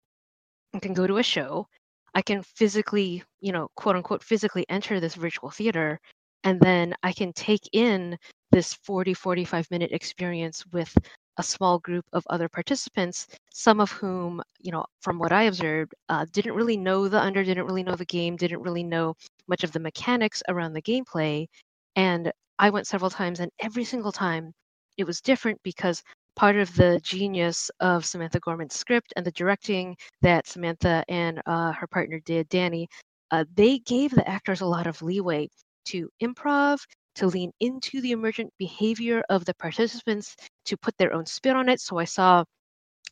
I 0.73 0.79
can 0.79 0.93
go 0.93 1.07
to 1.07 1.17
a 1.17 1.23
show. 1.23 1.67
I 2.15 2.21
can 2.21 2.43
physically, 2.43 3.23
you 3.41 3.51
know, 3.51 3.69
quote 3.75 3.95
unquote, 3.95 4.23
physically 4.23 4.65
enter 4.69 4.99
this 4.99 5.15
virtual 5.15 5.49
theater, 5.51 5.99
and 6.43 6.59
then 6.61 6.95
I 7.03 7.11
can 7.13 7.33
take 7.33 7.67
in 7.73 8.17
this 8.51 8.73
40, 8.73 9.13
45 9.13 9.69
minute 9.71 9.91
experience 9.91 10.65
with 10.71 10.95
a 11.37 11.43
small 11.43 11.79
group 11.79 12.05
of 12.13 12.25
other 12.29 12.49
participants, 12.49 13.27
some 13.53 13.79
of 13.79 13.91
whom, 13.91 14.41
you 14.59 14.71
know, 14.71 14.85
from 15.01 15.19
what 15.19 15.31
I 15.31 15.43
observed, 15.43 15.93
uh, 16.09 16.25
didn't 16.31 16.53
really 16.55 16.77
know 16.77 17.07
the 17.07 17.19
under, 17.21 17.43
didn't 17.43 17.65
really 17.65 17.83
know 17.83 17.95
the 17.95 18.05
game, 18.05 18.35
didn't 18.35 18.61
really 18.61 18.83
know 18.83 19.15
much 19.47 19.63
of 19.63 19.71
the 19.71 19.79
mechanics 19.79 20.43
around 20.49 20.73
the 20.73 20.81
gameplay. 20.81 21.47
And 21.95 22.31
I 22.59 22.69
went 22.71 22.87
several 22.87 23.09
times, 23.11 23.39
and 23.39 23.51
every 23.59 23.83
single 23.85 24.11
time 24.11 24.53
it 24.97 25.05
was 25.05 25.21
different 25.21 25.61
because 25.63 26.03
part 26.39 26.55
of 26.55 26.73
the 26.75 27.01
genius 27.03 27.69
of 27.81 28.05
Samantha 28.05 28.39
Gorman's 28.39 28.73
script 28.73 29.11
and 29.17 29.25
the 29.25 29.31
directing 29.31 29.97
that 30.21 30.47
Samantha 30.47 31.03
and 31.09 31.41
uh, 31.45 31.73
her 31.73 31.85
partner 31.85 32.21
did, 32.21 32.47
Danny, 32.47 32.87
uh, 33.31 33.43
they 33.55 33.79
gave 33.79 34.11
the 34.11 34.25
actors 34.25 34.61
a 34.61 34.65
lot 34.65 34.87
of 34.87 35.01
leeway 35.01 35.49
to 35.87 36.07
improv, 36.23 36.79
to 37.15 37.27
lean 37.27 37.51
into 37.59 37.99
the 37.99 38.13
emergent 38.13 38.53
behavior 38.57 39.21
of 39.29 39.43
the 39.43 39.53
participants, 39.55 40.37
to 40.63 40.77
put 40.77 40.97
their 40.97 41.11
own 41.13 41.25
spin 41.25 41.57
on 41.57 41.67
it. 41.67 41.81
So 41.81 41.97
I 41.97 42.05
saw 42.05 42.45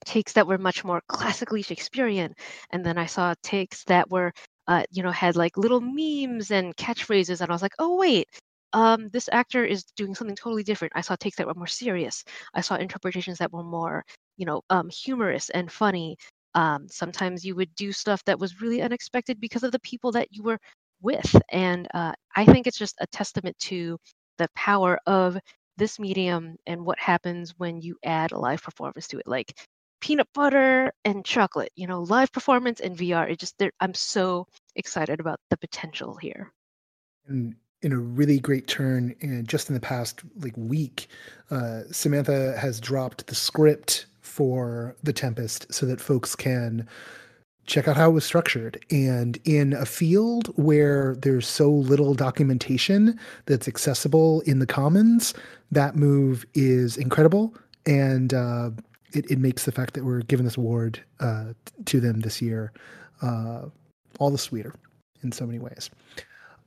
takes 0.06 0.32
that 0.32 0.48
were 0.48 0.58
much 0.58 0.86
more 0.86 1.02
classically 1.10 1.62
Shakespearean, 1.62 2.34
and 2.72 2.86
then 2.86 2.98
I 2.98 3.08
saw 3.08 3.34
takes 3.44 3.84
that 3.86 4.10
were, 4.10 4.32
uh, 4.70 4.84
you 4.90 5.04
know, 5.04 5.12
had 5.12 5.36
like 5.36 5.58
little 5.58 5.82
memes 5.82 6.52
and 6.52 6.74
catchphrases, 6.78 7.42
and 7.42 7.50
I 7.50 7.54
was 7.54 7.62
like, 7.62 7.76
oh 7.78 7.98
wait, 7.98 8.30
um, 8.74 9.10
this 9.10 9.30
actor 9.32 9.64
is 9.64 9.84
doing 9.96 10.16
something 10.16 10.36
totally 10.36 10.64
different. 10.64 10.94
I 10.96 11.02
saw 11.02 11.16
takes 11.16 11.38
that 11.38 11.48
were 11.48 11.54
more 11.54 11.68
serious. 11.68 12.24
I 12.54 12.62
saw 12.62 12.76
interpretations 12.76 13.38
that 13.40 13.52
were 13.52 13.64
more, 13.64 14.04
you 14.38 14.46
know, 14.46 14.62
um, 14.70 14.90
humorous 14.90 15.50
and 15.50 15.72
funny. 15.72 16.18
Um, 16.56 16.88
sometimes 16.90 17.46
you 17.46 17.56
would 17.56 17.74
do 17.76 17.92
stuff 17.92 18.24
that 18.26 18.40
was 18.40 18.62
really 18.62 18.82
unexpected 18.82 19.40
because 19.40 19.64
of 19.64 19.72
the 19.72 19.80
people 19.80 20.12
that 20.14 20.30
you 20.32 20.44
were 20.44 20.60
with, 21.02 21.36
and 21.52 21.88
uh, 21.94 22.14
I 22.36 22.46
think 22.46 22.68
it's 22.68 22.78
just 22.78 22.96
a 23.00 23.08
testament 23.08 23.58
to 23.60 23.98
the 24.38 24.48
power 24.56 25.00
of 25.06 25.38
this 25.78 26.00
medium 26.00 26.56
and 26.66 26.84
what 26.86 27.00
happens 27.00 27.54
when 27.58 27.82
you 27.82 27.98
add 28.04 28.32
a 28.32 28.40
live 28.40 28.64
performance 28.64 29.08
to 29.10 29.20
it, 29.20 29.28
like 29.28 29.54
peanut 30.02 30.28
butter 30.34 30.92
and 31.06 31.24
chocolate. 31.26 31.72
You 31.76 31.88
know, 31.88 32.02
live 32.02 32.32
performance 32.32 32.80
and 32.80 32.98
VR. 32.98 33.30
It 33.30 33.40
just, 33.40 33.62
I'm 33.80 33.94
so 33.94 34.48
excited 34.76 35.20
about 35.20 35.40
the 35.50 35.58
potential 35.58 36.16
here. 36.16 36.52
in, 37.30 37.56
in 37.82 37.92
a 37.92 37.98
really 37.98 38.40
great 38.40 38.68
turn, 38.68 39.16
and 39.22 39.48
just 39.48 39.70
in 39.70 39.74
the 39.74 39.80
past 39.80 40.22
like 40.40 40.56
week, 40.58 41.08
uh, 41.52 41.82
Samantha 41.92 42.58
has 42.58 42.80
dropped 42.80 43.28
the 43.28 43.36
script 43.36 44.08
for 44.22 44.96
the 45.04 45.14
Tempest 45.14 45.72
so 45.74 45.86
that 45.86 46.02
folks 46.02 46.36
can 46.36 46.88
check 47.66 47.88
out 47.88 47.98
how 47.98 48.10
it 48.10 48.14
was 48.14 48.26
structured. 48.26 48.84
And 48.90 49.38
in 49.44 49.74
a 49.74 49.86
field 49.86 50.48
where 50.56 51.16
there's 51.16 51.48
so 51.48 51.70
little 51.70 52.14
documentation 52.14 53.20
that's 53.46 53.68
accessible 53.68 54.42
in 54.42 54.60
the 54.60 54.66
commons, 54.66 55.34
that 55.72 55.96
move 55.96 56.46
is 56.54 56.98
incredible. 56.98 57.54
And 57.86 58.34
uh, 58.34 58.72
it, 59.14 59.30
it 59.30 59.38
makes 59.38 59.66
the 59.66 59.72
fact 59.72 59.94
that 59.94 60.06
we're 60.06 60.22
giving 60.22 60.46
this 60.46 60.58
award 60.58 61.04
uh, 61.20 61.54
to 61.86 62.00
them 62.00 62.22
this 62.22 62.42
year 62.42 62.72
uh, 63.22 63.64
all 64.20 64.30
the 64.30 64.38
sweeter 64.38 64.74
in 65.24 65.32
so 65.32 65.46
many 65.46 65.60
ways. 65.60 65.90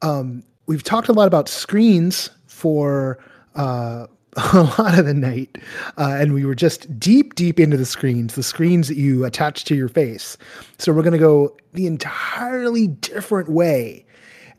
Um, 0.02 0.42
we've 0.70 0.84
talked 0.84 1.08
a 1.08 1.12
lot 1.12 1.26
about 1.26 1.48
screens 1.48 2.30
for 2.46 3.18
uh, 3.56 4.06
a 4.36 4.62
lot 4.78 4.96
of 4.96 5.04
the 5.04 5.12
night, 5.12 5.58
uh, 5.98 6.16
and 6.20 6.32
we 6.32 6.44
were 6.44 6.54
just 6.54 7.00
deep, 7.00 7.34
deep 7.34 7.58
into 7.58 7.76
the 7.76 7.84
screens, 7.84 8.36
the 8.36 8.42
screens 8.44 8.86
that 8.86 8.96
you 8.96 9.24
attach 9.24 9.64
to 9.64 9.74
your 9.74 9.88
face. 9.88 10.38
So 10.78 10.92
we're 10.92 11.02
going 11.02 11.12
to 11.12 11.18
go 11.18 11.56
the 11.72 11.88
entirely 11.88 12.86
different 12.86 13.48
way, 13.48 14.06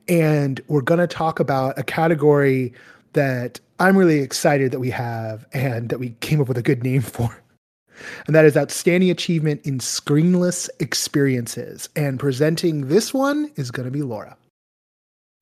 and 0.09 0.59
we're 0.67 0.81
going 0.81 0.99
to 0.99 1.07
talk 1.07 1.39
about 1.39 1.79
a 1.79 1.83
category 1.83 2.73
that 3.13 3.61
I'm 3.79 3.95
really 3.95 4.19
excited 4.19 4.73
that 4.73 4.81
we 4.81 4.89
have 4.89 5.45
and 5.53 5.87
that 5.87 5.99
we 5.99 6.09
came 6.19 6.41
up 6.41 6.49
with 6.49 6.57
a 6.57 6.61
good 6.61 6.83
name 6.83 7.01
for. 7.15 7.41
And 8.27 8.35
that 8.35 8.43
is 8.43 8.57
outstanding 8.57 9.11
achievement 9.11 9.61
in 9.63 9.79
screenless 9.79 10.67
experiences. 10.81 11.87
And 11.95 12.19
presenting 12.19 12.89
this 12.89 13.13
one 13.13 13.49
is 13.55 13.71
going 13.71 13.85
to 13.85 13.91
be 13.91 14.01
Laura. 14.01 14.35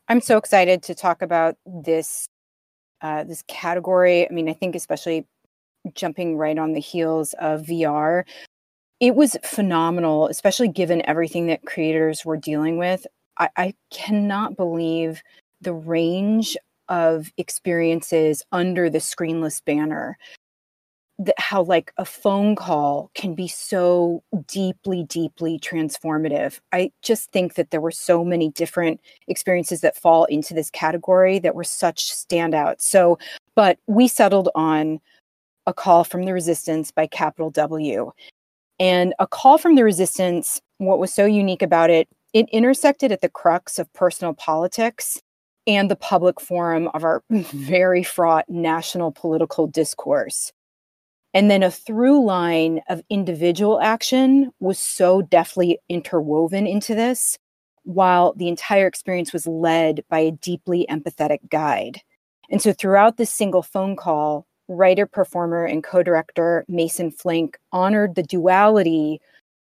I'm 0.10 0.22
so 0.22 0.38
excited 0.38 0.82
to 0.84 0.95
talk 0.95 1.22
about 1.22 1.55
this 1.68 2.28
uh, 3.01 3.24
this 3.24 3.43
category. 3.47 4.28
I 4.28 4.34
mean, 4.34 4.49
I 4.49 4.53
think 4.53 4.76
especially 4.76 5.26
jumping 5.93 6.36
right 6.36 6.57
on 6.57 6.74
the 6.74 6.82
heels 6.82 7.34
of 7.39 7.62
VR, 7.62 8.24
it 8.99 9.16
was 9.16 9.38
phenomenal, 9.43 10.28
especially 10.28 10.68
given 10.68 11.07
everything 11.07 11.45
that 11.47 11.66
creators 11.66 12.26
were 12.26 12.38
dealing 12.38 12.78
with. 12.78 13.05
I, 13.38 13.49
I 13.55 13.74
cannot 13.91 14.57
believe 14.57 15.22
the 15.62 15.74
range 15.74 16.57
of 16.89 17.32
experiences 17.38 18.43
under 18.51 18.89
the 18.89 18.97
screenless 18.97 19.64
banner 19.64 20.18
how 21.38 21.61
like 21.63 21.91
a 21.97 22.05
phone 22.05 22.55
call 22.55 23.11
can 23.13 23.36
be 23.36 23.47
so 23.47 24.24
deeply 24.47 25.03
deeply 25.03 25.59
transformative. 25.59 26.59
I 26.72 26.91
just 27.01 27.32
think 27.32 27.55
that 27.55 27.72
there 27.72 27.82
were 27.82 27.91
so 27.91 28.24
many 28.24 28.51
different 28.51 29.01
experiences 29.28 29.82
that 29.82 29.97
fall 29.97 30.26
into 30.26 30.53
this 30.53 30.70
category 30.70 31.39
that 31.39 31.55
were 31.55 31.63
such 31.63 32.11
standouts. 32.11 32.82
So 32.82 33.20
but 33.55 33.78
we 33.88 34.07
settled 34.07 34.49
on 34.55 34.99
a 35.67 35.74
call 35.74 36.03
from 36.03 36.24
the 36.24 36.34
resistance 36.34 36.91
by 36.91 37.05
capital 37.05 37.51
w. 37.51 38.11
And 38.80 39.13
a 39.20 39.28
call 39.28 39.57
from 39.57 39.76
the 39.76 39.84
resistance 39.84 40.61
what 40.78 40.99
was 40.99 41.13
so 41.13 41.26
unique 41.26 41.61
about 41.61 41.89
it 41.89 42.07
it 42.34 42.47
intersected 42.51 43.11
at 43.11 43.22
the 43.22 43.30
crux 43.30 43.78
of 43.80 43.91
personal 43.93 44.34
politics 44.34 45.22
and 45.67 45.91
the 45.91 45.95
public 45.95 46.39
forum 46.39 46.88
of 46.93 47.03
our 47.03 47.24
very 47.30 48.03
fraught 48.03 48.45
national 48.47 49.11
political 49.11 49.67
discourse 49.67 50.53
and 51.34 51.49
then 51.49 51.63
a 51.63 51.71
through 51.71 52.25
line 52.25 52.82
of 52.89 53.01
individual 53.09 53.80
action 53.82 54.51
was 54.59 54.80
so 54.80 55.21
deftly 55.21 55.80
interwoven 55.89 56.65
into 56.65 56.95
this, 56.95 57.38
while 57.84 58.34
the 58.36 58.47
entire 58.47 58.88
experience 58.88 59.32
was 59.32 59.45
led 59.45 60.03
by 60.09 60.19
a 60.19 60.32
deeply 60.32 60.86
empathetic 60.89 61.47
guide. 61.49 62.01
And 62.49 62.61
so 62.61 62.73
throughout 62.73 63.17
this 63.17 63.32
single 63.32 63.61
phone 63.61 63.95
call, 63.95 64.47
writer, 64.67 65.05
performer, 65.05 65.65
and 65.65 65.84
co 65.84 66.01
director 66.01 66.65
Mason 66.67 67.11
Flink 67.11 67.57
honored 67.71 68.15
the 68.15 68.23
duality 68.23 69.21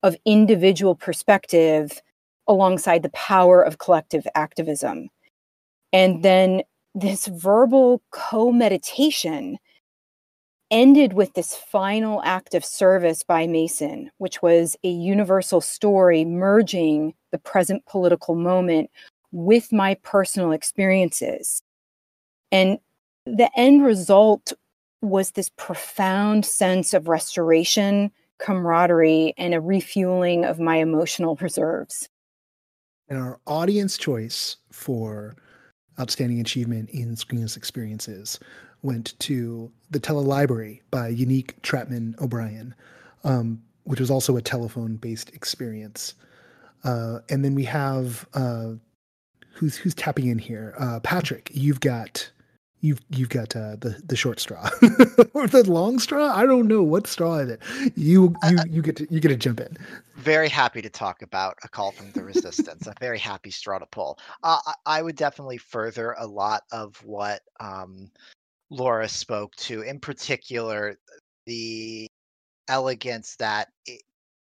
of 0.02 0.16
individual 0.24 0.94
perspective 0.94 2.00
alongside 2.48 3.02
the 3.02 3.10
power 3.10 3.62
of 3.62 3.78
collective 3.78 4.26
activism. 4.34 5.08
And 5.92 6.22
then 6.22 6.62
this 6.94 7.26
verbal 7.26 8.02
co 8.10 8.50
meditation 8.50 9.58
ended 10.70 11.12
with 11.12 11.34
this 11.34 11.54
final 11.54 12.22
act 12.22 12.54
of 12.54 12.64
service 12.64 13.22
by 13.22 13.46
Mason, 13.46 14.10
which 14.18 14.40
was 14.42 14.76
a 14.84 14.88
universal 14.88 15.60
story 15.60 16.24
merging 16.24 17.14
the 17.32 17.38
present 17.38 17.84
political 17.86 18.34
moment 18.34 18.90
with 19.32 19.72
my 19.72 19.94
personal 20.02 20.52
experiences. 20.52 21.62
And 22.52 22.78
the 23.26 23.50
end 23.56 23.84
result 23.84 24.52
was 25.02 25.32
this 25.32 25.50
profound 25.56 26.44
sense 26.44 26.94
of 26.94 27.08
restoration, 27.08 28.10
camaraderie, 28.38 29.34
and 29.36 29.54
a 29.54 29.60
refueling 29.60 30.44
of 30.44 30.58
my 30.58 30.76
emotional 30.76 31.36
reserves. 31.36 32.08
And 33.08 33.18
our 33.18 33.40
audience 33.46 33.98
choice 33.98 34.56
for 34.70 35.36
outstanding 35.98 36.40
achievement 36.40 36.90
in 36.90 37.14
screenless 37.16 37.56
experiences 37.56 38.38
went 38.82 39.18
to 39.20 39.70
the 39.90 40.00
Telelibrary 40.00 40.80
by 40.90 41.08
Unique 41.08 41.60
Trapman 41.62 42.16
O'Brien, 42.20 42.74
um, 43.24 43.62
which 43.84 44.00
was 44.00 44.10
also 44.10 44.36
a 44.36 44.42
telephone 44.42 44.96
based 44.96 45.30
experience. 45.34 46.14
Uh, 46.84 47.20
and 47.28 47.44
then 47.44 47.54
we 47.54 47.64
have 47.64 48.26
uh, 48.34 48.70
who's 49.52 49.76
who's 49.76 49.94
tapping 49.94 50.26
in 50.26 50.38
here? 50.38 50.74
Uh, 50.78 51.00
Patrick, 51.00 51.50
you've 51.52 51.80
got 51.80 52.30
you've 52.80 53.00
you've 53.10 53.28
got 53.28 53.54
uh, 53.54 53.76
the 53.76 54.00
the 54.06 54.16
short 54.16 54.40
straw 54.40 54.68
or 55.34 55.46
the 55.46 55.64
long 55.68 55.98
straw. 55.98 56.34
I 56.34 56.46
don't 56.46 56.66
know 56.66 56.82
what 56.82 57.06
straw 57.06 57.38
is 57.38 57.50
it. 57.50 57.60
You 57.96 58.34
you 58.48 58.58
you 58.68 58.82
get 58.82 58.96
to 58.96 59.06
you 59.10 59.20
get 59.20 59.28
to 59.28 59.36
jump 59.36 59.60
in. 59.60 59.76
Very 60.16 60.48
happy 60.48 60.82
to 60.82 60.90
talk 60.90 61.22
about 61.22 61.58
a 61.62 61.68
call 61.68 61.92
from 61.92 62.10
the 62.12 62.22
resistance. 62.22 62.86
a 62.86 62.94
very 63.00 63.18
happy 63.18 63.50
straw 63.50 63.78
to 63.78 63.86
pull. 63.86 64.18
Uh, 64.42 64.58
I, 64.66 64.98
I, 64.98 65.02
would 65.02 65.16
definitely 65.16 65.56
further 65.56 66.14
a 66.18 66.26
lot 66.26 66.64
of 66.72 67.02
what 67.04 67.40
um, 67.58 68.10
Laura 68.70 69.08
spoke 69.08 69.54
to, 69.56 69.82
in 69.82 69.98
particular, 69.98 70.96
the 71.46 72.06
elegance 72.68 73.36
that 73.36 73.68
it, 73.86 74.02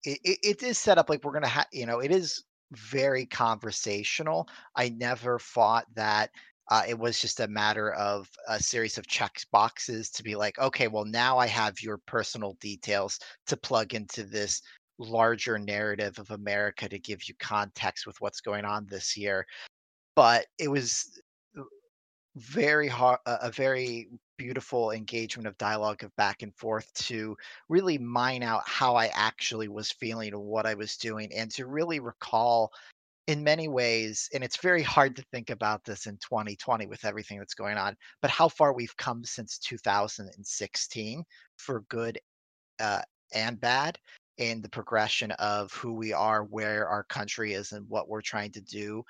it, 0.04 0.38
it 0.42 0.62
is 0.62 0.78
set 0.78 0.98
up 0.98 1.10
like 1.10 1.24
we're 1.24 1.32
going 1.32 1.42
to 1.42 1.48
have, 1.48 1.66
you 1.72 1.86
know, 1.86 1.98
it 1.98 2.12
is 2.12 2.44
very 2.72 3.26
conversational. 3.26 4.48
I 4.76 4.90
never 4.90 5.38
thought 5.38 5.86
that 5.94 6.30
uh, 6.70 6.82
it 6.88 6.98
was 6.98 7.20
just 7.20 7.40
a 7.40 7.48
matter 7.48 7.92
of 7.92 8.28
a 8.48 8.62
series 8.62 8.96
of 8.96 9.06
check 9.06 9.36
boxes 9.52 10.10
to 10.10 10.22
be 10.22 10.34
like, 10.34 10.58
okay, 10.58 10.88
well, 10.88 11.04
now 11.04 11.36
I 11.36 11.46
have 11.46 11.82
your 11.82 11.98
personal 12.06 12.56
details 12.60 13.18
to 13.46 13.56
plug 13.56 13.94
into 13.94 14.22
this 14.22 14.62
larger 14.98 15.58
narrative 15.58 16.18
of 16.18 16.30
America 16.30 16.88
to 16.88 16.98
give 16.98 17.28
you 17.28 17.34
context 17.38 18.06
with 18.06 18.16
what's 18.20 18.40
going 18.40 18.64
on 18.64 18.86
this 18.88 19.16
year. 19.16 19.44
But 20.16 20.46
it 20.58 20.68
was 20.68 21.20
very 22.36 22.88
hard 22.88 23.20
a 23.26 23.50
very 23.50 24.08
beautiful 24.36 24.90
engagement 24.90 25.46
of 25.46 25.56
dialogue 25.58 26.02
of 26.02 26.14
back 26.16 26.42
and 26.42 26.54
forth 26.56 26.92
to 26.94 27.36
really 27.68 27.98
mine 27.98 28.42
out 28.42 28.62
how 28.66 28.96
I 28.96 29.10
actually 29.14 29.68
was 29.68 29.92
feeling 29.92 30.32
and 30.32 30.42
what 30.42 30.66
I 30.66 30.74
was 30.74 30.96
doing 30.96 31.32
and 31.32 31.50
to 31.52 31.66
really 31.66 32.00
recall 32.00 32.72
in 33.26 33.42
many 33.42 33.68
ways 33.68 34.28
and 34.34 34.42
it's 34.42 34.58
very 34.58 34.82
hard 34.82 35.16
to 35.16 35.24
think 35.32 35.50
about 35.50 35.84
this 35.84 36.06
in 36.06 36.16
2020 36.18 36.86
with 36.86 37.04
everything 37.04 37.38
that's 37.38 37.54
going 37.54 37.78
on 37.78 37.96
but 38.20 38.30
how 38.30 38.48
far 38.48 38.72
we've 38.72 38.96
come 38.96 39.24
since 39.24 39.58
2016 39.58 41.24
for 41.56 41.80
good 41.88 42.18
uh, 42.80 43.00
and 43.32 43.60
bad 43.60 43.96
in 44.38 44.60
the 44.60 44.68
progression 44.68 45.30
of 45.32 45.72
who 45.72 45.94
we 45.94 46.12
are 46.12 46.42
where 46.44 46.88
our 46.88 47.04
country 47.04 47.54
is 47.54 47.72
and 47.72 47.88
what 47.88 48.08
we're 48.08 48.20
trying 48.20 48.50
to 48.50 48.60
do 48.60 49.02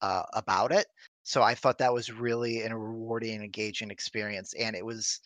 uh, 0.00 0.22
about 0.32 0.72
it 0.72 0.86
so 1.28 1.42
I 1.42 1.54
thought 1.54 1.76
that 1.76 1.92
was 1.92 2.10
really 2.10 2.62
a 2.62 2.74
rewarding 2.74 3.34
and 3.34 3.44
engaging 3.44 3.90
experience. 3.90 4.54
And 4.58 4.74
it 4.74 4.82
was, 4.82 5.20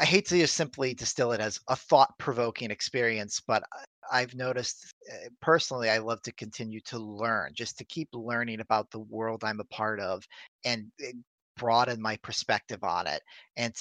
I 0.00 0.06
hate 0.06 0.26
to 0.28 0.38
just 0.38 0.54
simply 0.54 0.94
distill 0.94 1.32
it 1.32 1.40
as 1.40 1.60
a 1.68 1.76
thought 1.76 2.18
provoking 2.18 2.70
experience, 2.70 3.42
but 3.46 3.62
I've 4.10 4.34
noticed 4.34 4.94
eh, 5.12 5.28
personally, 5.42 5.90
I 5.90 5.98
love 5.98 6.22
to 6.22 6.32
continue 6.32 6.80
to 6.86 6.98
learn, 6.98 7.52
just 7.54 7.76
to 7.76 7.84
keep 7.84 8.08
learning 8.14 8.60
about 8.60 8.90
the 8.90 9.00
world 9.00 9.44
I'm 9.44 9.60
a 9.60 9.64
part 9.64 10.00
of 10.00 10.24
and 10.64 10.86
eh, 11.04 11.12
broaden 11.58 12.00
my 12.00 12.16
perspective 12.22 12.82
on 12.82 13.06
it. 13.06 13.20
And 13.58 13.74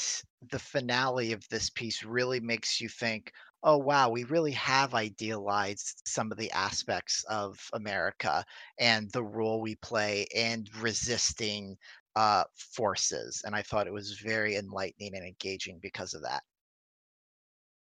the 0.51 0.59
finale 0.59 1.32
of 1.32 1.47
this 1.49 1.70
piece 1.70 2.03
really 2.03 2.41
makes 2.41 2.82
you 2.82 2.89
think, 2.89 3.32
oh 3.66 3.78
wow, 3.78 4.09
we 4.09 4.24
really 4.26 4.51
have 4.51 4.93
idealized 4.93 6.01
some 6.05 6.32
of 6.32 6.38
the 6.38 6.51
aspects 6.51 7.26
of 7.30 7.59
America 7.74 8.45
and 8.80 9.11
the 9.11 9.24
role 9.24 9.59
we 9.59 9.76
play 9.78 10.28
and 10.36 10.70
resisting 10.82 11.76
uh, 12.16 12.43
forces. 12.55 13.41
And 13.43 13.55
I 13.55 13.63
thought 13.63 13.88
it 13.88 13.93
was 13.93 14.20
very 14.20 14.55
enlightening 14.55 15.16
and 15.16 15.26
engaging 15.26 15.80
because 15.82 16.13
of 16.13 16.22
that. 16.22 16.43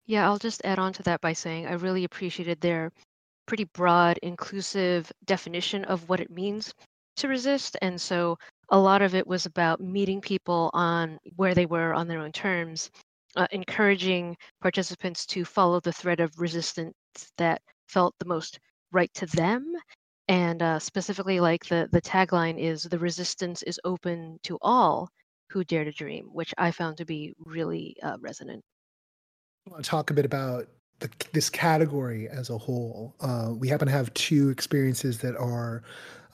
Yeah, 0.06 0.26
I'll 0.26 0.38
just 0.38 0.60
add 0.64 0.78
on 0.78 0.92
to 0.94 1.02
that 1.04 1.20
by 1.22 1.32
saying 1.32 1.66
I 1.66 1.72
really 1.72 2.04
appreciated 2.04 2.60
their 2.60 2.92
pretty 3.46 3.64
broad, 3.64 4.18
inclusive 4.22 5.10
definition 5.24 5.84
of 5.86 6.08
what 6.08 6.20
it 6.20 6.30
means 6.30 6.74
to 7.16 7.28
resist. 7.28 7.76
And 7.80 7.98
so 8.00 8.38
a 8.70 8.78
lot 8.78 9.02
of 9.02 9.14
it 9.14 9.26
was 9.26 9.46
about 9.46 9.80
meeting 9.80 10.20
people 10.20 10.70
on 10.74 11.18
where 11.36 11.54
they 11.54 11.66
were 11.66 11.94
on 11.94 12.06
their 12.06 12.20
own 12.20 12.32
terms, 12.32 12.90
uh, 13.36 13.46
encouraging 13.52 14.36
participants 14.60 15.26
to 15.26 15.44
follow 15.44 15.80
the 15.80 15.92
thread 15.92 16.20
of 16.20 16.38
resistance 16.38 16.94
that 17.38 17.62
felt 17.88 18.14
the 18.18 18.26
most 18.26 18.58
right 18.92 19.12
to 19.14 19.26
them. 19.26 19.72
And 20.28 20.62
uh, 20.62 20.78
specifically, 20.78 21.40
like 21.40 21.66
the, 21.66 21.88
the 21.90 22.00
tagline 22.00 22.58
is 22.58 22.84
the 22.84 22.98
resistance 22.98 23.62
is 23.64 23.80
open 23.84 24.38
to 24.44 24.58
all 24.62 25.08
who 25.50 25.64
dare 25.64 25.84
to 25.84 25.90
dream, 25.90 26.26
which 26.32 26.54
I 26.58 26.70
found 26.70 26.96
to 26.98 27.04
be 27.04 27.34
really 27.44 27.96
uh, 28.02 28.16
resonant. 28.20 28.62
I 29.66 29.72
want 29.72 29.84
to 29.84 29.90
talk 29.90 30.10
a 30.10 30.14
bit 30.14 30.24
about 30.24 30.68
the, 31.00 31.10
this 31.32 31.50
category 31.50 32.28
as 32.28 32.50
a 32.50 32.58
whole. 32.58 33.14
Uh, 33.20 33.52
we 33.56 33.68
happen 33.68 33.86
to 33.86 33.92
have 33.92 34.14
two 34.14 34.50
experiences 34.50 35.18
that 35.18 35.36
are 35.36 35.82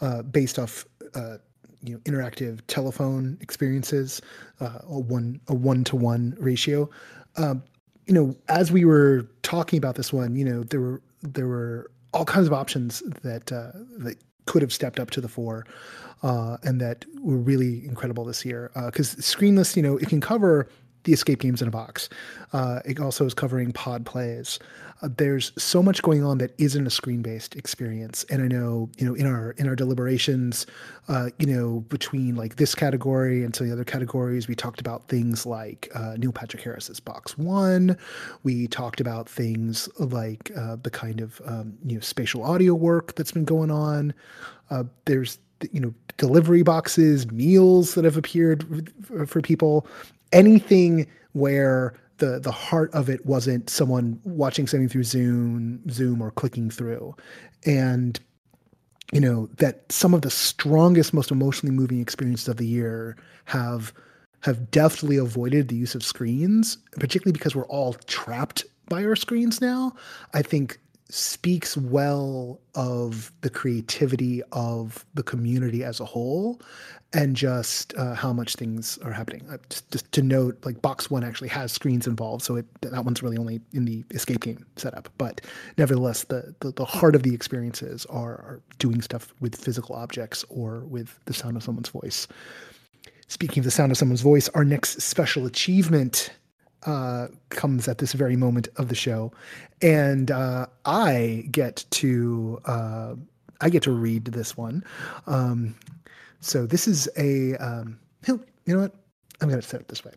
uh, 0.01 0.23
based 0.23 0.59
off 0.59 0.85
uh, 1.15 1.39
you 1.87 1.95
know 1.95 2.01
interactive 2.01 2.61
telephone 2.67 3.39
experiences, 3.41 4.21
uh, 4.61 4.79
a 4.89 4.99
one 4.99 5.41
a 5.49 5.55
one 5.55 5.85
to 5.85 5.97
one 5.97 6.37
ratio. 6.39 6.89
Um, 7.37 7.63
you 8.07 8.15
know, 8.15 8.37
as 8.49 8.71
we 8.71 8.85
were 8.85 9.27
talking 9.43 9.79
about 9.79 9.97
this 9.97 10.13
one, 10.13 10.37
you 10.37 10.45
know, 10.45 10.63
there 10.63 10.81
were 10.81 11.03
there 11.23 11.47
were 11.47 11.91
all 12.13 12.25
kinds 12.25 12.47
of 12.47 12.53
options 12.53 13.01
that 13.23 13.53
uh, 13.53 13.73
that 13.99 14.17
could 14.47 14.63
have 14.63 14.73
stepped 14.73 15.01
up 15.01 15.11
to 15.11 15.21
the 15.21 15.29
fore, 15.29 15.67
uh, 16.23 16.57
and 16.63 16.81
that 16.81 17.05
were 17.21 17.37
really 17.37 17.85
incredible 17.85 18.25
this 18.25 18.45
year. 18.45 18.71
Because 18.87 19.17
Screenless, 19.17 19.77
you 19.77 19.83
know, 19.83 19.97
it 19.97 20.09
can 20.09 20.21
cover 20.21 20.69
the 21.07 21.13
escape 21.13 21.41
games 21.41 21.63
in 21.63 21.69
a 21.69 21.71
box. 21.71 22.09
Uh, 22.53 22.81
it 22.85 23.01
also 23.01 23.25
is 23.25 23.33
covering 23.33 23.73
pod 23.73 24.05
plays. 24.05 24.59
Uh, 25.03 25.09
there's 25.17 25.53
so 25.59 25.83
much 25.83 26.03
going 26.03 26.25
on 26.25 26.39
that 26.39 26.55
isn't 26.59 26.87
a 26.87 26.91
screen-based 26.91 27.55
experience, 27.57 28.25
and 28.31 28.43
I 28.43 28.49
know 28.49 28.91
you 28.99 29.07
know 29.07 29.15
in 29.15 29.27
our 29.27 29.53
in 29.53 29.69
our 29.69 29.77
deliberations, 29.77 30.67
uh, 31.09 31.31
you 31.39 31.47
know 31.47 31.81
between 31.89 32.35
like 32.35 32.57
this 32.57 32.75
category 32.75 33.45
and 33.45 33.55
some 33.55 33.67
of 33.67 33.69
the 33.69 33.75
other 33.75 33.85
categories, 33.85 34.49
we 34.49 34.55
talked 34.55 34.81
about 34.81 35.09
things 35.09 35.47
like 35.47 35.89
uh, 35.95 36.15
Neil 36.17 36.33
Patrick 36.33 36.63
Harris's 36.63 37.01
Box 37.01 37.37
One. 37.37 37.97
We 38.43 38.69
talked 38.69 39.01
about 39.01 39.29
things 39.29 39.89
like 39.99 40.51
uh, 40.57 40.77
the 40.83 40.91
kind 40.91 41.21
of 41.21 41.41
um, 41.47 41.77
you 41.85 41.97
know 41.97 42.01
spatial 42.01 42.43
audio 42.43 42.75
work 42.75 43.15
that's 43.17 43.33
been 43.33 43.45
going 43.45 43.71
on. 43.71 44.15
Uh, 44.71 44.85
there's 45.05 45.39
you 45.73 45.81
know 45.81 45.95
delivery 46.17 46.63
boxes 46.63 47.31
meals 47.31 47.95
that 47.95 48.05
have 48.05 48.17
appeared 48.17 48.93
for 49.27 49.41
people 49.41 49.87
anything 50.33 51.07
where 51.33 51.95
the 52.19 52.41
the 52.41 52.53
heart 52.53 52.93
of 52.95 53.09
it 53.09 53.25
wasn't 53.27 53.69
someone 53.69 54.21
watching 54.25 54.67
something 54.67 54.89
through 54.89 55.05
Zoom, 55.05 55.83
Zoom 55.91 56.23
or 56.23 56.31
clicking 56.31 56.71
through, 56.71 57.15
and 57.65 58.19
you 59.13 59.21
know 59.21 59.49
that 59.59 59.91
some 59.91 60.15
of 60.15 60.23
the 60.23 60.31
strongest, 60.31 61.13
most 61.13 61.31
emotionally 61.31 61.75
moving 61.75 62.01
experiences 62.01 62.49
of 62.49 62.57
the 62.57 62.67
year 62.67 63.17
have 63.45 63.93
have 64.41 64.71
deftly 64.71 65.17
avoided 65.17 65.69
the 65.69 65.77
use 65.77 65.95
of 65.95 66.05
screens, 66.05 66.79
particularly 66.99 67.33
because 67.33 67.55
we're 67.55 67.67
all 67.67 67.95
trapped 68.07 68.65
by 68.89 69.05
our 69.05 69.17
screens 69.17 69.61
now. 69.61 69.93
I 70.35 70.43
think 70.43 70.79
speaks 71.09 71.77
well 71.77 72.61
of 72.75 73.33
the 73.43 73.51
creativity 73.51 74.43
of 74.53 75.05
the 75.15 75.23
community 75.23 75.85
as 75.85 76.01
a 76.01 76.05
whole 76.05 76.61
and 77.13 77.37
just 77.37 77.95
uh, 77.97 78.15
how 78.15 78.33
much 78.33 78.57
things 78.57 78.99
are 78.99 79.13
happening. 79.13 79.47
Uh, 79.49 79.59
just, 79.71 79.91
just, 79.93 80.13
to 80.13 80.23
note, 80.23 80.59
like 80.65 80.83
Box 80.83 81.11
One 81.11 81.23
actually 81.23 81.49
has 81.49 81.71
screens 81.71 82.07
involved, 82.07 82.45
so 82.45 82.57
it, 82.57 82.67
that 82.83 83.05
one's 83.05 83.23
really 83.23 83.39
only 83.39 83.61
in 83.73 83.85
the 83.85 84.05
escape 84.11 84.41
game 84.41 84.67
setup. 84.77 85.09
But 85.17 85.41
nevertheless, 85.79 86.25
the 86.25 86.55
the, 86.61 86.73
the 86.73 86.85
heart 86.85 87.15
of 87.15 87.23
the 87.23 87.35
experiences 87.35 88.05
are, 88.07 88.33
are 88.33 88.61
doing 88.79 89.01
stuff 89.01 89.33
with 89.41 89.55
physical 89.55 89.95
objects 89.95 90.45
or 90.49 90.81
with 90.81 91.19
the 91.27 91.33
sound 91.33 91.57
of 91.57 91.63
someone's 91.63 91.89
voice. 91.89 92.27
Speaking 93.29 93.61
of 93.61 93.65
the 93.65 93.71
sound 93.71 93.93
of 93.93 93.99
someone's 93.99 94.23
voice, 94.23 94.49
our 94.51 94.65
next 94.65 95.01
special 95.01 95.47
achievement 95.47 96.31
uh, 96.87 97.29
comes 97.51 97.89
at 97.89 97.99
this 97.99 98.13
very 98.13 98.37
moment 98.37 98.69
of 98.77 98.89
the 98.89 98.95
show, 98.95 99.33
and 99.83 100.31
uh, 100.31 100.67
I 100.85 101.47
get 101.51 101.85
to 101.91 102.61
uh, 102.65 103.15
I 103.61 103.69
get 103.69 103.83
to 103.83 103.93
read 103.93 104.27
this 104.27 104.57
one. 104.57 104.85
Um, 105.27 105.75
so 106.41 106.65
this 106.65 106.87
is 106.89 107.09
a 107.17 107.57
um, 107.57 107.99
you 108.27 108.41
know 108.67 108.81
what 108.81 108.95
I'm 109.41 109.49
going 109.49 109.61
to 109.61 109.67
set 109.67 109.81
it 109.81 109.89
this 109.89 110.05
way. 110.05 110.13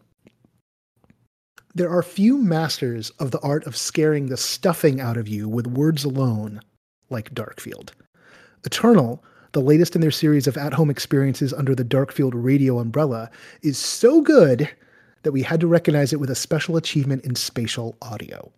There 1.75 1.89
are 1.89 2.03
few 2.03 2.37
masters 2.37 3.09
of 3.19 3.31
the 3.31 3.39
art 3.39 3.65
of 3.65 3.75
scaring 3.75 4.27
the 4.27 4.37
stuffing 4.37 4.99
out 4.99 5.17
of 5.17 5.27
you 5.27 5.47
with 5.47 5.67
words 5.67 6.03
alone, 6.03 6.61
like 7.09 7.33
Darkfield. 7.33 7.91
Eternal, 8.65 9.23
the 9.51 9.61
latest 9.61 9.95
in 9.95 10.01
their 10.01 10.11
series 10.11 10.47
of 10.47 10.57
at 10.57 10.73
home 10.73 10.89
experiences 10.89 11.53
under 11.53 11.75
the 11.75 11.85
Darkfield 11.85 12.31
radio 12.33 12.79
umbrella, 12.79 13.29
is 13.61 13.77
so 13.77 14.21
good 14.21 14.69
that 15.23 15.31
we 15.31 15.43
had 15.43 15.59
to 15.59 15.67
recognize 15.67 16.13
it 16.13 16.19
with 16.19 16.29
a 16.29 16.35
special 16.35 16.77
achievement 16.77 17.25
in 17.25 17.35
spatial 17.35 17.97
audio. 18.01 18.51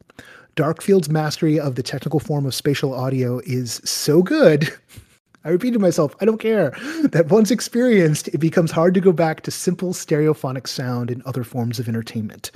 Darkfield's 0.55 1.09
mastery 1.09 1.59
of 1.59 1.75
the 1.75 1.83
technical 1.83 2.19
form 2.19 2.45
of 2.45 2.53
spatial 2.53 2.93
audio 2.93 3.39
is 3.45 3.81
so 3.85 4.21
good. 4.21 4.69
I 5.43 5.49
repeated 5.49 5.81
myself, 5.81 6.15
I 6.21 6.25
don't 6.25 6.39
care, 6.39 6.69
that 7.03 7.29
once 7.29 7.49
experienced, 7.49 8.27
it 8.27 8.37
becomes 8.37 8.71
hard 8.71 8.93
to 8.93 9.01
go 9.01 9.11
back 9.11 9.41
to 9.41 9.51
simple 9.51 9.93
stereophonic 9.93 10.67
sound 10.67 11.09
in 11.09 11.23
other 11.25 11.43
forms 11.43 11.79
of 11.79 11.87
entertainment. 11.87 12.51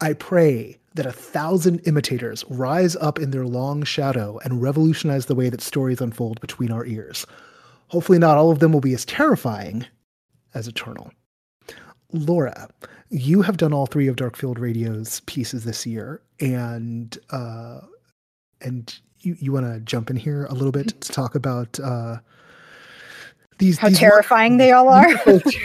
I 0.00 0.12
pray 0.12 0.78
that 0.94 1.06
a 1.06 1.12
thousand 1.12 1.78
imitators 1.86 2.44
rise 2.50 2.96
up 2.96 3.18
in 3.18 3.30
their 3.30 3.46
long 3.46 3.82
shadow 3.82 4.38
and 4.44 4.60
revolutionize 4.60 5.26
the 5.26 5.34
way 5.34 5.48
that 5.48 5.62
stories 5.62 6.00
unfold 6.00 6.40
between 6.40 6.70
our 6.70 6.84
ears. 6.84 7.24
Hopefully, 7.88 8.18
not 8.18 8.36
all 8.36 8.50
of 8.50 8.58
them 8.58 8.72
will 8.72 8.80
be 8.80 8.94
as 8.94 9.04
terrifying 9.04 9.86
as 10.54 10.68
Eternal. 10.68 11.12
Laura, 12.12 12.68
you 13.10 13.42
have 13.42 13.56
done 13.56 13.72
all 13.72 13.86
three 13.86 14.06
of 14.06 14.16
Darkfield 14.16 14.58
Radio's 14.58 15.20
pieces 15.20 15.64
this 15.64 15.86
year, 15.86 16.20
and 16.40 17.16
uh, 17.30 17.80
and 18.60 18.94
you, 19.20 19.36
you 19.38 19.52
want 19.52 19.66
to 19.66 19.80
jump 19.80 20.10
in 20.10 20.16
here 20.16 20.44
a 20.46 20.54
little 20.54 20.72
bit 20.72 21.00
to 21.00 21.12
talk 21.12 21.34
about 21.34 21.78
uh, 21.80 22.18
these 23.58 23.78
how 23.78 23.88
these 23.88 23.98
terrifying 23.98 24.56
they 24.56 24.72
all 24.72 24.88
are. 24.88 25.14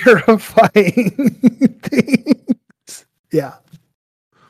terrifying 0.04 1.12
things. 1.84 3.06
Yeah. 3.32 3.56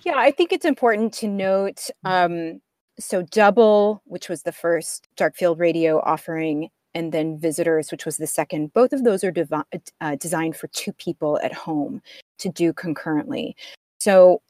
Yeah, 0.06 0.16
I 0.18 0.32
think 0.32 0.54
it's 0.54 0.66
important 0.66 1.14
to 1.16 1.28
note. 1.28 1.90
Um, 2.06 2.62
so, 3.00 3.24
Double, 3.24 4.02
which 4.06 4.30
was 4.30 4.44
the 4.44 4.52
first 4.52 5.08
Darkfield 5.18 5.60
Radio 5.60 6.00
offering, 6.00 6.70
and 6.98 7.12
then 7.12 7.38
Visitors, 7.38 7.92
which 7.92 8.06
was 8.06 8.18
the 8.18 8.26
second. 8.26 8.74
Both 8.74 8.92
of 8.92 9.04
those 9.04 9.24
are 9.24 9.30
devi- 9.30 9.62
uh, 10.02 10.16
designed 10.16 10.56
for 10.56 10.66
two 10.70 10.92
people 10.94 11.40
at 11.44 11.54
home 11.54 12.02
to 12.40 12.50
do 12.50 12.74
concurrently. 12.74 13.56
So, 14.00 14.42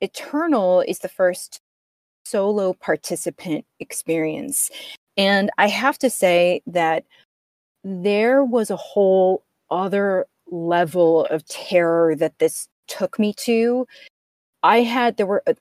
Eternal 0.00 0.80
is 0.80 0.98
the 0.98 1.08
first 1.08 1.60
solo 2.24 2.72
participant 2.72 3.64
experience. 3.78 4.70
And 5.16 5.50
I 5.56 5.68
have 5.68 5.96
to 5.98 6.10
say 6.10 6.62
that 6.66 7.04
there 7.84 8.44
was 8.44 8.70
a 8.70 8.76
whole 8.76 9.44
other 9.70 10.26
level 10.50 11.26
of 11.26 11.46
terror 11.46 12.16
that 12.16 12.40
this 12.40 12.66
took 12.88 13.20
me 13.20 13.34
to. 13.34 13.86
I 14.64 14.78
had, 14.80 15.16
there 15.16 15.26
were, 15.26 15.44
uh, 15.46 15.54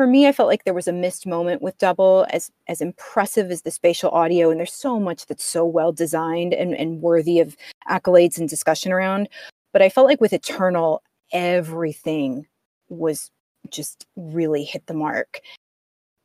for 0.00 0.06
me, 0.06 0.26
I 0.26 0.32
felt 0.32 0.48
like 0.48 0.64
there 0.64 0.72
was 0.72 0.88
a 0.88 0.94
missed 0.94 1.26
moment 1.26 1.60
with 1.60 1.76
Double, 1.76 2.26
as 2.30 2.50
as 2.68 2.80
impressive 2.80 3.50
as 3.50 3.60
the 3.60 3.70
spatial 3.70 4.08
audio, 4.12 4.48
and 4.48 4.58
there's 4.58 4.72
so 4.72 4.98
much 4.98 5.26
that's 5.26 5.44
so 5.44 5.62
well 5.62 5.92
designed 5.92 6.54
and, 6.54 6.74
and 6.74 7.02
worthy 7.02 7.38
of 7.38 7.54
accolades 7.86 8.38
and 8.38 8.48
discussion 8.48 8.92
around. 8.92 9.28
But 9.74 9.82
I 9.82 9.90
felt 9.90 10.06
like 10.06 10.18
with 10.18 10.32
Eternal, 10.32 11.02
everything 11.34 12.46
was 12.88 13.30
just 13.68 14.06
really 14.16 14.64
hit 14.64 14.86
the 14.86 14.94
mark. 14.94 15.42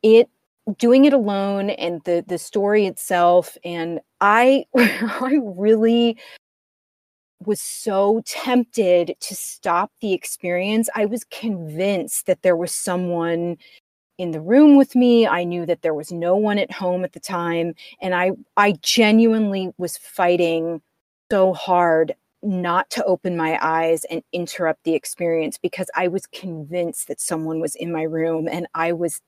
It 0.03 0.29
doing 0.77 1.03
it 1.03 1.11
alone 1.11 1.71
and 1.71 2.01
the 2.05 2.23
the 2.25 2.37
story 2.37 2.85
itself, 2.85 3.57
and 3.65 3.99
I 4.21 4.67
I 4.77 5.37
really 5.43 6.17
was 7.43 7.61
so 7.61 8.21
tempted 8.25 9.15
to 9.19 9.35
stop 9.35 9.91
the 10.01 10.13
experience. 10.13 10.89
I 10.95 11.05
was 11.05 11.25
convinced 11.25 12.27
that 12.27 12.41
there 12.41 12.55
was 12.55 12.71
someone 12.73 13.57
in 14.17 14.31
the 14.31 14.41
room 14.41 14.77
with 14.77 14.95
me. 14.95 15.27
I 15.27 15.43
knew 15.43 15.65
that 15.65 15.81
there 15.81 15.93
was 15.93 16.11
no 16.11 16.35
one 16.35 16.57
at 16.57 16.71
home 16.71 17.03
at 17.03 17.13
the 17.13 17.19
time 17.19 17.73
and 18.01 18.15
I 18.15 18.31
I 18.57 18.73
genuinely 18.81 19.73
was 19.77 19.97
fighting 19.97 20.81
so 21.31 21.53
hard 21.53 22.15
not 22.41 22.89
to 22.91 23.03
open 23.05 23.35
my 23.35 23.57
eyes 23.61 24.05
and 24.05 24.21
interrupt 24.31 24.83
the 24.83 24.93
experience 24.93 25.57
because 25.57 25.89
I 25.95 26.07
was 26.07 26.27
convinced 26.27 27.07
that 27.07 27.19
someone 27.19 27.59
was 27.59 27.75
in 27.75 27.91
my 27.91 28.03
room 28.03 28.47
and 28.47 28.67
I 28.75 28.93
was 28.93 29.19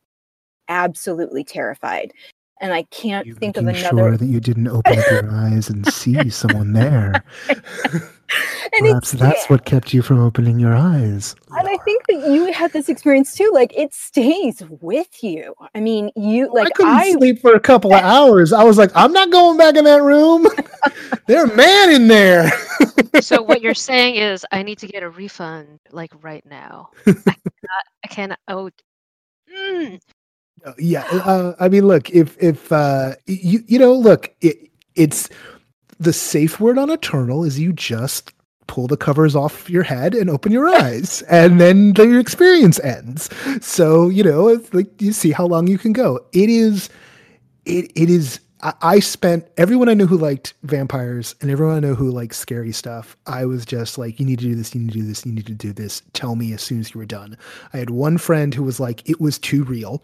absolutely 0.69 1.43
terrified 1.43 2.13
and 2.61 2.73
I 2.73 2.83
can't 2.83 3.25
you 3.25 3.35
think 3.35 3.57
of 3.57 3.67
another. 3.67 3.89
Sure 3.89 4.17
that 4.17 4.25
you 4.25 4.39
didn't 4.39 4.67
open 4.67 4.99
up 4.99 5.05
your 5.11 5.31
eyes 5.31 5.69
and 5.69 5.85
see 5.91 6.29
someone 6.29 6.73
there. 6.73 7.23
And 8.73 8.85
Perhaps 8.85 9.11
that's 9.11 9.49
what 9.49 9.63
kept 9.63 9.93
you 9.93 10.01
from 10.01 10.19
opening 10.19 10.59
your 10.59 10.75
eyes. 10.75 11.33
and 11.51 11.67
I 11.67 11.77
think 11.77 12.05
that 12.07 12.29
you 12.29 12.51
had 12.51 12.73
this 12.73 12.89
experience 12.89 13.33
too. 13.33 13.49
Like 13.53 13.71
it 13.75 13.93
stays 13.93 14.61
with 14.81 15.23
you. 15.23 15.53
I 15.73 15.79
mean, 15.79 16.11
you 16.17 16.51
like 16.53 16.57
I 16.57 16.63
like 16.63 16.73
couldn't 16.73 16.93
I 16.93 17.11
sleep 17.13 17.39
for 17.39 17.53
a 17.53 17.59
couple 17.59 17.93
of 17.93 18.01
hours. 18.01 18.51
I 18.51 18.65
was 18.65 18.77
like, 18.77 18.91
I'm 18.95 19.13
not 19.13 19.31
going 19.31 19.57
back 19.57 19.75
in 19.75 19.85
that 19.85 20.01
room. 20.01 20.45
There's 21.27 21.49
a 21.49 21.55
man 21.55 21.91
in 21.91 22.07
there. 22.09 22.51
so 23.21 23.41
what 23.41 23.61
you're 23.61 23.73
saying 23.73 24.15
is 24.15 24.45
I 24.51 24.61
need 24.61 24.79
to 24.79 24.87
get 24.87 25.03
a 25.03 25.09
refund 25.09 25.79
like 25.91 26.11
right 26.21 26.45
now. 26.45 26.89
I 27.05 27.13
cannot. 27.13 27.85
I 28.03 28.07
cannot 28.09 28.39
oh, 28.49 28.69
mm, 29.49 30.01
yeah, 30.77 31.03
uh, 31.11 31.53
I 31.59 31.69
mean, 31.69 31.87
look, 31.87 32.09
if 32.09 32.37
if 32.41 32.71
uh, 32.71 33.15
you 33.25 33.63
you 33.67 33.79
know, 33.79 33.93
look, 33.93 34.33
it, 34.41 34.69
it's 34.95 35.29
the 35.99 36.13
safe 36.13 36.59
word 36.59 36.77
on 36.77 36.89
Eternal 36.89 37.43
is 37.43 37.59
you 37.59 37.73
just 37.73 38.33
pull 38.67 38.87
the 38.87 38.97
covers 38.97 39.35
off 39.35 39.69
your 39.69 39.83
head 39.83 40.13
and 40.13 40.29
open 40.29 40.51
your 40.51 40.67
eyes, 40.67 41.21
and 41.23 41.59
then 41.59 41.93
the 41.93 42.19
experience 42.19 42.79
ends. 42.81 43.29
So 43.61 44.09
you 44.09 44.23
know, 44.23 44.47
it's 44.49 44.73
like 44.73 45.01
you 45.01 45.13
see 45.13 45.31
how 45.31 45.45
long 45.45 45.67
you 45.67 45.77
can 45.77 45.93
go. 45.93 46.19
It 46.33 46.49
is, 46.49 46.89
it 47.65 47.91
it 47.95 48.09
is. 48.09 48.39
I, 48.61 48.73
I 48.81 48.99
spent 48.99 49.47
everyone 49.57 49.87
I 49.87 49.93
knew 49.93 50.07
who 50.07 50.17
liked 50.17 50.55
vampires 50.63 51.35
and 51.41 51.51
everyone 51.51 51.77
I 51.77 51.79
know 51.79 51.93
who 51.95 52.09
likes 52.09 52.37
scary 52.37 52.71
stuff. 52.71 53.15
I 53.27 53.45
was 53.45 53.65
just 53.65 53.99
like, 53.99 54.19
you 54.19 54.25
need 54.25 54.39
to 54.39 54.45
do 54.45 54.55
this, 54.55 54.73
you 54.73 54.81
need 54.81 54.93
to 54.93 54.99
do 54.99 55.05
this, 55.05 55.25
you 55.25 55.31
need 55.31 55.45
to 55.45 55.53
do 55.53 55.73
this. 55.73 56.01
Tell 56.13 56.35
me 56.35 56.53
as 56.53 56.63
soon 56.63 56.79
as 56.79 56.93
you 56.93 56.97
were 56.97 57.05
done. 57.05 57.37
I 57.73 57.77
had 57.77 57.91
one 57.91 58.17
friend 58.17 58.55
who 58.55 58.63
was 58.63 58.79
like, 58.79 59.07
it 59.07 59.21
was 59.21 59.37
too 59.37 59.63
real. 59.63 60.01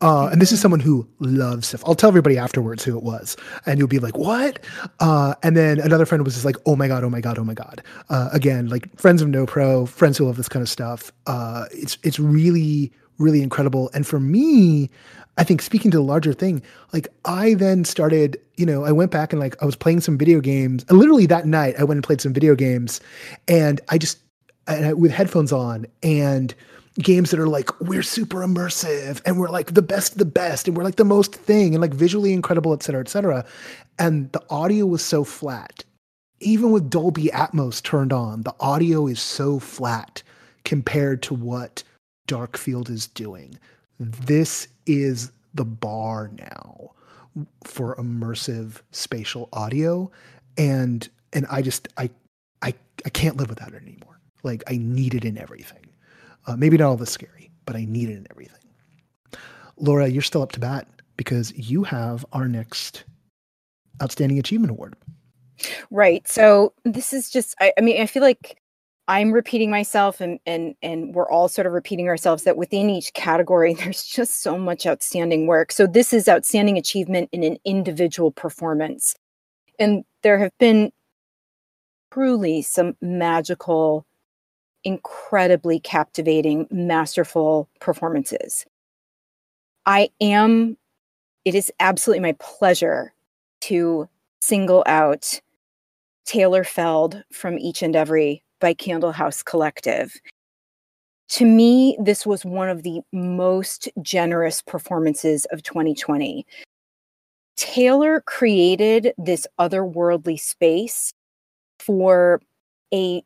Uh, 0.00 0.28
and 0.32 0.40
this 0.40 0.52
is 0.52 0.60
someone 0.60 0.80
who 0.80 1.06
loves 1.20 1.68
Sif. 1.68 1.82
I'll 1.86 1.94
tell 1.94 2.08
everybody 2.08 2.38
afterwards 2.38 2.84
who 2.84 2.96
it 2.96 3.02
was, 3.02 3.36
and 3.66 3.78
you'll 3.78 3.88
be 3.88 3.98
like, 3.98 4.16
"What?" 4.16 4.64
Uh, 5.00 5.34
and 5.42 5.56
then 5.56 5.78
another 5.78 6.06
friend 6.06 6.24
was 6.24 6.34
just 6.34 6.44
like, 6.44 6.56
"Oh 6.66 6.76
my 6.76 6.88
god, 6.88 7.04
oh 7.04 7.10
my 7.10 7.20
god, 7.20 7.38
oh 7.38 7.44
my 7.44 7.54
god." 7.54 7.82
Uh, 8.08 8.28
again, 8.32 8.68
like 8.68 8.94
friends 8.98 9.22
of 9.22 9.28
No 9.28 9.46
Pro, 9.46 9.86
friends 9.86 10.18
who 10.18 10.26
love 10.26 10.36
this 10.36 10.48
kind 10.48 10.62
of 10.62 10.68
stuff. 10.68 11.12
Uh, 11.26 11.66
it's 11.72 11.98
it's 12.02 12.18
really 12.18 12.92
really 13.18 13.42
incredible. 13.42 13.90
And 13.94 14.06
for 14.06 14.20
me, 14.20 14.90
I 15.38 15.44
think 15.44 15.62
speaking 15.62 15.90
to 15.92 15.96
the 15.98 16.02
larger 16.02 16.32
thing, 16.32 16.62
like 16.92 17.08
I 17.24 17.54
then 17.54 17.84
started, 17.84 18.38
you 18.56 18.66
know, 18.66 18.84
I 18.84 18.92
went 18.92 19.10
back 19.10 19.32
and 19.32 19.40
like 19.40 19.60
I 19.62 19.66
was 19.66 19.76
playing 19.76 20.00
some 20.00 20.18
video 20.18 20.40
games. 20.40 20.84
And 20.88 20.98
literally 20.98 21.26
that 21.26 21.46
night, 21.46 21.74
I 21.78 21.84
went 21.84 21.98
and 21.98 22.04
played 22.04 22.20
some 22.20 22.32
video 22.32 22.54
games, 22.54 23.00
and 23.48 23.80
I 23.88 23.98
just 23.98 24.18
and 24.66 24.86
I, 24.86 24.92
with 24.92 25.10
headphones 25.10 25.52
on 25.52 25.86
and 26.02 26.54
games 26.98 27.30
that 27.30 27.40
are 27.40 27.48
like 27.48 27.80
we're 27.80 28.02
super 28.02 28.38
immersive 28.38 29.20
and 29.24 29.38
we're 29.38 29.48
like 29.48 29.74
the 29.74 29.82
best 29.82 30.12
of 30.12 30.18
the 30.18 30.24
best 30.24 30.68
and 30.68 30.76
we're 30.76 30.84
like 30.84 30.96
the 30.96 31.04
most 31.04 31.34
thing 31.34 31.74
and 31.74 31.80
like 31.80 31.94
visually 31.94 32.32
incredible 32.32 32.72
et 32.72 32.82
cetera 32.82 33.00
et 33.00 33.08
cetera. 33.08 33.44
And 33.98 34.30
the 34.32 34.42
audio 34.50 34.86
was 34.86 35.04
so 35.04 35.24
flat. 35.24 35.84
Even 36.40 36.70
with 36.70 36.90
dolby 36.90 37.26
atmos 37.26 37.82
turned 37.82 38.12
on 38.12 38.42
the 38.42 38.54
audio 38.60 39.06
is 39.06 39.20
so 39.20 39.58
flat 39.58 40.22
compared 40.64 41.22
to 41.22 41.34
what 41.34 41.82
darkfield 42.28 42.90
is 42.90 43.06
doing. 43.06 43.58
This 43.98 44.68
is 44.86 45.32
the 45.54 45.64
bar 45.64 46.30
now 46.38 46.90
for 47.64 47.96
immersive 47.96 48.82
spatial 48.90 49.48
audio 49.52 50.10
and 50.58 51.08
and 51.32 51.46
i 51.50 51.62
just 51.62 51.88
i 51.96 52.10
i, 52.60 52.74
I 53.06 53.08
can't 53.08 53.38
live 53.38 53.48
without 53.48 53.72
it 53.72 53.82
anymore. 53.82 54.20
Like 54.42 54.62
i 54.66 54.76
need 54.76 55.14
it 55.14 55.24
in 55.24 55.38
everything 55.38 55.81
uh, 56.46 56.56
maybe 56.56 56.76
not 56.76 56.88
all 56.88 56.96
this 56.96 57.10
scary, 57.10 57.50
but 57.66 57.76
I 57.76 57.84
need 57.84 58.08
it 58.08 58.16
in 58.16 58.26
everything. 58.30 58.58
Laura, 59.76 60.08
you're 60.08 60.22
still 60.22 60.42
up 60.42 60.52
to 60.52 60.60
bat 60.60 60.86
because 61.16 61.52
you 61.56 61.84
have 61.84 62.24
our 62.32 62.48
next 62.48 63.04
Outstanding 64.02 64.38
Achievement 64.38 64.70
Award. 64.70 64.96
Right. 65.90 66.26
So 66.26 66.72
this 66.84 67.12
is 67.12 67.30
just 67.30 67.54
I, 67.60 67.72
I 67.78 67.80
mean, 67.80 68.00
I 68.00 68.06
feel 68.06 68.22
like 68.22 68.60
I'm 69.08 69.32
repeating 69.32 69.70
myself 69.70 70.20
and 70.20 70.38
and 70.46 70.74
and 70.82 71.14
we're 71.14 71.30
all 71.30 71.48
sort 71.48 71.66
of 71.66 71.72
repeating 71.72 72.08
ourselves 72.08 72.44
that 72.44 72.56
within 72.56 72.90
each 72.90 73.12
category 73.14 73.74
there's 73.78 74.04
just 74.04 74.42
so 74.42 74.58
much 74.58 74.86
outstanding 74.86 75.46
work. 75.46 75.72
So 75.72 75.86
this 75.86 76.12
is 76.12 76.28
outstanding 76.28 76.78
achievement 76.78 77.28
in 77.32 77.42
an 77.42 77.58
individual 77.64 78.30
performance. 78.30 79.14
And 79.78 80.04
there 80.22 80.38
have 80.38 80.56
been 80.58 80.92
truly 82.12 82.62
some 82.62 82.94
magical 83.00 84.06
incredibly 84.84 85.80
captivating, 85.80 86.66
masterful 86.70 87.68
performances. 87.80 88.66
I 89.86 90.10
am, 90.20 90.76
it 91.44 91.54
is 91.54 91.72
absolutely 91.80 92.20
my 92.20 92.36
pleasure 92.38 93.12
to 93.62 94.08
single 94.40 94.82
out 94.86 95.40
Taylor 96.24 96.64
Feld 96.64 97.22
from 97.32 97.58
Each 97.58 97.82
and 97.82 97.96
Every 97.96 98.42
by 98.60 98.74
Candlehouse 98.74 99.44
Collective. 99.44 100.14
To 101.30 101.46
me, 101.46 101.96
this 102.00 102.26
was 102.26 102.44
one 102.44 102.68
of 102.68 102.82
the 102.82 103.00
most 103.12 103.88
generous 104.02 104.62
performances 104.62 105.46
of 105.46 105.62
2020. 105.62 106.46
Taylor 107.56 108.20
created 108.20 109.14
this 109.18 109.46
otherworldly 109.58 110.38
space 110.38 111.12
for 111.78 112.40
a 112.92 113.22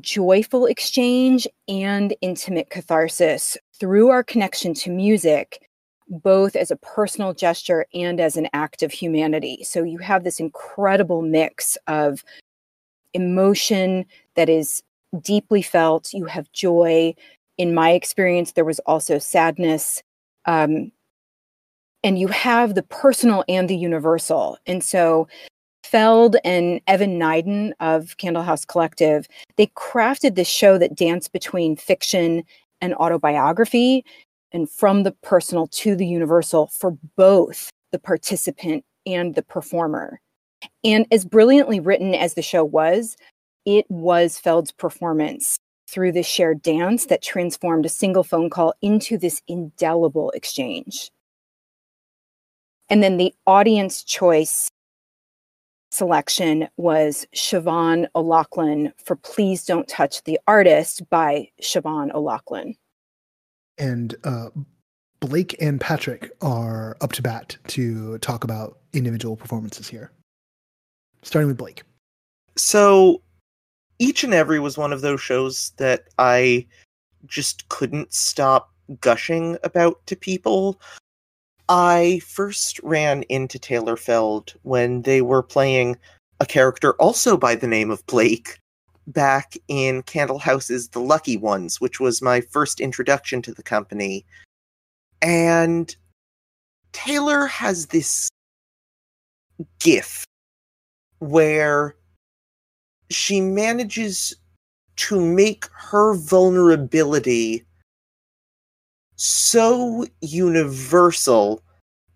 joyful 0.00 0.66
exchange 0.66 1.46
and 1.68 2.14
intimate 2.20 2.70
catharsis 2.70 3.56
through 3.78 4.08
our 4.08 4.22
connection 4.22 4.74
to 4.74 4.90
music, 4.90 5.68
both 6.08 6.56
as 6.56 6.70
a 6.70 6.76
personal 6.76 7.34
gesture 7.34 7.86
and 7.94 8.20
as 8.20 8.36
an 8.36 8.48
act 8.52 8.82
of 8.82 8.92
humanity. 8.92 9.62
So 9.64 9.82
you 9.82 9.98
have 9.98 10.24
this 10.24 10.40
incredible 10.40 11.22
mix 11.22 11.76
of 11.86 12.24
emotion 13.12 14.06
that 14.34 14.48
is 14.48 14.82
deeply 15.20 15.62
felt, 15.62 16.12
you 16.12 16.24
have 16.24 16.50
joy. 16.52 17.14
In 17.58 17.74
my 17.74 17.90
experience, 17.90 18.52
there 18.52 18.64
was 18.64 18.78
also 18.80 19.18
sadness. 19.18 20.02
Um, 20.46 20.90
and 22.02 22.18
you 22.18 22.28
have 22.28 22.74
the 22.74 22.82
personal 22.82 23.44
and 23.48 23.68
the 23.68 23.76
universal. 23.76 24.58
And 24.66 24.82
so 24.82 25.28
Feld 25.92 26.36
and 26.42 26.80
Evan 26.86 27.20
Neiden 27.20 27.72
of 27.78 28.16
Candlehouse 28.16 28.66
Collective, 28.66 29.28
they 29.56 29.66
crafted 29.76 30.36
this 30.36 30.48
show 30.48 30.78
that 30.78 30.96
danced 30.96 31.32
between 31.32 31.76
fiction 31.76 32.44
and 32.80 32.94
autobiography 32.94 34.02
and 34.52 34.70
from 34.70 35.02
the 35.02 35.12
personal 35.22 35.66
to 35.66 35.94
the 35.94 36.06
universal 36.06 36.68
for 36.68 36.96
both 37.18 37.70
the 37.90 37.98
participant 37.98 38.86
and 39.04 39.34
the 39.34 39.42
performer. 39.42 40.18
And 40.82 41.06
as 41.12 41.26
brilliantly 41.26 41.78
written 41.78 42.14
as 42.14 42.32
the 42.32 42.42
show 42.42 42.64
was, 42.64 43.14
it 43.66 43.84
was 43.90 44.38
Feld's 44.38 44.72
performance 44.72 45.58
through 45.86 46.12
this 46.12 46.26
shared 46.26 46.62
dance 46.62 47.04
that 47.06 47.20
transformed 47.20 47.84
a 47.84 47.90
single 47.90 48.24
phone 48.24 48.48
call 48.48 48.72
into 48.80 49.18
this 49.18 49.42
indelible 49.46 50.30
exchange. 50.30 51.10
And 52.88 53.02
then 53.02 53.18
the 53.18 53.34
audience 53.46 54.02
choice 54.02 54.70
selection 55.92 56.68
was 56.76 57.26
Siobhan 57.34 58.06
O'Loughlin 58.14 58.92
for 59.04 59.16
Please 59.16 59.64
Don't 59.64 59.88
Touch 59.88 60.24
the 60.24 60.38
Artist 60.46 61.08
by 61.10 61.48
Siobhan 61.60 62.12
O'Loughlin. 62.14 62.74
And 63.78 64.14
uh, 64.24 64.50
Blake 65.20 65.54
and 65.60 65.80
Patrick 65.80 66.32
are 66.40 66.96
up 67.00 67.12
to 67.12 67.22
bat 67.22 67.56
to 67.68 68.18
talk 68.18 68.44
about 68.44 68.78
individual 68.92 69.36
performances 69.36 69.88
here. 69.88 70.10
Starting 71.22 71.48
with 71.48 71.56
Blake. 71.56 71.82
So, 72.56 73.22
each 73.98 74.24
and 74.24 74.34
every 74.34 74.58
was 74.58 74.76
one 74.76 74.92
of 74.92 75.00
those 75.00 75.20
shows 75.20 75.72
that 75.76 76.08
I 76.18 76.66
just 77.26 77.68
couldn't 77.68 78.12
stop 78.12 78.72
gushing 79.00 79.56
about 79.62 80.04
to 80.06 80.16
people. 80.16 80.80
I 81.74 82.20
first 82.26 82.78
ran 82.82 83.22
into 83.30 83.58
Taylor 83.58 83.96
Feld 83.96 84.52
when 84.60 85.00
they 85.02 85.22
were 85.22 85.42
playing 85.42 85.96
a 86.38 86.44
character 86.44 86.92
also 87.00 87.34
by 87.34 87.54
the 87.54 87.66
name 87.66 87.90
of 87.90 88.04
Blake 88.04 88.58
back 89.06 89.54
in 89.68 90.02
Candlehouse's 90.02 90.90
The 90.90 91.00
Lucky 91.00 91.38
Ones, 91.38 91.80
which 91.80 91.98
was 91.98 92.20
my 92.20 92.42
first 92.42 92.78
introduction 92.78 93.40
to 93.40 93.54
the 93.54 93.62
company. 93.62 94.26
And 95.22 95.96
Taylor 96.92 97.46
has 97.46 97.86
this 97.86 98.28
gift 99.80 100.26
where 101.20 101.96
she 103.08 103.40
manages 103.40 104.34
to 104.96 105.18
make 105.18 105.64
her 105.72 106.12
vulnerability 106.16 107.64
so 109.16 110.06
universal 110.20 111.62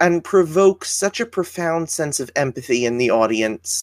and 0.00 0.24
provoke 0.24 0.84
such 0.84 1.20
a 1.20 1.26
profound 1.26 1.88
sense 1.88 2.20
of 2.20 2.30
empathy 2.36 2.84
in 2.84 2.98
the 2.98 3.10
audience. 3.10 3.82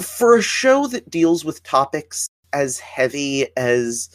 For 0.00 0.36
a 0.36 0.42
show 0.42 0.86
that 0.88 1.10
deals 1.10 1.44
with 1.44 1.62
topics 1.62 2.28
as 2.52 2.78
heavy 2.78 3.46
as 3.56 4.10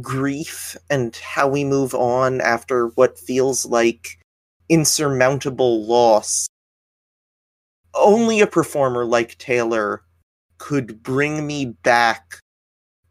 grief 0.00 0.76
and 0.90 1.14
how 1.16 1.48
we 1.48 1.64
move 1.64 1.94
on 1.94 2.40
after 2.40 2.88
what 2.88 3.18
feels 3.18 3.66
like 3.66 4.18
insurmountable 4.68 5.84
loss, 5.84 6.46
only 7.94 8.40
a 8.40 8.46
performer 8.46 9.04
like 9.04 9.38
Taylor 9.38 10.02
could 10.58 11.02
bring 11.02 11.46
me 11.46 11.66
back 11.66 12.38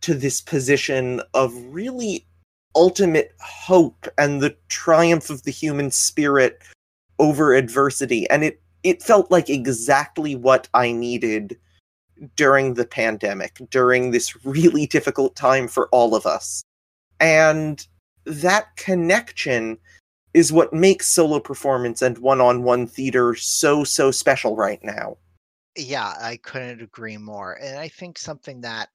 to 0.01 0.13
this 0.13 0.41
position 0.41 1.21
of 1.33 1.53
really 1.65 2.25
ultimate 2.75 3.33
hope 3.39 4.07
and 4.17 4.41
the 4.41 4.55
triumph 4.69 5.29
of 5.29 5.43
the 5.43 5.51
human 5.51 5.91
spirit 5.91 6.61
over 7.19 7.53
adversity. 7.53 8.29
And 8.29 8.43
it 8.43 8.61
it 8.83 9.03
felt 9.03 9.29
like 9.29 9.47
exactly 9.47 10.35
what 10.35 10.67
i 10.73 10.91
needed 10.91 11.55
during 12.35 12.73
the 12.73 12.85
pandemic 12.85 13.57
during 13.69 14.11
this 14.11 14.45
really 14.45 14.85
difficult 14.85 15.35
time 15.35 15.67
for 15.67 15.87
all 15.89 16.15
of 16.15 16.25
us. 16.25 16.63
And 17.19 17.85
that 18.25 18.75
connection 18.75 19.77
is 20.33 20.51
what 20.51 20.73
makes 20.73 21.07
solo 21.07 21.39
performance 21.39 22.01
and 22.01 22.17
one-on-one 22.17 22.87
theater 22.87 23.35
so 23.35 23.83
so 23.83 24.11
special 24.11 24.55
right 24.55 24.83
now. 24.83 25.17
Yeah, 25.75 26.13
I 26.19 26.37
couldn't 26.37 26.81
agree 26.81 27.17
more. 27.17 27.53
And 27.53 27.77
I 27.79 27.87
think 27.87 28.17
something 28.17 28.61
that 28.61 28.89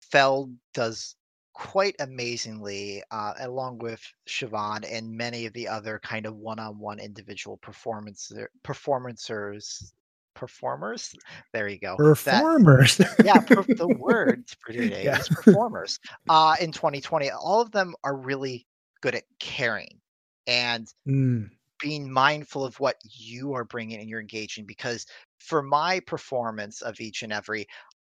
Feld 0.00 0.52
does 0.72 1.16
quite 1.54 1.96
amazingly, 2.00 3.02
uh, 3.10 3.34
along 3.40 3.78
with 3.78 4.02
Siobhan 4.28 4.84
and 4.90 5.12
many 5.16 5.46
of 5.46 5.52
the 5.54 5.68
other 5.68 5.98
kind 6.00 6.26
of 6.26 6.36
one-on-one 6.36 6.98
individual 7.00 7.56
performance 7.58 8.32
performancers 8.64 9.92
performers. 10.34 11.14
There 11.52 11.68
you 11.68 11.78
go. 11.78 12.02
That 12.24 12.48
Performers. 12.56 13.00
yeah, 13.22 13.40
per- 13.40 13.66
the 13.78 13.88
word 13.88 14.44
for 14.60 14.72
today 14.72 15.06
Yeah. 15.06 15.16
is 15.16 15.28
performers. 15.30 15.98
Uh, 16.28 16.56
in 16.60 16.72
2020, 16.72 17.30
all 17.30 17.60
of 17.60 17.72
them 17.72 17.94
are 18.04 18.16
really 18.16 18.66
good 19.02 19.14
at 19.14 19.24
caring 19.40 20.00
and 20.46 20.92
Mm, 21.06 21.50
being 21.80 22.10
mindful 22.10 22.64
of 22.64 22.78
what 22.80 22.96
you 23.04 23.52
are 23.54 23.64
bringing 23.64 24.00
and 24.00 24.08
you're 24.08 24.20
engaging. 24.20 24.64
Because 24.64 25.06
for 25.38 25.62
my 25.62 26.00
performance 26.00 26.82
of 26.82 27.00
each 27.00 27.22
and 27.22 27.32
every, 27.32 27.66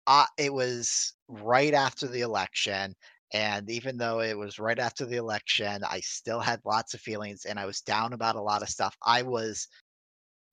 uh, 0.06 0.26
it 0.38 0.52
was 0.52 1.14
right 1.28 1.74
after 1.74 2.06
the 2.06 2.20
election. 2.20 2.94
And 3.34 3.68
even 3.68 3.98
though 3.98 4.20
it 4.20 4.38
was 4.38 4.60
right 4.60 4.78
after 4.78 5.04
the 5.04 5.16
election, 5.16 5.82
I 5.84 5.98
still 6.00 6.38
had 6.38 6.60
lots 6.64 6.94
of 6.94 7.00
feelings 7.00 7.46
and 7.46 7.58
I 7.58 7.66
was 7.66 7.80
down 7.80 8.12
about 8.12 8.36
a 8.36 8.40
lot 8.40 8.62
of 8.62 8.68
stuff. 8.68 8.96
I 9.04 9.22
was 9.22 9.66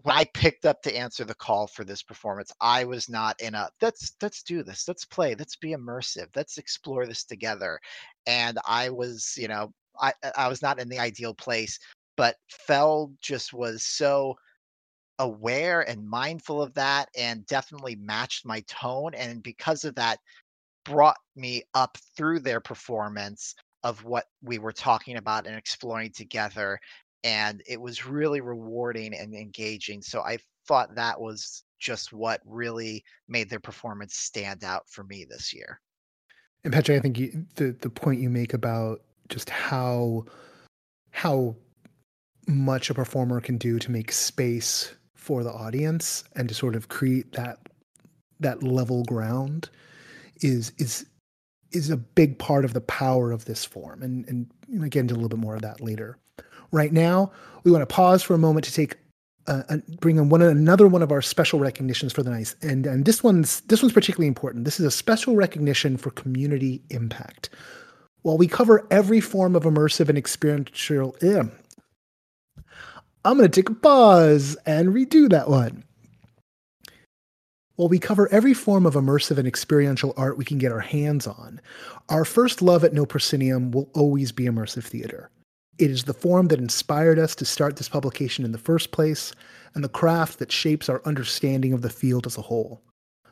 when 0.04 0.16
I 0.16 0.26
picked 0.34 0.66
up 0.66 0.82
to 0.82 0.98
answer 0.98 1.24
the 1.24 1.36
call 1.36 1.68
for 1.68 1.84
this 1.84 2.02
performance, 2.02 2.52
I 2.60 2.86
was 2.86 3.08
not 3.08 3.40
in 3.40 3.54
a 3.54 3.70
let's 3.84 4.16
let's 4.22 4.42
do 4.42 4.64
this, 4.64 4.88
let's 4.88 5.06
play, 5.06 5.36
let's 5.38 5.56
be 5.56 5.76
immersive, 5.76 6.28
let's 6.36 6.58
explore 6.58 7.06
this 7.06 7.24
together. 7.24 7.80
And 8.26 8.58
I 8.66 8.90
was, 8.90 9.36
you 9.38 9.48
know, 9.48 9.72
I 10.02 10.14
I 10.36 10.48
was 10.48 10.64
not 10.64 10.80
in 10.80 10.90
the 10.90 11.00
ideal 11.00 11.36
place, 11.36 11.78
but 12.18 12.38
Feld 12.50 13.14
just 13.22 13.54
was 13.54 13.84
so 13.84 14.36
aware 15.20 15.82
and 15.88 16.10
mindful 16.10 16.64
of 16.64 16.74
that 16.74 17.10
and 17.16 17.46
definitely 17.46 17.96
matched 17.98 18.44
my 18.44 18.62
tone 18.62 19.14
and 19.14 19.44
because 19.44 19.86
of 19.86 19.94
that 19.94 20.18
brought 20.86 21.18
me 21.36 21.64
up 21.74 21.98
through 22.16 22.40
their 22.40 22.60
performance 22.60 23.56
of 23.84 24.04
what 24.04 24.26
we 24.42 24.60
were 24.60 24.72
talking 24.72 25.18
about 25.18 25.48
and 25.48 25.56
exploring 25.56 26.12
together 26.12 26.80
and 27.24 27.62
it 27.68 27.80
was 27.80 28.06
really 28.06 28.42
rewarding 28.42 29.14
and 29.14 29.34
engaging 29.34 30.02
so 30.02 30.22
i 30.22 30.38
thought 30.68 30.96
that 30.96 31.20
was 31.20 31.64
just 31.82 32.14
what 32.14 32.40
really 32.46 33.04
made 33.28 33.50
their 33.50 33.60
performance 33.60 34.16
stand 34.16 34.64
out 34.64 34.88
for 34.88 35.04
me 35.04 35.26
this 35.30 35.54
year. 35.54 35.82
And 36.64 36.72
Patrick, 36.72 37.00
I 37.00 37.02
think 37.02 37.18
you, 37.18 37.46
the 37.56 37.76
the 37.82 37.90
point 37.90 38.22
you 38.22 38.30
make 38.30 38.54
about 38.54 39.02
just 39.28 39.50
how 39.50 40.26
how 41.10 41.56
much 42.48 42.90
a 42.90 42.94
performer 42.94 43.42
can 43.42 43.58
do 43.58 43.80
to 43.80 43.92
make 43.92 44.12
space 44.12 44.94
for 45.16 45.44
the 45.44 45.52
audience 45.52 46.24
and 46.36 46.48
to 46.48 46.56
sort 46.56 46.76
of 46.76 46.88
create 46.88 47.32
that 47.34 47.58
that 48.40 48.64
level 48.64 49.04
ground 49.04 49.70
is 50.42 50.74
is 50.78 51.06
is 51.72 51.90
a 51.90 51.98
big 51.98 52.38
part 52.38 52.66
of 52.66 52.74
the 52.74 52.82
power 52.82 53.32
of 53.32 53.46
this 53.46 53.64
form. 53.64 54.04
And 54.04 54.28
and 54.28 54.52
know, 54.68 54.88
get 54.88 55.02
into 55.02 55.14
a 55.14 55.16
little 55.16 55.30
bit 55.30 55.40
more 55.40 55.56
of 55.56 55.62
that 55.62 55.82
later. 55.82 56.18
Right 56.72 56.94
now, 56.94 57.32
we 57.64 57.72
want 57.72 57.82
to 57.82 57.94
pause 57.94 58.24
for 58.24 58.34
a 58.34 58.38
moment 58.38 58.66
to 58.66 58.74
take 58.74 58.96
uh, 59.48 59.78
bring 60.00 60.18
in 60.18 60.30
one 60.30 60.42
another 60.42 60.88
one 60.88 61.02
of 61.02 61.12
our 61.12 61.22
special 61.22 61.60
recognitions 61.60 62.14
for 62.14 62.24
the 62.24 62.30
night, 62.30 62.54
and 62.62 62.86
and 62.86 63.06
this 63.06 63.24
one's 63.24 63.62
this 63.62 63.82
one's 63.82 63.94
particularly 63.94 64.28
important. 64.28 64.66
This 64.66 64.80
is 64.80 64.86
a 64.86 64.92
special 64.92 65.36
recognition 65.36 65.98
for 65.98 66.12
community 66.12 66.82
impact. 66.90 67.50
While 68.22 68.38
we 68.38 68.48
cover 68.48 68.88
every 68.92 69.20
form 69.20 69.56
of 69.56 69.64
immersive 69.64 70.08
and 70.08 70.18
experiential, 70.18 71.16
I'm 71.24 71.52
going 73.38 73.50
to 73.50 73.50
take 73.50 73.70
a 73.70 73.74
pause 73.74 74.58
and 74.66 74.90
redo 74.90 75.30
that 75.30 75.50
one. 75.50 75.84
While 77.82 77.90
we 77.90 77.98
cover 77.98 78.32
every 78.32 78.54
form 78.54 78.86
of 78.86 78.94
immersive 78.94 79.40
and 79.40 79.48
experiential 79.48 80.14
art 80.16 80.38
we 80.38 80.46
can 80.46 80.60
get 80.60 80.72
our 80.72 80.82
hands 80.82 81.26
on, 81.26 81.60
our 82.10 82.26
first 82.26 82.62
love 82.62 82.84
at 82.84 82.94
No 82.94 83.08
Proscenium 83.08 83.72
will 83.72 83.90
always 83.96 84.32
be 84.32 84.44
immersive 84.44 84.84
theater. 84.84 85.32
It 85.80 85.90
is 85.90 86.04
the 86.04 86.14
form 86.14 86.50
that 86.50 86.60
inspired 86.60 87.18
us 87.18 87.34
to 87.38 87.44
start 87.44 87.78
this 87.78 87.90
publication 87.90 88.46
in 88.46 88.52
the 88.52 88.60
first 88.60 88.92
place, 88.92 89.34
and 89.74 89.84
the 89.84 89.90
craft 89.90 90.38
that 90.38 90.52
shapes 90.52 90.90
our 90.90 91.02
understanding 91.06 91.74
of 91.74 91.82
the 91.82 91.90
field 91.90 92.28
as 92.28 92.38
a 92.38 92.44
whole. 92.44 92.84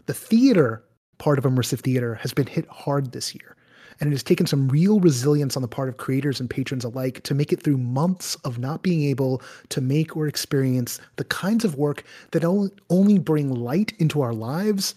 The 0.08 0.16
theater 0.16 0.84
part 1.20 1.38
of 1.38 1.43
immersive 1.43 1.82
theater 1.82 2.16
has 2.16 2.34
been 2.34 2.47
hit 2.47 2.68
hard 2.70 3.12
this 3.12 3.36
year, 3.36 3.56
and 4.00 4.08
it 4.08 4.14
has 4.14 4.24
taken 4.24 4.45
some 4.45 4.70
real 4.70 5.00
resilience 5.00 5.56
on 5.56 5.62
the 5.62 5.68
part 5.68 5.89
of 5.89 5.97
creators 5.97 6.39
and 6.39 6.50
patrons 6.50 6.84
alike 6.84 7.22
to 7.24 7.34
make 7.34 7.52
it 7.52 7.62
through 7.62 7.78
months 7.78 8.36
of 8.45 8.58
not 8.58 8.82
being 8.82 9.04
able 9.04 9.41
to 9.70 9.82
make 9.82 10.16
or 10.16 10.28
experience 10.28 11.00
the 11.18 11.26
kinds 11.26 11.66
of 11.66 11.76
work 11.76 12.04
that 12.32 12.45
only 12.45 13.20
bring 13.20 13.54
light 13.54 13.93
into 14.00 14.22
our 14.22 14.34
lives, 14.34 14.95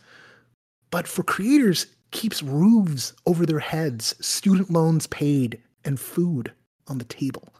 but 0.90 1.08
for 1.08 1.22
creators 1.22 1.86
keeps 2.10 2.42
roofs 2.42 3.12
over 3.26 3.46
their 3.46 3.58
heads, 3.58 4.14
student 4.24 4.70
loans 4.70 5.06
paid, 5.06 5.60
and 5.84 5.98
food 5.98 6.52
on 6.86 6.98
the 6.98 7.04
table. 7.04 7.54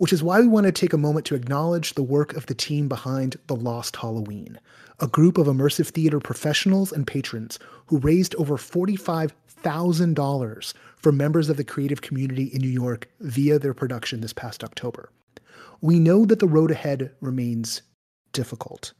Which 0.00 0.12
is 0.14 0.22
why 0.22 0.40
we 0.40 0.46
want 0.46 0.64
to 0.64 0.72
take 0.72 0.94
a 0.94 0.98
moment 0.98 1.26
to 1.26 1.34
acknowledge 1.34 1.92
the 1.92 2.02
work 2.02 2.32
of 2.32 2.46
the 2.46 2.54
team 2.54 2.88
behind 2.88 3.36
The 3.48 3.54
Lost 3.54 3.96
Halloween, 3.96 4.58
a 4.98 5.06
group 5.06 5.36
of 5.36 5.46
immersive 5.46 5.88
theater 5.88 6.18
professionals 6.18 6.90
and 6.90 7.06
patrons 7.06 7.58
who 7.88 7.98
raised 7.98 8.34
over 8.36 8.56
$45,000 8.56 10.74
for 10.96 11.12
members 11.12 11.50
of 11.50 11.58
the 11.58 11.64
creative 11.64 12.00
community 12.00 12.44
in 12.44 12.62
New 12.62 12.70
York 12.70 13.10
via 13.20 13.58
their 13.58 13.74
production 13.74 14.22
this 14.22 14.32
past 14.32 14.64
October. 14.64 15.10
We 15.82 16.00
know 16.00 16.24
that 16.24 16.38
the 16.38 16.48
road 16.48 16.70
ahead 16.70 17.14
remains 17.20 17.82
difficult, 18.32 18.94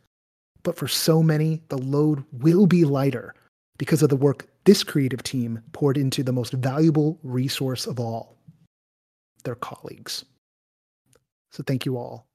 but 0.62 0.76
for 0.76 0.86
so 0.86 1.22
many, 1.22 1.62
the 1.70 1.78
load 1.78 2.24
will 2.30 2.66
be 2.66 2.84
lighter 2.84 3.34
because 3.78 4.02
of 4.02 4.10
the 4.10 4.16
work 4.16 4.48
this 4.66 4.84
creative 4.84 5.22
team 5.22 5.62
poured 5.72 5.96
into 5.96 6.22
the 6.22 6.34
most 6.34 6.52
valuable 6.52 7.18
resource 7.22 7.86
of 7.86 7.98
all 7.98 8.36
their 9.44 9.54
colleagues. 9.54 10.26
So 11.50 11.62
thank 11.66 11.84
you 11.84 11.96
all 11.96 12.26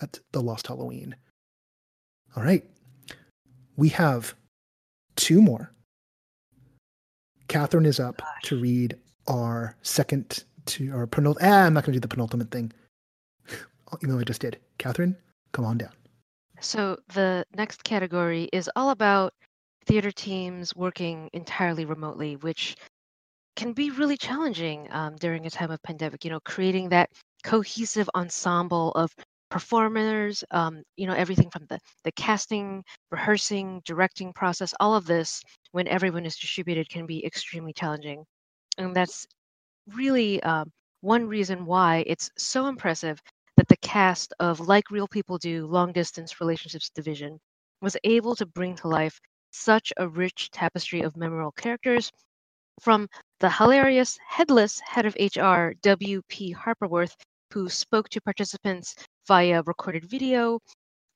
at 0.00 0.20
The 0.32 0.42
Lost 0.42 0.66
Halloween. 0.66 1.16
All 2.36 2.42
right. 2.42 2.64
We 3.76 3.88
have 3.90 4.34
two 5.16 5.42
more. 5.42 5.72
Kathryn 7.48 7.86
is 7.86 8.00
up 8.00 8.22
to 8.44 8.60
read 8.60 8.96
our 9.28 9.76
second 9.82 10.44
to 10.66 10.90
our 10.92 11.06
penultimate. 11.06 11.50
Ah, 11.50 11.64
I'm 11.66 11.74
not 11.74 11.84
going 11.84 11.92
to 11.92 11.98
do 11.98 12.00
the 12.00 12.08
penultimate 12.08 12.50
thing, 12.50 12.72
even 14.02 14.14
though 14.14 14.20
I 14.20 14.24
just 14.24 14.40
did. 14.40 14.58
Kathryn, 14.78 15.16
come 15.52 15.64
on 15.64 15.78
down. 15.78 15.92
So 16.60 16.98
the 17.14 17.44
next 17.54 17.84
category 17.84 18.48
is 18.52 18.70
all 18.76 18.90
about 18.90 19.32
theater 19.86 20.10
teams 20.10 20.74
working 20.74 21.30
entirely 21.32 21.84
remotely, 21.84 22.36
which 22.36 22.76
can 23.54 23.72
be 23.72 23.90
really 23.90 24.16
challenging 24.16 24.88
um, 24.90 25.16
during 25.16 25.46
a 25.46 25.50
time 25.50 25.70
of 25.70 25.82
pandemic. 25.82 26.24
You 26.24 26.30
know, 26.30 26.40
creating 26.40 26.88
that 26.90 27.10
cohesive 27.46 28.10
ensemble 28.16 28.92
of 28.92 29.14
performers, 29.50 30.44
um, 30.50 30.82
you 30.96 31.06
know, 31.06 31.14
everything 31.14 31.50
from 31.50 31.64
the 31.68 31.78
the 32.04 32.12
casting, 32.12 32.82
rehearsing, 33.10 33.80
directing 33.84 34.32
process, 34.32 34.74
all 34.80 34.94
of 34.96 35.06
this 35.06 35.42
when 35.72 35.88
everyone 35.88 36.26
is 36.26 36.36
distributed 36.36 36.88
can 36.88 37.06
be 37.06 37.24
extremely 37.24 37.72
challenging, 37.72 38.24
and 38.78 38.94
that's 38.94 39.26
really 39.94 40.42
um, 40.42 40.70
one 41.02 41.26
reason 41.28 41.64
why 41.66 42.04
it's 42.06 42.30
so 42.36 42.66
impressive 42.66 43.20
that 43.56 43.68
the 43.68 43.76
cast 43.76 44.34
of 44.40 44.60
Like 44.60 44.90
Real 44.90 45.08
People 45.08 45.38
Do 45.38 45.66
Long 45.66 45.92
Distance 45.92 46.40
Relationships 46.40 46.90
Division 46.90 47.38
was 47.80 47.96
able 48.04 48.34
to 48.36 48.46
bring 48.46 48.74
to 48.76 48.88
life 48.88 49.20
such 49.52 49.92
a 49.98 50.08
rich 50.08 50.50
tapestry 50.50 51.02
of 51.02 51.16
memorable 51.16 51.52
characters 51.52 52.10
from 52.80 53.08
the 53.40 53.50
hilarious 53.50 54.18
headless 54.26 54.80
head 54.80 55.06
of 55.06 55.16
HR, 55.20 55.72
W.P. 55.82 56.50
Harperworth, 56.52 57.16
who 57.52 57.68
spoke 57.68 58.08
to 58.10 58.20
participants 58.20 58.94
via 59.26 59.62
recorded 59.66 60.04
video, 60.04 60.60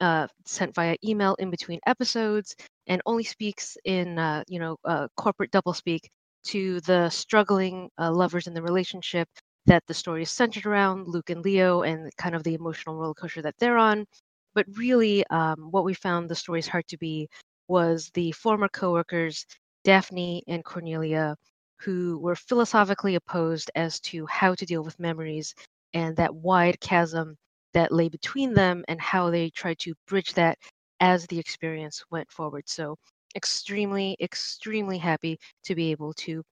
uh, 0.01 0.27
sent 0.47 0.75
via 0.75 0.97
email 1.05 1.35
in 1.39 1.51
between 1.51 1.81
episodes, 1.87 2.55
and 2.87 3.03
only 3.07 3.25
speaks 3.25 3.77
in, 3.85 4.19
uh, 4.19 4.43
you 4.49 4.59
know, 4.59 4.77
uh, 4.85 5.09
corporate 5.17 5.51
doublespeak 5.53 6.01
to 6.45 6.81
the 6.83 7.09
struggling 7.11 7.91
uh, 7.99 8.11
lovers 8.11 8.47
in 8.47 8.55
the 8.55 8.63
relationship 8.63 9.29
that 9.67 9.83
the 9.87 9.95
story 9.95 10.23
is 10.23 10.31
centered 10.31 10.67
around, 10.67 11.07
Luke 11.07 11.31
and 11.31 11.45
Leo, 11.45 11.83
and 11.83 12.11
kind 12.17 12.35
of 12.35 12.43
the 12.45 12.55
emotional 12.55 12.97
roller 12.97 13.15
coaster 13.15 13.43
that 13.43 13.55
they're 13.59 13.79
on. 13.79 14.07
But 14.55 14.67
really, 14.77 15.25
um, 15.29 15.69
what 15.71 15.85
we 15.85 15.95
found 15.95 16.29
the 16.29 16.35
story's 16.35 16.67
heart 16.69 16.89
to 16.89 16.99
be 16.99 17.29
was 17.69 18.11
the 18.15 18.33
former 18.33 18.69
coworkers 18.69 19.47
Daphne 19.85 20.43
and 20.49 20.65
Cornelia, 20.65 21.37
who 21.79 22.19
were 22.19 22.37
philosophically 22.37 23.15
opposed 23.15 23.71
as 23.75 24.01
to 24.01 24.27
how 24.27 24.55
to 24.55 24.67
deal 24.67 24.83
with 24.83 24.99
memories 24.99 25.55
and 25.95 26.17
that 26.17 26.35
wide 26.35 26.81
chasm 26.81 27.37
that 27.75 27.93
lay 27.93 28.09
between 28.09 28.55
them 28.55 28.85
and 28.89 29.01
how 29.01 29.31
they 29.31 29.51
tried 29.51 29.79
to 29.81 29.95
bridge 30.07 30.33
that 30.35 30.59
as 31.01 31.27
the 31.27 31.39
experience 31.39 32.05
went 32.11 32.31
forward. 32.31 32.69
So, 32.69 32.97
extremely, 33.37 34.17
extremely 34.21 34.99
happy 34.99 35.39
to 35.65 35.75
be 35.75 35.91
able 35.93 36.13
to 36.15 36.43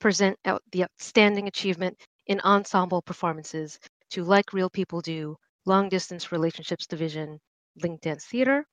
present 0.00 0.38
out 0.44 0.62
the 0.72 0.84
outstanding 0.84 1.48
achievement 1.48 1.96
in 2.26 2.40
ensemble 2.40 3.02
performances 3.02 3.78
to 4.10 4.24
Like 4.24 4.52
Real 4.52 4.70
People 4.70 5.00
Do, 5.00 5.36
Long 5.66 5.88
Distance 5.88 6.32
Relationships 6.32 6.86
Division, 6.86 7.38
Link 7.82 8.00
Dance 8.00 8.24
Theater. 8.26 8.64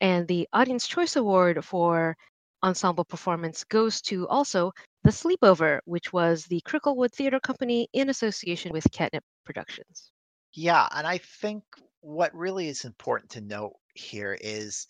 And 0.00 0.26
the 0.28 0.48
Audience 0.52 0.86
Choice 0.86 1.16
Award 1.16 1.64
for 1.64 2.16
ensemble 2.62 3.04
performance 3.04 3.64
goes 3.64 4.00
to 4.02 4.28
also 4.28 4.72
The 5.04 5.10
Sleepover, 5.10 5.80
which 5.84 6.12
was 6.12 6.44
the 6.46 6.60
Cricklewood 6.66 7.12
Theater 7.12 7.40
Company 7.40 7.88
in 7.92 8.08
association 8.10 8.72
with 8.72 8.86
Catnip 8.92 9.24
Productions. 9.48 10.10
Yeah, 10.52 10.88
and 10.94 11.06
I 11.06 11.16
think 11.16 11.64
what 12.02 12.34
really 12.34 12.68
is 12.68 12.84
important 12.84 13.30
to 13.30 13.40
note 13.40 13.72
here 13.94 14.36
is 14.42 14.86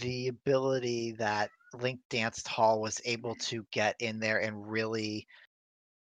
the 0.00 0.28
ability 0.28 1.12
that 1.18 1.50
Link 1.74 2.00
Danced 2.08 2.48
Hall 2.48 2.80
was 2.80 2.98
able 3.04 3.34
to 3.34 3.66
get 3.72 3.94
in 4.00 4.18
there 4.18 4.38
and 4.38 4.66
really 4.66 5.26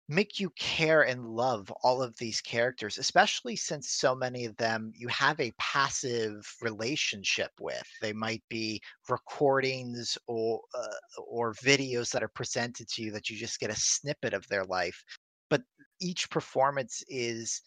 make 0.10 0.40
you 0.40 0.52
care 0.60 1.04
and 1.08 1.26
love 1.26 1.74
all 1.82 2.04
of 2.04 2.16
these 2.18 2.40
characters, 2.40 3.00
especially 3.00 3.56
since 3.56 3.90
so 3.90 4.14
many 4.14 4.46
of 4.46 4.56
them 4.58 4.92
you 4.96 5.08
have 5.08 5.40
a 5.40 5.54
passive 5.58 6.46
relationship 6.62 7.50
with. 7.60 7.82
They 8.00 8.14
might 8.14 8.44
be 8.48 8.80
recordings 9.10 10.20
or 10.28 10.62
uh, 10.78 11.22
or 11.26 11.56
videos 11.56 12.12
that 12.12 12.22
are 12.22 12.28
presented 12.36 12.90
to 12.90 13.02
you 13.02 13.12
that 13.12 13.28
you 13.28 13.38
just 13.38 13.60
get 13.60 13.72
a 13.72 13.76
snippet 13.76 14.36
of 14.36 14.48
their 14.50 14.66
life, 14.66 15.04
but 15.50 15.64
each 16.00 16.30
performance 16.30 17.04
is 17.08 17.62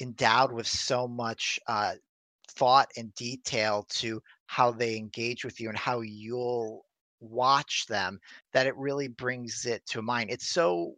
endowed 0.00 0.52
with 0.52 0.66
so 0.66 1.06
much 1.06 1.58
uh, 1.66 1.94
thought 2.52 2.88
and 2.96 3.14
detail 3.14 3.86
to 3.90 4.20
how 4.46 4.70
they 4.70 4.96
engage 4.96 5.44
with 5.44 5.60
you 5.60 5.68
and 5.68 5.78
how 5.78 6.00
you'll 6.00 6.84
watch 7.20 7.86
them 7.88 8.18
that 8.52 8.66
it 8.66 8.76
really 8.76 9.08
brings 9.08 9.66
it 9.66 9.84
to 9.86 10.02
mind. 10.02 10.30
It's 10.30 10.48
so 10.48 10.94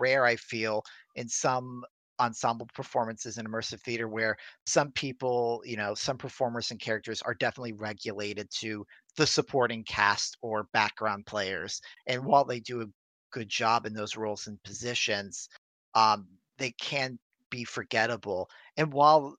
rare, 0.00 0.24
I 0.24 0.36
feel, 0.36 0.82
in 1.14 1.28
some 1.28 1.84
ensemble 2.18 2.66
performances 2.74 3.38
in 3.38 3.46
immersive 3.46 3.80
theater 3.82 4.08
where 4.08 4.36
some 4.64 4.90
people, 4.92 5.60
you 5.64 5.76
know, 5.76 5.94
some 5.94 6.16
performers 6.16 6.70
and 6.70 6.80
characters 6.80 7.20
are 7.22 7.34
definitely 7.34 7.74
regulated 7.74 8.48
to 8.50 8.84
the 9.16 9.26
supporting 9.26 9.84
cast 9.84 10.36
or 10.40 10.68
background 10.72 11.26
players. 11.26 11.80
And 12.06 12.24
while 12.24 12.44
they 12.44 12.60
do 12.60 12.80
a 12.80 12.86
good 13.32 13.48
job 13.48 13.86
in 13.86 13.92
those 13.92 14.16
roles 14.16 14.46
and 14.46 14.62
positions, 14.62 15.48
um, 15.94 16.26
they 16.58 16.70
can 16.72 17.18
be 17.56 17.64
forgettable. 17.64 18.50
And 18.76 18.92
while 18.92 19.36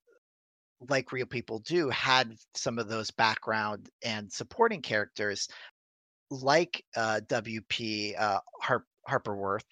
like 0.89 1.11
real 1.11 1.27
people 1.27 1.59
do 1.59 1.89
had 1.89 2.35
some 2.55 2.79
of 2.79 2.89
those 2.89 3.11
background 3.11 3.89
and 4.03 4.31
supporting 4.31 4.81
characters 4.81 5.47
like 6.31 6.83
uh, 6.95 7.21
WP 7.27 8.19
uh, 8.19 8.39
Harp, 8.59 8.85
Harperworth, 9.07 9.65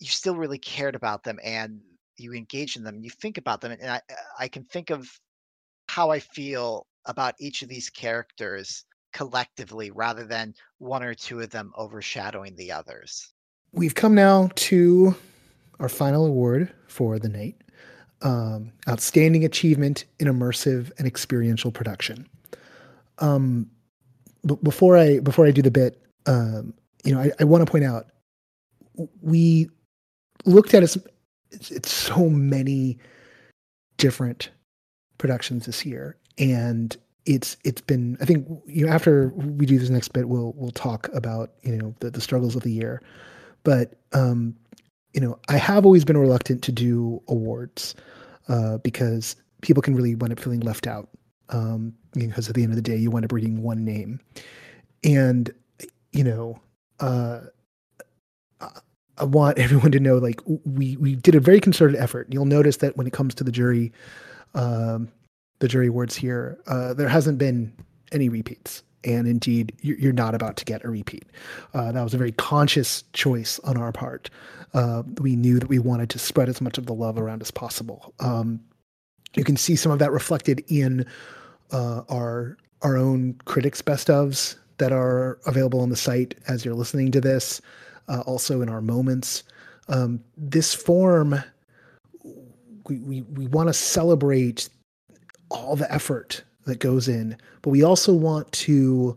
you 0.00 0.08
still 0.08 0.36
really 0.36 0.58
cared 0.58 0.94
about 0.94 1.24
them 1.24 1.38
and 1.42 1.80
you 2.18 2.34
engage 2.34 2.76
in 2.76 2.84
them 2.84 2.96
and 2.96 3.04
you 3.04 3.10
think 3.10 3.38
about 3.38 3.62
them. 3.62 3.72
And 3.72 3.90
I, 3.90 4.00
I 4.38 4.48
can 4.48 4.64
think 4.64 4.90
of 4.90 5.08
how 5.88 6.10
I 6.10 6.20
feel 6.20 6.86
about 7.06 7.34
each 7.40 7.62
of 7.62 7.70
these 7.70 7.88
characters 7.88 8.84
collectively 9.14 9.90
rather 9.90 10.24
than 10.24 10.54
one 10.78 11.02
or 11.02 11.14
two 11.14 11.40
of 11.40 11.48
them 11.50 11.72
overshadowing 11.76 12.54
the 12.56 12.72
others. 12.72 13.32
We've 13.72 13.94
come 13.94 14.14
now 14.14 14.50
to 14.54 15.14
our 15.80 15.88
final 15.88 16.26
award 16.26 16.72
for 16.86 17.18
the 17.18 17.28
night 17.28 17.56
um, 18.22 18.72
Outstanding 18.88 19.44
Achievement 19.44 20.04
in 20.18 20.28
Immersive 20.28 20.90
and 20.98 21.06
Experiential 21.06 21.70
Production. 21.70 22.28
Um, 23.18 23.70
b- 24.46 24.58
before 24.62 24.96
I 24.96 25.20
before 25.20 25.46
I 25.46 25.50
do 25.50 25.62
the 25.62 25.70
bit, 25.70 26.02
um, 26.26 26.74
you 27.04 27.14
know, 27.14 27.20
I, 27.20 27.30
I 27.40 27.44
want 27.44 27.64
to 27.64 27.70
point 27.70 27.84
out 27.84 28.08
we 29.22 29.68
looked 30.44 30.74
at 30.74 30.82
it, 30.82 30.96
it's, 31.50 31.90
so 31.90 32.28
many 32.28 32.98
different 33.96 34.50
productions 35.18 35.66
this 35.66 35.84
year, 35.84 36.16
and 36.38 36.96
it's 37.26 37.56
it's 37.64 37.80
been 37.80 38.16
I 38.20 38.24
think 38.24 38.46
you 38.66 38.86
know 38.86 38.92
after 38.92 39.28
we 39.28 39.66
do 39.66 39.78
this 39.78 39.90
next 39.90 40.08
bit, 40.08 40.28
we'll 40.28 40.52
we'll 40.56 40.70
talk 40.70 41.08
about 41.14 41.52
you 41.62 41.76
know 41.76 41.94
the, 42.00 42.10
the 42.10 42.20
struggles 42.20 42.56
of 42.56 42.62
the 42.62 42.72
year, 42.72 43.02
but 43.64 43.94
um, 44.12 44.54
you 45.12 45.20
know, 45.20 45.38
I 45.48 45.56
have 45.56 45.84
always 45.84 46.04
been 46.04 46.16
reluctant 46.16 46.62
to 46.62 46.72
do 46.72 47.22
awards 47.28 47.94
uh, 48.48 48.78
because 48.78 49.36
people 49.62 49.82
can 49.82 49.94
really 49.94 50.14
wind 50.14 50.32
up 50.32 50.40
feeling 50.40 50.60
left 50.60 50.86
out. 50.86 51.08
Um, 51.48 51.94
because 52.12 52.48
at 52.48 52.54
the 52.54 52.62
end 52.62 52.72
of 52.72 52.76
the 52.76 52.82
day, 52.82 52.96
you 52.96 53.10
wind 53.10 53.24
up 53.24 53.32
reading 53.32 53.62
one 53.62 53.84
name, 53.84 54.20
and 55.02 55.50
you 56.12 56.22
know, 56.22 56.60
uh, 57.00 57.40
I 58.60 59.24
want 59.24 59.58
everyone 59.60 59.92
to 59.92 60.00
know 60.00 60.18
like 60.18 60.40
we 60.64 60.96
we 60.96 61.16
did 61.16 61.34
a 61.34 61.40
very 61.40 61.60
concerted 61.60 61.96
effort. 61.96 62.28
You'll 62.30 62.44
notice 62.46 62.78
that 62.78 62.96
when 62.96 63.06
it 63.06 63.12
comes 63.12 63.34
to 63.36 63.44
the 63.44 63.52
jury, 63.52 63.92
um, 64.54 65.10
the 65.58 65.68
jury 65.68 65.88
awards 65.88 66.14
here, 66.14 66.58
uh, 66.66 66.94
there 66.94 67.08
hasn't 67.08 67.38
been 67.38 67.72
any 68.12 68.28
repeats 68.28 68.82
and 69.04 69.26
indeed 69.26 69.72
you're 69.80 70.12
not 70.12 70.34
about 70.34 70.56
to 70.56 70.64
get 70.64 70.84
a 70.84 70.90
repeat. 70.90 71.24
Uh, 71.74 71.92
that 71.92 72.02
was 72.02 72.14
a 72.14 72.18
very 72.18 72.32
conscious 72.32 73.04
choice 73.12 73.58
on 73.60 73.76
our 73.76 73.92
part. 73.92 74.30
Uh, 74.74 75.02
we 75.20 75.36
knew 75.36 75.58
that 75.58 75.68
we 75.68 75.78
wanted 75.78 76.10
to 76.10 76.18
spread 76.18 76.48
as 76.48 76.60
much 76.60 76.78
of 76.78 76.86
the 76.86 76.94
love 76.94 77.18
around 77.18 77.42
as 77.42 77.50
possible. 77.50 78.14
Um, 78.20 78.60
you 79.34 79.44
can 79.44 79.56
see 79.56 79.76
some 79.76 79.92
of 79.92 79.98
that 79.98 80.12
reflected 80.12 80.64
in 80.68 81.06
uh, 81.70 82.02
our 82.08 82.56
our 82.82 82.96
own 82.96 83.34
critics 83.44 83.82
best 83.82 84.08
ofs 84.08 84.56
that 84.78 84.90
are 84.90 85.38
available 85.46 85.80
on 85.80 85.90
the 85.90 85.96
site 85.96 86.34
as 86.48 86.64
you're 86.64 86.74
listening 86.74 87.10
to 87.12 87.20
this. 87.20 87.60
Uh, 88.08 88.20
also 88.20 88.62
in 88.62 88.68
our 88.68 88.80
moments, 88.80 89.44
um, 89.88 90.20
this 90.36 90.74
form 90.74 91.42
we 92.88 92.98
we, 92.98 93.22
we 93.22 93.46
want 93.46 93.68
to 93.68 93.72
celebrate 93.72 94.68
all 95.50 95.76
the 95.76 95.92
effort 95.92 96.42
that 96.66 96.78
goes 96.78 97.08
in, 97.08 97.36
but 97.62 97.70
we 97.70 97.82
also 97.82 98.12
want 98.12 98.50
to 98.52 99.16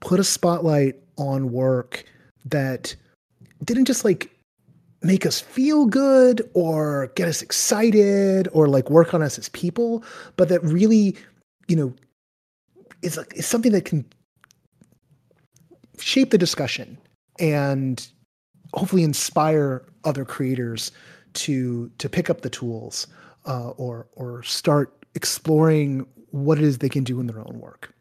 put 0.00 0.20
a 0.20 0.24
spotlight 0.24 0.96
on 1.16 1.52
work 1.52 2.04
that 2.44 2.94
didn't 3.64 3.84
just 3.84 4.04
like 4.04 4.30
make 5.02 5.26
us 5.26 5.40
feel 5.40 5.86
good 5.86 6.48
or 6.54 7.08
get 7.14 7.28
us 7.28 7.42
excited 7.42 8.48
or 8.52 8.68
like 8.68 8.90
work 8.90 9.14
on 9.14 9.22
us 9.22 9.38
as 9.38 9.48
people, 9.50 10.04
but 10.36 10.48
that 10.48 10.62
really, 10.62 11.16
you 11.68 11.76
know, 11.76 11.94
is, 13.02 13.18
is 13.34 13.46
something 13.46 13.72
that 13.72 13.84
can 13.84 14.04
shape 15.98 16.30
the 16.30 16.38
discussion 16.38 16.98
and 17.38 18.08
hopefully 18.74 19.02
inspire 19.02 19.84
other 20.04 20.24
creators 20.24 20.92
to 21.34 21.90
to 21.98 22.08
pick 22.08 22.28
up 22.28 22.42
the 22.42 22.50
tools 22.50 23.06
uh, 23.46 23.70
or 23.70 24.06
or 24.12 24.42
start 24.42 24.92
exploring 25.14 26.06
what 26.32 26.58
it 26.58 26.64
is 26.64 26.78
they 26.78 26.88
can 26.88 27.04
do 27.04 27.20
in 27.20 27.26
their 27.26 27.38
own 27.38 27.60
work. 27.60 27.94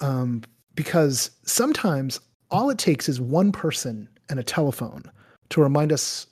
Um, 0.00 0.42
because 0.74 1.30
sometimes 1.44 2.20
all 2.50 2.70
it 2.70 2.78
takes 2.78 3.08
is 3.08 3.20
one 3.20 3.52
person 3.52 4.08
and 4.28 4.38
a 4.38 4.44
telephone 4.44 5.02
to 5.50 5.60
remind 5.60 5.92
us 5.92 6.26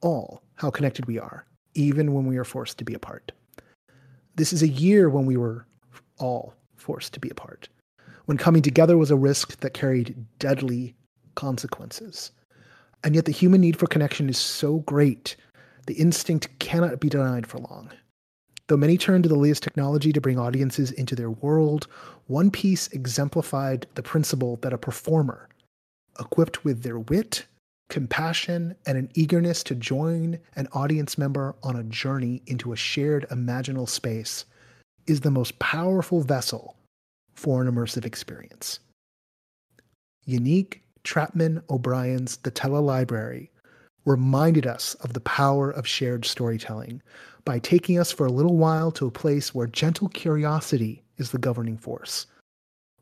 all 0.00 0.42
how 0.56 0.70
connected 0.70 1.06
we 1.06 1.18
are, 1.18 1.46
even 1.74 2.12
when 2.12 2.26
we 2.26 2.36
are 2.36 2.44
forced 2.44 2.78
to 2.78 2.84
be 2.84 2.94
apart. 2.94 3.32
This 4.36 4.52
is 4.52 4.62
a 4.62 4.68
year 4.68 5.08
when 5.08 5.26
we 5.26 5.36
were 5.36 5.66
all 6.18 6.54
forced 6.76 7.12
to 7.14 7.20
be 7.20 7.28
apart, 7.30 7.68
when 8.24 8.38
coming 8.38 8.62
together 8.62 8.96
was 8.96 9.10
a 9.10 9.16
risk 9.16 9.60
that 9.60 9.74
carried 9.74 10.14
deadly 10.38 10.94
consequences. 11.34 12.30
And 13.02 13.14
yet 13.14 13.26
the 13.26 13.32
human 13.32 13.60
need 13.60 13.76
for 13.76 13.86
connection 13.86 14.28
is 14.28 14.38
so 14.38 14.78
great, 14.80 15.36
the 15.86 15.94
instinct 15.94 16.48
cannot 16.58 17.00
be 17.00 17.08
denied 17.08 17.46
for 17.46 17.58
long. 17.58 17.90
Though 18.68 18.76
many 18.78 18.96
turned 18.96 19.24
to 19.24 19.28
the 19.28 19.36
latest 19.36 19.62
technology 19.62 20.12
to 20.12 20.20
bring 20.20 20.38
audiences 20.38 20.90
into 20.90 21.14
their 21.14 21.30
world, 21.30 21.86
One 22.26 22.50
Piece 22.50 22.88
exemplified 22.88 23.86
the 23.94 24.02
principle 24.02 24.56
that 24.62 24.72
a 24.72 24.78
performer, 24.78 25.48
equipped 26.18 26.64
with 26.64 26.82
their 26.82 26.98
wit, 26.98 27.44
compassion, 27.90 28.74
and 28.86 28.96
an 28.96 29.10
eagerness 29.14 29.62
to 29.64 29.74
join 29.74 30.38
an 30.56 30.68
audience 30.72 31.18
member 31.18 31.54
on 31.62 31.76
a 31.76 31.84
journey 31.84 32.42
into 32.46 32.72
a 32.72 32.76
shared 32.76 33.26
imaginal 33.30 33.88
space, 33.88 34.46
is 35.06 35.20
the 35.20 35.30
most 35.30 35.58
powerful 35.58 36.22
vessel 36.22 36.76
for 37.34 37.60
an 37.60 37.70
immersive 37.70 38.06
experience. 38.06 38.80
Yannick 40.26 40.80
Trapman 41.02 41.62
O'Brien's 41.68 42.38
The 42.38 42.50
Telelibrary 42.50 43.50
reminded 44.04 44.66
us 44.66 44.94
of 44.96 45.12
the 45.12 45.20
power 45.20 45.70
of 45.70 45.86
shared 45.86 46.24
storytelling 46.24 47.02
by 47.44 47.58
taking 47.58 47.98
us 47.98 48.12
for 48.12 48.26
a 48.26 48.32
little 48.32 48.56
while 48.56 48.90
to 48.92 49.06
a 49.06 49.10
place 49.10 49.54
where 49.54 49.66
gentle 49.66 50.08
curiosity 50.08 51.02
is 51.16 51.30
the 51.30 51.38
governing 51.38 51.76
force, 51.76 52.26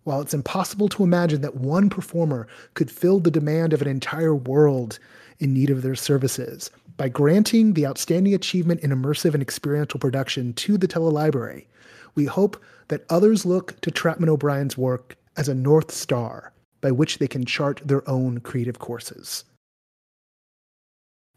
While 0.05 0.21
it's 0.21 0.35
impossible 0.35 0.89
to 0.91 1.05
imagine 1.05 1.43
that 1.43 1.57
one 1.57 1.89
performer 1.89 2.49
could 2.75 2.91
fill 2.91 3.21
the 3.21 3.31
demand 3.31 3.73
of 3.73 3.83
an 3.83 3.89
entire 3.89 4.35
world 4.35 4.99
in 5.39 5.55
need 5.55 5.71
of 5.71 5.83
their 5.83 5.95
services, 5.95 6.71
by 6.97 7.09
granting 7.09 7.73
the 7.73 7.87
Outstanding 7.87 8.35
Achievement 8.35 8.81
in 8.81 8.91
Immersive 8.91 9.33
and 9.35 9.43
Experiential 9.43 10.01
Production 10.01 10.53
to 10.55 10.77
the 10.77 10.89
Telelibrary, 10.89 11.67
we 12.15 12.25
hope 12.25 12.61
that 12.89 13.05
others 13.09 13.47
look 13.47 13.81
to 13.81 13.91
Trapman 13.91 14.29
O'Brien's 14.29 14.77
work 14.77 15.17
as 15.37 15.49
a 15.49 15.55
North 15.55 15.91
Star 15.91 16.53
by 16.81 16.91
which 16.91 17.19
they 17.19 17.29
can 17.29 17.45
chart 17.45 17.81
their 17.85 18.09
own 18.11 18.41
creative 18.41 18.81
courses. 18.81 19.45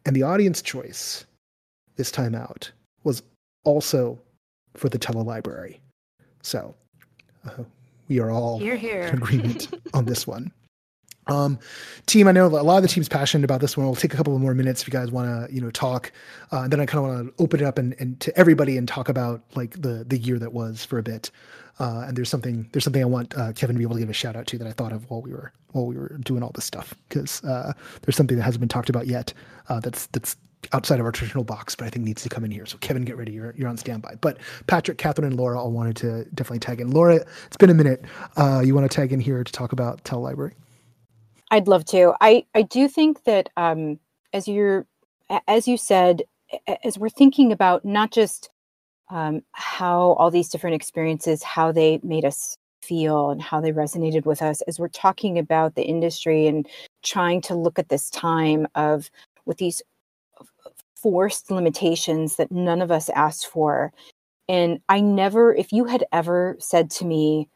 And 0.06 0.15
the 0.15 0.23
audience 0.23 0.61
choice 0.61 1.26
this 1.95 2.11
time 2.11 2.36
out 2.36 2.72
was 3.03 3.23
also 3.64 4.19
for 4.76 4.90
the 4.90 4.99
Telelibrary. 4.99 5.80
So 6.41 6.76
uh, 7.45 7.64
we 8.07 8.19
are 8.19 8.30
all 8.30 8.60
Here, 8.60 8.76
here. 8.76 9.03
in 9.03 9.15
agreement 9.15 9.73
on 9.94 10.06
this 10.06 10.27
one. 10.27 10.52
Um, 11.28 11.60
team, 12.06 12.28
I 12.28 12.32
know 12.32 12.48
a 12.48 12.50
lot 12.50 12.78
of 12.78 12.84
the 12.84 12.88
team's 12.90 13.10
passionate 13.10 13.44
about 13.44 13.62
this 13.62 13.76
one. 13.76 13.86
We'll 13.86 13.96
take 13.96 14.14
a 14.14 14.18
couple 14.18 14.38
more 14.38 14.54
minutes 14.54 14.82
if 14.82 14.88
you 14.88 14.92
guys 14.92 15.12
want 15.12 15.28
to, 15.28 15.54
you 15.54 15.62
know, 15.62 15.72
talk. 15.72 16.12
Uh, 16.52 16.62
and 16.62 16.74
then 16.74 16.80
I 16.80 16.86
kind 16.86 17.04
of 17.04 17.12
want 17.12 17.38
to 17.38 17.44
open 17.44 17.62
it 17.62 17.66
up 17.66 17.78
and, 17.78 17.96
and 18.00 18.20
to 18.22 18.38
everybody 18.38 18.78
and 18.78 18.88
talk 18.88 19.10
about 19.10 19.42
like 19.56 19.82
the 19.82 20.06
the 20.08 20.18
year 20.18 20.40
that 20.40 20.54
was 20.54 20.86
for 20.86 21.00
a 21.00 21.04
bit. 21.04 21.32
Uh, 21.80 22.06
and 22.08 22.18
there's 22.18 22.30
something 22.30 22.70
there's 22.72 22.84
something 22.84 23.02
I 23.02 23.06
want 23.06 23.38
uh, 23.38 23.52
Kevin 23.54 23.76
to 23.76 23.78
be 23.78 23.84
able 23.84 23.96
to 23.96 24.00
give 24.00 24.10
a 24.10 24.14
shout 24.14 24.36
out 24.36 24.48
to 24.48 24.58
that 24.60 24.68
I 24.68 24.72
thought 24.72 24.94
of 24.94 25.10
while 25.10 25.22
we 25.22 25.32
were 25.32 25.52
while 25.72 25.86
we 25.86 25.98
were 25.98 26.18
doing 26.24 26.42
all 26.42 26.52
this 26.56 26.66
stuff 26.66 26.94
because 27.10 27.44
uh, 27.44 27.74
there's 28.02 28.16
something 28.16 28.38
that 28.38 28.44
hasn't 28.44 28.62
been 28.62 28.70
talked 28.70 28.90
about 28.90 29.08
yet 29.08 29.34
uh, 29.68 29.80
that's 29.82 30.06
that's 30.08 30.38
outside 30.74 31.00
of 31.00 31.06
our 31.06 31.12
traditional 31.12 31.44
box, 31.44 31.76
but 31.76 31.86
I 31.86 31.90
think 31.90 32.06
needs 32.06 32.24
to 32.24 32.30
come 32.30 32.44
in 32.44 32.52
here. 32.52 32.66
So 32.66 32.78
Kevin, 32.78 33.04
get 33.04 33.18
ready. 33.18 33.34
You're 33.34 33.54
you're 33.58 33.68
on 33.68 33.78
standby. 33.78 34.16
But 34.22 34.38
Patrick, 34.68 34.98
Kathryn, 34.98 35.26
and 35.26 35.36
Laura 35.36 35.60
all 35.60 35.72
wanted 35.72 35.96
to 35.98 36.26
definitely 36.34 36.60
tag 36.60 36.82
in. 36.82 36.92
Laura, 36.92 37.16
it's 37.46 37.58
been 37.58 37.70
a 37.70 37.74
minute. 37.74 38.04
Uh, 38.38 38.62
you 38.64 38.74
want 38.74 38.90
to 38.90 38.96
tag 38.96 39.12
in 39.12 39.20
here 39.20 39.44
to 39.44 39.52
talk 39.52 39.74
about 39.74 40.04
Telelibrary? 40.04 40.54
I'd 41.52 41.68
love 41.68 41.86
to. 41.86 42.14
I 42.22 42.46
I 42.56 42.64
do 42.64 42.88
think 42.88 43.24
that 43.26 43.50
um, 43.58 44.00
as 44.34 44.48
you're 44.48 44.86
as 45.48 45.68
you 45.68 45.78
said, 45.78 46.24
as 46.84 46.98
we're 46.98 47.10
thinking 47.10 47.52
about 47.52 47.86
not 47.86 48.12
just 48.12 48.50
um, 49.10 49.42
how 49.52 50.14
all 50.14 50.32
these 50.32 50.50
different 50.50 50.76
experiences, 50.76 51.44
how 51.44 51.72
they 51.72 52.00
made 52.04 52.26
us 52.26 52.58
feel 52.82 53.30
and 53.30 53.42
how 53.42 53.62
they 53.62 53.72
resonated 53.72 54.26
with 54.26 54.42
us, 54.42 54.62
as 54.62 54.80
we're 54.80 54.88
talking 54.88 55.38
about 55.40 55.76
the 55.76 55.84
industry 55.84 56.48
and 56.48 56.68
trying 57.04 57.42
to 57.42 57.56
look 57.56 57.80
at 57.80 57.90
this 57.90 58.10
time 58.10 58.68
of 58.76 59.10
with 59.46 59.58
these 59.58 59.82
forced 60.96 61.52
limitations 61.52 62.36
that 62.38 62.52
none 62.52 62.82
of 62.82 62.92
us 62.92 63.10
asked 63.10 63.48
for. 63.48 63.94
And 64.48 64.80
I 64.90 65.02
never, 65.02 65.54
if 65.54 65.72
you 65.72 65.86
had 65.86 66.04
ever 66.12 66.56
said 66.60 66.90
to 66.92 67.06
me, 67.06 67.50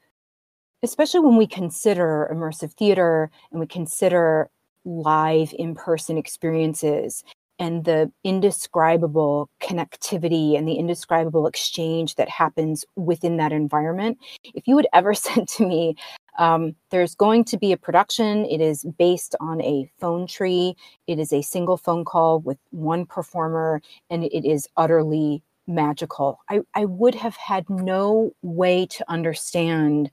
especially 0.83 1.19
when 1.19 1.37
we 1.37 1.47
consider 1.47 2.29
immersive 2.33 2.73
theater 2.73 3.29
and 3.51 3.59
we 3.59 3.67
consider 3.67 4.49
live 4.85 5.53
in 5.57 5.75
person 5.75 6.17
experiences 6.17 7.23
and 7.59 7.83
the 7.83 8.09
indescribable 8.23 9.49
connectivity 9.61 10.57
and 10.57 10.65
the 10.65 10.75
indescribable 10.75 11.45
exchange 11.45 12.15
that 12.15 12.29
happens 12.29 12.85
within 12.95 13.35
that 13.35 13.51
environment. 13.51 14.17
If 14.55 14.67
you 14.67 14.77
had 14.77 14.87
ever 14.93 15.13
said 15.13 15.47
to 15.49 15.67
me, 15.67 15.95
um, 16.37 16.73
there's 16.89 17.15
going 17.15 17.43
to 17.45 17.57
be 17.57 17.73
a 17.73 17.77
production, 17.77 18.45
it 18.45 18.61
is 18.61 18.85
based 18.97 19.35
on 19.41 19.61
a 19.61 19.91
phone 19.99 20.25
tree, 20.25 20.75
it 21.05 21.19
is 21.19 21.33
a 21.33 21.41
single 21.41 21.75
phone 21.75 22.05
call 22.05 22.39
with 22.39 22.57
one 22.71 23.05
performer, 23.05 23.81
and 24.09 24.23
it 24.23 24.45
is 24.45 24.65
utterly 24.77 25.43
magical, 25.69 26.39
I, 26.49 26.61
I 26.73 26.85
would 26.85 27.15
have 27.15 27.35
had 27.35 27.69
no 27.69 28.31
way 28.41 28.85
to 28.87 29.05
understand 29.09 30.11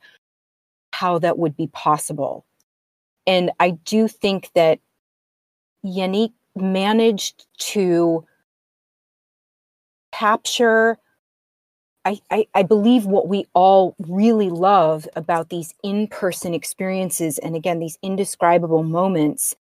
how 0.96 1.18
that 1.18 1.38
would 1.38 1.56
be 1.56 1.66
possible. 1.68 2.46
And 3.26 3.50
I 3.60 3.70
do 3.70 4.08
think 4.08 4.50
that 4.54 4.78
Yannick 5.84 6.32
managed 6.54 7.46
to 7.72 8.24
capture, 10.10 10.96
I, 12.06 12.18
I, 12.30 12.46
I 12.54 12.62
believe, 12.62 13.04
what 13.04 13.28
we 13.28 13.44
all 13.52 13.94
really 13.98 14.48
love 14.48 15.06
about 15.14 15.50
these 15.50 15.74
in 15.82 16.06
person 16.06 16.54
experiences 16.54 17.36
and 17.38 17.54
again, 17.54 17.78
these 17.78 17.98
indescribable 18.00 18.82
moments 18.82 19.54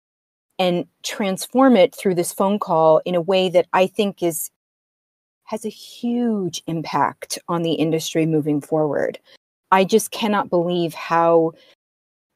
and 0.60 0.86
transform 1.02 1.76
it 1.76 1.96
through 1.96 2.14
this 2.14 2.32
phone 2.32 2.60
call 2.60 3.02
in 3.06 3.16
a 3.16 3.22
way 3.22 3.50
that 3.50 3.66
I 3.74 3.88
think 3.88 4.22
is 4.22 4.52
has 5.46 5.66
a 5.66 5.70
huge 5.70 6.62
impact 6.68 7.40
on 7.48 7.64
the 7.64 7.74
industry 7.74 8.26
moving 8.26 8.62
forward. 8.62 9.18
I 9.74 9.84
just 9.84 10.12
cannot 10.12 10.52
believe 10.52 10.94
how 10.94 11.54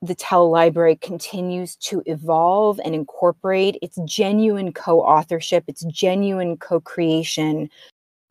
the 0.02 0.16
Telelibrary 0.16 1.00
continues 1.00 1.76
to 1.76 2.02
evolve 2.08 2.80
and 2.84 2.96
incorporate 2.96 3.78
its 3.84 4.00
genuine 4.06 4.74
co 4.74 5.02
authorship, 5.02 5.64
its 5.68 5.86
genuine 5.86 6.58
co 6.58 6.80
creation 6.80 7.70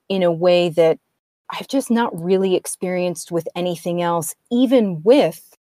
in 0.08 0.24
a 0.24 0.32
way 0.32 0.70
that 0.70 0.98
I've 1.50 1.68
just 1.68 1.88
not 1.88 2.20
really 2.20 2.56
experienced 2.56 3.30
with 3.30 3.46
anything 3.54 4.02
else, 4.02 4.34
even 4.50 5.00
with 5.04 5.56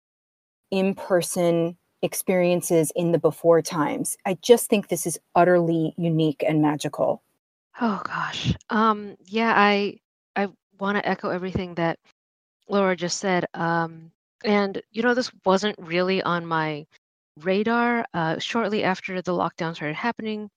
in 0.72 0.96
person 0.96 1.78
experiences 2.02 2.92
in 2.96 3.12
the 3.12 3.20
before 3.20 3.62
times. 3.62 4.18
I 4.26 4.40
just 4.42 4.72
think 4.72 4.88
this 4.88 5.06
is 5.06 5.20
utterly 5.36 5.94
unique 6.00 6.44
and 6.48 6.64
magical. 6.64 7.22
Oh 7.80 8.02
gosh. 8.06 8.56
Um 8.72 9.18
yeah, 9.26 9.54
I 9.56 10.00
I 10.36 10.48
want 10.80 10.98
to 10.98 11.08
echo 11.08 11.30
everything 11.30 11.76
that 11.76 12.00
Laura 12.70 12.96
just 12.96 13.20
said. 13.20 13.46
Um 13.54 14.12
and 14.44 14.82
you 14.92 15.02
know 15.04 15.14
this 15.14 15.32
wasn't 15.46 15.76
really 15.80 16.22
on 16.24 16.46
my 16.46 16.86
radar. 17.42 18.06
Uh 18.14 18.40
shortly 18.40 18.84
after 18.84 19.22
the 19.22 19.32
lockdown 19.34 19.76
started 19.76 19.96
happening, 19.96 20.50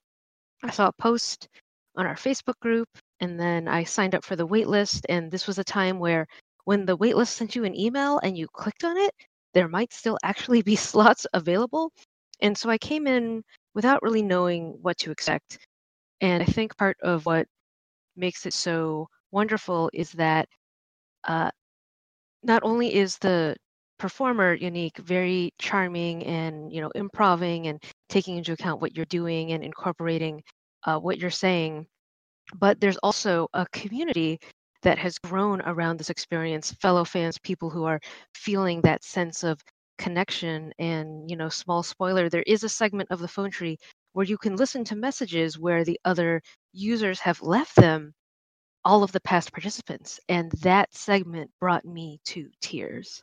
I 0.62 0.70
saw 0.70 0.88
a 0.88 0.92
post 1.02 1.48
on 1.96 2.06
our 2.06 2.14
Facebook 2.16 2.58
group 2.60 2.88
and 3.20 3.38
then 3.40 3.68
I 3.68 3.84
signed 3.84 4.14
up 4.14 4.24
for 4.24 4.36
the 4.36 4.46
waitlist. 4.46 5.04
and 5.08 5.30
this 5.30 5.46
was 5.46 5.58
a 5.58 5.64
time 5.64 5.98
where 5.98 6.26
when 6.64 6.84
the 6.86 6.96
waitlist 6.98 7.28
sent 7.28 7.56
you 7.56 7.64
an 7.64 7.78
email 7.78 8.18
and 8.20 8.36
you 8.38 8.46
clicked 8.48 8.84
on 8.84 8.96
it, 8.98 9.12
there 9.54 9.68
might 9.68 9.92
still 9.92 10.18
actually 10.22 10.62
be 10.62 10.76
slots 10.90 11.26
available. 11.34 11.92
And 12.40 12.56
so 12.56 12.70
I 12.70 12.78
came 12.78 13.06
in 13.06 13.42
without 13.74 14.02
really 14.02 14.22
knowing 14.22 14.78
what 14.82 14.98
to 14.98 15.10
expect. 15.10 15.58
And 16.20 16.42
I 16.42 16.46
think 16.46 16.76
part 16.76 16.96
of 17.02 17.26
what 17.26 17.46
makes 18.16 18.46
it 18.46 18.52
so 18.52 19.08
wonderful 19.32 19.90
is 19.94 20.12
that 20.12 20.48
uh, 21.24 21.50
not 22.42 22.62
only 22.64 22.94
is 22.94 23.18
the 23.18 23.56
performer 23.98 24.54
unique, 24.54 24.96
very 24.98 25.52
charming, 25.58 26.24
and 26.24 26.72
you 26.72 26.80
know, 26.80 26.90
improving 26.94 27.66
and 27.66 27.82
taking 28.08 28.36
into 28.36 28.52
account 28.52 28.80
what 28.80 28.96
you're 28.96 29.06
doing 29.06 29.52
and 29.52 29.64
incorporating 29.64 30.42
uh, 30.84 30.98
what 30.98 31.18
you're 31.18 31.30
saying, 31.30 31.86
but 32.54 32.80
there's 32.80 32.96
also 32.98 33.48
a 33.54 33.66
community 33.72 34.38
that 34.82 34.98
has 34.98 35.18
grown 35.18 35.60
around 35.62 35.98
this 35.98 36.10
experience. 36.10 36.72
Fellow 36.80 37.04
fans, 37.04 37.38
people 37.38 37.70
who 37.70 37.84
are 37.84 38.00
feeling 38.34 38.80
that 38.82 39.04
sense 39.04 39.44
of 39.44 39.60
connection, 39.98 40.72
and 40.78 41.28
you 41.30 41.36
know, 41.36 41.48
small 41.48 41.82
spoiler, 41.82 42.28
there 42.28 42.44
is 42.46 42.64
a 42.64 42.68
segment 42.68 43.10
of 43.10 43.20
the 43.20 43.28
phone 43.28 43.50
tree 43.50 43.76
where 44.12 44.26
you 44.26 44.38
can 44.38 44.56
listen 44.56 44.84
to 44.84 44.96
messages 44.96 45.58
where 45.58 45.84
the 45.84 45.98
other 46.04 46.40
users 46.72 47.20
have 47.20 47.42
left 47.42 47.74
them 47.76 48.12
all 48.88 49.02
of 49.02 49.12
the 49.12 49.20
past 49.20 49.52
participants 49.52 50.18
and 50.30 50.50
that 50.62 50.92
segment 50.94 51.50
brought 51.60 51.84
me 51.84 52.18
to 52.24 52.48
tears 52.62 53.22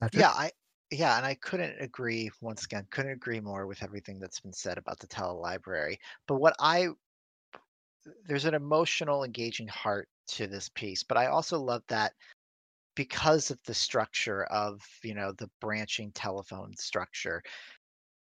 Patrick? 0.00 0.20
Yeah, 0.20 0.30
I 0.30 0.52
yeah, 0.92 1.16
and 1.18 1.26
I 1.26 1.34
couldn't 1.34 1.80
agree 1.80 2.30
once 2.40 2.64
again, 2.64 2.86
couldn't 2.90 3.10
agree 3.10 3.40
more 3.40 3.66
with 3.66 3.82
everything 3.82 4.20
that's 4.20 4.40
been 4.40 4.52
said 4.52 4.78
about 4.78 5.00
the 5.00 5.08
telelibrary. 5.08 5.96
But 6.28 6.36
what 6.36 6.54
I 6.60 6.88
there's 8.26 8.44
an 8.44 8.54
emotional, 8.54 9.24
engaging 9.24 9.66
heart 9.66 10.08
to 10.28 10.46
this 10.46 10.70
piece, 10.70 11.02
but 11.02 11.18
I 11.18 11.26
also 11.26 11.58
love 11.58 11.82
that 11.88 12.12
because 12.94 13.50
of 13.50 13.58
the 13.64 13.74
structure 13.74 14.44
of, 14.44 14.80
you 15.02 15.14
know, 15.14 15.32
the 15.32 15.50
branching 15.60 16.12
telephone 16.12 16.76
structure, 16.76 17.42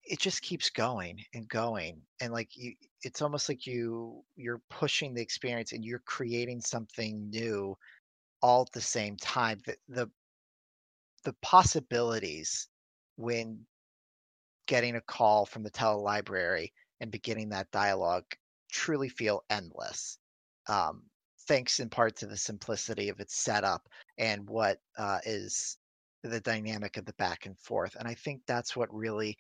it 0.07 0.21
just 0.21 0.43
keeps 0.43 0.71
going 0.71 1.23
and 1.35 1.49
going. 1.49 2.01
And 2.21 2.33
like 2.33 2.57
you 2.57 2.75
it's 3.03 3.23
almost 3.23 3.49
like 3.49 3.67
you 3.67 4.23
you're 4.37 4.61
pushing 4.71 5.15
the 5.15 5.23
experience 5.23 5.73
and 5.73 5.85
you're 5.85 6.03
creating 6.07 6.61
something 6.61 7.31
new 7.31 7.77
all 8.43 8.63
at 8.63 8.73
the 8.73 8.81
same 8.81 9.17
time. 9.17 9.61
The 9.67 9.77
the 9.89 10.11
the 11.25 11.35
possibilities 11.43 12.69
when 13.17 13.59
getting 14.67 14.97
a 14.97 15.01
call 15.01 15.47
from 15.47 15.63
the 15.63 15.71
telelibrary 15.71 16.71
and 17.01 17.11
beginning 17.11 17.51
that 17.51 17.71
dialogue 17.71 18.25
truly 18.71 19.09
feel 19.09 19.43
endless. 19.51 20.19
Um, 20.69 21.03
thanks 21.47 21.81
in 21.81 21.89
part 21.89 22.17
to 22.17 22.27
the 22.27 22.37
simplicity 22.37 23.09
of 23.09 23.21
its 23.21 23.37
setup 23.37 23.89
and 24.19 24.49
what 24.49 24.79
uh, 24.97 25.19
is 25.25 25.79
the 26.23 26.41
dynamic 26.41 26.97
of 26.97 27.05
the 27.05 27.13
back 27.15 27.47
and 27.47 27.59
forth. 27.59 27.95
And 27.99 28.09
I 28.09 28.15
think 28.15 28.41
that's 28.47 28.75
what 28.75 28.93
really 28.95 29.37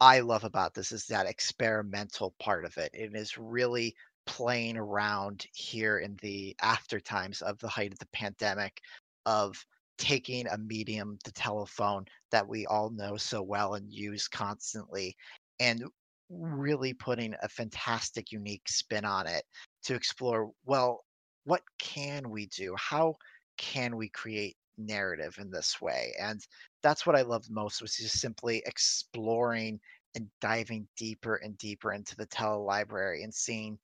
I 0.00 0.20
love 0.20 0.44
about 0.44 0.74
this 0.74 0.92
is 0.92 1.06
that 1.06 1.26
experimental 1.26 2.34
part 2.38 2.64
of 2.64 2.76
it. 2.76 2.90
It 2.94 3.14
is 3.14 3.36
really 3.36 3.96
playing 4.26 4.76
around 4.76 5.46
here 5.54 5.98
in 5.98 6.16
the 6.22 6.54
after 6.62 7.00
times 7.00 7.42
of 7.42 7.58
the 7.58 7.68
height 7.68 7.92
of 7.92 7.98
the 7.98 8.06
pandemic 8.12 8.80
of 9.26 9.64
taking 9.96 10.46
a 10.46 10.58
medium, 10.58 11.18
the 11.24 11.32
telephone, 11.32 12.04
that 12.30 12.46
we 12.46 12.66
all 12.66 12.90
know 12.90 13.16
so 13.16 13.42
well 13.42 13.74
and 13.74 13.92
use 13.92 14.28
constantly, 14.28 15.16
and 15.58 15.84
really 16.30 16.92
putting 16.92 17.34
a 17.42 17.48
fantastic, 17.48 18.30
unique 18.30 18.68
spin 18.68 19.04
on 19.04 19.26
it 19.26 19.44
to 19.84 19.94
explore 19.94 20.52
well, 20.64 21.04
what 21.44 21.62
can 21.78 22.30
we 22.30 22.46
do? 22.46 22.76
How 22.76 23.16
can 23.56 23.96
we 23.96 24.08
create 24.10 24.56
narrative 24.76 25.36
in 25.40 25.50
this 25.50 25.80
way? 25.80 26.14
And 26.20 26.46
that's 26.82 27.06
what 27.06 27.16
I 27.16 27.22
loved 27.22 27.50
most 27.50 27.82
was 27.82 27.96
just 27.96 28.20
simply 28.20 28.62
exploring 28.66 29.80
and 30.14 30.28
diving 30.40 30.86
deeper 30.96 31.36
and 31.36 31.56
deeper 31.58 31.92
into 31.92 32.16
the 32.16 32.26
tele 32.26 32.62
library 32.62 33.22
and 33.22 33.34
seeing 33.34 33.78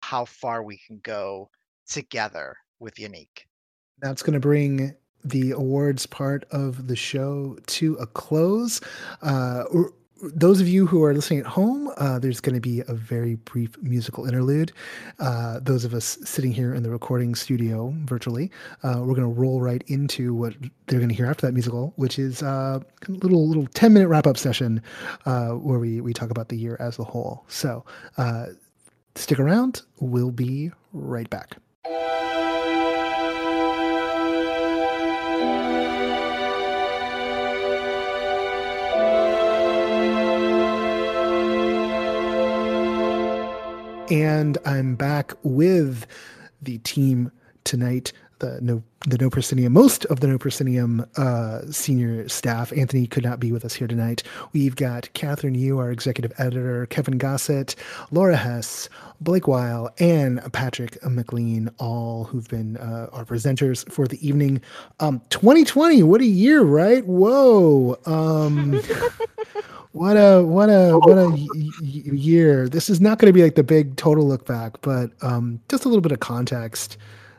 how 0.00 0.24
far 0.24 0.62
we 0.62 0.78
can 0.86 1.00
go 1.02 1.50
together 1.88 2.56
with 2.78 2.96
Yannick. 2.96 3.46
That's 4.00 4.22
going 4.22 4.34
to 4.34 4.40
bring 4.40 4.94
the 5.24 5.52
awards 5.52 6.06
part 6.06 6.44
of 6.50 6.86
the 6.86 6.96
show 6.96 7.58
to 7.66 7.94
a 7.94 8.06
close. 8.06 8.80
Uh, 9.22 9.64
those 10.22 10.60
of 10.60 10.68
you 10.68 10.86
who 10.86 11.04
are 11.04 11.12
listening 11.12 11.40
at 11.40 11.46
home, 11.46 11.90
uh, 11.98 12.18
there's 12.18 12.40
going 12.40 12.54
to 12.54 12.60
be 12.60 12.80
a 12.88 12.94
very 12.94 13.34
brief 13.36 13.76
musical 13.82 14.26
interlude. 14.26 14.72
Uh, 15.18 15.60
those 15.60 15.84
of 15.84 15.92
us 15.92 16.18
sitting 16.24 16.52
here 16.52 16.74
in 16.74 16.82
the 16.82 16.90
recording 16.90 17.34
studio 17.34 17.92
virtually, 18.04 18.50
uh, 18.82 18.96
we're 19.00 19.14
going 19.14 19.34
to 19.34 19.40
roll 19.40 19.60
right 19.60 19.84
into 19.88 20.34
what 20.34 20.54
they're 20.86 21.00
going 21.00 21.10
to 21.10 21.14
hear 21.14 21.26
after 21.26 21.46
that 21.46 21.52
musical, 21.52 21.92
which 21.96 22.18
is 22.18 22.42
uh, 22.42 22.80
a 23.06 23.10
little 23.10 23.46
little 23.46 23.66
ten 23.68 23.92
minute 23.92 24.08
wrap 24.08 24.26
up 24.26 24.38
session 24.38 24.82
uh, 25.26 25.50
where 25.50 25.78
we 25.78 26.00
we 26.00 26.12
talk 26.12 26.30
about 26.30 26.48
the 26.48 26.56
year 26.56 26.76
as 26.80 26.98
a 26.98 27.04
whole. 27.04 27.44
So 27.48 27.84
uh, 28.16 28.46
stick 29.14 29.38
around. 29.38 29.82
We'll 30.00 30.30
be 30.30 30.72
right 30.92 31.28
back. 31.28 31.56
And 44.10 44.56
I'm 44.64 44.94
back 44.94 45.32
with 45.42 46.06
the 46.62 46.78
team 46.78 47.32
tonight. 47.64 48.12
The 48.38 48.60
no, 48.60 48.82
the 49.06 49.16
No 49.18 49.30
Proscenium, 49.30 49.72
most 49.72 50.04
of 50.06 50.20
the 50.20 50.28
No 50.28 50.38
Proscenium 50.38 51.06
uh, 51.16 51.62
senior 51.70 52.28
staff. 52.28 52.70
Anthony 52.76 53.06
could 53.06 53.24
not 53.24 53.40
be 53.40 53.50
with 53.50 53.64
us 53.64 53.74
here 53.74 53.88
tonight. 53.88 54.22
We've 54.52 54.76
got 54.76 55.08
Kathryn 55.14 55.58
Yu, 55.58 55.78
our 55.78 55.90
executive 55.90 56.32
editor, 56.38 56.86
Kevin 56.86 57.16
Gossett, 57.18 57.74
Laura 58.10 58.36
Hess, 58.36 58.88
Blake 59.20 59.48
Weil, 59.48 59.88
and 59.98 60.52
Patrick 60.52 61.02
McLean, 61.02 61.70
all 61.78 62.24
who've 62.24 62.48
been 62.48 62.76
uh, 62.76 63.08
our 63.12 63.24
presenters 63.24 63.90
for 63.90 64.06
the 64.06 64.24
evening. 64.26 64.60
Um, 65.00 65.22
2020, 65.30 66.02
what 66.02 66.20
a 66.20 66.26
year, 66.26 66.62
right? 66.62 67.04
Whoa. 67.06 67.98
Um, 68.04 68.80
What 69.92 70.16
a 70.16 70.42
what 70.44 70.68
a 70.68 70.98
what 70.98 71.16
a 71.16 71.28
y- 71.30 71.46
y- 71.54 71.70
year! 71.80 72.68
This 72.68 72.90
is 72.90 73.00
not 73.00 73.18
going 73.18 73.28
to 73.28 73.32
be 73.32 73.42
like 73.42 73.54
the 73.54 73.64
big 73.64 73.96
total 73.96 74.26
look 74.26 74.46
back, 74.46 74.80
but 74.82 75.10
um, 75.22 75.60
just 75.70 75.84
a 75.84 75.88
little 75.88 76.02
bit 76.02 76.12
of 76.12 76.20
context, 76.20 76.98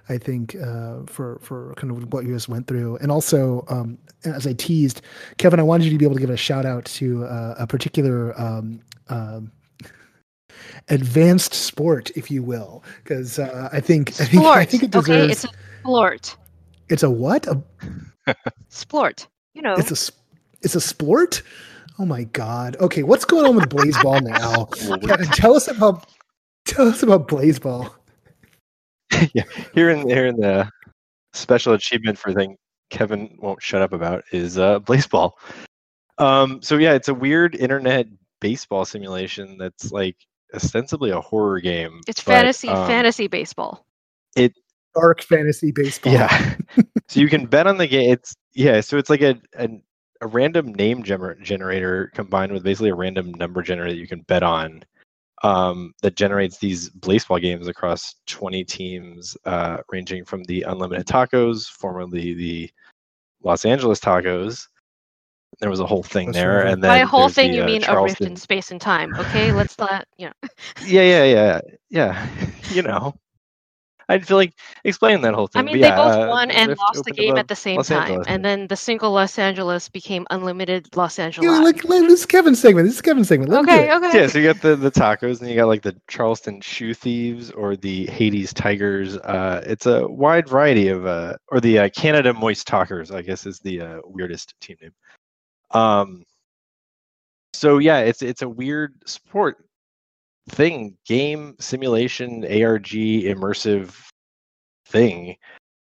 I 0.09 0.17
think, 0.17 0.55
uh, 0.55 0.99
for 1.05 1.39
for 1.41 1.73
kind 1.75 1.91
of 1.91 2.11
what 2.11 2.25
you 2.25 2.33
just 2.33 2.49
went 2.49 2.67
through, 2.67 2.97
and 2.97 3.11
also 3.11 3.65
um, 3.69 3.97
as 4.25 4.47
I 4.47 4.53
teased, 4.53 5.01
Kevin, 5.37 5.59
I 5.59 5.63
wanted 5.63 5.85
you 5.85 5.91
to 5.91 5.97
be 5.97 6.05
able 6.05 6.15
to 6.15 6.21
give 6.21 6.29
a 6.29 6.37
shout 6.37 6.65
out 6.65 6.85
to 6.85 7.25
uh, 7.25 7.55
a 7.59 7.67
particular 7.67 8.39
um, 8.39 8.81
um, 9.09 9.51
advanced 10.89 11.53
sport, 11.53 12.11
if 12.15 12.31
you 12.31 12.43
will, 12.43 12.83
because 13.03 13.39
uh, 13.39 13.69
I 13.71 13.79
think 13.79 14.09
I 14.19 14.25
think 14.25 14.43
I 14.45 14.65
think 14.65 14.83
it 14.83 14.91
deserves. 14.91 15.09
Okay, 15.09 15.31
it's 15.31 15.43
a 15.43 15.49
sport. 15.81 16.35
It's 16.89 17.03
a 17.03 17.09
what? 17.09 17.47
A, 17.47 18.35
sport. 18.69 19.27
You 19.53 19.61
know. 19.61 19.75
It's 19.77 19.91
a 19.91 20.13
it's 20.61 20.75
a 20.75 20.81
sport. 20.81 21.41
Oh 21.99 22.05
my 22.05 22.25
God. 22.25 22.77
Okay, 22.79 23.03
what's 23.03 23.25
going 23.25 23.45
on 23.45 23.55
with 23.55 23.69
Blaseball 23.69 24.21
now? 24.21 24.65
Kevin, 25.07 25.27
tell 25.27 25.55
us 25.55 25.67
about 25.67 26.07
tell 26.65 26.87
us 26.87 27.01
about 27.01 27.27
Blaseball. 27.27 27.91
yeah, 29.33 29.43
here 29.73 29.89
in 29.89 30.07
here 30.07 30.27
in 30.27 30.37
the 30.37 30.69
special 31.33 31.73
achievement 31.73 32.17
for 32.17 32.33
thing 32.33 32.57
Kevin 32.89 33.35
won't 33.39 33.61
shut 33.61 33.81
up 33.81 33.93
about 33.93 34.23
is 34.31 34.57
uh, 34.57 34.79
Blaseball. 34.79 35.31
Um, 36.17 36.61
so 36.61 36.77
yeah, 36.77 36.93
it's 36.93 37.09
a 37.09 37.13
weird 37.13 37.55
internet 37.55 38.07
baseball 38.41 38.85
simulation 38.85 39.57
that's 39.57 39.91
like 39.91 40.17
ostensibly 40.53 41.09
a 41.09 41.21
horror 41.21 41.59
game. 41.59 42.01
It's 42.07 42.23
but, 42.23 42.33
fantasy 42.33 42.69
um, 42.69 42.87
fantasy 42.87 43.27
baseball. 43.27 43.85
It 44.35 44.53
dark 44.95 45.21
fantasy 45.21 45.71
baseball. 45.71 46.13
Yeah. 46.13 46.55
so 47.07 47.19
you 47.19 47.27
can 47.27 47.45
bet 47.45 47.67
on 47.67 47.77
the 47.77 47.87
game. 47.87 48.11
It's 48.11 48.35
yeah. 48.53 48.81
So 48.81 48.97
it's 48.97 49.09
like 49.09 49.21
a 49.21 49.39
an 49.53 49.81
a 50.21 50.27
random 50.27 50.73
name 50.73 51.03
gener- 51.03 51.41
generator 51.41 52.11
combined 52.13 52.51
with 52.51 52.63
basically 52.63 52.89
a 52.89 52.95
random 52.95 53.31
number 53.31 53.61
generator 53.61 53.91
that 53.91 53.99
you 53.99 54.07
can 54.07 54.21
bet 54.21 54.43
on 54.43 54.83
um, 55.43 55.93
that 56.01 56.15
generates 56.15 56.57
these 56.57 56.89
baseball 56.89 57.39
games 57.39 57.67
across 57.67 58.15
20 58.27 58.63
teams, 58.63 59.37
uh, 59.45 59.77
ranging 59.89 60.25
from 60.25 60.43
the 60.45 60.63
Unlimited 60.63 61.05
Tacos, 61.05 61.69
formerly 61.69 62.33
the 62.33 62.69
Los 63.43 63.65
Angeles 63.65 63.99
Tacos. 63.99 64.67
There 65.59 65.69
was 65.69 65.79
a 65.79 65.85
whole 65.85 66.03
thing 66.03 66.27
That's 66.27 66.37
there, 66.39 66.57
right. 66.57 66.67
and 66.67 66.83
then 66.83 66.89
by 66.89 66.97
a 66.97 67.05
whole 67.05 67.29
thing 67.29 67.51
the, 67.51 67.57
you 67.57 67.63
uh, 67.63 67.67
mean 67.67 67.81
Charleston... 67.81 68.25
a 68.25 68.29
rift 68.29 68.31
in 68.31 68.35
space 68.35 68.71
and 68.71 68.81
time. 68.81 69.15
Okay, 69.15 69.51
let's 69.51 69.77
not, 69.79 70.05
you 70.17 70.27
know. 70.27 70.33
yeah, 70.85 71.01
yeah, 71.01 71.23
yeah, 71.23 71.61
yeah. 71.89 72.27
you 72.71 72.81
know, 72.81 73.15
I 74.09 74.19
feel 74.19 74.37
like 74.37 74.53
explaining 74.85 75.21
that 75.23 75.33
whole 75.33 75.47
thing. 75.47 75.59
I 75.59 75.63
mean, 75.63 75.75
they 75.75 75.87
yeah, 75.87 75.95
both 75.95 76.15
uh, 76.15 76.27
won 76.29 76.49
and 76.51 76.77
lost 76.77 77.03
the 77.03 77.11
game 77.11 77.35
at 77.37 77.49
the 77.49 77.55
same 77.55 77.77
Los 77.77 77.89
time, 77.89 78.03
Angeles. 78.03 78.27
and 78.27 78.45
then 78.45 78.67
the 78.67 78.75
single 78.75 79.11
Los 79.11 79.37
Angeles 79.37 79.89
became 79.89 80.25
unlimited 80.29 80.95
Los 80.95 81.19
Angeles. 81.19 81.45
Yeah, 81.45 81.59
like, 81.59 81.83
like, 81.83 82.03
this 82.03 82.21
is 82.21 82.25
Kevin's 82.25 82.61
segment. 82.61 82.87
This 82.87 82.95
is 82.95 83.01
Kevin's 83.01 83.27
segment. 83.27 83.51
Let 83.51 83.63
okay, 83.63 83.93
okay. 83.93 84.21
Yeah, 84.21 84.27
so 84.27 84.39
you 84.39 84.53
got 84.53 84.61
the 84.61 84.75
the 84.77 84.91
tacos, 84.91 85.41
and 85.41 85.49
you 85.49 85.55
got 85.55 85.67
like 85.67 85.81
the 85.81 85.95
Charleston 86.07 86.61
Shoe 86.61 86.93
Thieves 86.93 87.51
or 87.51 87.75
the 87.75 88.05
Hades 88.07 88.53
Tigers. 88.53 89.17
Uh, 89.17 89.61
it's 89.65 89.85
a 89.85 90.07
wide 90.07 90.47
variety 90.47 90.87
of, 90.87 91.05
uh, 91.05 91.35
or 91.49 91.59
the 91.59 91.79
uh, 91.79 91.89
Canada 91.89 92.33
Moist 92.33 92.65
Talkers, 92.65 93.11
I 93.11 93.21
guess, 93.21 93.45
is 93.45 93.59
the 93.59 93.81
uh, 93.81 93.99
weirdest 94.05 94.53
team 94.61 94.77
name. 94.81 94.93
Um, 95.71 96.23
so 97.53 97.79
yeah, 97.79 97.99
it's 97.99 98.21
it's 98.21 98.41
a 98.41 98.49
weird 98.49 98.93
sport 99.05 99.66
thing, 100.49 100.97
game 101.05 101.55
simulation, 101.59 102.43
ARG, 102.43 102.89
immersive 102.89 103.93
thing 104.87 105.35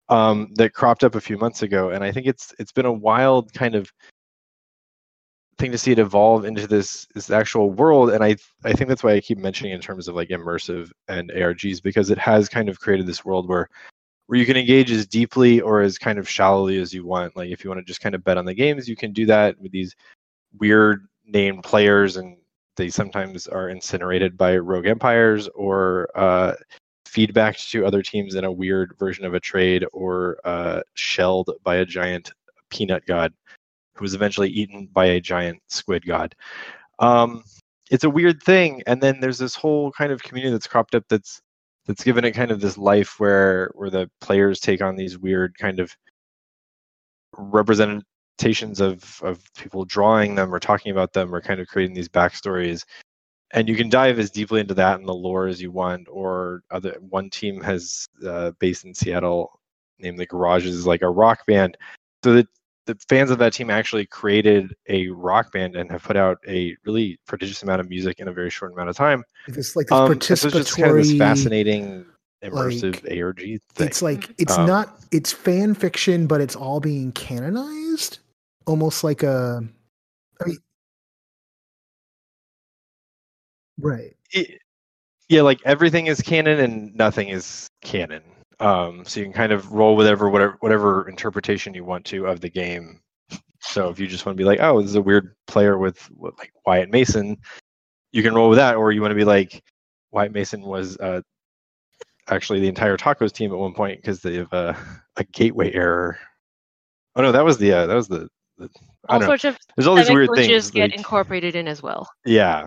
um, 0.09 0.51
that 0.55 0.73
cropped 0.73 1.03
up 1.03 1.15
a 1.15 1.21
few 1.21 1.37
months 1.37 1.61
ago, 1.61 1.89
and 1.89 2.03
I 2.03 2.11
think 2.11 2.27
it's 2.27 2.53
it's 2.59 2.71
been 2.71 2.85
a 2.85 2.91
wild 2.91 3.53
kind 3.53 3.75
of 3.75 3.91
thing 5.57 5.71
to 5.71 5.77
see 5.77 5.91
it 5.91 5.99
evolve 5.99 6.45
into 6.45 6.67
this 6.67 7.07
this 7.13 7.29
actual 7.29 7.71
world, 7.71 8.09
and 8.11 8.23
I 8.23 8.35
I 8.63 8.73
think 8.73 8.89
that's 8.89 9.03
why 9.03 9.13
I 9.13 9.21
keep 9.21 9.37
mentioning 9.37 9.73
in 9.73 9.81
terms 9.81 10.07
of 10.07 10.15
like 10.15 10.29
immersive 10.29 10.91
and 11.07 11.31
ARGs 11.31 11.81
because 11.81 12.09
it 12.09 12.17
has 12.17 12.49
kind 12.49 12.69
of 12.69 12.79
created 12.79 13.07
this 13.07 13.25
world 13.25 13.47
where 13.47 13.69
where 14.27 14.39
you 14.39 14.45
can 14.45 14.57
engage 14.57 14.91
as 14.91 15.05
deeply 15.05 15.61
or 15.61 15.81
as 15.81 15.97
kind 15.97 16.17
of 16.17 16.29
shallowly 16.29 16.79
as 16.79 16.93
you 16.93 17.05
want. 17.05 17.35
Like 17.35 17.49
if 17.49 17.63
you 17.63 17.69
want 17.69 17.79
to 17.79 17.85
just 17.85 18.01
kind 18.01 18.15
of 18.15 18.23
bet 18.23 18.37
on 18.37 18.45
the 18.45 18.53
games, 18.53 18.87
you 18.87 18.95
can 18.95 19.13
do 19.13 19.25
that 19.27 19.59
with 19.59 19.71
these 19.71 19.95
weird 20.59 21.07
named 21.25 21.63
players 21.63 22.17
and 22.17 22.37
they 22.75 22.89
sometimes 22.89 23.47
are 23.47 23.69
incinerated 23.69 24.37
by 24.37 24.57
rogue 24.57 24.87
umpires 24.87 25.47
or 25.49 26.09
uh, 26.15 26.53
feedback 27.05 27.57
to 27.57 27.85
other 27.85 28.01
teams 28.01 28.35
in 28.35 28.43
a 28.43 28.51
weird 28.51 28.95
version 28.97 29.25
of 29.25 29.33
a 29.33 29.39
trade 29.39 29.85
or 29.93 30.37
uh, 30.45 30.81
shelled 30.95 31.51
by 31.63 31.75
a 31.75 31.85
giant 31.85 32.31
peanut 32.69 33.05
god 33.05 33.31
who 33.95 34.03
was 34.03 34.15
eventually 34.15 34.49
eaten 34.49 34.87
by 34.91 35.05
a 35.05 35.21
giant 35.21 35.61
squid 35.67 36.05
god. 36.05 36.35
Um, 36.99 37.43
it's 37.91 38.03
a 38.03 38.09
weird 38.09 38.41
thing, 38.41 38.81
and 38.87 39.01
then 39.01 39.19
there's 39.19 39.37
this 39.37 39.55
whole 39.55 39.91
kind 39.91 40.11
of 40.11 40.23
community 40.23 40.51
that's 40.51 40.67
cropped 40.67 40.95
up 40.95 41.03
that's 41.09 41.41
that's 41.85 42.03
given 42.03 42.25
it 42.25 42.31
kind 42.31 42.49
of 42.49 42.61
this 42.61 42.77
life 42.77 43.19
where 43.19 43.71
where 43.75 43.89
the 43.89 44.09
players 44.21 44.59
take 44.59 44.81
on 44.81 44.95
these 44.95 45.17
weird 45.17 45.55
kind 45.57 45.79
of 45.79 45.95
representations 48.33 48.81
of 48.81 49.21
of 49.23 49.53
people 49.55 49.85
drawing 49.85 50.35
them 50.35 50.53
or 50.53 50.59
talking 50.59 50.91
about 50.91 51.13
them 51.13 51.33
or 51.33 51.41
kind 51.41 51.59
of 51.59 51.67
creating 51.67 51.95
these 51.95 52.09
backstories 52.09 52.85
and 53.51 53.69
you 53.69 53.75
can 53.75 53.89
dive 53.89 54.17
as 54.17 54.31
deeply 54.31 54.59
into 54.59 54.73
that 54.73 54.99
and 54.99 55.07
the 55.07 55.13
lore 55.13 55.47
as 55.47 55.61
you 55.61 55.71
want 55.71 56.07
or 56.09 56.63
other 56.71 56.97
one 57.09 57.29
team 57.29 57.61
has 57.61 58.07
uh, 58.27 58.51
based 58.59 58.85
in 58.85 58.93
seattle 58.93 59.59
named 59.99 60.17
the 60.17 60.25
garages 60.25 60.75
is 60.75 60.87
like 60.87 61.01
a 61.01 61.09
rock 61.09 61.45
band 61.45 61.77
so 62.23 62.33
that 62.33 62.47
the 62.85 62.97
fans 63.07 63.31
of 63.31 63.37
that 63.37 63.53
team 63.53 63.69
actually 63.69 64.05
created 64.05 64.75
a 64.89 65.07
rock 65.09 65.53
band 65.53 65.75
and 65.75 65.89
have 65.89 66.03
put 66.03 66.17
out 66.17 66.37
a 66.47 66.75
really 66.85 67.17
prodigious 67.25 67.63
amount 67.63 67.79
of 67.79 67.87
music 67.87 68.19
in 68.19 68.27
a 68.27 68.33
very 68.33 68.49
short 68.49 68.73
amount 68.73 68.89
of 68.89 68.95
time. 68.97 69.23
It's 69.47 69.73
like 69.73 69.87
this 69.87 69.95
um, 69.95 70.11
participatory, 70.11 70.37
so 70.37 70.47
it's 70.47 70.55
just 70.55 70.77
kind 70.77 70.91
of 70.91 70.97
this 70.97 71.17
fascinating 71.17 72.05
immersive 72.43 73.01
like, 73.09 73.23
ARG 73.23 73.39
thing. 73.39 73.87
It's 73.87 74.01
like 74.01 74.29
it's 74.37 74.57
um, 74.57 74.67
not 74.67 74.99
it's 75.11 75.31
fan 75.31 75.73
fiction, 75.73 76.27
but 76.27 76.41
it's 76.41 76.57
all 76.57 76.81
being 76.81 77.13
canonized, 77.13 78.19
almost 78.65 79.03
like 79.03 79.23
a. 79.23 79.61
I 80.41 80.45
mean, 80.47 80.57
Right. 83.77 84.15
It, 84.31 84.59
yeah, 85.29 85.41
like 85.41 85.59
everything 85.65 86.07
is 86.07 86.21
canon 86.21 86.59
and 86.59 86.95
nothing 86.95 87.29
is 87.29 87.67
canon. 87.81 88.23
Um, 88.59 89.03
so 89.05 89.19
you 89.19 89.25
can 89.25 89.33
kind 89.33 89.51
of 89.51 89.71
roll 89.71 89.95
whatever 89.95 90.29
whatever 90.29 90.57
whatever 90.59 91.09
interpretation 91.09 91.73
you 91.73 91.83
want 91.83 92.05
to 92.05 92.27
of 92.27 92.39
the 92.39 92.49
game. 92.49 93.01
So 93.61 93.89
if 93.89 93.99
you 93.99 94.07
just 94.07 94.25
want 94.25 94.37
to 94.37 94.41
be 94.41 94.45
like, 94.45 94.59
oh, 94.61 94.81
this 94.81 94.89
is 94.89 94.95
a 94.95 95.01
weird 95.01 95.35
player 95.47 95.77
with, 95.77 96.09
like 96.19 96.51
Wyatt 96.65 96.91
Mason, 96.91 97.37
you 98.11 98.21
can 98.21 98.35
roll 98.35 98.49
with 98.49 98.57
that, 98.57 98.75
or 98.75 98.91
you 98.91 99.01
want 99.01 99.11
to 99.11 99.15
be 99.15 99.23
like, 99.23 99.63
Wyatt 100.11 100.33
Mason 100.33 100.61
was 100.61 100.97
uh, 100.97 101.21
actually 102.29 102.59
the 102.59 102.67
entire 102.67 102.97
tacos 102.97 103.31
team 103.31 103.51
at 103.51 103.57
one 103.57 103.73
point 103.73 104.01
because 104.01 104.21
they 104.21 104.35
have 104.35 104.53
uh, 104.53 104.73
a 105.17 105.23
gateway 105.25 105.73
error. 105.73 106.17
Oh 107.15 107.21
no, 107.21 107.31
that 107.31 107.45
was 107.45 107.57
the 107.57 107.71
uh, 107.71 107.87
that 107.87 107.95
was 107.95 108.07
the, 108.07 108.29
All 108.59 108.67
don't 109.09 109.21
know. 109.21 109.25
sorts 109.27 109.45
of 109.45 109.57
There's 109.75 109.87
all 109.87 109.95
these 109.95 110.09
weird 110.09 110.29
things. 110.35 110.71
get 110.71 110.89
like- 110.91 110.97
incorporated 110.97 111.55
in 111.55 111.67
as 111.67 111.81
well. 111.83 112.09
yeah, 112.25 112.65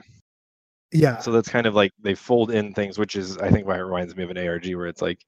Yeah. 0.92 1.18
so 1.18 1.30
that's 1.32 1.48
kind 1.48 1.66
of 1.66 1.74
like 1.74 1.92
they 2.02 2.14
fold 2.14 2.50
in 2.50 2.72
things, 2.74 2.98
which 2.98 3.16
is 3.16 3.38
I 3.38 3.50
think 3.50 3.66
why 3.66 3.76
it 3.76 3.80
reminds 3.82 4.16
me 4.16 4.24
of 4.24 4.30
an 4.30 4.38
ARG 4.38 4.66
where 4.74 4.86
it's 4.86 5.02
like 5.02 5.20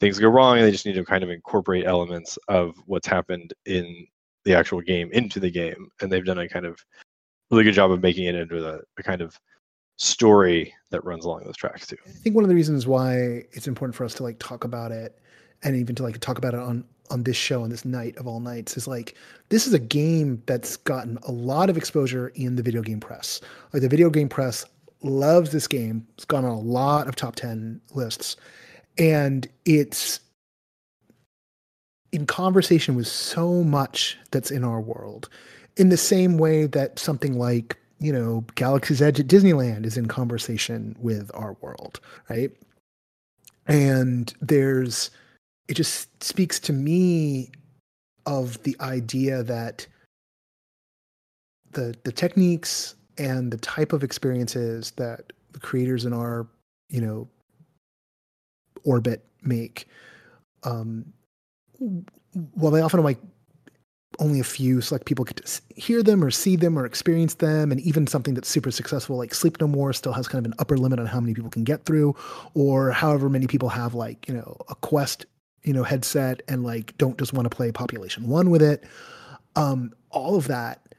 things 0.00 0.18
go 0.18 0.28
wrong 0.28 0.58
and 0.58 0.66
they 0.66 0.70
just 0.70 0.86
need 0.86 0.94
to 0.94 1.04
kind 1.04 1.22
of 1.24 1.30
incorporate 1.30 1.84
elements 1.86 2.38
of 2.48 2.76
what's 2.86 3.06
happened 3.06 3.52
in 3.66 4.06
the 4.44 4.54
actual 4.54 4.80
game 4.80 5.08
into 5.12 5.38
the 5.40 5.50
game, 5.50 5.88
and 6.00 6.10
they've 6.10 6.24
done 6.24 6.38
a 6.40 6.48
kind 6.48 6.66
of 6.66 6.78
really 7.50 7.62
good 7.64 7.74
job 7.74 7.90
of 7.92 8.02
making 8.02 8.24
it 8.24 8.34
into 8.34 8.66
a, 8.68 8.80
a 8.98 9.02
kind 9.02 9.20
of 9.20 9.38
story 9.98 10.74
that 10.90 11.04
runs 11.04 11.24
along 11.24 11.44
those 11.44 11.56
tracks 11.56 11.86
too. 11.86 11.96
I 12.06 12.10
think 12.10 12.34
one 12.34 12.44
of 12.44 12.48
the 12.48 12.54
reasons 12.54 12.86
why 12.86 13.44
it's 13.52 13.68
important 13.68 13.94
for 13.94 14.04
us 14.04 14.14
to 14.14 14.22
like 14.22 14.38
talk 14.38 14.64
about 14.64 14.90
it 14.90 15.18
and 15.62 15.76
even 15.76 15.94
to 15.96 16.02
like 16.02 16.18
talk 16.18 16.38
about 16.38 16.54
it 16.54 16.60
on 16.60 16.84
on 17.10 17.24
this 17.24 17.36
show 17.36 17.62
on 17.62 17.70
this 17.70 17.84
night 17.84 18.16
of 18.16 18.26
all 18.26 18.40
nights 18.40 18.76
is 18.76 18.86
like 18.86 19.16
this 19.48 19.66
is 19.66 19.74
a 19.74 19.78
game 19.78 20.42
that's 20.46 20.76
gotten 20.76 21.18
a 21.24 21.32
lot 21.32 21.68
of 21.68 21.76
exposure 21.76 22.28
in 22.34 22.56
the 22.56 22.62
video 22.62 22.82
game 22.82 23.00
press. 23.00 23.40
Like 23.72 23.82
the 23.82 23.88
video 23.88 24.08
game 24.08 24.28
press 24.28 24.64
loves 25.02 25.50
this 25.50 25.66
game. 25.66 26.06
It's 26.14 26.24
gone 26.24 26.44
on 26.44 26.52
a 26.52 26.60
lot 26.60 27.08
of 27.08 27.16
top 27.16 27.36
10 27.36 27.80
lists 27.92 28.36
and 28.98 29.48
it's 29.64 30.20
in 32.12 32.26
conversation 32.26 32.94
with 32.94 33.06
so 33.06 33.64
much 33.64 34.18
that's 34.30 34.50
in 34.50 34.64
our 34.64 34.80
world 34.80 35.28
in 35.76 35.88
the 35.88 35.96
same 35.96 36.38
way 36.38 36.66
that 36.66 36.98
something 36.98 37.38
like 37.38 37.78
you 37.98 38.12
know 38.12 38.44
galaxy's 38.54 39.00
edge 39.00 39.18
at 39.18 39.26
disneyland 39.26 39.86
is 39.86 39.96
in 39.96 40.06
conversation 40.06 40.94
with 40.98 41.30
our 41.34 41.56
world 41.60 42.00
right 42.28 42.50
and 43.66 44.34
there's 44.40 45.10
it 45.72 45.74
just 45.74 46.22
speaks 46.22 46.60
to 46.60 46.70
me 46.70 47.50
of 48.26 48.62
the 48.62 48.76
idea 48.82 49.42
that 49.42 49.86
the 51.70 51.94
the 52.04 52.12
techniques 52.12 52.94
and 53.16 53.50
the 53.50 53.56
type 53.56 53.94
of 53.94 54.04
experiences 54.04 54.90
that 54.96 55.32
the 55.52 55.58
creators 55.58 56.04
in 56.04 56.12
our 56.12 56.46
you 56.90 57.00
know 57.00 57.26
orbit 58.84 59.24
make 59.40 59.88
um 60.64 61.10
while 62.52 62.70
they 62.70 62.82
often 62.82 63.02
like 63.02 63.18
only 64.18 64.40
a 64.40 64.44
few 64.44 64.82
select 64.82 65.06
people 65.06 65.24
get 65.24 65.38
to 65.38 65.62
hear 65.74 66.02
them 66.02 66.22
or 66.22 66.30
see 66.30 66.54
them 66.54 66.78
or 66.78 66.84
experience 66.84 67.32
them 67.32 67.72
and 67.72 67.80
even 67.80 68.06
something 68.06 68.34
that's 68.34 68.50
super 68.50 68.70
successful 68.70 69.16
like 69.16 69.32
sleep 69.32 69.58
no 69.58 69.66
more 69.66 69.94
still 69.94 70.12
has 70.12 70.28
kind 70.28 70.44
of 70.44 70.52
an 70.52 70.58
upper 70.58 70.76
limit 70.76 71.00
on 71.00 71.06
how 71.06 71.18
many 71.18 71.32
people 71.32 71.48
can 71.48 71.64
get 71.64 71.86
through 71.86 72.14
or 72.52 72.90
however 72.90 73.30
many 73.30 73.46
people 73.46 73.70
have 73.70 73.94
like 73.94 74.28
you 74.28 74.34
know 74.34 74.54
a 74.68 74.74
quest 74.74 75.24
you 75.64 75.72
know 75.72 75.82
headset 75.82 76.42
and 76.48 76.64
like 76.64 76.96
don't 76.98 77.18
just 77.18 77.32
want 77.32 77.48
to 77.50 77.54
play 77.54 77.70
population 77.72 78.28
one 78.28 78.50
with 78.50 78.62
it. 78.62 78.84
Um 79.56 79.92
all 80.10 80.36
of 80.36 80.48
that 80.48 80.94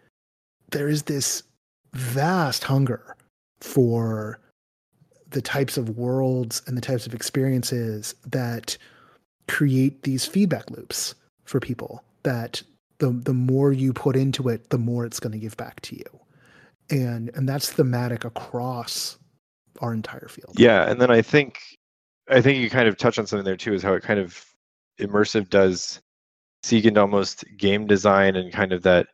there 0.72 0.90
is 0.90 1.04
this 1.04 1.44
vast 1.94 2.64
hunger 2.64 3.16
for 3.62 4.40
the 5.30 5.42
types 5.42 5.78
of 5.78 5.98
worlds 5.98 6.62
and 6.68 6.78
the 6.78 6.82
types 6.82 7.08
of 7.08 7.14
experiences 7.14 8.16
that 8.26 8.78
create 9.48 10.04
these 10.04 10.26
feedback 10.26 10.70
loops 10.72 11.16
for 11.46 11.60
people 11.60 12.04
that 12.24 12.62
the 13.00 13.10
the 13.10 13.34
more 13.34 13.72
you 13.72 13.94
put 13.94 14.16
into 14.16 14.48
it 14.50 14.70
the 14.70 14.78
more 14.78 15.06
it's 15.06 15.20
going 15.20 15.32
to 15.32 15.38
give 15.40 15.58
back 15.58 15.82
to 15.82 15.96
you. 15.96 16.06
And 16.90 17.32
and 17.36 17.48
that's 17.48 17.72
thematic 17.72 18.26
across 18.26 19.18
our 19.82 19.94
entire 19.94 20.28
field. 20.28 20.54
Yeah, 20.58 20.90
and 20.90 21.02
then 21.02 21.12
I 21.12 21.22
think 21.22 21.60
I 22.30 22.42
think 22.42 22.60
you 22.60 22.70
kind 22.70 22.88
of 22.88 22.98
touch 22.98 23.20
on 23.20 23.28
something 23.28 23.46
there 23.46 23.58
too, 23.58 23.74
is 23.74 23.84
how 23.84 23.94
it 23.94 24.04
kind 24.04 24.20
of 24.20 24.46
immersive 25.00 25.50
does 25.50 26.02
seek 26.64 26.86
into 26.86 27.02
almost 27.02 27.44
game 27.58 27.88
design 27.88 28.36
and 28.36 28.52
kind 28.54 28.72
of 28.72 28.84
that 28.84 29.08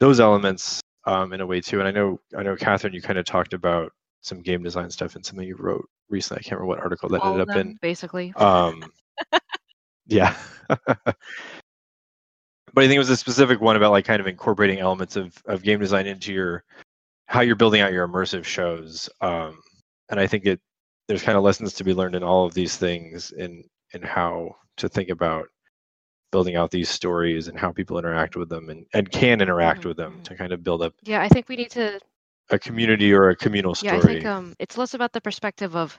those 0.00 0.20
elements 0.20 0.80
um, 1.04 1.32
in 1.32 1.40
a 1.40 1.46
way 1.46 1.60
too. 1.60 1.78
And 1.78 1.88
I 1.88 1.90
know 1.90 2.20
I 2.36 2.42
know 2.42 2.56
Kathryn, 2.56 2.94
you 2.94 3.02
kind 3.02 3.18
of 3.18 3.24
talked 3.24 3.52
about 3.52 3.92
some 4.22 4.40
game 4.40 4.62
design 4.62 4.90
stuff 4.90 5.16
in 5.16 5.22
something 5.22 5.46
you 5.46 5.56
wrote 5.56 5.88
recently. 6.08 6.40
I 6.40 6.42
can't 6.42 6.60
remember 6.60 6.68
what 6.68 6.80
article 6.80 7.08
that 7.10 7.20
All 7.20 7.32
ended 7.32 7.48
up 7.48 7.54
them, 7.54 7.70
in. 7.70 7.78
basically. 7.82 8.32
Um, 8.36 8.84
yeah. 10.06 10.36
but 10.68 11.16
I 12.76 12.86
think 12.86 12.94
it 12.94 12.98
was 12.98 13.10
a 13.10 13.16
specific 13.16 13.60
one 13.60 13.76
about 13.76 13.92
like 13.92 14.04
kind 14.04 14.20
of 14.20 14.26
incorporating 14.26 14.78
elements 14.78 15.16
of, 15.16 15.34
of 15.46 15.62
game 15.62 15.80
design 15.80 16.06
into 16.06 16.32
your 16.32 16.64
how 17.26 17.40
you're 17.40 17.56
building 17.56 17.80
out 17.80 17.92
your 17.92 18.06
immersive 18.06 18.44
shows. 18.44 19.08
Um, 19.20 19.60
and 20.10 20.20
I 20.20 20.26
think 20.26 20.46
it 20.46 20.60
there's 21.08 21.22
kind 21.22 21.36
of 21.36 21.44
lessons 21.44 21.72
to 21.74 21.84
be 21.84 21.94
learned 21.94 22.14
in 22.14 22.22
all 22.22 22.46
of 22.46 22.54
these 22.54 22.76
things 22.76 23.32
in 23.32 23.64
in 23.92 24.02
how 24.02 24.54
to 24.76 24.88
think 24.88 25.08
about 25.08 25.48
building 26.30 26.56
out 26.56 26.70
these 26.70 26.88
stories 26.88 27.48
and 27.48 27.58
how 27.58 27.70
people 27.70 27.98
interact 27.98 28.36
with 28.36 28.48
them 28.48 28.70
and, 28.70 28.86
and 28.94 29.10
can 29.10 29.40
interact 29.40 29.82
Mhm, 29.82 29.88
with 29.88 29.96
them 29.98 30.18
mhm. 30.18 30.24
to 30.24 30.34
kind 30.34 30.52
of 30.52 30.64
build 30.64 30.82
up 30.82 30.94
yeah, 31.02 31.20
I 31.20 31.28
think 31.28 31.48
we 31.48 31.56
need 31.56 31.70
to 31.72 32.00
a 32.50 32.58
community 32.58 33.12
or 33.12 33.30
a 33.30 33.36
communal 33.36 33.74
story. 33.74 33.96
Yeah, 33.96 34.02
I 34.02 34.06
think 34.06 34.26
um, 34.26 34.54
it's 34.58 34.76
less 34.76 34.94
about 34.94 35.12
the 35.12 35.20
perspective 35.20 35.74
of, 35.74 35.98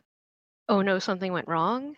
oh 0.69 0.81
no, 0.81 0.99
something 0.99 1.33
went 1.33 1.47
wrong, 1.47 1.95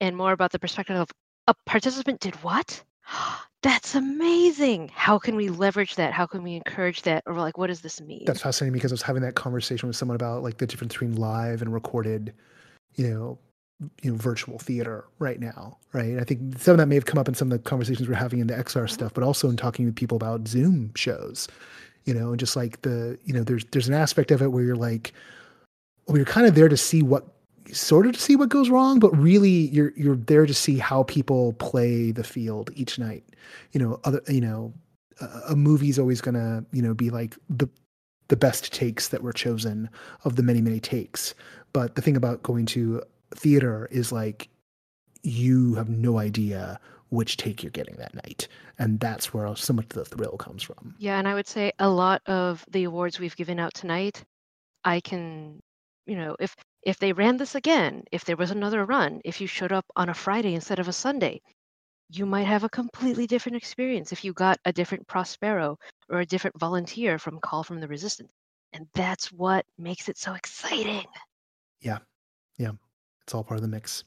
and 0.00 0.16
more 0.16 0.32
about 0.32 0.52
the 0.52 0.58
perspective 0.58 0.96
of 0.96 1.10
a 1.46 1.54
participant 1.66 2.20
did 2.20 2.34
what? 2.36 2.82
That's 3.62 3.94
amazing. 3.94 4.90
How 4.94 5.18
can 5.18 5.36
we 5.36 5.50
leverage 5.50 5.96
that? 5.96 6.14
How 6.14 6.26
can 6.26 6.42
we 6.42 6.54
encourage 6.54 7.02
that? 7.02 7.22
Or 7.26 7.34
like, 7.34 7.58
what 7.58 7.66
does 7.66 7.82
this 7.82 8.00
mean? 8.00 8.22
that's 8.24 8.40
fascinating 8.40 8.72
because 8.72 8.90
I 8.90 8.94
was 8.94 9.02
having 9.02 9.20
that 9.20 9.34
conversation 9.34 9.86
with 9.86 9.96
someone 9.96 10.14
about 10.14 10.42
like 10.42 10.56
the 10.56 10.66
difference 10.66 10.94
between 10.94 11.16
live 11.16 11.60
and 11.60 11.70
recorded, 11.70 12.32
you 12.94 13.10
know, 13.10 13.38
you 14.02 14.10
know, 14.10 14.16
virtual 14.16 14.58
theater 14.58 15.04
right 15.18 15.40
now, 15.40 15.78
right? 15.92 16.18
I 16.18 16.24
think 16.24 16.58
some 16.58 16.72
of 16.72 16.78
that 16.78 16.86
may 16.86 16.94
have 16.96 17.06
come 17.06 17.18
up 17.18 17.28
in 17.28 17.34
some 17.34 17.50
of 17.50 17.58
the 17.58 17.68
conversations 17.68 18.08
we're 18.08 18.14
having 18.14 18.40
in 18.40 18.46
the 18.46 18.54
XR 18.54 18.64
mm-hmm. 18.64 18.86
stuff, 18.88 19.14
but 19.14 19.24
also 19.24 19.48
in 19.48 19.56
talking 19.56 19.86
with 19.86 19.96
people 19.96 20.16
about 20.16 20.46
Zoom 20.46 20.92
shows, 20.94 21.48
you 22.04 22.12
know, 22.12 22.30
and 22.30 22.38
just 22.38 22.56
like 22.56 22.82
the, 22.82 23.18
you 23.24 23.32
know, 23.32 23.42
there's 23.42 23.64
there's 23.66 23.88
an 23.88 23.94
aspect 23.94 24.30
of 24.30 24.42
it 24.42 24.48
where 24.48 24.62
you're 24.62 24.76
like, 24.76 25.12
well, 26.06 26.16
you're 26.16 26.26
kind 26.26 26.46
of 26.46 26.54
there 26.54 26.68
to 26.68 26.76
see 26.76 27.02
what 27.02 27.26
sort 27.72 28.06
of 28.06 28.12
to 28.12 28.20
see 28.20 28.36
what 28.36 28.48
goes 28.48 28.68
wrong, 28.68 28.98
but 28.98 29.16
really 29.16 29.68
you're 29.68 29.92
you're 29.96 30.16
there 30.16 30.46
to 30.46 30.54
see 30.54 30.78
how 30.78 31.04
people 31.04 31.54
play 31.54 32.10
the 32.10 32.24
field 32.24 32.70
each 32.74 32.98
night. 32.98 33.24
You 33.72 33.80
know, 33.80 34.00
other 34.04 34.20
you 34.28 34.40
know, 34.40 34.74
a, 35.20 35.40
a 35.50 35.56
movie's 35.56 35.98
always 35.98 36.20
gonna 36.20 36.64
you 36.72 36.82
know 36.82 36.94
be 36.94 37.10
like 37.10 37.36
the 37.48 37.68
the 38.28 38.36
best 38.36 38.72
takes 38.72 39.08
that 39.08 39.22
were 39.22 39.32
chosen 39.32 39.88
of 40.24 40.36
the 40.36 40.42
many 40.42 40.60
many 40.60 40.80
takes. 40.80 41.34
But 41.72 41.94
the 41.94 42.02
thing 42.02 42.16
about 42.16 42.42
going 42.42 42.66
to 42.66 43.02
theater 43.34 43.88
is 43.90 44.12
like 44.12 44.48
you 45.22 45.74
have 45.74 45.88
no 45.88 46.18
idea 46.18 46.80
which 47.10 47.36
take 47.36 47.62
you're 47.62 47.70
getting 47.70 47.96
that 47.96 48.14
night, 48.14 48.48
and 48.78 49.00
that's 49.00 49.34
where 49.34 49.54
so 49.56 49.72
much 49.72 49.86
of 49.86 49.92
the 49.92 50.04
thrill 50.04 50.36
comes 50.36 50.62
from. 50.62 50.94
Yeah, 50.98 51.18
and 51.18 51.26
I 51.26 51.34
would 51.34 51.48
say 51.48 51.72
a 51.78 51.88
lot 51.88 52.22
of 52.26 52.64
the 52.70 52.84
awards 52.84 53.18
we've 53.18 53.36
given 53.36 53.58
out 53.58 53.74
tonight, 53.74 54.24
I 54.84 55.00
can, 55.00 55.60
you 56.06 56.16
know, 56.16 56.36
if 56.38 56.54
if 56.82 56.98
they 56.98 57.12
ran 57.12 57.36
this 57.36 57.54
again, 57.54 58.04
if 58.12 58.24
there 58.24 58.36
was 58.36 58.50
another 58.50 58.84
run, 58.86 59.20
if 59.24 59.40
you 59.40 59.46
showed 59.46 59.72
up 59.72 59.84
on 59.96 60.08
a 60.08 60.14
Friday 60.14 60.54
instead 60.54 60.78
of 60.78 60.88
a 60.88 60.92
Sunday, 60.92 61.42
you 62.08 62.26
might 62.26 62.46
have 62.46 62.64
a 62.64 62.68
completely 62.68 63.26
different 63.26 63.56
experience 63.56 64.12
if 64.12 64.24
you 64.24 64.32
got 64.32 64.58
a 64.64 64.72
different 64.72 65.06
Prospero 65.06 65.78
or 66.08 66.20
a 66.20 66.26
different 66.26 66.58
volunteer 66.58 67.18
from 67.18 67.38
Call 67.40 67.62
from 67.62 67.80
the 67.80 67.88
Resistance. 67.88 68.32
And 68.72 68.86
that's 68.94 69.30
what 69.32 69.66
makes 69.78 70.08
it 70.08 70.16
so 70.16 70.32
exciting. 70.34 71.04
It's 73.30 73.34
all 73.36 73.44
part 73.44 73.58
of 73.58 73.62
the 73.62 73.68
mix. 73.68 74.02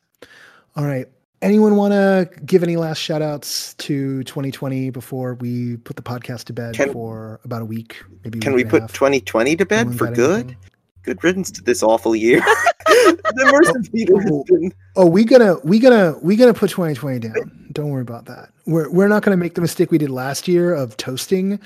All 0.76 0.84
right. 0.84 1.08
Anyone 1.42 1.78
want 1.78 1.94
to 1.94 2.30
give 2.46 2.62
any 2.62 2.76
last 2.76 2.98
shout 2.98 3.22
outs 3.22 3.74
to 3.76 4.22
2020 4.26 4.90
before 4.90 5.36
we 5.36 5.78
put 5.78 5.96
the 5.96 6.02
podcast 6.02 6.44
to 6.46 6.54
bed 6.54 6.76
Can- 6.76 6.92
for 6.92 7.40
about 7.46 7.62
a 7.62 7.66
week? 7.66 8.04
Maybe 8.26 8.40
Can 8.42 8.52
we 8.52 8.66
put 8.66 8.90
2020 8.90 9.56
to 9.56 9.66
bed 9.66 9.78
Anyone 9.88 9.98
for 9.98 10.12
good? 10.12 10.40
anything? 10.42 10.58
Good 11.04 11.24
riddance 11.24 11.52
to 11.52 11.62
this 11.62 11.82
awful 11.84 12.18
year. 12.18 12.40
the 12.86 13.90
theater 13.94 14.20
has 14.22 14.30
Oh. 14.30 14.44
been 14.46 14.74
Oh, 14.98 15.06
we 15.06 15.24
gonna 15.24 15.56
we 15.64 15.80
gonna 15.80 16.18
we 16.22 16.36
gonna 16.36 16.54
put 16.54 16.70
2020 16.72 17.20
down. 17.20 17.68
Don't 17.72 17.92
worry 17.92 18.02
about 18.02 18.26
that. 18.26 18.50
We're 18.66 18.90
we're 18.90 19.08
not 19.08 19.24
gonna 19.24 19.38
make 19.38 19.56
the 19.56 19.62
mistake 19.62 19.90
we 19.90 19.98
did 19.98 20.10
last 20.10 20.50
year 20.50 20.74
of 20.74 20.98
toasting 20.98 21.62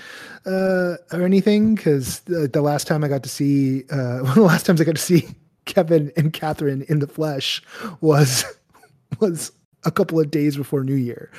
uh, 0.46 0.98
or 1.12 1.24
anything 1.24 1.74
because 1.74 2.20
the, 2.22 2.48
the 2.48 2.62
last 2.62 2.86
time 2.86 3.04
I 3.04 3.08
got 3.08 3.24
to 3.24 3.30
see 3.30 3.84
uh, 3.90 4.20
one 4.20 4.28
of 4.30 4.36
the 4.36 4.42
last 4.42 4.68
times 4.68 4.80
I 4.80 4.84
got 4.84 4.96
to 4.96 5.02
see 5.02 5.28
Kevin 5.68 6.12
and 6.18 6.34
Kathryn 6.34 6.84
in 6.90 7.00
the 7.00 7.08
flesh 7.08 7.62
was 8.02 8.44
was 9.20 9.52
a 9.86 9.92
couple 9.92 10.20
of 10.20 10.32
days 10.32 10.58
before 10.58 10.84
New 10.84 10.96
Year 10.96 11.32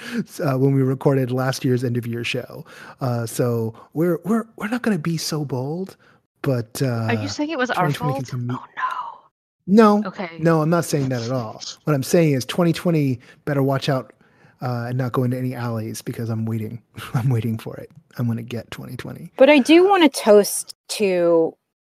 uh, 0.44 0.56
when 0.56 0.74
we 0.74 0.82
recorded 0.82 1.30
last 1.32 1.64
year's 1.64 1.82
end 1.82 1.96
of 1.96 2.06
year 2.06 2.22
show. 2.24 2.64
Uh, 3.00 3.26
so 3.26 3.74
we're 3.94 4.18
we're 4.24 4.44
we're 4.56 4.68
not 4.68 4.82
gonna 4.82 4.98
be 4.98 5.16
so 5.16 5.44
bold, 5.44 5.96
but 6.42 6.80
uh, 6.80 7.08
Are 7.08 7.14
you 7.14 7.28
saying 7.28 7.50
it 7.50 7.58
was 7.58 7.70
our 7.72 7.88
2020 7.88 8.14
can 8.14 8.24
fault? 8.24 8.30
come- 8.30 8.50
Oh 8.50 8.64
no. 8.76 10.00
No, 10.00 10.02
Okay. 10.08 10.30
no, 10.38 10.62
I'm 10.62 10.70
not 10.70 10.86
saying 10.86 11.10
that 11.10 11.20
at 11.22 11.30
all. 11.30 11.60
What 11.84 11.92
I'm 11.92 12.02
saying 12.02 12.32
is 12.32 12.46
2020 12.46 13.20
better 13.44 13.62
watch 13.62 13.90
out 13.90 14.14
uh, 14.62 14.86
and 14.88 14.96
not 14.96 15.12
go 15.12 15.24
into 15.24 15.36
any 15.36 15.54
alleys 15.54 16.00
because 16.00 16.30
I'm 16.30 16.46
waiting. 16.46 16.80
I'm 17.14 17.28
waiting 17.28 17.58
for 17.58 17.76
it. 17.76 17.90
I'm 18.16 18.24
going 18.24 18.38
to 18.38 18.42
get 18.42 18.70
2020. 18.70 19.30
But 19.36 19.50
I 19.50 19.58
do 19.58 19.86
want 19.86 20.04
to 20.10 20.20
toast 20.20 20.74
to 20.96 21.54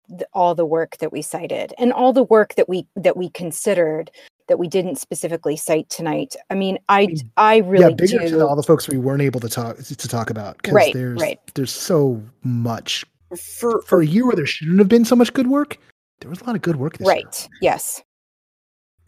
the, 0.10 0.28
all 0.34 0.56
the 0.56 0.66
work 0.66 0.98
that 0.98 1.12
we 1.12 1.22
cited 1.22 1.74
and 1.78 1.94
all 1.94 2.14
the 2.14 2.24
work 2.24 2.56
that 2.56 2.68
we 2.68 2.88
that 2.96 3.16
we 3.16 3.30
considered 3.30 4.12
that 4.48 4.58
we 4.58 4.68
didn't 4.68 4.96
specifically 4.96 5.56
cite 5.56 5.90
tonight. 5.90 6.36
I 6.50 6.56
mean, 6.56 6.80
I 6.90 7.08
mean, 7.08 7.32
I 7.38 7.56
yeah, 7.56 7.64
really 7.66 7.94
bigger 7.94 8.28
to 8.28 8.48
all 8.48 8.56
the 8.56 8.64
folks 8.64 8.88
we 8.88 8.98
weren't 8.98 9.22
able 9.22 9.40
to 9.40 9.50
talk 9.50 9.78
to 9.78 10.08
talk 10.08 10.30
about 10.30 10.58
because 10.58 10.74
Right, 10.74 10.94
there's 10.94 11.22
right. 11.22 11.40
there's 11.54 11.72
so 11.72 12.22
much 12.44 13.06
For 13.38 13.82
for 13.84 14.02
a 14.02 14.06
year 14.06 14.26
where 14.26 14.36
there 14.36 14.46
shouldn't 14.46 14.80
have 14.80 14.90
been 14.90 15.06
so 15.06 15.16
much 15.16 15.32
good 15.34 15.48
work. 15.48 15.78
There 16.22 16.30
was 16.30 16.42
a 16.42 16.44
lot 16.46 16.56
of 16.56 16.62
good 16.62 16.76
work 16.76 16.98
this 16.98 17.08
year. 17.08 17.16
Right. 17.16 17.50
Yes. 17.62 18.02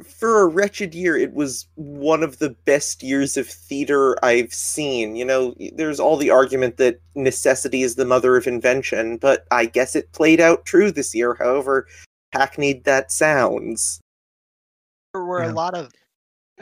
For 0.03 0.41
a 0.41 0.48
wretched 0.48 0.94
year, 0.94 1.18
it 1.18 1.34
was 1.34 1.68
one 1.76 2.23
of 2.23 2.40
the 2.40 2.52
best 2.65 3.03
years 3.03 3.38
of 3.38 3.48
theater 3.48 4.23
I've 4.23 4.53
seen. 4.53 5.15
You 5.15 5.26
know, 5.26 5.56
there's 5.73 5.99
all 5.99 6.18
the 6.18 6.30
argument 6.30 6.78
that 6.78 6.99
necessity 7.15 7.84
is 7.84 7.95
the 7.95 8.06
mother 8.06 8.36
of 8.38 8.48
invention, 8.48 9.18
but 9.18 9.45
I 9.52 9.65
guess 9.65 9.95
it 9.95 10.11
played 10.11 10.40
out 10.40 10.65
true 10.65 10.91
this 10.91 11.14
year, 11.15 11.36
however 11.36 11.88
hackneyed 12.34 12.84
that 12.86 13.11
sounds. 13.11 13.99
There 15.14 15.23
were 15.23 15.44
Yeah. 15.44 15.52
a 15.52 15.53
lot 15.53 15.76
of 15.76 15.91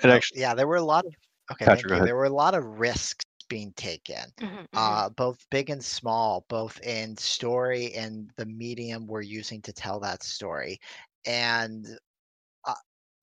And 0.02 0.12
oh, 0.12 0.16
actually, 0.16 0.40
yeah, 0.40 0.56
there 0.56 0.68
were 0.68 0.78
a 0.78 0.82
lot 0.82 1.06
of 1.06 1.14
okay. 1.52 1.66
Patrick, 1.66 1.90
thank 1.90 2.02
you. 2.02 2.06
There 2.06 2.16
were 2.16 2.26
a 2.26 2.30
lot 2.30 2.56
of 2.56 2.64
risks 2.80 3.26
being 3.50 3.74
taken, 3.74 4.32
Mhm, 4.40 4.50
mhm. 4.50 4.66
uh, 4.74 5.10
both 5.10 5.46
big 5.50 5.70
and 5.70 5.84
small, 5.84 6.46
both 6.48 6.80
in 6.82 7.18
story 7.18 7.94
and 7.96 8.32
the 8.38 8.46
medium 8.46 9.08
we're 9.08 9.22
using 9.22 9.62
to 9.64 9.74
tell 9.74 10.00
that 10.00 10.24
story. 10.24 10.80
And 11.26 11.86
uh, 11.86 11.96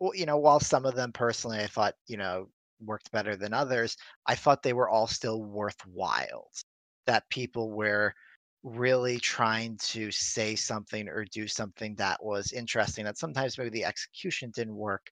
well, 0.01 0.15
you 0.15 0.27
know, 0.27 0.39
while 0.39 0.61
some 0.61 0.85
of 0.85 0.95
them 0.95 1.13
personally 1.13 1.59
I 1.59 1.67
thought 1.67 1.95
you 2.07 2.17
know 2.17 2.49
worked 2.81 3.11
better 3.13 3.37
than 3.37 3.53
others, 3.55 3.97
I 4.27 4.35
thought 4.35 4.63
they 4.63 4.73
were 4.73 4.89
all 4.89 5.07
still 5.07 5.43
worthwhile. 5.43 6.51
That 7.07 7.29
people 7.31 7.73
were 7.73 8.15
really 8.63 9.19
trying 9.21 9.77
to 9.79 10.11
say 10.11 10.57
something 10.57 11.09
or 11.09 11.25
do 11.27 11.47
something 11.47 11.95
that 11.97 12.23
was 12.23 12.53
interesting. 12.53 13.05
That 13.05 13.19
sometimes 13.19 13.57
maybe 13.59 13.71
the 13.71 13.85
execution 13.85 14.51
didn't 14.55 14.75
work, 14.77 15.07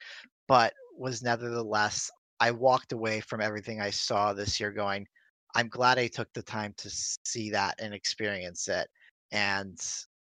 but 0.48 0.74
was 0.96 1.22
nevertheless. 1.22 2.10
I 2.40 2.50
walked 2.50 2.92
away 2.92 3.20
from 3.20 3.40
everything 3.40 3.80
I 3.80 3.90
saw 3.90 4.32
this 4.32 4.58
year 4.58 4.72
going, 4.72 5.06
I'm 5.54 5.68
glad 5.68 5.98
I 5.98 6.08
took 6.08 6.32
the 6.32 6.42
time 6.42 6.74
to 6.78 6.90
see 6.90 7.50
that 7.50 7.76
and 7.78 7.94
experience 7.94 8.68
it. 8.68 8.88
And 9.30 9.78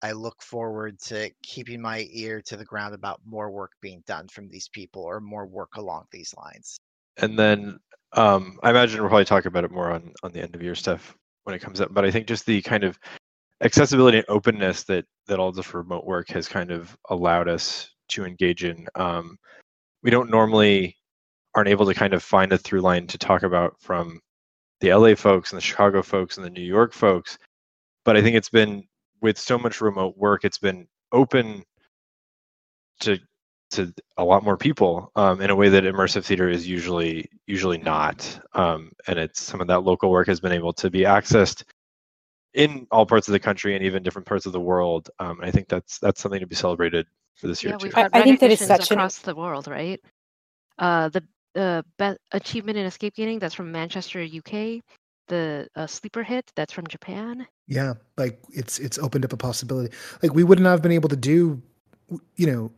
I 0.02 0.12
look 0.12 0.42
forward 0.42 0.98
to 1.02 1.30
keeping 1.42 1.80
my 1.80 2.08
ear 2.10 2.42
to 2.42 2.56
the 2.56 2.64
ground 2.64 2.94
about 2.94 3.20
more 3.24 3.50
work 3.50 3.72
being 3.80 4.02
done 4.06 4.28
from 4.28 4.48
these 4.48 4.68
people 4.68 5.02
or 5.02 5.20
more 5.20 5.46
work 5.46 5.76
along 5.76 6.06
these 6.10 6.34
lines. 6.36 6.78
and 7.18 7.38
then 7.38 7.78
um, 8.14 8.58
I 8.62 8.70
imagine 8.70 9.00
we'll 9.00 9.08
probably 9.08 9.24
talk 9.24 9.46
about 9.46 9.64
it 9.64 9.70
more 9.70 9.90
on 9.92 10.12
on 10.22 10.32
the 10.32 10.40
end 10.42 10.54
of 10.54 10.62
year 10.62 10.74
stuff 10.74 11.16
when 11.44 11.54
it 11.54 11.60
comes 11.60 11.80
up. 11.80 11.94
But 11.94 12.04
I 12.04 12.10
think 12.10 12.26
just 12.26 12.46
the 12.46 12.60
kind 12.62 12.84
of 12.84 12.98
accessibility 13.62 14.18
and 14.18 14.26
openness 14.28 14.84
that 14.84 15.04
that 15.26 15.38
all 15.38 15.52
this 15.52 15.72
remote 15.74 16.04
work 16.04 16.28
has 16.30 16.48
kind 16.48 16.70
of 16.70 16.96
allowed 17.10 17.48
us 17.48 17.88
to 18.08 18.24
engage 18.24 18.64
in. 18.64 18.86
Um, 18.94 19.38
we 20.02 20.10
don't 20.10 20.30
normally 20.30 20.96
aren't 21.54 21.68
able 21.68 21.86
to 21.86 21.94
kind 21.94 22.14
of 22.14 22.22
find 22.22 22.52
a 22.52 22.58
through 22.58 22.80
line 22.80 23.06
to 23.06 23.18
talk 23.18 23.42
about 23.42 23.76
from 23.80 24.20
the 24.80 24.92
LA 24.92 25.14
folks 25.14 25.52
and 25.52 25.58
the 25.58 25.62
Chicago 25.62 26.02
folks 26.02 26.36
and 26.36 26.44
the 26.44 26.50
New 26.50 26.62
York 26.62 26.92
folks. 26.92 27.38
But 28.04 28.16
I 28.16 28.22
think 28.22 28.36
it's 28.36 28.50
been 28.50 28.84
with 29.22 29.38
so 29.38 29.58
much 29.58 29.80
remote 29.80 30.18
work, 30.18 30.44
it's 30.44 30.58
been 30.58 30.86
open 31.12 31.64
to 33.00 33.18
to 33.70 33.90
a 34.18 34.24
lot 34.24 34.44
more 34.44 34.58
people 34.58 35.10
um, 35.16 35.40
in 35.40 35.48
a 35.48 35.56
way 35.56 35.70
that 35.70 35.84
immersive 35.84 36.24
theater 36.24 36.50
is 36.50 36.68
usually 36.68 37.26
usually 37.46 37.78
not. 37.78 38.38
Um, 38.52 38.92
and 39.06 39.18
it's 39.18 39.40
some 39.42 39.62
of 39.62 39.66
that 39.68 39.80
local 39.80 40.10
work 40.10 40.26
has 40.26 40.40
been 40.40 40.52
able 40.52 40.74
to 40.74 40.90
be 40.90 41.00
accessed 41.00 41.64
in 42.52 42.86
all 42.90 43.06
parts 43.06 43.28
of 43.28 43.32
the 43.32 43.38
country 43.40 43.74
and 43.74 43.82
even 43.82 44.02
different 44.02 44.26
parts 44.26 44.44
of 44.44 44.52
the 44.52 44.60
world. 44.60 45.08
Um, 45.18 45.38
and 45.40 45.46
I 45.46 45.50
think 45.50 45.68
that's 45.68 45.98
that's 46.00 46.20
something 46.20 46.40
to 46.40 46.46
be 46.46 46.54
celebrated 46.54 47.06
for 47.36 47.46
this 47.46 47.62
year 47.64 47.72
Yeah, 47.72 47.78
too. 47.78 47.84
we've 47.84 47.94
I- 47.96 48.02
had 48.02 48.10
I 48.12 48.22
think 48.24 48.40
that 48.40 48.50
is 48.50 48.60
recognitions 48.60 48.68
such 48.86 48.90
an- 48.90 48.98
across 48.98 49.18
the 49.20 49.34
world, 49.34 49.68
right? 49.68 50.00
Uh, 50.78 51.08
the 51.08 51.22
uh, 51.54 51.82
be- 51.98 52.18
achievement 52.32 52.76
in 52.76 52.84
escape 52.84 53.14
gaming 53.14 53.38
that's 53.38 53.54
from 53.54 53.72
Manchester, 53.72 54.22
UK. 54.22 54.82
The 55.28 55.66
uh, 55.76 55.86
sleeper 55.86 56.22
hit 56.22 56.50
that's 56.56 56.72
from 56.74 56.86
Japan. 56.88 57.46
Yeah, 57.72 57.94
like 58.18 58.38
it's 58.52 58.78
it's 58.78 58.98
opened 58.98 59.24
up 59.24 59.32
a 59.32 59.36
possibility. 59.38 59.94
Like 60.22 60.34
we 60.34 60.44
would 60.44 60.60
not 60.60 60.72
have 60.72 60.82
been 60.82 60.92
able 60.92 61.08
to 61.08 61.16
do, 61.16 61.62
you 62.36 62.70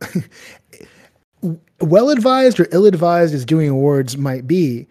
know, 1.41 1.57
well 1.81 2.09
advised 2.09 2.61
or 2.61 2.67
ill 2.71 2.85
advised 2.85 3.33
as 3.33 3.43
doing 3.43 3.67
awards 3.67 4.17
might 4.17 4.47
be. 4.47 4.87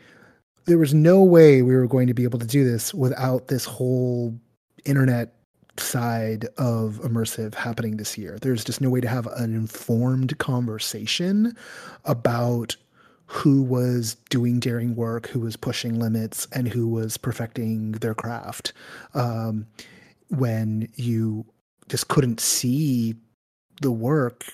There 0.67 0.77
was 0.77 0.93
no 0.93 1.23
way 1.23 1.63
we 1.63 1.75
were 1.75 1.87
going 1.87 2.07
to 2.09 2.15
be 2.15 2.25
able 2.25 2.39
to 2.39 2.47
do 2.47 2.71
this 2.71 2.93
without 2.93 3.49
this 3.49 3.65
whole 3.65 4.39
internet 4.85 5.37
side 5.79 6.45
of 6.59 7.01
immersive 7.03 7.55
happening 7.55 7.97
this 7.97 8.19
year. 8.19 8.39
There's 8.43 8.63
just 8.63 8.83
no 8.83 8.91
way 8.91 9.01
to 9.01 9.09
have 9.09 9.27
an 9.27 9.55
informed 9.55 10.37
conversation 10.39 11.57
about 12.05 12.77
who 13.27 13.63
was 13.63 14.17
doing 14.29 14.61
daring 14.61 14.95
work, 14.97 15.29
who 15.29 15.41
was 15.41 15.57
pushing 15.57 15.99
limits, 15.99 16.47
and 16.53 16.69
who 16.69 16.87
was 16.87 17.17
perfecting 17.17 17.93
their 17.93 18.15
craft. 18.15 18.75
Um, 19.15 19.67
when 20.39 20.89
you 20.95 21.45
just 21.89 22.09
couldn't 22.09 22.41
see 22.41 23.15
the 23.81 23.91
work 23.91 24.45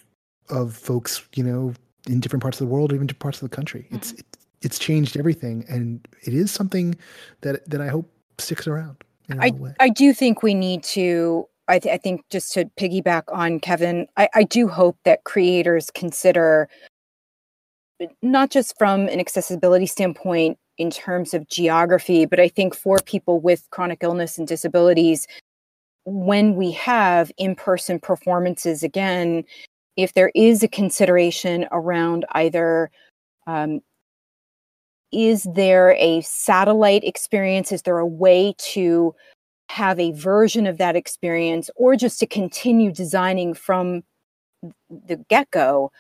of 0.49 0.75
folks, 0.77 1.23
you 1.35 1.45
know, 1.45 1.75
in 2.07 2.21
different 2.21 2.43
parts 2.43 2.61
of 2.61 2.67
the 2.67 2.73
world, 2.73 2.93
or 2.93 2.97
even 2.97 3.07
different 3.07 3.21
parts 3.21 3.43
of 3.43 3.49
the 3.49 3.55
country. 3.55 3.87
It's 3.91 4.13
mm-hmm. 4.13 4.21
it, 4.21 4.39
it's 4.63 4.79
changed 4.79 5.17
everything, 5.17 5.65
and 5.69 6.07
it 6.23 6.35
is 6.35 6.51
something 6.51 6.97
that 7.43 7.69
that 7.69 7.81
I 7.81 7.89
hope 7.89 8.11
sticks 8.39 8.67
around. 8.67 8.97
In 9.29 9.43
a 9.43 9.51
way. 9.53 9.75
I 9.79 9.89
do 9.91 10.13
think 10.13 10.43
we 10.43 10.55
need 10.55 10.83
to. 10.85 11.47
I, 11.69 11.79
th- 11.79 11.95
I 11.95 11.99
think 11.99 12.29
just 12.31 12.53
to 12.55 12.65
piggyback 12.77 13.23
on 13.33 13.61
Kevin, 13.61 14.09
I, 14.17 14.29
I 14.35 14.43
do 14.43 14.67
hope 14.67 14.99
that 15.05 15.23
creators 15.23 15.89
consider 15.95 16.69
not 18.23 18.51
just 18.51 18.77
from 18.77 19.09
an 19.09 19.21
accessibility 19.21 19.87
standpoint 19.87 20.59
in 20.79 20.91
terms 20.91 21.33
of 21.33 21.49
geography, 21.49 22.25
but 22.25 22.41
I 22.41 22.49
think 22.49 22.75
for 22.75 22.99
people 23.05 23.39
with 23.39 23.69
chronic 23.71 23.99
illness 24.03 24.37
and 24.37 24.49
disabilities, 24.49 25.29
when 26.05 26.55
we 26.55 26.73
have 26.73 27.31
in 27.37 27.55
person 27.55 27.99
performances 27.99 28.83
again, 28.83 29.45
if 29.97 30.15
there 30.15 30.33
is 30.35 30.63
a 30.63 30.69
consideration 30.69 31.67
around 31.73 32.25
either 32.33 32.91
um, 33.47 33.81
is 35.13 35.47
there 35.55 35.93
a 35.99 36.21
satellite 36.23 37.05
experience? 37.05 37.73
Is 37.73 37.83
there 37.83 37.99
a 37.99 38.07
way 38.07 38.55
to 38.59 39.15
have 39.69 39.99
a 39.99 40.13
version 40.13 40.67
of 40.67 40.79
that 40.79 40.97
experience 40.97 41.71
or 41.77 41.97
just 41.97 42.19
to 42.21 42.27
continue 42.27 42.93
designing 42.93 43.55
from 43.55 44.03
the 44.89 45.17
get 45.29 45.51
go 45.51 45.91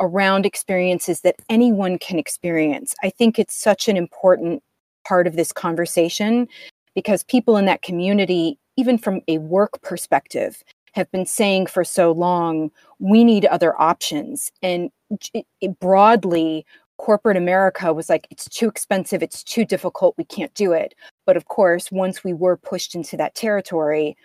around 0.00 0.46
experiences 0.46 1.20
that 1.20 1.36
anyone 1.48 1.98
can 1.98 2.18
experience? 2.18 2.94
I 3.02 3.10
think 3.10 3.38
it's 3.38 3.54
such 3.54 3.88
an 3.88 3.96
important 3.96 4.62
part 5.06 5.26
of 5.26 5.36
this 5.36 5.52
conversation 5.52 6.48
because 6.94 7.22
people 7.24 7.56
in 7.56 7.66
that 7.66 7.82
community, 7.82 8.58
even 8.76 8.98
from 8.98 9.20
a 9.28 9.38
work 9.38 9.80
perspective, 9.82 10.62
have 10.92 11.10
been 11.12 11.26
saying 11.26 11.66
for 11.66 11.84
so 11.84 12.10
long, 12.10 12.70
we 12.98 13.22
need 13.22 13.44
other 13.44 13.78
options. 13.80 14.50
And 14.62 14.90
j- 15.18 15.44
it, 15.60 15.78
broadly, 15.78 16.64
corporate 16.96 17.36
America 17.36 17.92
was 17.92 18.08
like, 18.08 18.26
it's 18.30 18.48
too 18.48 18.66
expensive, 18.66 19.22
it's 19.22 19.44
too 19.44 19.66
difficult, 19.66 20.14
we 20.16 20.24
can't 20.24 20.54
do 20.54 20.72
it. 20.72 20.94
But 21.26 21.36
of 21.36 21.48
course, 21.48 21.92
once 21.92 22.24
we 22.24 22.32
were 22.32 22.56
pushed 22.56 22.94
into 22.94 23.16
that 23.18 23.34
territory, 23.34 24.16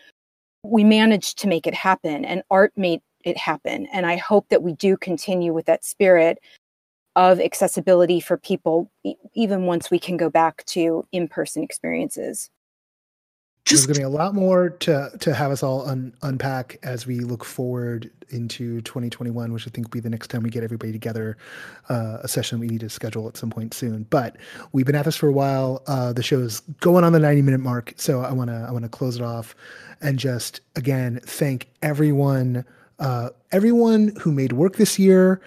we 0.63 0.83
managed 0.83 1.39
to 1.39 1.47
make 1.47 1.67
it 1.67 1.73
happen, 1.73 2.23
and 2.23 2.43
art 2.49 2.71
made 2.77 3.01
it 3.25 3.37
happen. 3.37 3.87
And 3.91 4.05
I 4.05 4.15
hope 4.15 4.47
that 4.49 4.63
we 4.63 4.73
do 4.73 4.95
continue 4.95 5.53
with 5.53 5.65
that 5.65 5.83
spirit 5.83 6.39
of 7.17 7.41
accessibility 7.41 8.21
for 8.21 8.37
people, 8.37 8.89
even 9.33 9.65
once 9.65 9.91
we 9.91 9.99
can 9.99 10.15
go 10.15 10.29
back 10.29 10.63
to 10.67 11.03
in 11.11 11.27
person 11.27 11.63
experiences. 11.63 12.49
There's 13.65 13.85
going 13.85 13.93
to 13.93 13.99
be 13.99 14.05
a 14.05 14.09
lot 14.09 14.33
more 14.33 14.69
to 14.69 15.11
to 15.19 15.33
have 15.33 15.51
us 15.51 15.61
all 15.63 15.87
un, 15.87 16.13
unpack 16.23 16.77
as 16.83 17.05
we 17.05 17.19
look 17.19 17.45
forward 17.45 18.09
into 18.29 18.81
2021, 18.81 19.53
which 19.53 19.67
I 19.67 19.71
think 19.71 19.87
will 19.87 19.91
be 19.91 19.99
the 19.99 20.09
next 20.09 20.29
time 20.29 20.41
we 20.41 20.49
get 20.49 20.63
everybody 20.63 20.91
together. 20.91 21.37
Uh, 21.87 22.17
a 22.21 22.27
session 22.27 22.59
we 22.59 22.67
need 22.67 22.79
to 22.81 22.89
schedule 22.89 23.27
at 23.27 23.37
some 23.37 23.49
point 23.49 23.73
soon. 23.73 24.07
But 24.09 24.37
we've 24.71 24.85
been 24.85 24.95
at 24.95 25.05
this 25.05 25.15
for 25.15 25.27
a 25.27 25.33
while. 25.33 25.83
Uh, 25.87 26.11
the 26.11 26.21
is 26.21 26.61
going 26.79 27.03
on 27.03 27.13
the 27.13 27.19
90 27.19 27.41
minute 27.43 27.59
mark, 27.59 27.93
so 27.97 28.21
I 28.21 28.31
want 28.31 28.49
to 28.49 28.65
I 28.67 28.71
want 28.71 28.83
to 28.83 28.89
close 28.89 29.15
it 29.15 29.21
off 29.21 29.55
and 30.01 30.17
just 30.17 30.61
again 30.75 31.19
thank 31.23 31.69
everyone 31.81 32.65
uh, 32.99 33.29
everyone 33.51 34.13
who 34.21 34.31
made 34.31 34.53
work 34.53 34.75
this 34.75 34.99
year. 34.99 35.41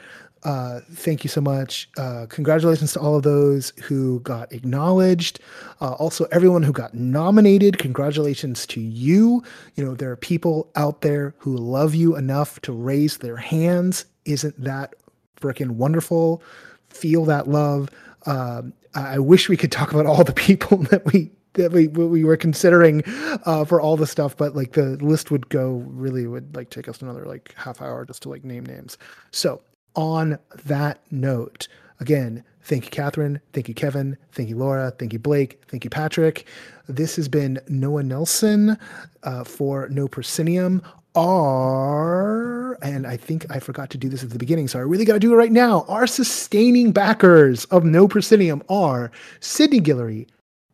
Uh, 0.45 0.81
thank 0.93 1.25
you 1.25 1.31
so 1.31 1.41
much. 1.41 1.89
Uh, 1.97 2.27
congratulations 2.29 2.93
to 2.93 3.01
all 3.01 3.17
of 3.17 3.23
those 3.23 3.73
who 3.83 4.21
got 4.21 4.53
acknowledged. 4.53 5.41
Uh, 5.81 5.93
also, 5.93 6.27
everyone 6.33 6.63
who 6.63 6.73
got 6.73 6.93
nominated, 6.93 7.79
congratulations 7.79 8.67
to 8.67 8.81
you. 8.81 9.43
You 9.75 9.85
know, 9.85 9.95
there 9.95 10.11
are 10.11 10.17
people 10.17 10.71
out 10.77 11.01
there 11.01 11.35
who 11.39 11.57
love 11.57 11.95
you 11.95 12.15
enough 12.17 12.61
to 12.63 12.73
raise 12.73 13.19
their 13.19 13.37
hands. 13.37 14.05
Isn't 14.27 14.63
that 14.63 14.95
freaking 15.41 15.73
wonderful? 15.73 16.43
Feel 16.91 17.25
that 17.25 17.49
love. 17.49 17.89
Um, 18.27 18.75
I 18.95 19.19
wish 19.19 19.49
we 19.49 19.57
could 19.57 19.73
talk 19.73 19.93
about 19.93 20.07
all 20.07 20.25
the 20.25 20.33
people 20.33 20.79
that 20.91 21.05
we 21.13 21.31
that 21.55 21.73
we 21.73 21.89
we 21.89 22.25
were 22.25 22.37
considering 22.37 23.03
uh, 23.47 23.65
for 23.65 23.81
all 23.81 23.97
the 23.97 24.07
stuff, 24.07 24.37
but 24.37 24.55
like 24.55 24.73
the 24.73 24.97
list 24.97 25.31
would 25.31 25.49
go 25.49 25.85
really 25.87 26.27
would 26.27 26.55
like 26.55 26.69
take 26.69 26.89
us 26.89 27.01
another 27.01 27.25
like 27.25 27.55
half 27.57 27.81
hour 27.81 28.05
just 28.05 28.23
to 28.23 28.29
like 28.29 28.45
name 28.45 28.67
names. 28.67 28.99
So 29.31 29.63
on 29.95 30.39
that 30.65 31.01
note, 31.11 31.69
again, 32.01 32.45
thank 32.63 32.85
you, 32.85 32.91
Kathryn. 32.91 33.41
Thank 33.53 33.69
you, 33.69 33.75
Kevin. 33.75 34.17
Thank 34.33 34.49
you, 34.49 34.57
Laura. 34.57 34.91
Thank 34.91 35.13
you, 35.13 35.19
Blake. 35.19 35.63
Thank 35.69 35.85
you, 35.85 35.91
Patrick. 35.91 36.47
This 36.89 37.17
has 37.17 37.29
been 37.29 37.61
Noah 37.69 38.03
Nelson 38.03 38.77
uh, 39.23 39.45
for 39.45 39.89
No 39.89 40.09
Proscenium. 40.09 40.83
Are, 41.17 42.75
and 42.83 43.07
I 43.07 43.17
think 43.17 43.47
I 43.49 43.61
forgot 43.61 43.89
to 43.91 43.99
do 43.99 44.09
this 44.09 44.25
at 44.25 44.31
the 44.31 44.39
beginning, 44.39 44.67
so 44.67 44.81
I 44.81 44.83
really 44.83 45.05
got 45.05 45.13
to 45.13 45.21
do 45.21 45.33
it 45.33 45.37
right 45.37 45.53
now. 45.53 45.85
Our 45.87 46.09
sustaining 46.09 46.91
backers 46.91 47.67
of 47.67 47.85
No 47.85 48.09
Proscenium 48.09 48.65
are 48.69 49.13
Sydney 49.39 49.81
Guillory, 49.81 50.27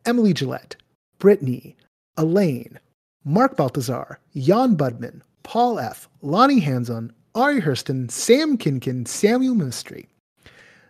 Emily 0.03 0.33
Gillette, 0.33 0.75
Brittany, 1.19 1.77
Elaine, 2.17 2.79
Mark 3.23 3.55
Baltazar, 3.55 4.19
Jan 4.35 4.75
Budman, 4.75 5.21
Paul 5.43 5.77
F., 5.77 6.09
Lonnie 6.23 6.59
Hanson, 6.59 7.13
Ari 7.33 7.61
Hurston, 7.61 8.11
Sam 8.11 8.57
Kinkin, 8.57 9.07
Samuel 9.07 9.55
Ministry. 9.55 10.09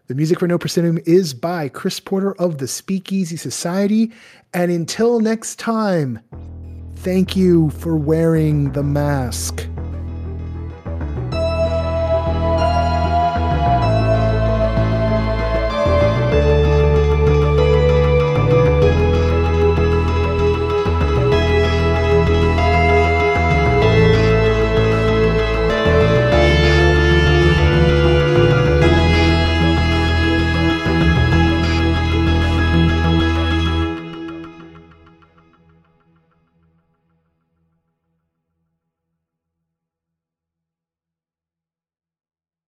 The 0.07 0.15
music 0.15 0.39
for 0.39 0.47
No 0.47 0.57
Proscenium 0.57 0.97
is 1.05 1.35
by 1.35 1.69
Chris 1.69 1.99
Porter 1.99 2.33
of 2.33 2.57
the 2.57 2.67
Speakeasy 2.67 3.37
Society. 3.37 4.11
And 4.51 4.71
until 4.71 5.19
next 5.19 5.59
time, 5.59 6.19
thank 6.95 7.35
you 7.35 7.69
for 7.69 7.95
wearing 7.95 8.71
the 8.71 8.81
mask. 8.81 9.67